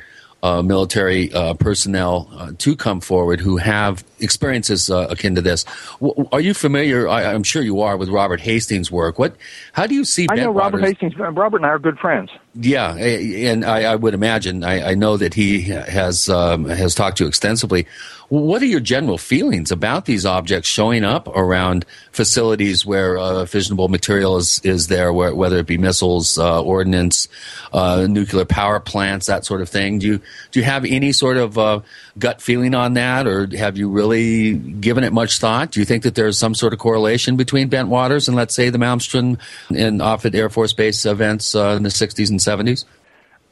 military 0.61 1.31
uh, 1.33 1.53
personnel 1.55 2.29
uh, 2.33 2.51
to 2.57 2.75
come 2.75 3.01
forward 3.01 3.39
who 3.39 3.57
have 3.57 4.03
experiences 4.25 4.89
uh, 4.89 5.07
akin 5.09 5.35
to 5.35 5.41
this. 5.41 5.63
W- 6.01 6.27
are 6.33 6.41
you 6.41 6.53
familiar? 6.53 7.07
I, 7.07 7.33
I'm 7.33 7.43
sure 7.43 7.61
you 7.61 7.79
are 7.79 7.95
with 7.95 8.09
Robert 8.09 8.41
Hastings' 8.41 8.91
work. 8.91 9.17
What? 9.17 9.37
How 9.71 9.87
do 9.87 9.95
you 9.95 10.03
see? 10.03 10.27
I 10.29 10.35
know 10.35 10.51
Robert 10.51 10.81
Hastings. 10.83 11.15
Robert 11.17 11.57
and 11.57 11.65
I 11.65 11.69
are 11.69 11.79
good 11.79 11.97
friends. 11.99 12.29
yeah, 12.55 12.95
and 12.95 13.63
I, 13.63 13.93
I 13.93 13.95
would 13.95 14.13
imagine. 14.13 14.63
I, 14.65 14.91
I 14.91 14.93
know 14.95 15.15
that 15.15 15.33
he 15.33 15.61
has 15.61 16.27
um, 16.27 16.65
has 16.65 16.93
talked 16.95 17.17
to 17.19 17.23
you 17.23 17.27
extensively. 17.29 17.87
What 18.29 18.63
are 18.63 18.65
your 18.65 18.79
general 18.79 19.19
feelings 19.19 19.71
about 19.71 20.05
these 20.05 20.25
objects 20.25 20.67
showing 20.67 21.03
up 21.03 21.27
around 21.27 21.85
facilities 22.11 22.83
where 22.83 23.19
uh, 23.19 23.45
fissionable 23.45 23.87
material 23.87 24.37
is 24.37 24.59
is 24.63 24.87
there, 24.87 25.13
where, 25.13 25.35
whether 25.35 25.57
it 25.59 25.67
be 25.67 25.77
missiles, 25.77 26.39
uh, 26.39 26.63
ordnance, 26.63 27.27
uh, 27.71 28.07
nuclear 28.09 28.45
power 28.45 28.79
plants, 28.79 29.27
that 29.27 29.45
sort 29.45 29.61
of 29.61 29.69
thing? 29.69 29.99
Do 29.99 30.07
you 30.07 30.17
do 30.49 30.59
you 30.59 30.65
have 30.65 30.85
any 30.85 31.11
sort 31.11 31.37
of 31.37 31.57
uh, 31.59 31.81
gut 32.17 32.41
feeling 32.41 32.73
on 32.73 32.95
that, 32.95 33.27
or 33.27 33.47
have 33.55 33.77
you 33.77 33.89
really 33.89 34.14
given 34.19 35.03
it 35.03 35.13
much 35.13 35.39
thought? 35.39 35.71
Do 35.71 35.79
you 35.79 35.85
think 35.85 36.03
that 36.03 36.15
there's 36.15 36.37
some 36.37 36.55
sort 36.55 36.73
of 36.73 36.79
correlation 36.79 37.37
between 37.37 37.69
Bentwaters 37.69 38.27
and 38.27 38.35
let's 38.35 38.53
say 38.53 38.69
the 38.69 38.77
Malmstrom 38.77 39.39
and 39.75 40.01
Offutt 40.01 40.35
Air 40.35 40.49
Force 40.49 40.73
Base 40.73 41.05
events 41.05 41.55
uh, 41.55 41.75
in 41.77 41.83
the 41.83 41.89
60s 41.89 42.29
and 42.29 42.39
70s? 42.39 42.85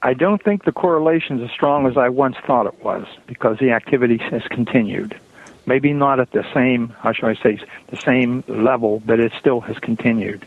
I 0.02 0.14
don't 0.14 0.44
think 0.44 0.66
the 0.66 0.74
correlation 0.74 1.40
is 1.40 1.50
as 1.50 1.52
strong 1.52 1.88
as 1.88 1.96
I 1.98 2.10
once 2.10 2.36
thought 2.46 2.66
it 2.66 2.84
was 2.84 3.08
because 3.26 3.58
the 3.60 3.72
activity 3.72 4.18
has 4.18 4.44
continued. 4.50 5.18
Maybe 5.66 5.94
not 5.94 6.20
at 6.20 6.32
the 6.32 6.46
same, 6.54 6.90
how 6.90 7.14
shall 7.14 7.30
I 7.30 7.36
say, 7.36 7.60
the 7.88 7.96
same 7.96 8.44
level, 8.48 9.02
but 9.06 9.22
it 9.22 9.32
still 9.40 9.62
has 9.62 9.80
continued. 9.80 10.46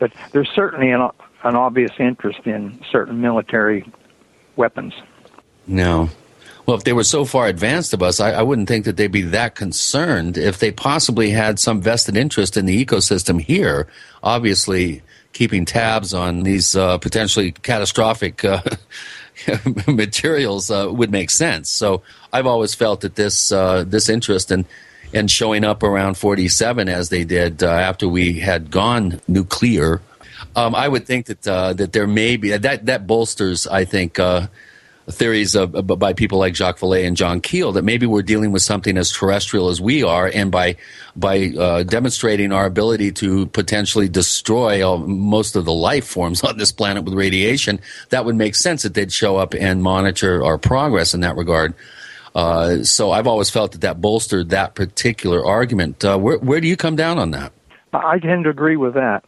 But 0.00 0.12
there's 0.32 0.50
certainly 0.50 0.90
an, 0.90 1.08
an 1.44 1.54
obvious 1.54 1.92
interest 2.00 2.40
in 2.46 2.80
certain 2.90 3.20
military 3.20 3.90
weapons. 4.56 4.92
No. 5.68 6.10
Well, 6.66 6.76
if 6.76 6.82
they 6.82 6.92
were 6.92 7.04
so 7.04 7.24
far 7.24 7.46
advanced 7.46 7.94
of 7.94 8.02
us, 8.02 8.18
I, 8.18 8.32
I 8.32 8.42
wouldn't 8.42 8.66
think 8.66 8.86
that 8.86 8.96
they'd 8.96 9.06
be 9.06 9.22
that 9.22 9.54
concerned 9.54 10.36
if 10.36 10.58
they 10.58 10.72
possibly 10.72 11.30
had 11.30 11.60
some 11.60 11.80
vested 11.80 12.16
interest 12.16 12.56
in 12.56 12.66
the 12.66 12.84
ecosystem 12.84 13.40
here. 13.40 13.86
Obviously, 14.24 15.02
keeping 15.32 15.64
tabs 15.64 16.12
on 16.12 16.42
these 16.42 16.74
uh, 16.74 16.98
potentially 16.98 17.52
catastrophic 17.52 18.44
uh, 18.44 18.62
materials 19.86 20.68
uh, 20.68 20.88
would 20.90 21.12
make 21.12 21.30
sense. 21.30 21.70
So 21.70 22.02
I've 22.32 22.46
always 22.46 22.74
felt 22.74 23.02
that 23.02 23.14
this 23.14 23.52
uh, 23.52 23.84
this 23.86 24.08
interest 24.08 24.50
and 24.50 24.64
and 25.14 25.30
showing 25.30 25.62
up 25.62 25.84
around 25.84 26.18
47 26.18 26.88
as 26.88 27.10
they 27.10 27.22
did 27.22 27.62
uh, 27.62 27.68
after 27.68 28.08
we 28.08 28.40
had 28.40 28.72
gone 28.72 29.20
nuclear, 29.28 30.02
um, 30.56 30.74
I 30.74 30.88
would 30.88 31.06
think 31.06 31.26
that 31.26 31.46
uh, 31.46 31.74
that 31.74 31.92
there 31.92 32.08
may 32.08 32.36
be 32.36 32.56
that 32.56 32.86
that 32.86 33.06
bolsters. 33.06 33.68
I 33.68 33.84
think. 33.84 34.18
Uh, 35.06 35.12
theories 35.12 35.54
of, 35.54 35.72
by 35.98 36.12
people 36.12 36.38
like 36.38 36.54
Jacques 36.54 36.78
Vallée 36.78 37.06
and 37.06 37.16
John 37.16 37.40
Keel 37.40 37.72
that 37.72 37.84
maybe 37.84 38.06
we're 38.06 38.22
dealing 38.22 38.52
with 38.52 38.62
something 38.62 38.96
as 38.96 39.10
terrestrial 39.10 39.68
as 39.68 39.80
we 39.80 40.02
are, 40.02 40.30
and 40.32 40.50
by 40.50 40.76
by 41.14 41.52
uh, 41.58 41.82
demonstrating 41.82 42.52
our 42.52 42.66
ability 42.66 43.12
to 43.12 43.46
potentially 43.46 44.08
destroy 44.08 44.86
all, 44.86 44.98
most 44.98 45.56
of 45.56 45.64
the 45.64 45.72
life 45.72 46.06
forms 46.06 46.42
on 46.44 46.58
this 46.58 46.72
planet 46.72 47.04
with 47.04 47.14
radiation, 47.14 47.80
that 48.10 48.24
would 48.24 48.36
make 48.36 48.54
sense 48.54 48.82
that 48.82 48.94
they'd 48.94 49.12
show 49.12 49.36
up 49.36 49.54
and 49.54 49.82
monitor 49.82 50.44
our 50.44 50.58
progress 50.58 51.14
in 51.14 51.20
that 51.20 51.36
regard. 51.36 51.74
Uh, 52.34 52.82
so 52.82 53.12
I've 53.12 53.26
always 53.26 53.48
felt 53.48 53.72
that 53.72 53.80
that 53.80 54.00
bolstered 54.00 54.50
that 54.50 54.74
particular 54.74 55.44
argument. 55.44 56.04
Uh, 56.04 56.18
where, 56.18 56.36
where 56.36 56.60
do 56.60 56.68
you 56.68 56.76
come 56.76 56.94
down 56.94 57.18
on 57.18 57.30
that? 57.30 57.52
I 57.94 58.18
tend 58.18 58.44
to 58.44 58.50
agree 58.50 58.76
with 58.76 58.92
that. 58.92 59.24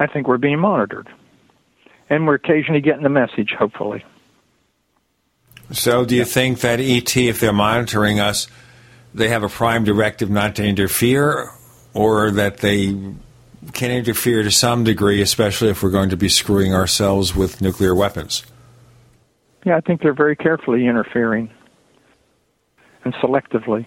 I 0.00 0.08
think 0.08 0.26
we're 0.26 0.38
being 0.38 0.58
monitored. 0.58 1.08
And 2.10 2.26
we're 2.26 2.34
occasionally 2.34 2.80
getting 2.80 3.04
the 3.04 3.08
message, 3.08 3.54
hopefully. 3.56 4.04
So, 5.70 6.04
do 6.04 6.14
you 6.14 6.24
think 6.24 6.60
that 6.60 6.80
ET, 6.80 7.14
if 7.16 7.40
they're 7.40 7.52
monitoring 7.52 8.20
us, 8.20 8.48
they 9.14 9.28
have 9.28 9.42
a 9.42 9.48
prime 9.48 9.84
directive 9.84 10.30
not 10.30 10.56
to 10.56 10.64
interfere, 10.64 11.50
or 11.92 12.30
that 12.30 12.58
they 12.58 12.96
can 13.72 13.90
interfere 13.90 14.42
to 14.42 14.50
some 14.50 14.84
degree, 14.84 15.20
especially 15.20 15.68
if 15.68 15.82
we're 15.82 15.90
going 15.90 16.10
to 16.10 16.16
be 16.16 16.28
screwing 16.28 16.74
ourselves 16.74 17.34
with 17.34 17.60
nuclear 17.60 17.94
weapons? 17.94 18.44
Yeah, 19.66 19.76
I 19.76 19.80
think 19.80 20.00
they're 20.00 20.14
very 20.14 20.36
carefully 20.36 20.86
interfering 20.86 21.50
and 23.04 23.12
selectively. 23.14 23.86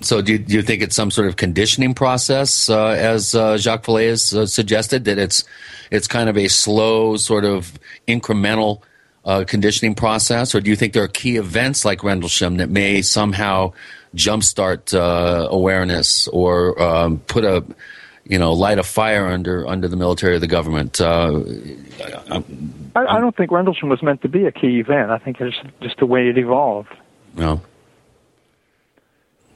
So, 0.00 0.20
do 0.20 0.32
you, 0.32 0.38
do 0.38 0.54
you 0.54 0.62
think 0.62 0.82
it's 0.82 0.96
some 0.96 1.10
sort 1.10 1.28
of 1.28 1.36
conditioning 1.36 1.94
process, 1.94 2.68
uh, 2.68 2.88
as 2.88 3.34
uh, 3.34 3.56
Jacques 3.56 3.84
Vallée 3.84 4.08
has 4.08 4.34
uh, 4.34 4.46
suggested, 4.46 5.04
that 5.04 5.18
it's 5.18 5.44
it's 5.90 6.06
kind 6.06 6.28
of 6.28 6.36
a 6.36 6.48
slow, 6.48 7.16
sort 7.16 7.44
of 7.44 7.78
incremental 8.08 8.82
uh, 9.24 9.44
conditioning 9.46 9.94
process, 9.94 10.54
or 10.54 10.60
do 10.60 10.70
you 10.70 10.76
think 10.76 10.92
there 10.92 11.04
are 11.04 11.08
key 11.08 11.36
events 11.36 11.84
like 11.84 12.02
Rendlesham 12.02 12.56
that 12.56 12.70
may 12.70 13.02
somehow 13.02 13.72
jumpstart 14.14 14.94
uh, 14.94 15.48
awareness 15.48 16.28
or 16.28 16.80
um, 16.82 17.18
put 17.20 17.44
a 17.44 17.64
you 18.24 18.38
know 18.38 18.52
light 18.52 18.78
a 18.78 18.82
fire 18.82 19.26
under 19.26 19.66
under 19.66 19.88
the 19.88 19.96
military 19.96 20.34
or 20.34 20.38
the 20.38 20.46
government? 20.46 21.00
Uh, 21.00 21.40
I, 22.94 23.06
I 23.06 23.20
don't 23.20 23.36
think 23.36 23.50
Rendlesham 23.50 23.88
was 23.88 24.02
meant 24.02 24.22
to 24.22 24.28
be 24.28 24.44
a 24.46 24.52
key 24.52 24.80
event. 24.80 25.10
I 25.10 25.18
think 25.18 25.40
it's 25.40 25.56
just 25.80 25.98
the 25.98 26.06
way 26.06 26.28
it 26.28 26.38
evolved. 26.38 26.94
no. 27.36 27.60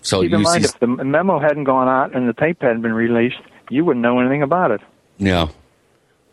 So 0.03 0.23
Keep 0.23 0.35
in 0.35 0.43
mind, 0.43 0.63
see, 0.63 0.69
if 0.69 0.79
the 0.79 0.87
memo 0.87 1.41
hadn't 1.41 1.65
gone 1.65 1.89
out 1.89 2.15
and 2.15 2.29
the 2.29 2.33
tape 2.33 2.63
hadn't 2.63 2.83
been 2.83 2.93
released, 2.93 3.41
you 3.71 3.85
wouldn't 3.85 4.05
know 4.05 4.21
anything 4.21 4.41
about 4.41 4.71
it. 4.71 4.81
yeah, 5.19 5.49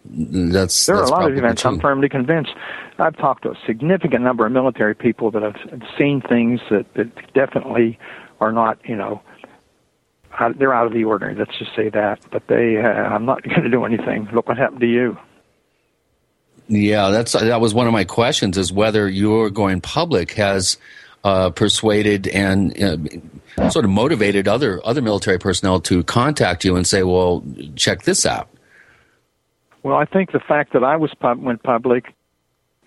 that's 0.06 0.86
There 0.86 0.98
are 0.98 1.00
that's 1.00 1.10
a 1.10 1.14
lot 1.14 1.32
of 1.32 1.36
events. 1.36 1.66
I'm 1.66 1.80
firmly 1.80 2.08
convinced. 2.08 2.54
I've 3.00 3.18
talked 3.18 3.44
to 3.44 3.52
a 3.52 3.58
significant 3.66 4.24
number 4.24 4.46
of 4.46 4.52
military 4.52 4.96
people 4.96 5.32
that 5.32 5.42
have 5.42 5.56
seen 5.98 6.22
things 6.22 6.60
that, 6.70 6.94
that 6.94 7.34
definitely 7.34 7.98
are 8.40 8.52
not, 8.52 8.78
you 8.86 8.96
know, 8.96 9.22
out, 10.40 10.58
they're 10.58 10.74
out 10.74 10.88
of 10.88 10.94
the 10.94 11.04
ordinary. 11.04 11.36
Let's 11.36 11.58
just 11.58 11.76
say 11.76 11.90
that. 11.90 12.20
But 12.32 12.48
they, 12.48 12.78
uh, 12.78 12.88
I'm 12.88 13.26
not 13.26 13.44
going 13.44 13.64
to 13.64 13.70
do 13.70 13.86
anything. 13.86 14.30
Look 14.34 14.48
what 14.48 14.58
happened 14.58 14.82
to 14.82 14.88
you. 14.88 15.18
Yeah, 16.68 17.10
that's 17.10 17.34
that 17.34 17.60
was 17.60 17.74
one 17.74 17.88
of 17.88 17.94
my 17.94 18.06
questions: 18.06 18.58
is 18.58 18.72
whether 18.72 19.10
your 19.10 19.50
going 19.50 19.82
public 19.82 20.32
has 20.34 20.78
uh, 21.24 21.50
persuaded 21.50 22.28
and 22.28 22.82
uh, 22.82 23.70
sort 23.70 23.84
of 23.84 23.92
motivated 23.92 24.48
other 24.48 24.80
other 24.86 25.02
military 25.02 25.38
personnel 25.38 25.82
to 25.82 26.04
contact 26.06 26.64
you 26.64 26.78
and 26.78 26.88
say, 26.88 27.04
"Well, 27.04 27.44
check 27.76 28.04
this 28.04 28.26
out." 28.26 28.50
Well, 29.84 29.98
I 29.98 30.06
think 30.06 30.32
the 30.32 30.40
fact 30.40 30.72
that 30.72 30.86
I 30.86 30.96
was 30.96 31.14
pub- 31.20 31.42
went 31.44 31.64
public 31.64 32.13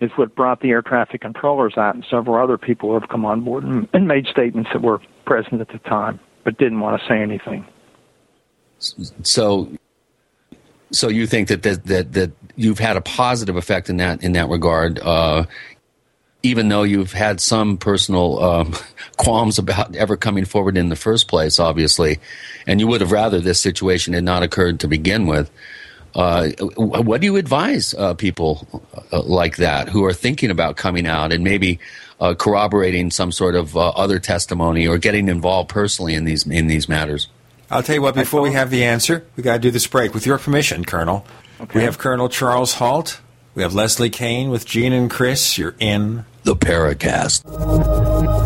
is 0.00 0.10
what 0.16 0.34
brought 0.34 0.60
the 0.60 0.70
air 0.70 0.82
traffic 0.82 1.22
controllers 1.22 1.74
out, 1.76 1.94
and 1.94 2.04
several 2.10 2.42
other 2.42 2.58
people 2.58 2.98
have 2.98 3.08
come 3.08 3.24
on 3.24 3.42
board 3.42 3.64
and, 3.64 3.88
and 3.92 4.06
made 4.06 4.26
statements 4.26 4.70
that 4.72 4.82
were 4.82 5.00
present 5.24 5.60
at 5.60 5.68
the 5.68 5.78
time, 5.78 6.20
but 6.44 6.58
didn't 6.58 6.80
want 6.80 7.00
to 7.00 7.08
say 7.08 7.20
anything. 7.22 7.66
So, 8.78 9.70
so 10.92 11.08
you 11.08 11.26
think 11.26 11.48
that 11.48 11.62
that 11.62 11.84
that, 11.86 12.12
that 12.12 12.32
you've 12.56 12.78
had 12.78 12.96
a 12.96 13.00
positive 13.00 13.56
effect 13.56 13.88
in 13.88 13.96
that 13.96 14.22
in 14.22 14.32
that 14.32 14.48
regard, 14.48 14.98
uh, 14.98 15.46
even 16.42 16.68
though 16.68 16.82
you've 16.82 17.12
had 17.12 17.40
some 17.40 17.78
personal 17.78 18.42
um, 18.42 18.74
qualms 19.16 19.58
about 19.58 19.94
ever 19.96 20.16
coming 20.16 20.44
forward 20.44 20.76
in 20.76 20.90
the 20.90 20.96
first 20.96 21.28
place, 21.28 21.58
obviously, 21.58 22.18
and 22.66 22.80
you 22.80 22.86
would 22.86 23.00
have 23.00 23.12
rather 23.12 23.40
this 23.40 23.60
situation 23.60 24.12
had 24.12 24.24
not 24.24 24.42
occurred 24.42 24.80
to 24.80 24.88
begin 24.88 25.26
with. 25.26 25.50
Uh, 26.16 26.48
what 26.76 27.20
do 27.20 27.26
you 27.26 27.36
advise 27.36 27.92
uh, 27.92 28.14
people 28.14 28.82
uh, 29.12 29.20
like 29.22 29.56
that 29.56 29.90
who 29.90 30.02
are 30.06 30.14
thinking 30.14 30.50
about 30.50 30.76
coming 30.76 31.06
out 31.06 31.30
and 31.30 31.44
maybe 31.44 31.78
uh, 32.20 32.34
corroborating 32.34 33.10
some 33.10 33.30
sort 33.30 33.54
of 33.54 33.76
uh, 33.76 33.90
other 33.90 34.18
testimony 34.18 34.88
or 34.88 34.96
getting 34.96 35.28
involved 35.28 35.68
personally 35.68 36.14
in 36.14 36.24
these 36.24 36.46
in 36.46 36.68
these 36.68 36.88
matters? 36.88 37.28
I'll 37.70 37.82
tell 37.82 37.96
you 37.96 38.02
what. 38.02 38.14
Before 38.14 38.40
we 38.40 38.52
have 38.52 38.70
the 38.70 38.84
answer, 38.84 39.26
we 39.36 39.42
got 39.42 39.54
to 39.54 39.58
do 39.58 39.70
this 39.70 39.86
break. 39.86 40.14
With 40.14 40.24
your 40.24 40.38
permission, 40.38 40.86
Colonel. 40.86 41.26
Okay. 41.60 41.80
We 41.80 41.84
have 41.84 41.98
Colonel 41.98 42.30
Charles 42.30 42.74
Halt. 42.74 43.20
We 43.54 43.62
have 43.62 43.74
Leslie 43.74 44.10
Kean 44.10 44.48
with 44.48 44.64
Gene 44.64 44.94
and 44.94 45.10
Chris. 45.10 45.58
You're 45.58 45.74
in 45.78 46.24
the 46.44 46.56
Paracast. 46.56 48.45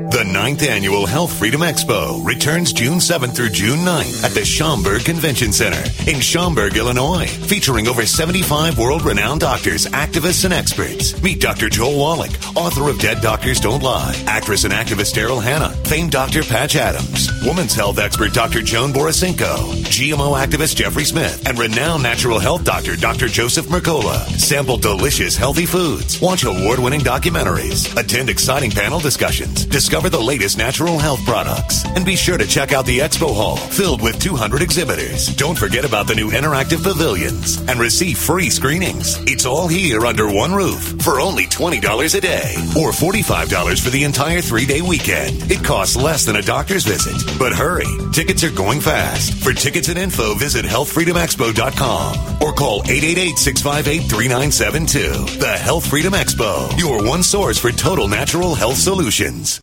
The 0.09 0.23
ninth 0.23 0.63
annual 0.63 1.05
Health 1.05 1.31
Freedom 1.37 1.61
Expo 1.61 2.25
returns 2.25 2.73
June 2.73 2.97
7th 2.97 3.35
through 3.35 3.49
June 3.49 3.79
9th 3.79 4.23
at 4.23 4.31
the 4.31 4.43
Schaumburg 4.43 5.05
Convention 5.05 5.53
Center 5.53 5.83
in 6.09 6.19
Schaumburg, 6.19 6.75
Illinois, 6.75 7.27
featuring 7.27 7.87
over 7.87 8.05
75 8.05 8.79
world-renowned 8.79 9.41
doctors, 9.41 9.85
activists, 9.85 10.43
and 10.43 10.53
experts. 10.53 11.21
Meet 11.21 11.39
Dr. 11.39 11.69
Joel 11.69 11.97
Wallach, 11.97 12.31
author 12.55 12.89
of 12.89 12.99
Dead 12.99 13.21
Doctors 13.21 13.59
Don't 13.59 13.83
Lie, 13.83 14.21
actress 14.25 14.63
and 14.63 14.73
activist 14.73 15.13
Daryl 15.13 15.41
Hannah, 15.41 15.69
famed 15.85 16.11
Dr. 16.11 16.43
Patch 16.43 16.75
Adams, 16.75 17.29
women's 17.45 17.75
health 17.75 17.99
expert 17.99 18.33
Dr. 18.33 18.61
Joan 18.61 18.91
Borysenko, 18.91 19.83
GMO 19.85 20.37
activist 20.37 20.75
Jeffrey 20.75 21.05
Smith, 21.05 21.47
and 21.47 21.59
renowned 21.59 22.03
natural 22.03 22.39
health 22.39 22.63
doctor 22.63 22.95
Dr. 22.95 23.27
Joseph 23.27 23.67
Mercola. 23.67 24.25
Sample 24.37 24.77
delicious 24.77 25.37
healthy 25.37 25.65
foods, 25.65 26.19
watch 26.19 26.43
award-winning 26.43 27.01
documentaries, 27.01 27.95
attend 27.97 28.29
exciting 28.29 28.71
panel 28.71 28.99
discussions, 28.99 29.65
discover 29.65 30.00
the 30.09 30.19
latest 30.19 30.57
natural 30.57 30.97
health 30.97 31.23
products. 31.25 31.85
And 31.85 32.05
be 32.05 32.15
sure 32.15 32.37
to 32.37 32.47
check 32.47 32.73
out 32.73 32.85
the 32.85 32.99
expo 32.99 33.33
hall 33.33 33.57
filled 33.57 34.01
with 34.01 34.19
200 34.19 34.61
exhibitors. 34.61 35.27
Don't 35.35 35.57
forget 35.57 35.85
about 35.85 36.07
the 36.07 36.15
new 36.15 36.31
interactive 36.31 36.83
pavilions 36.83 37.57
and 37.67 37.79
receive 37.79 38.17
free 38.17 38.49
screenings. 38.49 39.17
It's 39.27 39.45
all 39.45 39.67
here 39.67 40.05
under 40.05 40.31
one 40.31 40.53
roof 40.53 41.01
for 41.01 41.19
only 41.19 41.45
$20 41.45 41.81
a 42.15 42.21
day 42.21 42.55
or 42.77 42.91
$45 42.91 43.81
for 43.81 43.89
the 43.89 44.03
entire 44.03 44.41
three 44.41 44.65
day 44.65 44.81
weekend. 44.81 45.51
It 45.51 45.63
costs 45.63 45.95
less 45.95 46.25
than 46.25 46.35
a 46.35 46.41
doctor's 46.41 46.85
visit. 46.85 47.37
But 47.39 47.53
hurry, 47.53 47.87
tickets 48.13 48.43
are 48.43 48.51
going 48.51 48.81
fast. 48.81 49.43
For 49.43 49.53
tickets 49.53 49.89
and 49.89 49.97
info, 49.97 50.35
visit 50.35 50.65
healthfreedomexpo.com 50.65 52.41
or 52.41 52.53
call 52.53 52.81
888 52.81 53.37
658 53.37 54.09
3972. 54.09 55.39
The 55.39 55.57
Health 55.57 55.87
Freedom 55.87 56.13
Expo, 56.13 56.77
your 56.77 57.03
one 57.05 57.23
source 57.23 57.57
for 57.57 57.71
total 57.71 58.07
natural 58.07 58.55
health 58.55 58.77
solutions. 58.77 59.61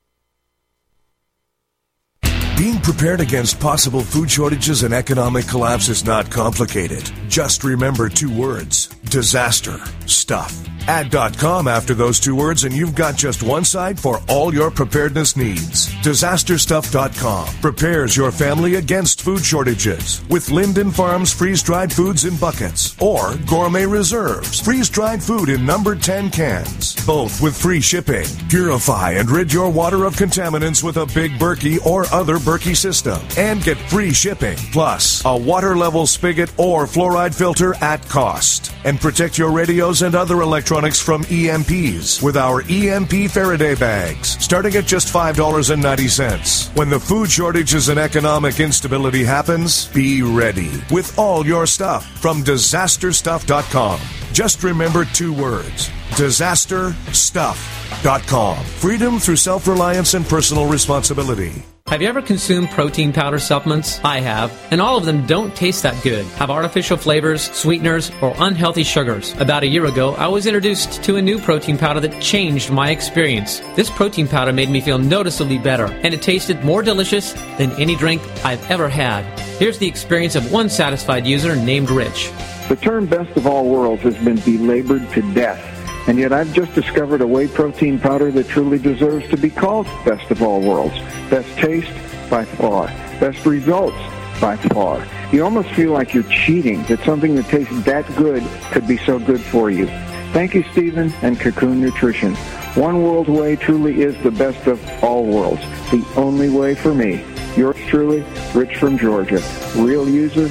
Being 2.59 2.81
prepared 2.81 3.21
against 3.21 3.61
possible 3.61 4.01
food 4.01 4.29
shortages 4.29 4.83
and 4.83 4.93
economic 4.93 5.47
collapse 5.47 5.89
is 5.89 6.05
not 6.05 6.29
complicated. 6.29 7.09
Just 7.29 7.63
remember 7.63 8.09
two 8.09 8.37
words 8.37 8.89
disaster 9.11 9.79
stuff. 10.07 10.69
Add.com 10.89 11.69
after 11.69 11.93
those 11.93 12.19
two 12.19 12.35
words, 12.35 12.65
and 12.65 12.75
you've 12.75 12.95
got 12.95 13.15
just 13.15 13.43
one 13.43 13.63
site 13.63 13.99
for 13.99 14.23
all 14.27 14.55
your 14.55 14.71
preparedness 14.71 15.37
needs. 15.37 15.89
DisasterStuff.com 15.97 17.47
prepares 17.61 18.17
your 18.17 18.33
family 18.33 18.77
against 18.77 19.21
food 19.21 19.45
shortages 19.45 20.27
with 20.31 20.51
Lindon 20.51 20.91
Farms 20.91 21.31
freeze 21.31 21.63
dried 21.63 21.93
foods 21.93 22.25
in 22.25 22.35
buckets 22.39 22.97
or 23.03 23.37
Gourmet 23.47 23.85
Reserves 23.85 24.61
freeze 24.61 24.89
dried 24.89 25.23
food 25.23 25.51
in 25.51 25.67
number 25.67 25.95
10 25.95 26.31
cans, 26.31 26.97
both 27.05 27.39
with 27.43 27.55
free 27.55 27.83
shipping. 27.83 28.25
Purify 28.49 29.11
and 29.11 29.31
rid 29.31 29.53
your 29.53 29.69
water 29.69 30.07
of 30.07 30.17
contaminants 30.17 30.83
with 30.83 30.97
a 30.97 31.07
Big 31.15 31.33
Berkey 31.33 31.85
or 31.85 32.07
other 32.15 32.39
Berkey 32.39 32.75
system 32.75 33.21
and 33.37 33.63
get 33.63 33.77
free 33.77 34.15
shipping 34.15 34.57
plus 34.73 35.23
a 35.27 35.37
water 35.37 35.77
level 35.77 36.07
spigot 36.07 36.51
or 36.59 36.87
fluoride 36.87 37.35
filter 37.35 37.75
at 37.83 38.01
cost. 38.09 38.73
And 38.85 38.98
protect 38.99 39.39
your 39.39 39.51
radios 39.51 40.03
and 40.03 40.15
other 40.15 40.43
electronics 40.43 41.01
from 41.01 41.25
EMPs 41.25 42.23
with 42.23 42.37
our 42.37 42.63
EMP 42.69 43.31
Faraday 43.31 43.75
bags, 43.75 44.37
starting 44.43 44.77
at 44.77 44.87
just 44.87 45.13
$5.90. 45.13 46.77
When 46.77 46.91
the 46.91 47.01
food 47.01 47.31
shortages 47.31 47.89
and 47.89 47.99
economic 47.99 48.61
instability 48.61 49.25
happens, 49.25 49.89
be 49.89 50.23
ready 50.23 50.71
with 50.91 51.19
all 51.19 51.47
your 51.47 51.67
stuff 51.67 52.07
from 52.21 52.43
disasterstuff.com. 52.43 54.01
Just 54.33 54.63
remember 54.63 55.05
two 55.05 55.33
words 55.33 55.91
disasterstuff.com. 56.19 58.65
Freedom 58.65 59.19
through 59.19 59.37
self 59.37 59.69
reliance 59.69 60.15
and 60.15 60.27
personal 60.27 60.67
responsibility. 60.67 61.63
Have 61.89 62.03
you 62.03 62.09
ever 62.09 62.21
consumed 62.21 62.69
protein 62.69 63.15
powder 63.15 63.39
supplements? 63.39 63.99
I 64.05 64.21
have, 64.21 64.53
and 64.71 64.79
all 64.79 64.99
of 64.99 65.07
them 65.07 65.27
don't 65.27 65.57
taste 65.57 65.85
that 65.85 66.01
good, 66.05 66.27
have 66.37 66.51
artificial 66.51 66.99
flavors, 66.99 67.51
sweeteners, 67.53 68.13
or 68.21 68.35
unhealthy 68.37 68.85
sugars. 68.85 69.33
About 69.39 69.63
a 69.63 69.67
year 69.67 69.87
ago, 69.87 70.13
I 70.17 70.27
was 70.27 70.47
introduced 70.47 71.03
to 71.05 71.17
a 71.17 71.23
new 71.23 71.39
protein 71.39 71.79
powder 71.79 72.01
that 72.01 72.21
changed 72.21 72.71
my 72.71 72.91
experience. 72.91 73.61
This 73.75 73.89
protein 73.89 74.29
powder 74.29 74.53
made 74.53 74.69
me 74.69 74.83
feel 74.83 74.99
noticeably 74.99 75.57
better, 75.57 75.87
and 75.87 76.13
it 76.13 76.21
tasted 76.21 76.63
more 76.63 76.83
delicious 76.83 77.33
than 77.57 77.71
any 77.81 77.97
drink 77.97 78.21
I've 78.45 78.71
ever 78.71 78.91
had. 78.91 79.25
Here's 79.59 79.79
the 79.79 79.89
experience 79.89 80.35
of 80.35 80.53
one 80.53 80.69
satisfied 80.69 81.27
user 81.27 81.57
named 81.57 81.89
Rich. 81.89 82.31
The 82.69 82.77
term 82.77 83.07
best 83.07 83.35
of 83.35 83.47
all 83.47 83.67
worlds 83.67 84.03
has 84.03 84.15
been 84.19 84.37
belabored 84.41 85.11
to 85.13 85.23
death. 85.33 85.78
And 86.07 86.19
yet 86.19 86.33
I've 86.33 86.53
just 86.53 86.75
discovered 86.75 87.21
a 87.21 87.27
whey 87.27 87.49
protein 87.49 87.99
powder 87.99 88.31
that 88.33 88.49
truly 88.49 88.79
deserves 88.79 89.29
to 89.31 89.37
be 89.37 89.51
called 89.51 89.87
best 90.05 90.31
of 90.31 90.43
all 90.43 90.61
worlds. 90.61 90.95
Best 91.29 91.49
taste 91.59 91.93
by 92.31 92.45
far. 92.45 92.87
Best 93.21 93.45
results 93.45 93.99
by 94.41 94.57
far. 94.57 95.07
You 95.33 95.45
almost 95.45 95.71
feel 95.71 95.93
like 95.93 96.15
you're 96.15 96.23
cheating, 96.25 96.83
that 96.85 97.01
something 97.01 97.35
that 97.35 97.47
tastes 97.47 97.85
that 97.85 98.07
good 98.17 98.43
could 98.71 98.87
be 98.87 98.97
so 98.99 99.19
good 99.19 99.41
for 99.41 99.71
you. 99.71 99.87
Thank 100.33 100.55
you, 100.55 100.63
Stephen 100.73 101.13
and 101.23 101.39
Cocoon 101.39 101.81
Nutrition. 101.81 102.35
One 102.75 103.03
World 103.03 103.29
Whey 103.29 103.57
truly 103.57 104.03
is 104.03 104.17
the 104.23 104.31
best 104.31 104.67
of 104.67 104.81
all 105.03 105.25
worlds. 105.25 105.63
The 105.91 106.05
only 106.17 106.49
way 106.49 106.75
for 106.75 106.95
me. 106.95 107.25
Yours 107.57 107.77
truly, 107.89 108.25
Rich 108.55 108.77
from 108.77 108.99
Georgia. 108.99 109.43
Real 109.75 110.09
user, 110.09 110.51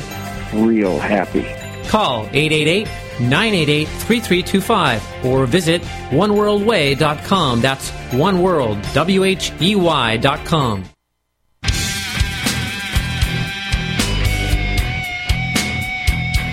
real 0.53 1.00
happy. 1.00 1.48
Call 1.88 2.27
888-988-3325 3.19 5.25
or 5.25 5.45
visit 5.45 5.81
oneworldwhey.com. 6.09 7.61
That's 7.61 7.91
oneworld, 8.11 8.93
W-H-E-Y 8.93 10.17
dot 10.17 10.45
com. 10.45 10.83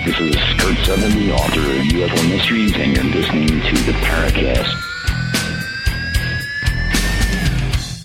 This 0.05 0.21
is 0.21 0.37
Kurt 0.61 0.77
Sutton, 0.85 1.19
the 1.19 1.33
author 1.33 1.61
of 1.61 1.87
UFO 1.87 2.29
Mysteries, 2.29 2.75
and 2.77 2.95
you're 2.95 3.05
listening 3.05 3.49
to 3.49 3.77
the 3.85 3.93
Paracast. 4.03 4.81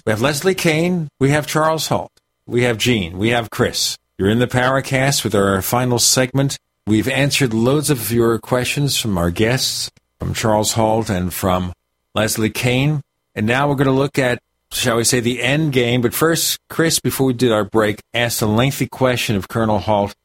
We 0.06 0.12
have 0.12 0.22
Leslie 0.22 0.56
Kean. 0.56 1.10
We 1.20 1.32
have 1.32 1.46
Charles 1.46 1.88
Halt. 1.88 2.12
We 2.48 2.64
have 2.64 2.78
Gene. 2.78 3.18
We 3.18 3.30
have 3.30 3.50
Chris. 3.50 3.98
You're 4.18 4.30
in 4.30 4.40
the 4.40 4.48
Paracast 4.48 5.26
with 5.26 5.36
our 5.36 5.62
final 5.62 6.00
segment. 6.00 6.58
We've 6.90 7.08
answered 7.08 7.54
loads 7.54 7.92
of 7.92 8.12
your 8.12 8.40
questions 8.40 9.00
from 9.00 9.16
our 9.20 9.30
guests, 9.30 9.92
from 10.18 10.34
Charles 10.34 10.74
Halt 10.74 11.12
and 11.12 11.32
from 11.32 11.72
Leslie 12.16 12.50
Kean. 12.50 13.04
And 13.36 13.46
now 13.46 13.70
we're 13.70 13.76
going 13.76 13.86
to 13.86 13.92
look 13.92 14.18
at, 14.18 14.42
shall 14.72 14.98
we 14.98 15.04
say, 15.04 15.20
the 15.20 15.40
end 15.40 15.72
game. 15.72 16.02
But 16.02 16.16
first, 16.16 16.58
Chris, 16.68 17.00
before 17.00 17.28
we 17.28 17.34
did 17.34 17.52
our 17.52 17.64
break, 17.64 18.02
asked 18.16 18.42
a 18.42 18.48
lengthy 18.48 18.88
question 18.88 19.36
of 19.36 19.48
Colonel 19.48 19.78
Halt. 19.78 20.16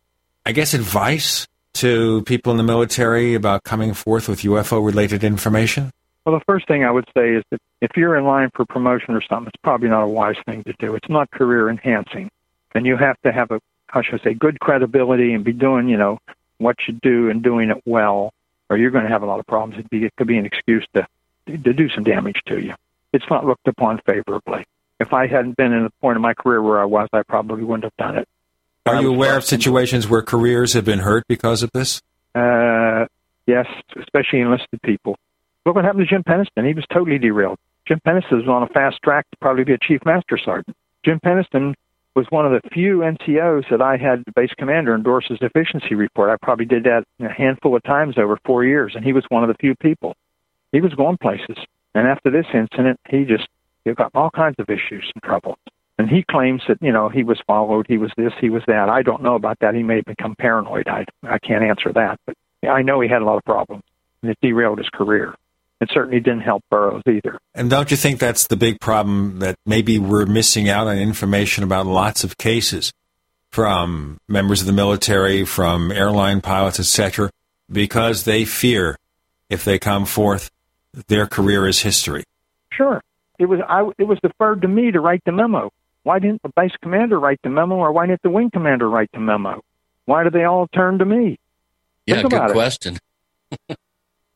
I 0.46 0.52
guess 0.52 0.72
advice 0.72 1.46
to 1.74 2.22
people 2.22 2.50
in 2.52 2.56
the 2.56 2.62
military 2.62 3.34
about 3.34 3.64
coming 3.64 3.92
forth 3.92 4.26
with 4.26 4.40
UFO 4.40 4.82
related 4.82 5.22
information? 5.22 5.90
Well, 6.24 6.34
the 6.34 6.44
first 6.46 6.66
thing 6.66 6.82
I 6.82 6.90
would 6.90 7.04
say 7.14 7.34
is 7.34 7.44
that 7.50 7.60
if 7.82 7.90
you're 7.94 8.16
in 8.16 8.24
line 8.24 8.48
for 8.54 8.64
promotion 8.64 9.14
or 9.14 9.20
something, 9.20 9.48
it's 9.52 9.62
probably 9.62 9.90
not 9.90 10.02
a 10.02 10.08
wise 10.08 10.36
thing 10.46 10.64
to 10.64 10.72
do. 10.78 10.94
It's 10.94 11.10
not 11.10 11.30
career 11.30 11.68
enhancing. 11.68 12.30
And 12.74 12.86
you 12.86 12.96
have 12.96 13.20
to 13.20 13.32
have 13.32 13.50
a, 13.50 13.60
how 13.88 14.00
should 14.00 14.18
I 14.18 14.24
say, 14.24 14.32
good 14.32 14.60
credibility 14.60 15.34
and 15.34 15.44
be 15.44 15.52
doing, 15.52 15.90
you 15.90 15.98
know, 15.98 16.18
what 16.58 16.76
you 16.86 16.94
do 16.94 17.30
and 17.30 17.42
doing 17.42 17.70
it 17.70 17.82
well, 17.84 18.32
or 18.68 18.76
you're 18.76 18.90
going 18.90 19.04
to 19.04 19.10
have 19.10 19.22
a 19.22 19.26
lot 19.26 19.40
of 19.40 19.46
problems. 19.46 19.74
It'd 19.78 19.90
be, 19.90 20.04
it 20.04 20.14
could 20.16 20.26
be 20.26 20.38
an 20.38 20.46
excuse 20.46 20.86
to, 20.94 21.06
to 21.46 21.72
do 21.72 21.88
some 21.90 22.04
damage 22.04 22.40
to 22.46 22.60
you. 22.60 22.74
It's 23.12 23.24
not 23.30 23.44
looked 23.44 23.68
upon 23.68 24.00
favorably. 24.06 24.66
If 25.00 25.12
I 25.12 25.26
hadn't 25.26 25.56
been 25.56 25.72
in 25.72 25.84
the 25.84 25.90
point 26.00 26.16
of 26.16 26.22
my 26.22 26.34
career 26.34 26.62
where 26.62 26.80
I 26.80 26.84
was, 26.84 27.08
I 27.12 27.22
probably 27.22 27.64
wouldn't 27.64 27.84
have 27.84 27.96
done 27.96 28.18
it. 28.18 28.28
Are 28.86 29.00
you 29.00 29.08
aware 29.08 29.36
of 29.36 29.44
situations 29.44 30.08
where 30.08 30.22
careers 30.22 30.74
have 30.74 30.84
been 30.84 30.98
hurt 30.98 31.24
because 31.26 31.62
of 31.62 31.70
this? 31.72 32.02
Uh, 32.34 33.06
yes, 33.46 33.66
especially 33.96 34.40
enlisted 34.40 34.82
people. 34.82 35.16
Look 35.64 35.76
what 35.76 35.84
happened 35.84 36.06
to 36.06 36.14
Jim 36.14 36.22
Penniston. 36.22 36.66
He 36.66 36.74
was 36.74 36.84
totally 36.92 37.18
derailed. 37.18 37.58
Jim 37.86 38.00
Penniston 38.06 38.38
was 38.38 38.48
on 38.48 38.62
a 38.62 38.68
fast 38.68 39.00
track 39.02 39.26
to 39.30 39.36
probably 39.38 39.64
be 39.64 39.72
a 39.72 39.78
chief 39.78 40.04
master 40.04 40.38
sergeant. 40.38 40.76
Jim 41.04 41.20
Penniston 41.20 41.74
was 42.14 42.26
one 42.30 42.46
of 42.46 42.52
the 42.52 42.68
few 42.70 42.98
NCOs 42.98 43.68
that 43.70 43.82
I 43.82 43.96
had 43.96 44.22
the 44.24 44.32
base 44.32 44.52
commander 44.56 44.94
endorse 44.94 45.26
his 45.28 45.38
efficiency 45.40 45.94
report. 45.94 46.30
I 46.30 46.36
probably 46.44 46.66
did 46.66 46.84
that 46.84 47.04
a 47.20 47.28
handful 47.28 47.74
of 47.74 47.82
times 47.82 48.16
over 48.18 48.38
four 48.44 48.64
years, 48.64 48.92
and 48.94 49.04
he 49.04 49.12
was 49.12 49.24
one 49.28 49.42
of 49.42 49.48
the 49.48 49.58
few 49.58 49.74
people. 49.74 50.14
He 50.72 50.80
was 50.80 50.94
going 50.94 51.18
places. 51.18 51.56
And 51.94 52.06
after 52.06 52.30
this 52.30 52.46
incident, 52.52 53.00
he 53.08 53.24
just 53.24 53.48
he 53.84 53.92
got 53.94 54.10
all 54.14 54.30
kinds 54.30 54.56
of 54.58 54.70
issues 54.70 55.10
and 55.14 55.22
trouble. 55.22 55.58
And 55.98 56.08
he 56.08 56.24
claims 56.28 56.62
that, 56.66 56.78
you 56.82 56.90
know, 56.90 57.08
he 57.08 57.22
was 57.22 57.40
followed, 57.46 57.86
he 57.88 57.98
was 57.98 58.10
this, 58.16 58.32
he 58.40 58.50
was 58.50 58.62
that. 58.66 58.88
I 58.88 59.02
don't 59.02 59.22
know 59.22 59.36
about 59.36 59.60
that. 59.60 59.74
He 59.74 59.82
may 59.82 59.96
have 59.96 60.04
become 60.06 60.34
paranoid. 60.34 60.88
I, 60.88 61.04
I 61.22 61.38
can't 61.38 61.62
answer 61.62 61.92
that. 61.92 62.18
But 62.26 62.36
I 62.68 62.82
know 62.82 63.00
he 63.00 63.08
had 63.08 63.22
a 63.22 63.24
lot 63.24 63.36
of 63.36 63.44
problems, 63.44 63.84
and 64.22 64.30
it 64.30 64.38
derailed 64.42 64.78
his 64.78 64.88
career. 64.88 65.34
It 65.84 65.90
certainly 65.92 66.18
didn't 66.18 66.40
help 66.40 66.64
Burroughs 66.70 67.02
either. 67.06 67.38
And 67.54 67.68
don't 67.68 67.90
you 67.90 67.96
think 67.98 68.18
that's 68.18 68.46
the 68.46 68.56
big 68.56 68.80
problem 68.80 69.40
that 69.40 69.56
maybe 69.66 69.98
we're 69.98 70.24
missing 70.24 70.70
out 70.70 70.86
on 70.86 70.96
information 70.96 71.62
about 71.62 71.84
lots 71.84 72.24
of 72.24 72.38
cases 72.38 72.90
from 73.50 74.18
members 74.26 74.62
of 74.62 74.66
the 74.66 74.72
military, 74.72 75.44
from 75.44 75.92
airline 75.92 76.40
pilots, 76.40 76.80
etc., 76.80 77.30
because 77.70 78.24
they 78.24 78.46
fear 78.46 78.96
if 79.50 79.62
they 79.66 79.78
come 79.78 80.06
forth, 80.06 80.50
their 81.08 81.26
career 81.26 81.68
is 81.68 81.82
history. 81.82 82.24
Sure. 82.72 83.02
It 83.38 83.44
was 83.44 83.60
I, 83.68 83.86
it 83.98 84.04
was 84.04 84.18
deferred 84.22 84.62
to 84.62 84.68
me 84.68 84.90
to 84.90 85.00
write 85.00 85.22
the 85.26 85.32
memo. 85.32 85.70
Why 86.02 86.18
didn't 86.18 86.40
the 86.40 86.48
base 86.48 86.72
commander 86.80 87.20
write 87.20 87.40
the 87.42 87.50
memo, 87.50 87.74
or 87.74 87.92
why 87.92 88.06
didn't 88.06 88.22
the 88.22 88.30
wing 88.30 88.50
commander 88.50 88.88
write 88.88 89.10
the 89.12 89.20
memo? 89.20 89.62
Why 90.06 90.24
do 90.24 90.30
they 90.30 90.44
all 90.44 90.66
turn 90.66 90.96
to 91.00 91.04
me? 91.04 91.38
Yeah, 92.06 92.16
Think 92.16 92.30
good 92.30 92.36
about 92.36 92.52
question. 92.52 92.98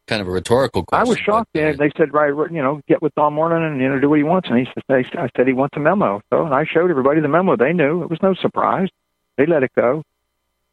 kind 0.09 0.21
of 0.21 0.29
a 0.29 0.31
rhetorical 0.31 0.85
question. 0.85 1.07
I 1.07 1.09
was 1.09 1.19
shocked. 1.19 1.51
They, 1.53 1.71
uh, 1.71 1.77
they 1.79 1.91
said, 1.97 2.13
right, 2.13 2.33
you 2.51 2.63
know, 2.63 2.81
get 2.89 3.03
with 3.03 3.15
Don 3.15 3.35
Moreland 3.35 3.65
and 3.65 3.81
you 3.81 3.89
know 3.89 4.01
do 4.01 4.09
what 4.09 4.19
he 4.19 4.25
wants. 4.25 4.49
And 4.49 4.59
he 4.59 4.67
said, 4.75 5.07
I 5.17 5.29
said 5.37 5.47
he 5.47 5.53
wants 5.53 5.77
a 5.77 5.81
memo. 5.81 6.21
So 6.31 6.45
and 6.45 6.55
I 6.55 6.65
showed 6.65 6.91
everybody 6.91 7.21
the 7.21 7.29
memo. 7.29 7.57
They 7.57 7.73
knew 7.73 8.03
it 8.03 8.11
was 8.11 8.19
no 8.23 8.35
surprise. 8.35 8.89
They 9.37 9.47
let 9.47 9.63
it 9.63 9.71
go. 9.77 10.03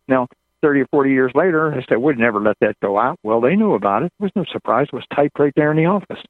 Now, 0.07 0.27
thirty 0.61 0.81
or 0.81 0.88
forty 0.88 1.11
years 1.11 1.31
later, 1.35 1.72
they 1.75 1.85
said 1.88 1.97
we'd 1.99 2.17
never 2.17 2.41
let 2.41 2.57
that 2.61 2.80
go 2.81 2.97
out. 2.97 3.19
Well, 3.22 3.41
they 3.41 3.55
knew 3.55 3.73
about 3.73 4.03
it. 4.03 4.11
It 4.19 4.23
was 4.23 4.31
no 4.35 4.45
surprise. 4.51 4.88
It 4.91 4.95
was 4.95 5.05
typed 5.14 5.38
right 5.38 5.53
there 5.55 5.72
in 5.72 5.77
the 5.77 5.85
office. 5.85 6.23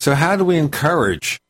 So, 0.00 0.14
how 0.14 0.36
do 0.36 0.44
we 0.44 0.58
encourage 0.58 1.40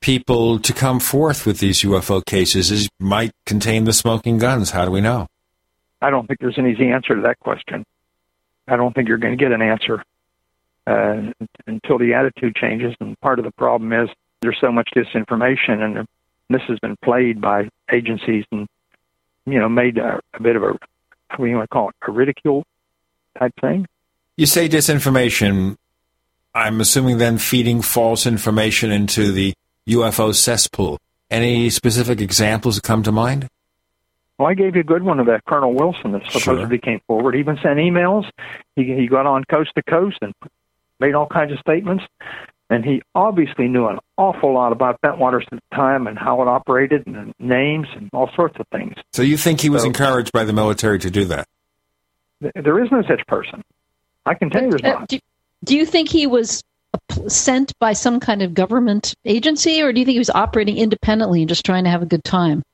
people 0.00 0.58
to 0.58 0.72
come 0.72 1.00
forth 1.00 1.46
with 1.46 1.58
these 1.58 1.80
UFO 1.82 2.24
cases? 2.24 2.70
It 2.70 2.90
might 3.00 3.32
contain 3.46 3.84
the 3.84 3.92
smoking 3.92 4.38
guns. 4.38 4.70
How 4.70 4.84
do 4.84 4.90
we 4.90 5.00
know? 5.00 5.26
I 6.00 6.10
don't 6.10 6.26
think 6.26 6.40
there's 6.40 6.58
an 6.58 6.66
easy 6.66 6.88
answer 6.90 7.14
to 7.14 7.22
that 7.22 7.38
question. 7.38 7.84
I 8.68 8.76
don't 8.76 8.94
think 8.94 9.08
you're 9.08 9.18
going 9.18 9.36
to 9.36 9.42
get 9.42 9.52
an 9.52 9.62
answer 9.62 10.04
uh, 10.86 11.32
until 11.66 11.98
the 11.98 12.14
attitude 12.14 12.56
changes. 12.56 12.94
And 13.00 13.18
part 13.20 13.38
of 13.38 13.44
the 13.44 13.50
problem 13.52 13.92
is 13.92 14.08
there's 14.40 14.58
so 14.60 14.72
much 14.72 14.88
disinformation, 14.94 15.80
and 15.82 16.06
this 16.50 16.62
has 16.68 16.78
been 16.80 16.96
played 17.02 17.40
by 17.40 17.68
agencies 17.92 18.44
and 18.52 18.68
you 19.46 19.58
know 19.58 19.68
made 19.68 19.98
a, 19.98 20.20
a 20.34 20.42
bit 20.42 20.56
of 20.56 20.62
a 20.62 20.72
what 21.36 21.38
do 21.38 21.46
you 21.46 21.56
want 21.56 21.70
to 21.70 21.74
call 21.74 21.88
it 21.88 21.94
a 22.06 22.12
ridicule 22.12 22.64
type 23.38 23.52
thing. 23.60 23.86
You 24.36 24.46
say 24.46 24.68
disinformation. 24.68 25.76
I'm 26.54 26.82
assuming 26.82 27.16
then 27.16 27.38
feeding 27.38 27.80
false 27.80 28.26
information 28.26 28.92
into 28.92 29.32
the 29.32 29.54
UFO 29.88 30.34
cesspool. 30.34 30.98
Any 31.30 31.70
specific 31.70 32.20
examples 32.20 32.76
that 32.76 32.84
come 32.84 33.02
to 33.04 33.12
mind? 33.12 33.48
Well, 34.42 34.50
I 34.50 34.54
gave 34.54 34.74
you 34.74 34.80
a 34.80 34.84
good 34.84 35.04
one 35.04 35.20
of 35.20 35.26
that 35.26 35.44
Colonel 35.44 35.72
Wilson 35.72 36.10
that 36.10 36.22
supposedly 36.28 36.76
came 36.76 37.00
forward. 37.06 37.34
He 37.34 37.40
even 37.40 37.58
sent 37.62 37.76
emails. 37.78 38.28
He 38.74 38.82
he 38.92 39.06
got 39.06 39.24
on 39.24 39.44
coast 39.44 39.70
to 39.76 39.84
coast 39.84 40.18
and 40.20 40.34
made 40.98 41.14
all 41.14 41.28
kinds 41.28 41.52
of 41.52 41.60
statements. 41.60 42.02
And 42.68 42.84
he 42.84 43.02
obviously 43.14 43.68
knew 43.68 43.86
an 43.86 44.00
awful 44.18 44.52
lot 44.52 44.72
about 44.72 45.00
Bentwaters 45.00 45.42
at 45.44 45.50
the 45.50 45.76
time 45.76 46.08
and 46.08 46.18
how 46.18 46.42
it 46.42 46.48
operated 46.48 47.06
and 47.06 47.32
names 47.38 47.86
and 47.94 48.10
all 48.12 48.30
sorts 48.34 48.58
of 48.58 48.66
things. 48.72 48.94
So 49.12 49.22
you 49.22 49.36
think 49.36 49.60
he 49.60 49.70
was 49.70 49.84
encouraged 49.84 50.32
by 50.32 50.42
the 50.42 50.52
military 50.52 50.98
to 50.98 51.10
do 51.10 51.24
that? 51.26 51.46
Th- 52.40 52.52
There 52.56 52.82
is 52.82 52.90
no 52.90 53.02
such 53.02 53.24
person. 53.28 53.62
I 54.26 54.34
can 54.34 54.50
tell 54.50 54.64
you 54.64 54.70
there's 54.70 54.82
Uh, 54.82 54.98
not. 54.98 55.08
do, 55.08 55.20
do 55.62 55.76
you 55.76 55.86
think 55.86 56.08
he 56.08 56.26
was 56.26 56.64
sent 57.28 57.78
by 57.78 57.92
some 57.92 58.18
kind 58.18 58.42
of 58.42 58.54
government 58.54 59.14
agency, 59.24 59.80
or 59.82 59.92
do 59.92 60.00
you 60.00 60.04
think 60.04 60.14
he 60.14 60.18
was 60.18 60.30
operating 60.30 60.78
independently 60.78 61.42
and 61.42 61.48
just 61.48 61.64
trying 61.64 61.84
to 61.84 61.90
have 61.90 62.02
a 62.02 62.06
good 62.06 62.24
time? 62.24 62.64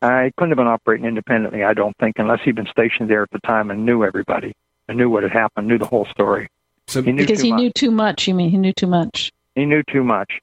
I 0.00 0.32
couldn't 0.36 0.50
have 0.50 0.58
been 0.58 0.66
operating 0.66 1.06
independently, 1.06 1.64
I 1.64 1.74
don't 1.74 1.96
think, 1.98 2.18
unless 2.18 2.40
he'd 2.44 2.54
been 2.54 2.68
stationed 2.68 3.10
there 3.10 3.22
at 3.22 3.30
the 3.30 3.40
time 3.40 3.70
and 3.70 3.84
knew 3.84 4.04
everybody 4.04 4.54
and 4.88 4.96
knew 4.96 5.10
what 5.10 5.22
had 5.22 5.32
happened, 5.32 5.66
knew 5.66 5.78
the 5.78 5.86
whole 5.86 6.06
story. 6.06 6.48
So 6.86 7.02
he 7.02 7.12
knew 7.12 7.22
because 7.22 7.40
he 7.40 7.50
much. 7.50 7.58
knew 7.58 7.70
too 7.70 7.90
much. 7.90 8.28
You 8.28 8.34
mean 8.34 8.50
he 8.50 8.56
knew 8.56 8.72
too 8.72 8.86
much? 8.86 9.32
He 9.54 9.66
knew 9.66 9.82
too 9.82 10.04
much. 10.04 10.40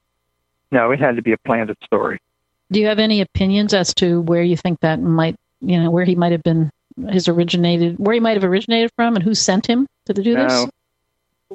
No, 0.72 0.92
it 0.92 1.00
had 1.00 1.16
to 1.16 1.22
be 1.22 1.32
a 1.32 1.38
planted 1.38 1.78
story. 1.84 2.20
Do 2.72 2.80
you 2.80 2.88
have 2.88 3.00
any 3.00 3.22
opinions 3.22 3.74
as 3.74 3.94
to 3.96 4.22
where 4.22 4.44
you 4.44 4.58
think 4.58 4.82
that 4.82 5.00
might, 5.00 5.36
you 5.62 5.80
know, 5.80 5.90
where 5.90 6.06
he 6.06 6.16
might 6.16 6.32
have 6.32 6.44
been 6.44 6.70
his 7.10 7.28
originated, 7.28 7.98
where 7.98 8.14
he 8.14 8.20
might 8.20 8.36
have 8.36 8.44
originated 8.44 8.92
from, 8.96 9.16
and 9.16 9.24
who 9.24 9.34
sent 9.34 9.66
him 9.66 9.88
to 10.06 10.14
do 10.14 10.36
this? 10.36 10.52
No, 10.52 10.70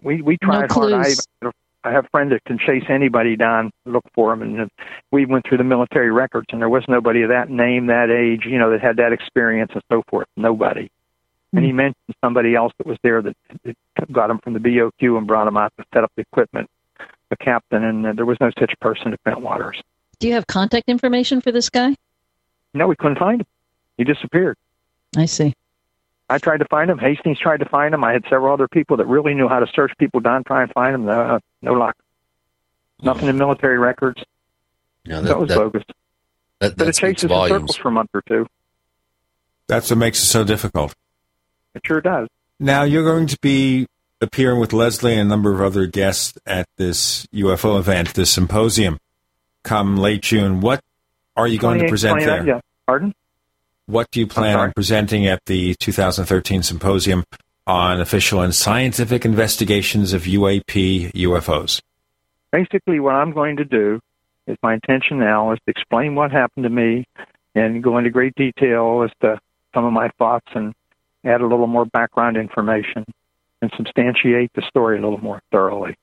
we 0.03 0.23
we 0.23 0.39
tried 0.39 0.70
hard. 0.70 0.93
I, 0.93 1.03
clues. 1.05 1.27
I 1.83 1.92
have 1.92 2.07
friends 2.10 2.31
that 2.31 2.44
can 2.44 2.59
chase 2.59 2.84
anybody 2.89 3.36
down, 3.36 3.70
look 3.86 4.05
for 4.15 4.31
them, 4.31 4.42
and 4.42 4.70
we 5.10 5.25
went 5.25 5.47
through 5.47 5.59
the 5.59 5.65
military 5.65 6.10
records, 6.10 6.47
and 6.50 6.60
there 6.60 6.68
was 6.68 6.84
nobody 6.89 7.23
of 7.23 7.31
that 7.31 7.49
name, 7.49 7.86
that 7.86 8.10
age, 8.10 8.44
you 8.44 8.59
know, 8.59 8.70
that 8.70 8.83
had 8.83 8.97
that 8.97 9.12
experience 9.12 9.70
and 9.73 9.83
so 9.91 10.02
forth. 10.09 10.26
Nobody. 10.36 10.91
And 11.52 11.65
he 11.65 11.73
mentioned 11.73 12.15
somebody 12.23 12.55
else 12.55 12.73
that 12.78 12.86
was 12.86 12.99
there 13.02 13.23
that, 13.23 13.36
that 13.65 14.12
got 14.12 14.31
him 14.31 14.39
from 14.39 14.52
the 14.52 14.60
BOQ 14.60 15.18
and 15.18 15.26
brought 15.26 15.49
him 15.49 15.57
out 15.57 15.73
to 15.78 15.84
set 15.92 16.05
up 16.05 16.12
the 16.17 16.23
equipment, 16.23 16.68
the 17.31 17.36
captain, 17.36 17.83
and 17.83 18.07
uh, 18.07 18.12
there 18.12 18.26
was 18.26 18.39
no 18.41 18.50
such 18.59 18.73
person 18.81 19.12
at 19.12 19.25
Bentwaters. 19.25 19.81
Do 20.18 20.28
you 20.28 20.34
have 20.34 20.47
contact 20.47 20.89
information 20.89 21.41
for 21.41 21.50
this 21.50 21.70
guy? 21.70 21.97
No, 22.75 22.86
we 22.86 22.94
couldn't 22.94 23.18
find 23.18 23.41
him. 23.41 23.47
He 23.97 24.05
disappeared. 24.05 24.57
I 25.17 25.25
see. 25.25 25.55
I 26.28 26.39
tried 26.39 26.59
to 26.59 26.67
find 26.67 26.89
him. 26.91 26.99
Hastings 26.99 27.41
tried 27.41 27.59
to 27.60 27.68
find 27.68 27.92
him. 27.92 28.05
I 28.05 28.12
had 28.12 28.23
several 28.31 28.52
other 28.55 28.68
people 28.68 28.97
that 28.99 29.07
really 29.07 29.34
knew 29.34 29.49
how 29.49 29.59
to 29.59 29.67
search 29.75 29.92
people 29.99 30.20
down, 30.20 30.44
try 30.44 30.62
and 30.62 30.70
find 30.73 30.94
him. 30.94 31.09
Uh, 31.09 31.41
no 31.62 31.72
luck. 31.72 31.97
Nothing 33.02 33.28
in 33.28 33.39
military 33.39 33.78
records. 33.78 34.22
No, 35.06 35.22
that, 35.22 35.39
was 35.39 35.48
bogus. 35.48 35.82
That, 36.58 36.76
But 36.76 36.84
it 36.84 36.86
that 36.86 36.94
speaks 36.94 36.98
chases 36.98 37.22
in 37.24 37.28
volumes. 37.30 37.60
circles 37.60 37.76
for 37.76 37.89
a 37.89 37.92
month 37.92 38.10
or 38.12 38.22
two. 38.22 38.47
That's 39.66 39.89
what 39.90 39.98
makes 39.98 40.22
it 40.22 40.26
so 40.26 40.44
difficult. 40.44 40.94
It 41.74 41.82
sure 41.86 42.00
does. 42.00 42.28
Now 42.58 42.82
you're 42.82 43.05
going 43.05 43.26
to 43.28 43.39
be 43.40 43.86
appearing 44.20 44.60
with 44.60 44.72
Leslie 44.72 45.12
and 45.12 45.22
a 45.22 45.24
number 45.24 45.55
of 45.55 45.60
other 45.62 45.86
guests 45.86 46.36
at 46.44 46.66
this 46.76 47.26
UFO 47.28 47.78
event, 47.78 48.14
this 48.14 48.30
symposium, 48.30 48.98
come 49.62 49.97
late 49.97 50.22
June. 50.22 50.60
What 50.60 50.82
are 51.36 51.47
you 51.48 51.58
going 51.58 51.80
to 51.80 51.89
present 51.89 52.20
there? 52.20 52.47
Yeah. 52.47 52.60
Pardon? 52.86 53.14
What 53.86 54.10
do 54.10 54.20
you 54.20 54.26
plan 54.26 54.58
on 54.58 54.72
presenting 54.72 55.26
at 55.26 55.44
the 55.47 55.74
2013 55.76 56.62
symposium 56.62 57.24
on 57.70 58.00
official 58.00 58.40
and 58.40 58.52
scientific 58.52 59.24
investigations 59.24 60.12
of 60.12 60.24
UAP 60.24 61.12
UFOs? 61.12 61.81
Basically, 62.50 62.99
what 62.99 63.15
I'm 63.15 63.32
going 63.32 63.57
to 63.58 63.65
do 63.65 64.00
is 64.49 64.58
my 64.60 64.74
intention 64.74 65.20
now 65.20 65.52
is 65.52 65.58
to 65.65 65.70
explain 65.70 66.16
what 66.16 66.32
happened 66.32 66.65
to 66.65 66.70
me 66.70 67.07
and 67.55 67.82
go 67.82 67.97
into 67.97 68.10
great 68.10 68.34
detail 68.34 69.02
as 69.05 69.12
to 69.20 69.39
some 69.73 69.84
of 69.84 69.92
my 69.92 70.08
thoughts 70.18 70.47
and 70.55 70.74
add 71.24 71.40
a 71.40 71.47
little 71.47 71.68
more 71.68 71.84
background 71.84 72.36
information 72.36 73.05
and 73.62 73.70
substantiate 73.76 74.50
the 74.55 74.62
story 74.62 74.99
a 74.99 75.00
little 75.00 75.23
more 75.23 75.40
thoroughly. 75.52 75.94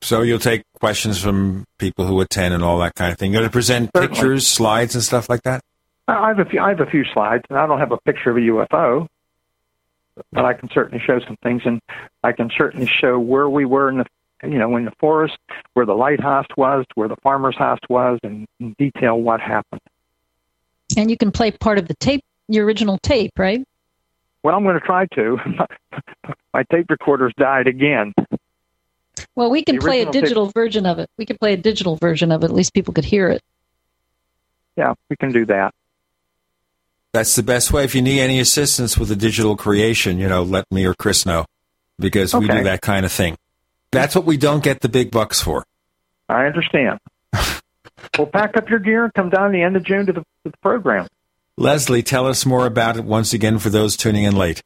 So 0.00 0.22
you'll 0.22 0.38
take 0.38 0.62
questions 0.80 1.20
from 1.20 1.66
people 1.78 2.04
who 2.04 2.20
attend 2.20 2.54
and 2.54 2.64
all 2.64 2.78
that 2.78 2.94
kind 2.94 3.12
of 3.12 3.18
thing. 3.18 3.32
You're 3.32 3.42
going 3.42 3.50
to 3.50 3.52
present 3.52 3.90
Certainly. 3.94 4.08
pictures, 4.08 4.46
slides, 4.46 4.94
and 4.94 5.04
stuff 5.04 5.28
like 5.28 5.42
that. 5.42 5.62
I 6.08 6.14
I 6.14 6.28
have 6.28 6.38
a 6.40 6.44
few. 6.44 6.60
I 6.60 6.70
have 6.70 6.80
a 6.80 6.86
few 6.86 7.04
slides, 7.12 7.44
and 7.48 7.58
I 7.58 7.66
don't 7.66 7.78
have 7.78 7.92
a 7.92 7.98
picture 7.98 8.30
of 8.30 8.36
a 8.36 8.40
UFO, 8.40 9.06
but 10.32 10.44
I 10.44 10.54
can 10.54 10.68
certainly 10.72 11.02
show 11.04 11.20
some 11.20 11.36
things, 11.42 11.62
and 11.64 11.80
I 12.24 12.32
can 12.32 12.50
certainly 12.56 12.86
show 12.86 13.18
where 13.18 13.48
we 13.48 13.64
were 13.64 13.88
in 13.88 13.98
the, 13.98 14.06
you 14.42 14.58
know, 14.58 14.76
in 14.76 14.84
the 14.84 14.92
forest, 14.98 15.38
where 15.74 15.86
the 15.86 15.94
lighthouse 15.94 16.46
was, 16.56 16.84
where 16.94 17.08
the 17.08 17.16
farmer's 17.22 17.56
house 17.56 17.80
was, 17.88 18.18
and 18.22 18.46
in 18.60 18.74
detail 18.78 19.20
what 19.20 19.40
happened. 19.40 19.80
And 20.96 21.10
you 21.10 21.16
can 21.16 21.30
play 21.30 21.50
part 21.50 21.78
of 21.78 21.88
the 21.88 21.94
tape, 21.94 22.24
your 22.48 22.64
original 22.64 22.98
tape, 22.98 23.32
right? 23.38 23.66
Well, 24.42 24.54
I'm 24.54 24.62
going 24.62 24.78
to 24.78 24.84
try 24.84 25.06
to. 25.14 25.38
My 26.54 26.62
tape 26.70 26.86
recorder's 26.90 27.34
died 27.36 27.66
again. 27.66 28.14
Well, 29.34 29.50
we 29.50 29.62
can 29.62 29.78
play 29.78 29.98
a 29.98 30.06
original 30.06 30.12
tape- 30.12 30.22
digital 30.22 30.46
version 30.54 30.86
of 30.86 30.98
it. 30.98 31.10
We 31.18 31.26
can 31.26 31.38
play 31.38 31.52
a 31.52 31.56
digital 31.56 31.96
version 31.96 32.32
of 32.32 32.42
it. 32.42 32.46
At 32.46 32.54
least 32.54 32.72
people 32.72 32.94
could 32.94 33.04
hear 33.04 33.28
it. 33.28 33.42
Yeah, 34.76 34.94
we 35.10 35.16
can 35.16 35.32
do 35.32 35.44
that. 35.46 35.74
That's 37.12 37.34
the 37.36 37.42
best 37.42 37.72
way. 37.72 37.84
If 37.84 37.94
you 37.94 38.02
need 38.02 38.20
any 38.20 38.38
assistance 38.38 38.98
with 38.98 39.08
the 39.08 39.16
digital 39.16 39.56
creation, 39.56 40.18
you 40.18 40.28
know, 40.28 40.42
let 40.42 40.70
me 40.70 40.84
or 40.84 40.94
Chris 40.94 41.24
know 41.24 41.46
because 41.98 42.34
we 42.34 42.46
do 42.46 42.64
that 42.64 42.82
kind 42.82 43.06
of 43.06 43.12
thing. 43.12 43.36
That's 43.90 44.14
what 44.14 44.24
we 44.24 44.36
don't 44.36 44.62
get 44.62 44.80
the 44.80 44.88
big 44.88 45.10
bucks 45.10 45.40
for. 45.40 45.64
I 46.28 46.44
understand. 46.44 46.98
well, 48.18 48.26
pack 48.26 48.56
up 48.56 48.68
your 48.68 48.78
gear 48.78 49.04
and 49.04 49.14
come 49.14 49.30
down 49.30 49.52
the 49.52 49.62
end 49.62 49.76
of 49.76 49.84
June 49.84 50.06
to 50.06 50.12
the, 50.12 50.20
to 50.20 50.50
the 50.50 50.56
program. 50.58 51.06
Leslie, 51.56 52.02
tell 52.02 52.26
us 52.26 52.46
more 52.46 52.66
about 52.66 52.96
it 52.96 53.04
once 53.04 53.32
again 53.32 53.58
for 53.58 53.70
those 53.70 53.96
tuning 53.96 54.24
in 54.24 54.36
late. 54.36 54.62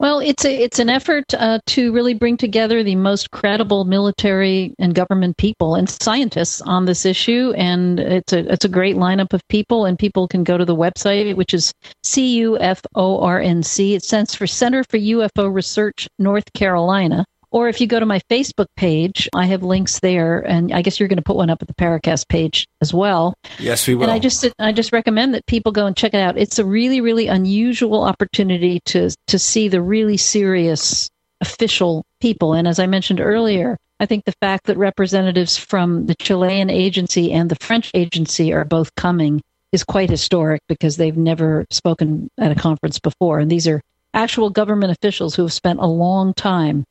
Well, 0.00 0.18
it's 0.18 0.44
a 0.44 0.52
it's 0.52 0.80
an 0.80 0.88
effort 0.88 1.32
uh, 1.34 1.60
to 1.66 1.92
really 1.92 2.14
bring 2.14 2.36
together 2.36 2.82
the 2.82 2.96
most 2.96 3.30
credible 3.30 3.84
military 3.84 4.74
and 4.80 4.92
government 4.92 5.36
people 5.36 5.76
and 5.76 5.88
scientists 5.88 6.60
on 6.62 6.84
this 6.84 7.06
issue, 7.06 7.52
and 7.56 8.00
it's 8.00 8.32
a 8.32 8.52
it's 8.52 8.64
a 8.64 8.68
great 8.68 8.96
lineup 8.96 9.32
of 9.32 9.46
people. 9.48 9.84
And 9.84 9.96
people 9.96 10.26
can 10.26 10.42
go 10.42 10.58
to 10.58 10.64
the 10.64 10.74
website, 10.74 11.36
which 11.36 11.54
is 11.54 11.72
CUFORNC. 12.04 13.94
It 13.94 14.02
stands 14.02 14.34
for 14.34 14.48
Center 14.48 14.82
for 14.82 14.98
UFO 14.98 15.54
Research, 15.54 16.08
North 16.18 16.52
Carolina. 16.54 17.24
Or 17.54 17.68
if 17.68 17.80
you 17.80 17.86
go 17.86 18.00
to 18.00 18.04
my 18.04 18.18
Facebook 18.28 18.66
page, 18.76 19.28
I 19.32 19.46
have 19.46 19.62
links 19.62 20.00
there, 20.00 20.40
and 20.40 20.72
I 20.72 20.82
guess 20.82 20.98
you're 20.98 21.08
going 21.08 21.18
to 21.18 21.22
put 21.22 21.36
one 21.36 21.50
up 21.50 21.62
at 21.62 21.68
the 21.68 21.74
Paracast 21.74 22.28
page 22.28 22.66
as 22.80 22.92
well. 22.92 23.34
Yes, 23.60 23.86
we 23.86 23.94
will. 23.94 24.02
And 24.02 24.10
I 24.10 24.18
just 24.18 24.44
I 24.58 24.72
just 24.72 24.92
recommend 24.92 25.34
that 25.34 25.46
people 25.46 25.70
go 25.70 25.86
and 25.86 25.96
check 25.96 26.14
it 26.14 26.20
out. 26.20 26.36
It's 26.36 26.58
a 26.58 26.64
really 26.64 27.00
really 27.00 27.28
unusual 27.28 28.02
opportunity 28.02 28.80
to 28.86 29.14
to 29.28 29.38
see 29.38 29.68
the 29.68 29.80
really 29.80 30.16
serious 30.16 31.08
official 31.40 32.04
people. 32.20 32.54
And 32.54 32.66
as 32.66 32.80
I 32.80 32.86
mentioned 32.86 33.20
earlier, 33.20 33.78
I 34.00 34.06
think 34.06 34.24
the 34.24 34.34
fact 34.40 34.66
that 34.66 34.76
representatives 34.76 35.56
from 35.56 36.06
the 36.06 36.16
Chilean 36.16 36.70
agency 36.70 37.30
and 37.30 37.48
the 37.48 37.56
French 37.60 37.92
agency 37.94 38.52
are 38.52 38.64
both 38.64 38.92
coming 38.96 39.40
is 39.70 39.84
quite 39.84 40.10
historic 40.10 40.60
because 40.68 40.96
they've 40.96 41.16
never 41.16 41.66
spoken 41.70 42.28
at 42.36 42.50
a 42.50 42.56
conference 42.56 42.98
before. 42.98 43.38
And 43.38 43.48
these 43.48 43.68
are 43.68 43.80
actual 44.12 44.50
government 44.50 44.90
officials 44.90 45.36
who 45.36 45.42
have 45.42 45.52
spent 45.52 45.78
a 45.78 45.86
long 45.86 46.34
time 46.34 46.84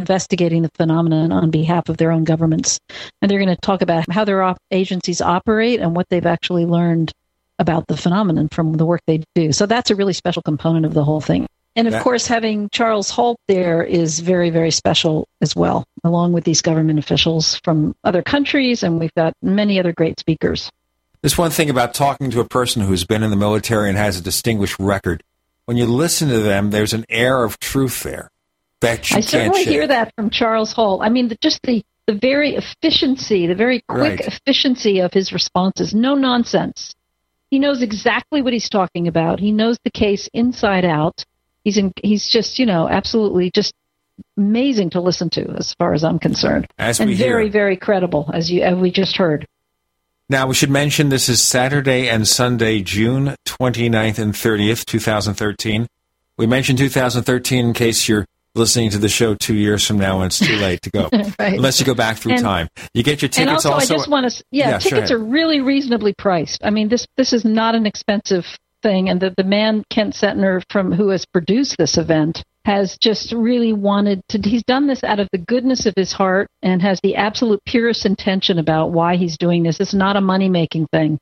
investigating 0.00 0.62
the 0.62 0.70
phenomenon 0.74 1.32
on 1.32 1.50
behalf 1.50 1.88
of 1.88 1.96
their 1.96 2.12
own 2.12 2.24
governments. 2.24 2.78
And 3.20 3.30
they're 3.30 3.38
going 3.38 3.54
to 3.54 3.60
talk 3.60 3.82
about 3.82 4.10
how 4.10 4.24
their 4.24 4.42
op- 4.42 4.58
agencies 4.70 5.20
operate 5.20 5.80
and 5.80 5.96
what 5.96 6.08
they've 6.08 6.26
actually 6.26 6.66
learned 6.66 7.12
about 7.58 7.86
the 7.86 7.96
phenomenon 7.96 8.48
from 8.48 8.74
the 8.74 8.86
work 8.86 9.00
they 9.06 9.24
do. 9.34 9.52
So 9.52 9.66
that's 9.66 9.90
a 9.90 9.96
really 9.96 10.12
special 10.12 10.42
component 10.42 10.84
of 10.86 10.94
the 10.94 11.04
whole 11.04 11.20
thing. 11.20 11.46
And 11.74 11.86
of 11.86 11.92
That- 11.92 12.02
course, 12.02 12.26
having 12.26 12.68
Charles 12.70 13.10
Halt 13.10 13.38
there 13.48 13.82
is 13.82 14.20
very, 14.20 14.50
very 14.50 14.70
special 14.70 15.26
as 15.42 15.54
well, 15.54 15.84
along 16.04 16.32
with 16.32 16.44
these 16.44 16.62
government 16.62 16.98
officials 16.98 17.60
from 17.64 17.94
other 18.02 18.22
countries. 18.22 18.82
And 18.82 18.98
we've 18.98 19.14
got 19.14 19.34
many 19.42 19.78
other 19.78 19.92
great 19.92 20.18
speakers. 20.18 20.70
There's 21.22 21.36
one 21.36 21.50
thing 21.50 21.68
about 21.70 21.92
talking 21.92 22.30
to 22.30 22.40
a 22.40 22.44
person 22.48 22.82
who's 22.82 23.04
been 23.04 23.22
in 23.22 23.30
the 23.30 23.36
military 23.36 23.88
and 23.88 23.98
has 23.98 24.18
a 24.18 24.22
distinguished 24.22 24.76
record. 24.78 25.22
When 25.64 25.76
you 25.76 25.86
listen 25.86 26.28
to 26.28 26.38
them, 26.38 26.70
there's 26.70 26.92
an 26.92 27.04
air 27.08 27.42
of 27.42 27.58
truth 27.58 28.02
there 28.02 28.30
that 28.86 29.10
you 29.10 29.16
I 29.18 29.20
certainly 29.20 29.64
hear 29.64 29.86
that 29.86 30.12
from 30.14 30.30
Charles 30.30 30.72
Halt. 30.72 31.02
I 31.02 31.08
mean, 31.08 31.28
the, 31.28 31.36
just 31.40 31.60
the, 31.62 31.84
the 32.06 32.14
very 32.14 32.54
efficiency, 32.56 33.46
the 33.46 33.54
very 33.54 33.82
quick 33.88 34.20
Right. 34.20 34.20
efficiency 34.20 35.00
of 35.00 35.12
his 35.12 35.32
responses. 35.32 35.94
No 35.94 36.14
nonsense. 36.14 36.94
He 37.50 37.58
knows 37.58 37.82
exactly 37.82 38.42
what 38.42 38.52
he's 38.52 38.68
talking 38.68 39.06
about. 39.08 39.38
He 39.40 39.52
knows 39.52 39.76
the 39.84 39.90
case 39.90 40.28
inside 40.32 40.84
out. 40.84 41.24
He's 41.64 41.78
in, 41.78 41.92
he's 42.02 42.28
just, 42.28 42.58
you 42.58 42.66
know, 42.66 42.88
absolutely 42.88 43.50
just 43.50 43.72
amazing 44.36 44.90
to 44.90 45.00
listen 45.00 45.30
to 45.30 45.42
as 45.58 45.74
far 45.74 45.94
as 45.94 46.02
I'm 46.04 46.18
concerned. 46.18 46.66
As 46.78 47.00
and 47.00 47.10
we 47.10 47.16
hear. 47.16 47.28
very, 47.28 47.48
very 47.50 47.76
credible, 47.76 48.30
as 48.32 48.50
you 48.50 48.62
as 48.62 48.76
we 48.76 48.90
just 48.90 49.16
heard. 49.16 49.46
Now, 50.28 50.48
we 50.48 50.54
should 50.54 50.70
mention 50.70 51.08
this 51.08 51.28
is 51.28 51.40
Saturday 51.40 52.08
and 52.08 52.26
Sunday, 52.26 52.80
June 52.82 53.36
29th 53.46 54.18
and 54.18 54.32
30th, 54.32 54.84
2013. 54.84 55.86
We 56.36 56.46
mentioned 56.46 56.78
2013 56.78 57.64
in 57.66 57.72
case 57.74 58.08
you're 58.08 58.26
listening 58.56 58.90
to 58.90 58.98
the 58.98 59.08
show 59.08 59.34
two 59.34 59.54
years 59.54 59.86
from 59.86 59.98
now 59.98 60.16
and 60.20 60.26
it's 60.26 60.38
too 60.38 60.56
late 60.56 60.82
to 60.82 60.90
go. 60.90 61.08
Right. 61.38 61.54
Unless 61.54 61.80
you 61.80 61.86
go 61.86 61.94
back 61.94 62.16
through 62.16 62.32
And- 62.32 62.42
time. 62.42 62.68
You 62.94 63.02
get 63.02 63.20
your 63.22 63.28
tickets 63.28 63.38
and 63.38 63.48
tickets 63.48 63.66
also, 63.66 63.94
I 63.94 63.96
just 63.96 64.08
want 64.08 64.30
to, 64.30 64.44
yeah, 64.50 64.70
Yeah, 64.70 64.78
tickets 64.78 65.10
ahead. 65.10 65.12
are 65.12 65.18
really 65.24 65.60
reasonably 65.60 66.14
priced. 66.16 66.64
I 66.64 66.70
mean, 66.70 66.88
this 66.88 67.06
this 67.16 67.32
is 67.32 67.44
not 67.44 67.74
an 67.74 67.84
expensive 67.86 68.46
thing, 68.82 69.08
and 69.08 69.20
the 69.20 69.34
the 69.36 69.44
man 69.44 69.84
Kent 69.90 70.14
Senter 70.14 70.62
from 70.70 70.92
who 70.92 71.08
has 71.08 71.24
produced 71.26 71.76
this 71.78 71.98
event 71.98 72.42
has 72.64 72.96
just 73.00 73.32
really 73.32 73.72
wanted 73.72 74.20
to. 74.30 74.38
He's 74.42 74.62
done 74.64 74.86
this 74.86 75.04
out 75.04 75.20
of 75.20 75.28
the 75.32 75.38
goodness 75.38 75.86
of 75.86 75.94
his 75.96 76.12
heart 76.12 76.48
and 76.62 76.80
has 76.82 77.00
the 77.02 77.16
absolute 77.16 77.60
purest 77.66 78.06
intention 78.06 78.58
about 78.58 78.92
why 78.92 79.16
he's 79.16 79.36
doing 79.36 79.62
this. 79.62 79.78
It's 79.80 79.94
not 79.94 80.16
a 80.16 80.20
money 80.20 80.48
making 80.48 80.86
thing, 80.92 81.18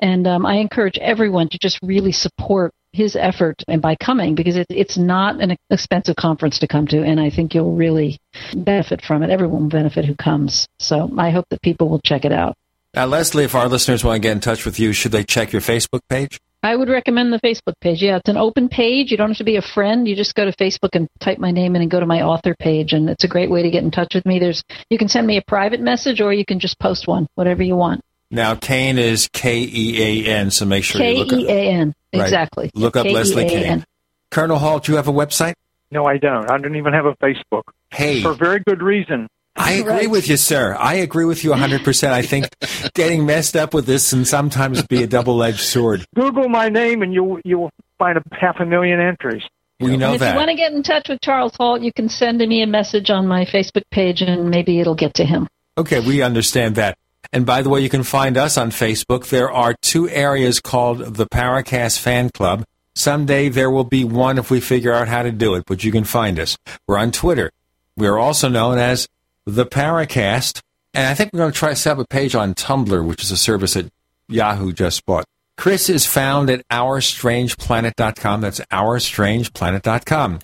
and 0.00 0.26
um, 0.26 0.44
I 0.44 0.56
encourage 0.56 0.98
everyone 0.98 1.48
to 1.50 1.58
just 1.60 1.78
really 1.82 2.12
support 2.12 2.72
his 2.92 3.16
effort 3.16 3.62
and 3.68 3.80
by 3.80 3.96
coming 3.96 4.34
because 4.34 4.56
it, 4.56 4.66
it's 4.68 4.98
not 4.98 5.40
an 5.40 5.56
expensive 5.70 6.16
conference 6.16 6.58
to 6.58 6.68
come 6.68 6.86
to 6.86 7.02
and 7.02 7.18
i 7.18 7.30
think 7.30 7.54
you'll 7.54 7.74
really 7.74 8.18
benefit 8.54 9.02
from 9.02 9.22
it. 9.22 9.30
Everyone 9.30 9.62
will 9.62 9.68
benefit 9.68 10.04
who 10.04 10.14
comes. 10.14 10.66
So 10.78 11.10
i 11.18 11.30
hope 11.30 11.46
that 11.50 11.62
people 11.62 11.88
will 11.88 12.00
check 12.00 12.24
it 12.24 12.32
out. 12.32 12.56
Now, 12.94 13.06
Leslie, 13.06 13.44
if 13.44 13.54
our 13.54 13.68
listeners 13.68 14.04
want 14.04 14.16
to 14.16 14.20
get 14.20 14.32
in 14.32 14.40
touch 14.40 14.66
with 14.66 14.78
you, 14.78 14.92
should 14.92 15.12
they 15.12 15.24
check 15.24 15.52
your 15.52 15.62
Facebook 15.62 16.00
page? 16.08 16.38
i 16.64 16.76
would 16.76 16.88
recommend 16.88 17.32
the 17.32 17.40
facebook 17.40 17.74
page. 17.80 18.02
Yeah 18.02 18.16
it's 18.16 18.28
an 18.28 18.36
open 18.36 18.68
page. 18.68 19.10
You 19.10 19.16
don't 19.16 19.30
have 19.30 19.38
to 19.38 19.44
be 19.44 19.56
a 19.56 19.62
friend. 19.62 20.06
You 20.06 20.14
just 20.14 20.34
go 20.34 20.44
to 20.44 20.52
facebook 20.52 20.90
and 20.92 21.08
type 21.20 21.38
my 21.38 21.50
name 21.50 21.74
in 21.74 21.82
and 21.82 21.90
go 21.90 22.00
to 22.00 22.06
my 22.06 22.22
author 22.22 22.54
page 22.54 22.92
and 22.92 23.10
it's 23.10 23.24
a 23.24 23.28
great 23.28 23.50
way 23.50 23.62
to 23.62 23.70
get 23.70 23.82
in 23.82 23.90
touch 23.90 24.14
with 24.14 24.26
me. 24.26 24.38
There's 24.38 24.62
you 24.88 24.98
can 24.98 25.08
send 25.08 25.26
me 25.26 25.36
a 25.38 25.42
private 25.42 25.80
message 25.80 26.20
or 26.20 26.32
you 26.32 26.44
can 26.44 26.60
just 26.60 26.78
post 26.78 27.08
one 27.08 27.26
whatever 27.34 27.62
you 27.62 27.74
want 27.74 28.02
Now, 28.32 28.54
Kean 28.54 28.98
is 28.98 29.28
K 29.28 29.60
E 29.60 30.26
A 30.26 30.30
N, 30.32 30.50
so 30.50 30.64
make 30.64 30.84
sure 30.84 31.02
you 31.02 31.18
look 31.18 31.32
up. 31.32 31.38
k-e-a-n 31.38 31.94
Right. 32.14 32.22
exactly 32.24 32.70
Look 32.74 32.96
up 32.96 33.06
Leslie 33.06 33.48
Kean. 33.48 33.84
Colonel 34.30 34.58
Halt, 34.58 34.84
do 34.84 34.92
you 34.92 34.96
have 34.96 35.08
a 35.08 35.12
website? 35.12 35.54
No, 35.90 36.06
I 36.06 36.16
don't. 36.16 36.50
I 36.50 36.56
don't 36.58 36.76
even 36.76 36.94
have 36.94 37.04
a 37.04 37.14
Facebook. 37.16 37.62
Hey. 37.90 38.22
For 38.22 38.32
very 38.32 38.60
good 38.60 38.82
reason. 38.82 39.28
I 39.54 39.72
agree 39.72 40.06
with 40.06 40.28
you, 40.28 40.38
sir. 40.38 40.74
I 40.78 40.94
agree 40.94 41.26
with 41.26 41.44
you 41.44 41.50
100%. 41.50 42.08
I 42.08 42.22
think 42.22 42.48
getting 42.94 43.26
messed 43.26 43.54
up 43.54 43.74
with 43.74 43.84
this 43.84 44.08
can 44.08 44.24
sometimes 44.24 44.82
be 44.82 45.02
a 45.02 45.06
double 45.06 45.42
edged 45.42 45.60
sword. 45.60 46.06
Google 46.14 46.48
my 46.48 46.70
name 46.70 47.02
and 47.02 47.12
you'll 47.12 47.38
you'll 47.44 47.70
find 47.98 48.16
a 48.16 48.22
half 48.32 48.60
a 48.60 48.64
million 48.64 48.98
entries. 48.98 49.42
We 49.78 49.98
know 49.98 50.06
and 50.06 50.14
if 50.14 50.20
that. 50.20 50.32
you 50.32 50.38
want 50.38 50.48
to 50.48 50.56
get 50.56 50.72
in 50.72 50.82
touch 50.82 51.10
with 51.10 51.20
Charles 51.20 51.54
Halt, 51.56 51.82
you 51.82 51.92
can 51.92 52.08
send 52.08 52.38
me 52.38 52.62
a 52.62 52.66
message 52.66 53.10
on 53.10 53.26
my 53.26 53.44
Facebook 53.44 53.82
page 53.90 54.22
and 54.22 54.48
maybe 54.48 54.80
it'll 54.80 54.94
get 54.94 55.14
to 55.14 55.24
him. 55.24 55.48
Okay, 55.76 56.00
we 56.00 56.22
understand 56.22 56.76
that. 56.76 56.96
And 57.32 57.46
by 57.46 57.62
the 57.62 57.68
way, 57.68 57.80
you 57.80 57.88
can 57.88 58.02
find 58.02 58.36
us 58.36 58.58
on 58.58 58.70
Facebook. 58.70 59.28
There 59.28 59.50
are 59.50 59.74
two 59.82 60.08
areas 60.08 60.60
called 60.60 61.16
the 61.16 61.26
Paracast 61.26 61.98
Fan 61.98 62.30
Club. 62.30 62.64
Someday 62.94 63.48
there 63.48 63.70
will 63.70 63.84
be 63.84 64.04
one 64.04 64.38
if 64.38 64.50
we 64.50 64.60
figure 64.60 64.92
out 64.92 65.08
how 65.08 65.22
to 65.22 65.32
do 65.32 65.54
it, 65.54 65.64
but 65.66 65.82
you 65.82 65.90
can 65.92 66.04
find 66.04 66.38
us. 66.38 66.58
We're 66.86 66.98
on 66.98 67.10
Twitter. 67.10 67.50
We 67.96 68.06
are 68.06 68.18
also 68.18 68.48
known 68.48 68.78
as 68.78 69.08
the 69.46 69.66
Paracast. 69.66 70.60
And 70.94 71.06
I 71.06 71.14
think 71.14 71.32
we're 71.32 71.38
going 71.38 71.52
to 71.52 71.58
try 71.58 71.70
to 71.70 71.76
set 71.76 71.92
up 71.92 71.98
a 71.98 72.06
page 72.06 72.34
on 72.34 72.54
Tumblr, 72.54 73.06
which 73.06 73.22
is 73.22 73.30
a 73.30 73.36
service 73.36 73.74
that 73.74 73.90
Yahoo 74.28 74.72
just 74.72 75.06
bought. 75.06 75.24
Chris 75.56 75.88
is 75.88 76.06
found 76.06 76.50
at 76.50 76.66
OurStrangePlanet.com. 76.68 78.40
That's 78.40 78.60
OurStrangePlanet.com. 78.60 80.38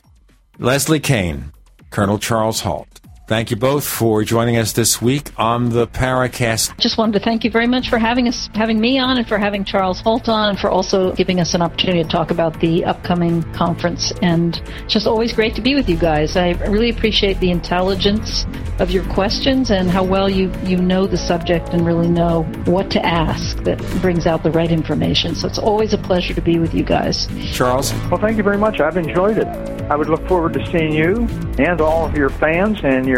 Leslie 0.59 1.01
Kean, 1.01 1.53
Colonel 1.91 2.19
Charles 2.19 2.61
Halt. 2.61 2.98
Thank 3.29 3.51
you 3.51 3.59
both 3.59 3.87
for 3.87 4.25
joining 4.25 4.57
us 4.57 4.73
this 4.73 5.03
week 5.03 5.33
on 5.37 5.69
the 5.69 5.87
Paracast. 5.87 6.79
Just 6.79 6.97
wanted 6.97 7.13
to 7.19 7.21
thank 7.21 7.45
you 7.45 7.51
very 7.51 7.67
much 7.67 7.91
for 7.91 7.99
having 7.99 8.27
us, 8.27 8.49
having 8.55 8.81
me 8.81 8.99
on, 8.99 9.19
and 9.19 9.29
for 9.29 9.37
having 9.37 9.67
Charles 9.67 10.01
Halt 10.01 10.31
on, 10.31 10.49
and 10.49 10.59
for 10.59 10.71
also 10.71 11.13
giving 11.13 11.39
us 11.39 11.53
an 11.53 11.61
opportunity 11.61 12.03
to 12.03 12.09
talk 12.09 12.31
about 12.31 12.59
the 12.61 12.87
upcoming 12.87 13.43
conference. 13.53 14.15
And 14.23 14.57
it's 14.83 14.95
just 14.95 15.07
always 15.07 15.35
great 15.35 15.55
to 15.57 15.61
be 15.61 15.75
with 15.75 15.91
you 15.91 15.99
guys. 15.99 16.39
I 16.39 16.53
really 16.53 16.89
appreciate 16.89 17.39
the 17.39 17.51
intelligence 17.51 18.47
of 18.79 18.91
your 18.91 19.05
questions 19.13 19.71
and 19.71 19.91
how 19.91 20.05
well 20.05 20.31
you 20.31 20.51
you 20.65 20.79
know 20.79 21.07
the 21.07 21.19
subject 21.19 21.69
and 21.71 21.85
really 21.85 22.09
know 22.09 22.45
what 22.65 22.91
to 22.93 23.05
ask 23.05 23.63
that 23.65 23.79
brings 24.01 24.27
out 24.27 24.43
the 24.43 24.53
right 24.53 24.73
information. 24.73 25.35
So 25.35 25.49
it's 25.49 25.59
always 25.59 25.93
a 25.93 25.99
pleasure 25.99 26.33
to 26.33 26.41
be 26.41 26.59
with 26.59 26.73
you 26.73 26.83
guys. 26.83 27.29
Charles. 27.53 27.93
Well, 28.11 28.19
thank 28.23 28.39
you 28.39 28.43
very 28.43 28.57
much. 28.57 28.81
I've 28.81 28.97
enjoyed 28.97 29.37
it. 29.37 29.49
I 29.91 29.97
would 29.97 30.09
look 30.09 30.27
forward 30.29 30.55
to 30.55 30.67
seeing 30.67 30.93
you 30.93 31.27
and 31.59 31.81
all 31.81 32.07
of 32.07 32.15
your 32.15 32.31
fans 32.31 32.79
and 32.85 33.07
your 33.07 33.18